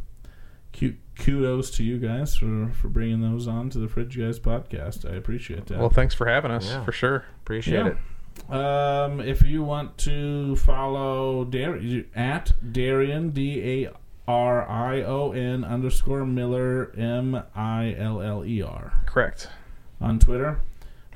[0.78, 5.10] cu- kudos to you guys for for bringing those on to the Fridge Guys podcast.
[5.10, 5.80] I appreciate that.
[5.80, 6.84] Well, thanks for having us Yeah.
[6.84, 7.26] for sure.
[7.42, 7.88] Appreciate Yeah.
[7.88, 7.98] it.
[8.54, 11.80] Um, if you want to follow Dar-
[12.16, 13.92] at Darian D A
[14.28, 19.50] R I O N underscore Miller M I L L E R Correct.
[20.00, 20.62] on Twitter.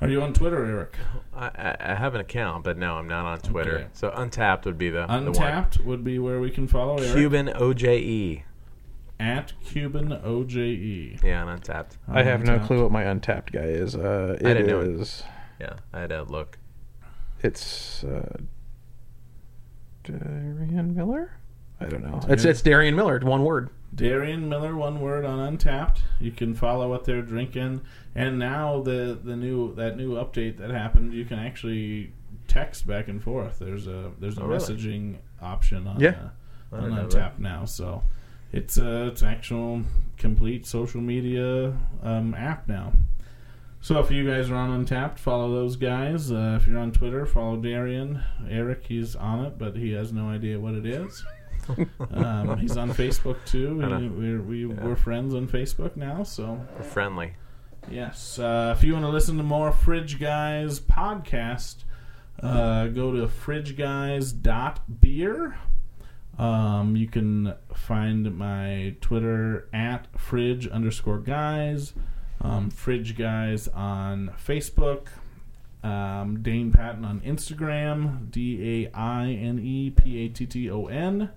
[0.03, 0.97] Are you on Twitter, Eric?
[1.35, 3.75] I, I, I have an account, but no, I'm not on Twitter.
[3.77, 3.87] Okay.
[3.93, 5.33] So Untappd would be the the one.
[5.33, 8.43] Untappd would be where we can follow Eric Cuban OJE.
[9.19, 11.23] at Cuban OJE.
[11.23, 11.97] Yeah, on Untappd.
[12.07, 13.95] I have no clue what my Untappd guy is.
[13.95, 14.87] Uh, I didn't know it.
[14.87, 15.23] is.
[15.61, 16.57] Yeah, I had to look.
[17.41, 18.37] It's uh,
[20.03, 21.31] Darian Miller.
[21.79, 22.19] I don't know.
[22.29, 23.19] It's it's Darian Miller.
[23.19, 23.69] One word.
[23.95, 25.99] Darian Miller, one word on Untappd.
[26.19, 27.81] You can follow what they're drinking,
[28.15, 32.11] and now the the new that new update that happened, you can actually
[32.47, 33.59] text back and forth.
[33.59, 34.59] There's a there's a Oh, really?
[34.59, 36.29] messaging option on Yeah.
[36.71, 38.03] uh, on Untappd now, so
[38.51, 39.81] it's uh, it's actual
[40.17, 42.93] complete social media um, app now.
[43.81, 46.31] So if you guys are on Untappd, follow those guys.
[46.31, 48.23] Uh, if you're on Twitter, follow Darian.
[48.49, 51.25] Eric, he's on it, but he has no idea what it is.
[52.13, 53.77] um, he's on Facebook too.
[53.77, 54.83] We, we're we, Yeah.
[54.85, 57.33] we're friends on Facebook now, so We're friendly.
[57.89, 58.37] Yes.
[58.39, 61.83] Uh, if you want to listen to more Fridge Guys podcast,
[62.41, 65.57] uh, go to fridgeguys.beer.
[66.37, 71.93] Um, you can find my Twitter at fridge underscore guys,
[72.41, 75.09] um, fridge guys on Facebook,
[75.83, 80.87] um, Dane Patton on Instagram, D A I N E P A T T O
[80.87, 81.29] N.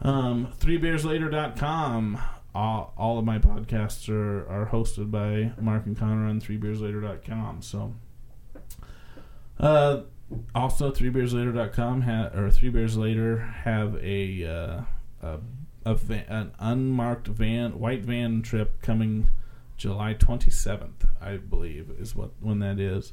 [0.00, 2.20] Um, threebeerslater.com.
[2.58, 7.62] All, all of my podcasts are, are hosted by Mark and Connor on threebeerslater.com.
[7.62, 7.94] So,
[9.60, 10.00] uh,
[10.56, 14.80] also threebeerslater.com ha- or three later have a, uh,
[15.22, 15.38] a,
[15.84, 19.30] a van, an unmarked van white van trip coming
[19.76, 23.12] July 27th, I believe is what when that is.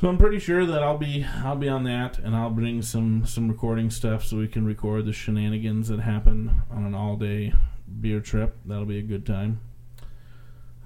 [0.00, 3.24] So I'm pretty sure that I'll be I'll be on that, and I'll bring some
[3.24, 7.52] some recording stuff so we can record the shenanigans that happen on an all day
[8.00, 8.56] beer trip.
[8.64, 9.60] That'll be a good time.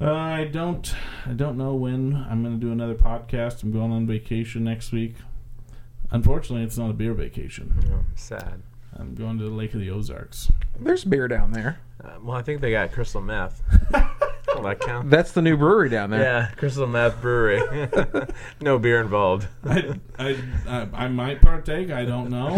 [0.00, 0.94] Uh, I don't
[1.26, 3.62] I don't know when I'm going to do another podcast.
[3.62, 5.16] I'm going on vacation next week.
[6.10, 7.72] Unfortunately, it's not a beer vacation.
[7.92, 8.62] Oh, sad.
[8.98, 10.50] I'm going to the Lake of the Ozarks.
[10.78, 11.80] There's beer down there.
[12.02, 13.62] Uh, well, I think they got crystal meth.
[14.54, 15.10] Will that count?
[15.10, 16.22] That's the new brewery down there.
[16.22, 17.62] Yeah, Crystal Meth Brewery.
[18.60, 19.46] no beer involved.
[19.64, 21.90] I, I, I, I might partake.
[21.90, 22.56] I don't know.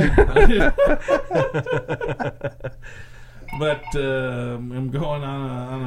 [3.58, 5.82] but uh, I'm going on a, on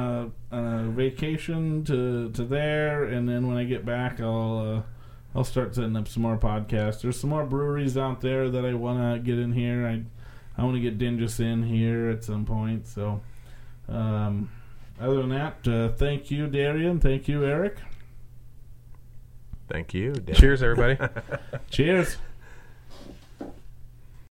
[0.52, 4.82] a on a vacation to to there, and then when I get back, I'll uh,
[5.38, 7.02] I'll start setting up some more podcasts.
[7.02, 9.85] There's some more breweries out there that I want to get in here.
[9.88, 10.03] I
[10.61, 12.88] I want to get Dingus in here at some point.
[12.88, 13.22] So,
[13.90, 14.50] um,
[15.00, 17.00] other than that, uh, thank you, Darian.
[17.00, 17.77] Thank you, Eric.
[19.68, 20.14] Thank you.
[20.14, 20.35] Dan.
[20.35, 20.98] Cheers, everybody.
[21.69, 22.18] Cheers.